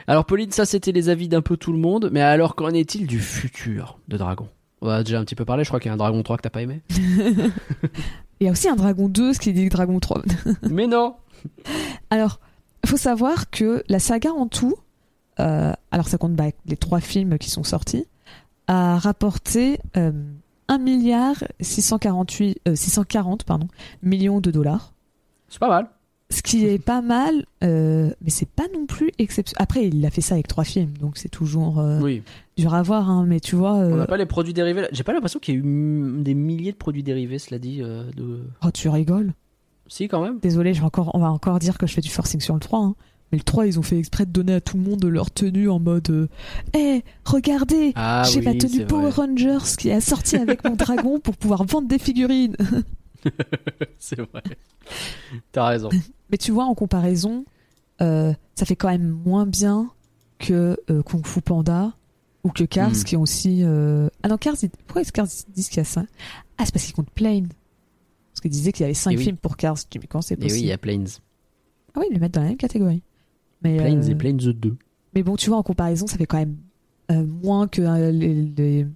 [0.06, 2.10] Alors, Pauline, ça, c'était les avis d'un peu tout le monde.
[2.12, 4.48] Mais alors, qu'en est-il du futur de Dragon?
[4.82, 5.64] On a déjà un petit peu parlé.
[5.64, 6.82] Je crois qu'il y a un Dragon 3 que t'as pas aimé.
[8.40, 10.22] Il y a aussi un Dragon 2, ce qui dit Dragon 3.
[10.70, 11.16] mais non
[12.10, 12.38] Alors,
[12.84, 14.76] il faut savoir que la saga en tout,
[15.40, 18.06] euh, alors ça compte bah, les trois films qui sont sortis,
[18.68, 20.12] a rapporté euh,
[20.68, 23.68] 1 milliard 648, euh, 640 pardon,
[24.02, 24.92] millions de dollars.
[25.48, 25.88] C'est pas mal.
[26.28, 29.62] Ce qui est pas mal, euh, mais c'est pas non plus exceptionnel.
[29.62, 32.22] Après, il a fait ça avec trois films, donc c'est toujours euh, Oui.
[32.56, 33.08] dur à voir.
[33.08, 34.88] Hein, mais tu vois, On euh, n'a pas les produits dérivés.
[34.90, 37.80] J'ai pas l'impression qu'il y ait eu des milliers de produits dérivés, cela dit.
[37.80, 38.40] euh, de...
[38.64, 39.34] oh, tu rigoles.
[39.86, 40.40] Si, quand même.
[40.40, 42.60] Désolé, je vais encore, on va encore dire que je fais du forcing sur le
[42.60, 42.80] 3.
[42.80, 42.94] hein.
[43.30, 45.68] Mais le 3, ils ont fait exprès de donner à tout le monde leur tenue
[45.68, 46.26] en mode euh,
[46.74, 49.26] Eh, regardez, Ah, j'ai oui, ma tenue Power vrai.
[49.26, 52.56] Rangers qui est assortie avec mon dragon pour pouvoir vendre des figurines.
[53.98, 54.42] C'est vrai.
[55.52, 55.88] T'as raison.
[56.30, 57.44] Mais tu vois, en comparaison,
[58.02, 59.90] euh, ça fait quand même moins bien
[60.38, 61.92] que euh, Kung Fu Panda
[62.44, 63.04] ou que Cars Hmm.
[63.04, 63.60] qui ont aussi.
[63.62, 64.54] euh, Ah non, Cars,
[64.86, 66.04] pourquoi est-ce Cars disent qu'il y a ça
[66.58, 67.48] Ah, c'est parce qu'ils comptent Plane.
[68.32, 69.24] Parce qu'ils disaient qu'il y avait 5 Eh oui.
[69.24, 69.76] films pour Cars.
[69.90, 71.06] Dis, mais comment c'est Et oui, possible il y a Planes.
[71.94, 73.02] Ah oui, ils le mettent dans la même catégorie.
[73.62, 74.76] Mais, Planes euh, et Planes 2.
[75.14, 76.56] mais bon, tu vois, en comparaison, ça fait quand même
[77.10, 78.86] euh, moins que euh, les, les,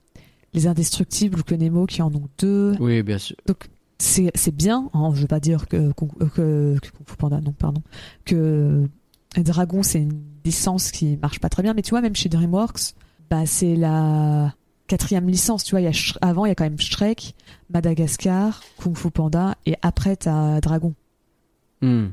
[0.53, 2.75] les Indestructibles ou que Nemo qui en ont deux.
[2.79, 3.37] Oui, bien sûr.
[3.47, 3.57] c'est
[4.01, 7.83] c'est bien, hein, je veux pas dire que, Kung- euh, que, que Panda, non, pardon,
[8.25, 8.89] que
[9.37, 12.95] Dragon c'est une licence qui marche pas très bien, mais tu vois, même chez DreamWorks,
[13.31, 14.55] bah, c'est la
[14.87, 17.35] quatrième licence, tu vois, y a avant il y a quand même Shrek,
[17.69, 20.95] Madagascar, Kung Fu Panda, et après t'as Dragon.
[21.83, 22.09] Hmm.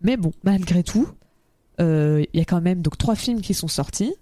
[0.00, 1.08] Mais bon, malgré tout,
[1.80, 4.14] euh, il y a quand même donc trois films qui sont sortis.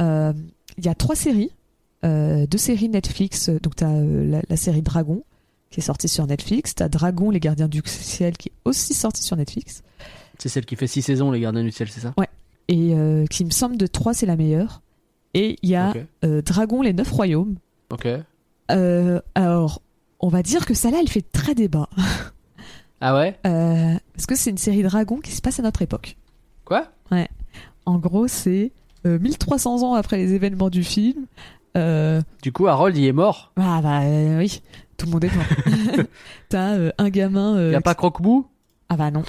[0.00, 0.32] Euh,
[0.76, 1.50] Il y a trois séries,
[2.04, 3.48] euh, deux séries Netflix.
[3.48, 5.22] Donc t'as la, la série Dragon
[5.74, 6.76] qui est sortie sur Netflix.
[6.76, 9.82] T'as Dragon, les Gardiens du ciel qui est aussi sorti sur Netflix.
[10.38, 12.14] C'est celle qui fait 6 saisons, Les Gardiens du Ciel, c'est ça?
[12.68, 14.82] Et euh, qui me semble de trois c'est la meilleure.
[15.34, 15.92] Et il y a
[16.24, 17.56] euh, Dragon, les neuf royaumes.
[17.90, 18.06] Ok.
[18.70, 19.82] Euh, alors,
[20.20, 21.88] on va dire que celle-là, elle fait très débat.
[23.00, 23.36] Ah ouais?
[23.44, 26.16] Euh, parce que c'est une série Dragon qui se passe à notre époque.
[26.64, 26.86] Quoi?
[27.84, 28.70] En gros, c'est
[29.06, 31.26] euh, 1300 ans après les événements du film.
[31.76, 33.52] Euh, Du coup, Harold, il est mort.
[33.56, 34.62] ah bah euh, oui,
[34.96, 35.44] tout le monde est mort.
[36.48, 37.56] t'as euh, un gamin.
[37.56, 38.46] euh, y a pas Croque-Mou?
[38.88, 39.22] Ah bah non.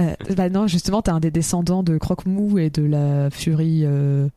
[0.00, 3.82] Euh, bah non, justement, t'as un des descendants de Croque-Mou et de la Furie.
[3.84, 4.28] euh,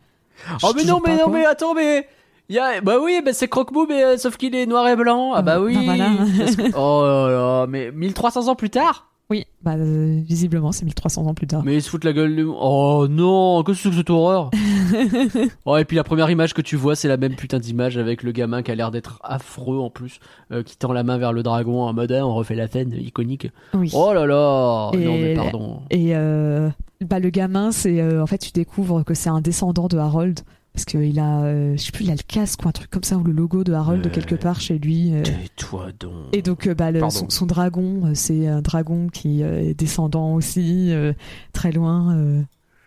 [0.63, 2.07] Oh, mais non, mais non, mais attends, mais.
[2.49, 2.81] Y a...
[2.81, 5.33] Bah oui, bah c'est Croque-Mou, mais euh, sauf qu'il est noir et blanc.
[5.33, 5.75] Ah bah Ah, oui.
[5.75, 6.11] bah voilà.
[6.37, 7.29] Parce que- Oh là
[7.61, 9.07] là, mais 1300 ans plus tard?
[9.31, 11.63] Oui, bah euh, visiblement, c'est 1300 ans plus tard.
[11.65, 12.43] Mais ils se foutent la gueule du...
[12.47, 14.51] Oh non, qu'est-ce que c'est que cette horreur?
[15.65, 18.23] Oh, et puis la première image que tu vois, c'est la même putain d'image avec
[18.23, 20.19] le gamin qui a l'air d'être affreux en plus,
[20.51, 22.93] euh, qui tend la main vers le dragon en mode Ah, on refait la scène
[22.93, 23.49] iconique.
[23.73, 23.91] Oui.
[23.93, 25.81] Oh là là Et- Non mais pardon.
[25.89, 26.69] Et euh,
[27.01, 30.39] bah, le gamin, c'est euh, en fait, tu découvres que c'est un descendant de Harold.
[30.73, 33.03] Parce qu'il a, euh, je sais plus, il a le casque ou un truc comme
[33.03, 35.13] ça, ou le logo de Harold quelque part chez lui.
[35.13, 35.21] euh.
[35.23, 36.11] Tais-toi donc.
[36.33, 39.73] Et donc, euh, bah, le- son, son dragon, euh, c'est un dragon qui euh, est
[39.73, 41.13] descendant aussi, euh,
[41.53, 42.13] très loin.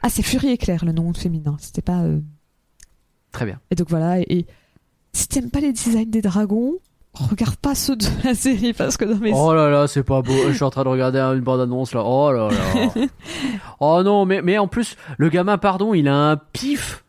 [0.03, 1.57] Ah, c'est Furie Éclair, le nom féminin.
[1.61, 2.01] C'était pas.
[2.03, 2.21] euh,
[3.33, 3.61] Très bien.
[3.71, 4.21] Et donc voilà.
[4.21, 4.47] Et, et
[5.13, 6.75] si t'aimes pas les designs des dragons,
[7.15, 10.23] regarde pas ceux de la série parce que dans mes Oh là là, c'est pas
[10.23, 10.33] beau.
[10.49, 12.03] Je suis en train de regarder une bande-annonce là.
[12.05, 13.07] Oh là là.
[13.81, 17.05] oh non, mais, mais en plus, le gamin, pardon, il a un pif.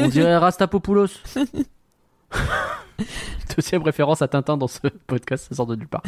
[0.00, 1.08] On dirait Rastapopoulos.
[3.56, 6.02] Deuxième référence à Tintin dans ce podcast, ça sort de nulle part.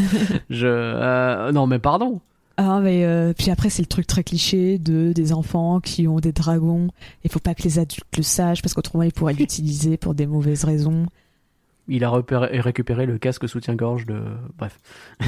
[0.51, 2.21] Je, euh, non mais pardon.
[2.59, 6.21] Ah mais euh, puis après c'est le truc très cliché de des enfants qui ont
[6.21, 6.89] des dragons.
[7.25, 10.27] Il faut pas que les adultes le sachent parce qu'autrement ils pourraient l'utiliser pour des
[10.27, 11.07] mauvaises raisons.
[11.89, 14.21] Il a repéré- récupéré le casque soutien-gorge de.
[14.59, 14.79] Bref.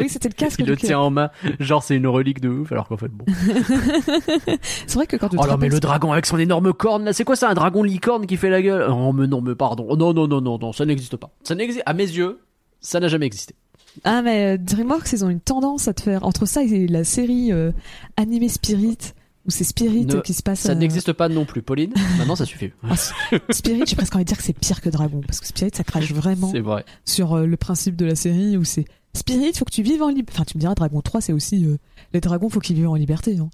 [0.00, 0.60] Oui c'était le casque.
[0.60, 3.24] Il le tient en main, genre c'est une relique de ouf, alors qu'en fait bon.
[4.86, 7.04] C'est vrai que quand tu te Oh non, mais le dragon avec son énorme corne
[7.04, 8.86] là, c'est quoi ça Un dragon licorne qui fait la gueule?
[8.90, 9.86] Oh, mais non, mais pardon.
[9.90, 11.30] Oh, non, non, non, non, non, ça n'existe pas.
[11.42, 11.82] Ça n'existe.
[11.84, 12.38] À mes yeux,
[12.80, 13.54] ça n'a jamais existé.
[14.04, 17.04] Ah mais euh, DreamWorks ils ont une tendance à te faire entre ça et la
[17.04, 17.72] série euh,
[18.16, 18.98] animée Spirit
[19.46, 20.60] où c'est Spirit Ne- qui se passe.
[20.60, 21.92] Ça euh, n'existe pas non plus, Pauline.
[22.18, 22.70] Maintenant, ça suffit.
[22.82, 22.94] ah,
[23.50, 25.84] Spirit j'ai presque envie de dire que c'est pire que Dragon parce que Spirit ça
[25.84, 26.84] crache vraiment vrai.
[27.04, 28.84] sur euh, le principe de la série où c'est
[29.14, 30.32] Spirit faut que tu vives en liberté.
[30.34, 31.66] Enfin tu me diras Dragon 3 c'est aussi
[32.12, 33.38] les dragons faut qu'ils vivent en liberté.
[33.38, 33.48] Hein.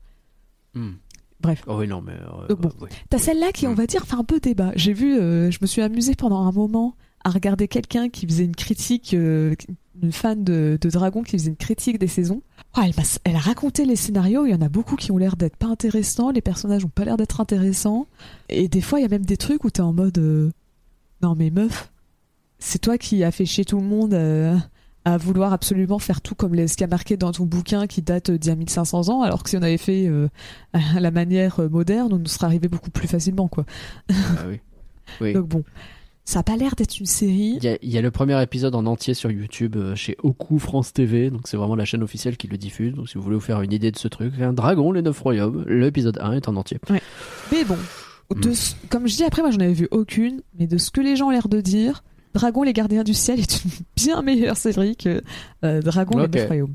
[0.74, 0.92] Hmm.
[1.40, 1.62] Bref.
[1.66, 2.14] Oh oui, non, mais.
[2.48, 2.70] Donc bon.
[2.80, 2.88] ouais.
[3.10, 3.74] T'as celle-là qui, on Mm.
[3.74, 4.72] va dire, fait un peu débat.
[4.76, 8.54] J'ai vu, je me suis amusée pendant un moment à regarder quelqu'un qui faisait une
[8.54, 9.54] critique, euh,
[10.02, 12.42] une fan de, de Dragon qui faisait une critique des saisons.
[12.76, 12.82] Oh,
[13.24, 15.66] elle, a raconté les scénarios, il y en a beaucoup qui ont l'air d'être pas
[15.66, 18.06] intéressants, les personnages ont pas l'air d'être intéressants.
[18.50, 20.50] Et des fois, il y a même des trucs où t'es en mode euh,
[21.22, 21.90] Non mais meuf,
[22.58, 24.56] c'est toi qui as fait chier tout le monde euh,
[25.06, 28.02] à vouloir absolument faire tout comme les, ce qui a marqué dans ton bouquin qui
[28.02, 30.10] date d'il y a 1500 ans, alors que si on avait fait
[30.74, 33.64] à la manière moderne, on nous serait arrivé beaucoup plus facilement, quoi.
[34.10, 34.60] Ah oui.
[35.20, 35.32] Oui.
[35.34, 35.64] Donc bon,
[36.24, 37.58] ça a pas l'air d'être une série.
[37.58, 40.16] Il y, a, il y a le premier épisode en entier sur YouTube euh, chez
[40.22, 42.94] Oku France TV, donc c'est vraiment la chaîne officielle qui le diffuse.
[42.94, 45.20] Donc si vous voulez vous faire une idée de ce truc, un dragon, les neuf
[45.20, 46.78] royaumes, l'épisode 1 est en entier.
[47.52, 47.76] Mais bon,
[48.34, 51.00] de ce- comme je dis après, moi j'en avais vu aucune, mais de ce que
[51.02, 52.02] les gens ont l'air de dire,
[52.32, 55.22] Dragon les gardiens du ciel est une bien meilleure série que
[55.64, 56.74] euh, Dragon les neuf royaumes.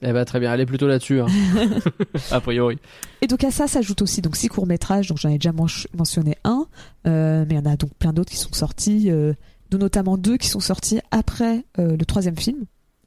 [0.00, 1.26] Eh ben très bien, elle est plutôt là-dessus, hein.
[2.30, 2.78] a priori.
[3.20, 6.36] Et donc à ça s'ajoute aussi donc six courts métrages, donc j'en ai déjà mentionné
[6.44, 6.66] un,
[7.06, 9.32] euh, mais il y en a donc plein d'autres qui sont sortis, euh,
[9.70, 12.64] dont notamment deux qui sont sortis après euh, le troisième film.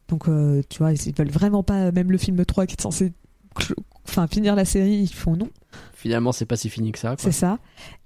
[0.09, 3.13] Donc euh, tu vois, ils veulent vraiment pas, même le film 3 qui est censé
[4.07, 5.49] enfin, finir la série, ils font non.
[5.93, 7.09] Finalement, c'est pas si fini que ça.
[7.09, 7.17] Quoi.
[7.19, 7.59] C'est ça.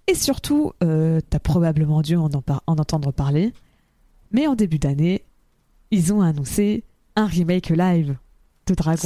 [0.08, 3.54] Et surtout, euh, t'as probablement dû en, en par- en entendre parler,
[4.32, 5.24] mais en début d'année,
[5.90, 6.84] ils ont annoncé
[7.16, 8.16] un remake live
[8.68, 8.98] de Dragon.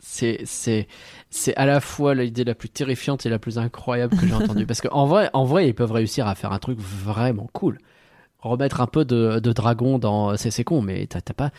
[0.00, 4.66] C'est- à la fois l'idée la plus terrifiante et la plus incroyable que j'ai entendue
[4.66, 7.78] parce qu'en vrai en vrai ils peuvent réussir à faire un truc vraiment cool
[8.40, 11.50] remettre un peu de, de dragon dans c'est con mais t'as pas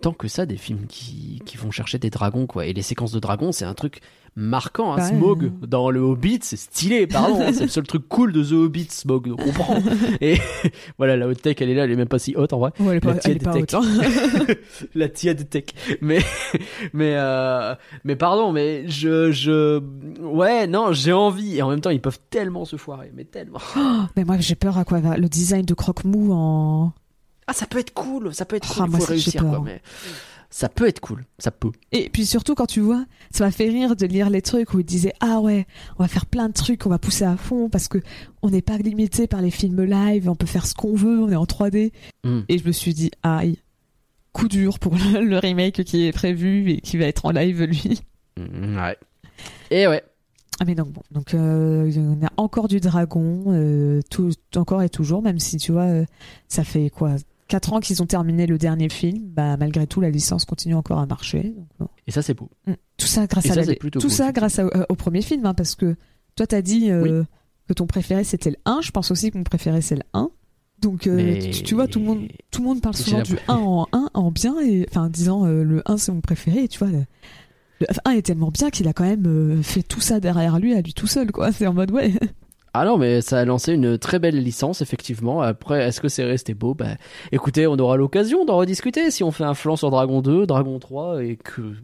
[0.00, 3.12] tant que ça des films qui qui vont chercher des dragons quoi et les séquences
[3.12, 4.00] de dragons c'est un truc
[4.36, 4.96] marquant hein.
[4.98, 5.08] Bah.
[5.08, 8.52] Smog dans le Hobbit c'est stylé pardon hein, c'est le seul truc cool de The
[8.52, 9.78] Hobbit Smog donc on prend
[10.20, 10.38] et
[10.98, 12.70] voilà la haute tech elle est là elle est même pas si haute en vrai
[12.78, 13.62] Ouais, elle est pas, La tiède pas tech.
[13.62, 13.82] haute, hein.
[14.94, 15.64] la tiède tech.
[16.00, 16.18] Mais,
[16.92, 19.80] mais, euh, mais pardon, mais je, je,
[20.22, 21.56] ouais, non, j'ai envie.
[21.56, 23.58] Et en même temps, ils peuvent tellement se foirer, mais tellement.
[24.16, 26.92] Mais moi, j'ai peur à quoi va le design de Croque-Mou en.
[27.48, 28.90] Ah, ça peut être cool, ça peut être Ah, cool.
[28.90, 29.60] Moi, faut réussir, quoi.
[29.64, 29.80] Mais
[30.50, 31.72] ça peut être cool, ça peut.
[31.92, 34.80] Et puis surtout, quand tu vois, ça m'a fait rire de lire les trucs où
[34.80, 35.66] ils disaient Ah ouais,
[35.98, 37.98] on va faire plein de trucs, on va pousser à fond parce que
[38.42, 41.30] on n'est pas limité par les films live, on peut faire ce qu'on veut, on
[41.30, 41.92] est en 3D.
[42.24, 42.40] Mm.
[42.48, 43.58] Et je me suis dit Aïe,
[44.32, 47.62] coup dur pour le, le remake qui est prévu et qui va être en live
[47.64, 48.00] lui.
[48.38, 48.96] Mm, Ouais.
[49.70, 50.02] Et ouais.
[50.60, 54.88] Ah mais donc bon, donc euh, on a encore du dragon, euh, tout, encore et
[54.88, 56.04] toujours, même si tu vois, euh,
[56.48, 57.14] ça fait quoi
[57.48, 60.98] 4 ans qu'ils ont terminé le dernier film, bah malgré tout la licence continue encore
[60.98, 61.54] à marcher.
[61.56, 61.88] Donc, bon.
[62.06, 62.50] Et ça, c'est beau.
[62.66, 62.72] Mm.
[62.98, 65.44] Tout ça grâce Et à ça, la- tout ça grâce à- euh, au premier film,
[65.46, 65.96] hein, parce que
[66.36, 67.24] toi t'as dit euh,
[67.68, 70.30] que ton préféré c'était le 1, je pense aussi que mon préféré c'est le 1.
[70.80, 73.36] Donc euh, Mais- tu, tu vois tout le monde tout le monde parle souvent du
[73.48, 76.62] 1 en 1 en bien et enfin en disant euh, le 1 c'est mon préféré
[76.64, 77.04] et tu vois le,
[77.80, 80.74] le 1 est tellement bien qu'il a quand même euh, fait tout ça derrière lui
[80.74, 82.12] à lui tout seul quoi, c'est en mode ouais.
[82.74, 85.40] Ah non, mais ça a lancé une très belle licence, effectivement.
[85.40, 86.74] Après, est-ce que c'est resté beau?
[86.74, 86.96] Bah,
[87.32, 90.78] écoutez, on aura l'occasion d'en rediscuter si on fait un flanc sur Dragon 2, Dragon
[90.78, 91.74] 3 et que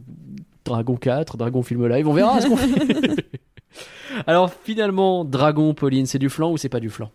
[0.65, 3.27] Dragon 4, Dragon film live, on verra ce qu'on fait.
[4.27, 7.11] Alors finalement, Dragon, Pauline, c'est du flanc ou c'est pas du flanc?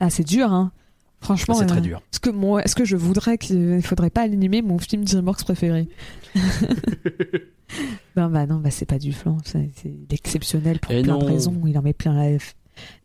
[0.00, 0.72] Ah c'est dur hein.
[1.20, 2.02] Franchement, C'est très euh, dur.
[2.12, 5.88] Est-ce que moi, est-ce que je voudrais qu'il faudrait pas animer mon film DreamWorks préféré
[8.16, 11.20] Non bah non bah c'est pas du flan, c'est c'est exceptionnel pour Et plein de
[11.20, 11.26] non.
[11.26, 11.54] raisons.
[11.66, 12.38] Il en met plein la,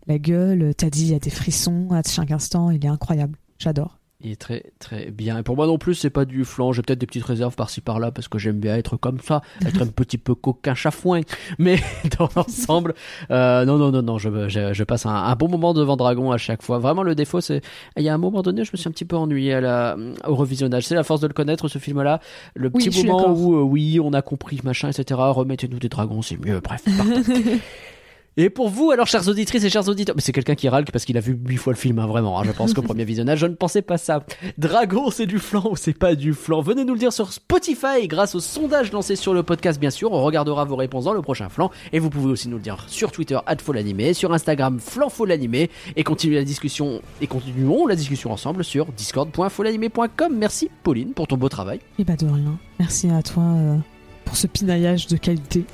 [0.07, 0.73] la gueule.
[0.75, 2.71] T'as dit il y a des frissons à chaque instant.
[2.71, 3.37] Il est incroyable.
[3.59, 3.97] J'adore.
[4.19, 5.37] Il est très très bien.
[5.37, 6.71] Et pour moi non plus, c'est pas du flan.
[6.71, 9.83] J'ai peut-être des petites réserves par-ci par-là parce que j'aime bien être comme ça, être
[9.83, 11.21] un petit peu coquin chafouin.
[11.59, 11.77] Mais
[12.17, 12.95] dans l'ensemble,
[13.29, 16.31] euh, non non non non, je, je, je passe un, un bon moment devant Dragon
[16.31, 16.79] à chaque fois.
[16.79, 17.61] Vraiment, le défaut, c'est
[17.95, 19.95] il y a un moment donné, je me suis un petit peu ennuyé à la,
[20.27, 20.87] au revisionnage.
[20.87, 22.19] C'est la force de le connaître ce film-là.
[22.55, 25.19] Le Oui, petit suis moment où euh, oui, on a compris machin, etc.
[25.21, 26.59] Remettez-nous des dragons, c'est mieux.
[26.59, 26.83] Bref.
[28.39, 31.05] Et pour vous, alors, chères auditrices et chers auditeurs, mais c'est quelqu'un qui râle parce
[31.05, 32.39] qu'il a vu huit fois le film, hein, vraiment.
[32.39, 34.23] hein, je pense qu'au premier visionnage, je ne pensais pas ça.
[34.59, 36.61] Dragon, c'est du flan ou c'est pas du flan?
[36.61, 40.11] Venez nous le dire sur Spotify grâce au sondage lancé sur le podcast, bien sûr.
[40.11, 41.71] On regardera vos réponses dans le prochain flan.
[41.93, 46.35] Et vous pouvez aussi nous le dire sur Twitter, @folanimé, sur Instagram, flanfolanimé, et continuer
[46.35, 50.35] la discussion, et continuons la discussion ensemble sur discord.folanimé.com.
[50.37, 51.79] Merci, Pauline, pour ton beau travail.
[51.97, 52.59] Et bah de rien.
[52.79, 53.77] Merci à toi euh,
[54.25, 55.65] pour ce pinaillage de qualité.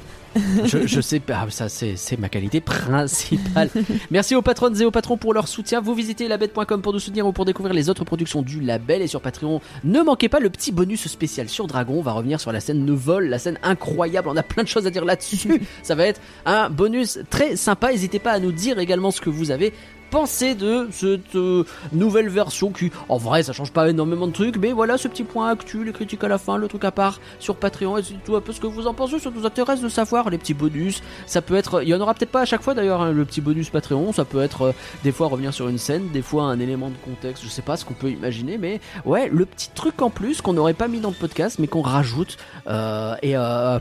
[0.66, 3.70] Je, je sais pas, ça c'est c'est ma qualité principale.
[4.12, 5.82] Merci aux patronnes et aux patrons pour leur soutien.
[5.82, 9.02] Vous visitez labette.com pour nous soutenir ou pour découvrir les autres productions du label.
[9.02, 11.96] Et sur Patreon, ne manquez pas le petit bonus spécial sur Dragon.
[12.00, 14.30] On va revenir sur la scène de vol, la scène incroyable.
[14.30, 15.62] On a plein de choses à dire là-dessus.
[15.84, 17.92] Ça va être un bonus très sympa.
[17.92, 19.74] N'hésitez pas à nous dire également ce que vous avez
[20.14, 24.58] pensé de cette euh, nouvelle version qui, en vrai, ça change pas énormément de trucs,
[24.58, 27.20] mais voilà ce petit point actu, les critiques à la fin, le truc à part
[27.40, 29.90] sur Patreon, et tout un peu ce que vous en pensez, ça nous intéresse de
[29.90, 32.62] savoir, les petits bonus, ça peut être, il y en aura peut-être pas à chaque
[32.62, 34.72] fois d'ailleurs, hein, le petit bonus Patreon, ça peut être euh,
[35.04, 37.76] des fois revenir sur une scène, des fois un élément de contexte, je sais pas
[37.76, 41.00] ce qu'on peut imaginer, mais ouais, le petit truc en plus qu'on n'aurait pas mis
[41.00, 42.38] dans le podcast, mais qu'on rajoute,
[42.68, 43.34] euh, et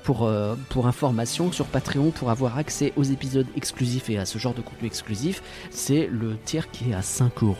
[0.02, 0.30] pour,
[0.70, 4.62] pour information sur Patreon, pour avoir accès aux épisodes exclusifs et à ce genre de
[4.62, 7.57] contenu exclusif, c'est le tiers qui est à 5 euros.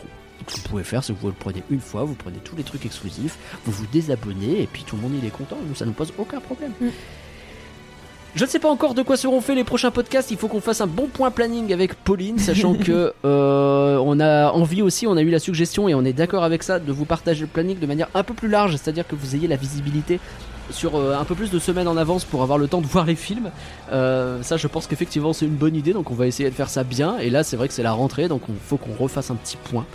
[0.47, 2.55] Ce que vous pouvez faire, c'est que vous le prenez une fois, vous prenez tous
[2.55, 5.57] les trucs exclusifs, vous vous désabonnez et puis tout le monde il est content.
[5.67, 6.71] Nous, ça nous pose aucun problème.
[6.81, 6.87] Mm.
[8.35, 10.31] Je ne sais pas encore de quoi seront faits les prochains podcasts.
[10.31, 14.49] Il faut qu'on fasse un bon point planning avec Pauline, sachant que euh, on a
[14.51, 17.05] envie aussi, on a eu la suggestion et on est d'accord avec ça de vous
[17.05, 20.19] partager le planning de manière un peu plus large, c'est-à-dire que vous ayez la visibilité
[20.69, 23.05] sur euh, un peu plus de semaines en avance pour avoir le temps de voir
[23.05, 23.51] les films.
[23.91, 26.69] Euh, ça, je pense qu'effectivement c'est une bonne idée, donc on va essayer de faire
[26.69, 27.17] ça bien.
[27.19, 29.57] Et là, c'est vrai que c'est la rentrée, donc il faut qu'on refasse un petit
[29.57, 29.85] point.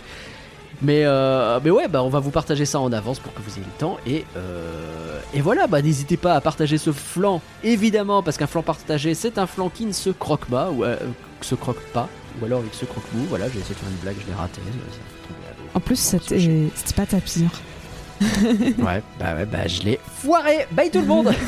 [0.81, 3.51] Mais, euh, mais ouais, bah, on va vous partager ça en avance pour que vous
[3.57, 3.97] ayez le temps.
[4.07, 8.63] Et, euh, et voilà, bah, n'hésitez pas à partager ce flanc, évidemment, parce qu'un flanc
[8.63, 10.95] partagé, c'est un flanc qui ne se croque pas, ou euh,
[11.41, 12.07] se croque pas,
[12.41, 13.25] ou alors il se croque mou.
[13.29, 14.61] Voilà, j'ai essayé de faire une blague, je l'ai raté.
[15.73, 16.39] En plus, c'était
[16.75, 17.51] c'était pas ta pire
[18.21, 20.67] ouais, bah ouais, bah je l'ai foiré.
[20.71, 21.33] Bye tout le monde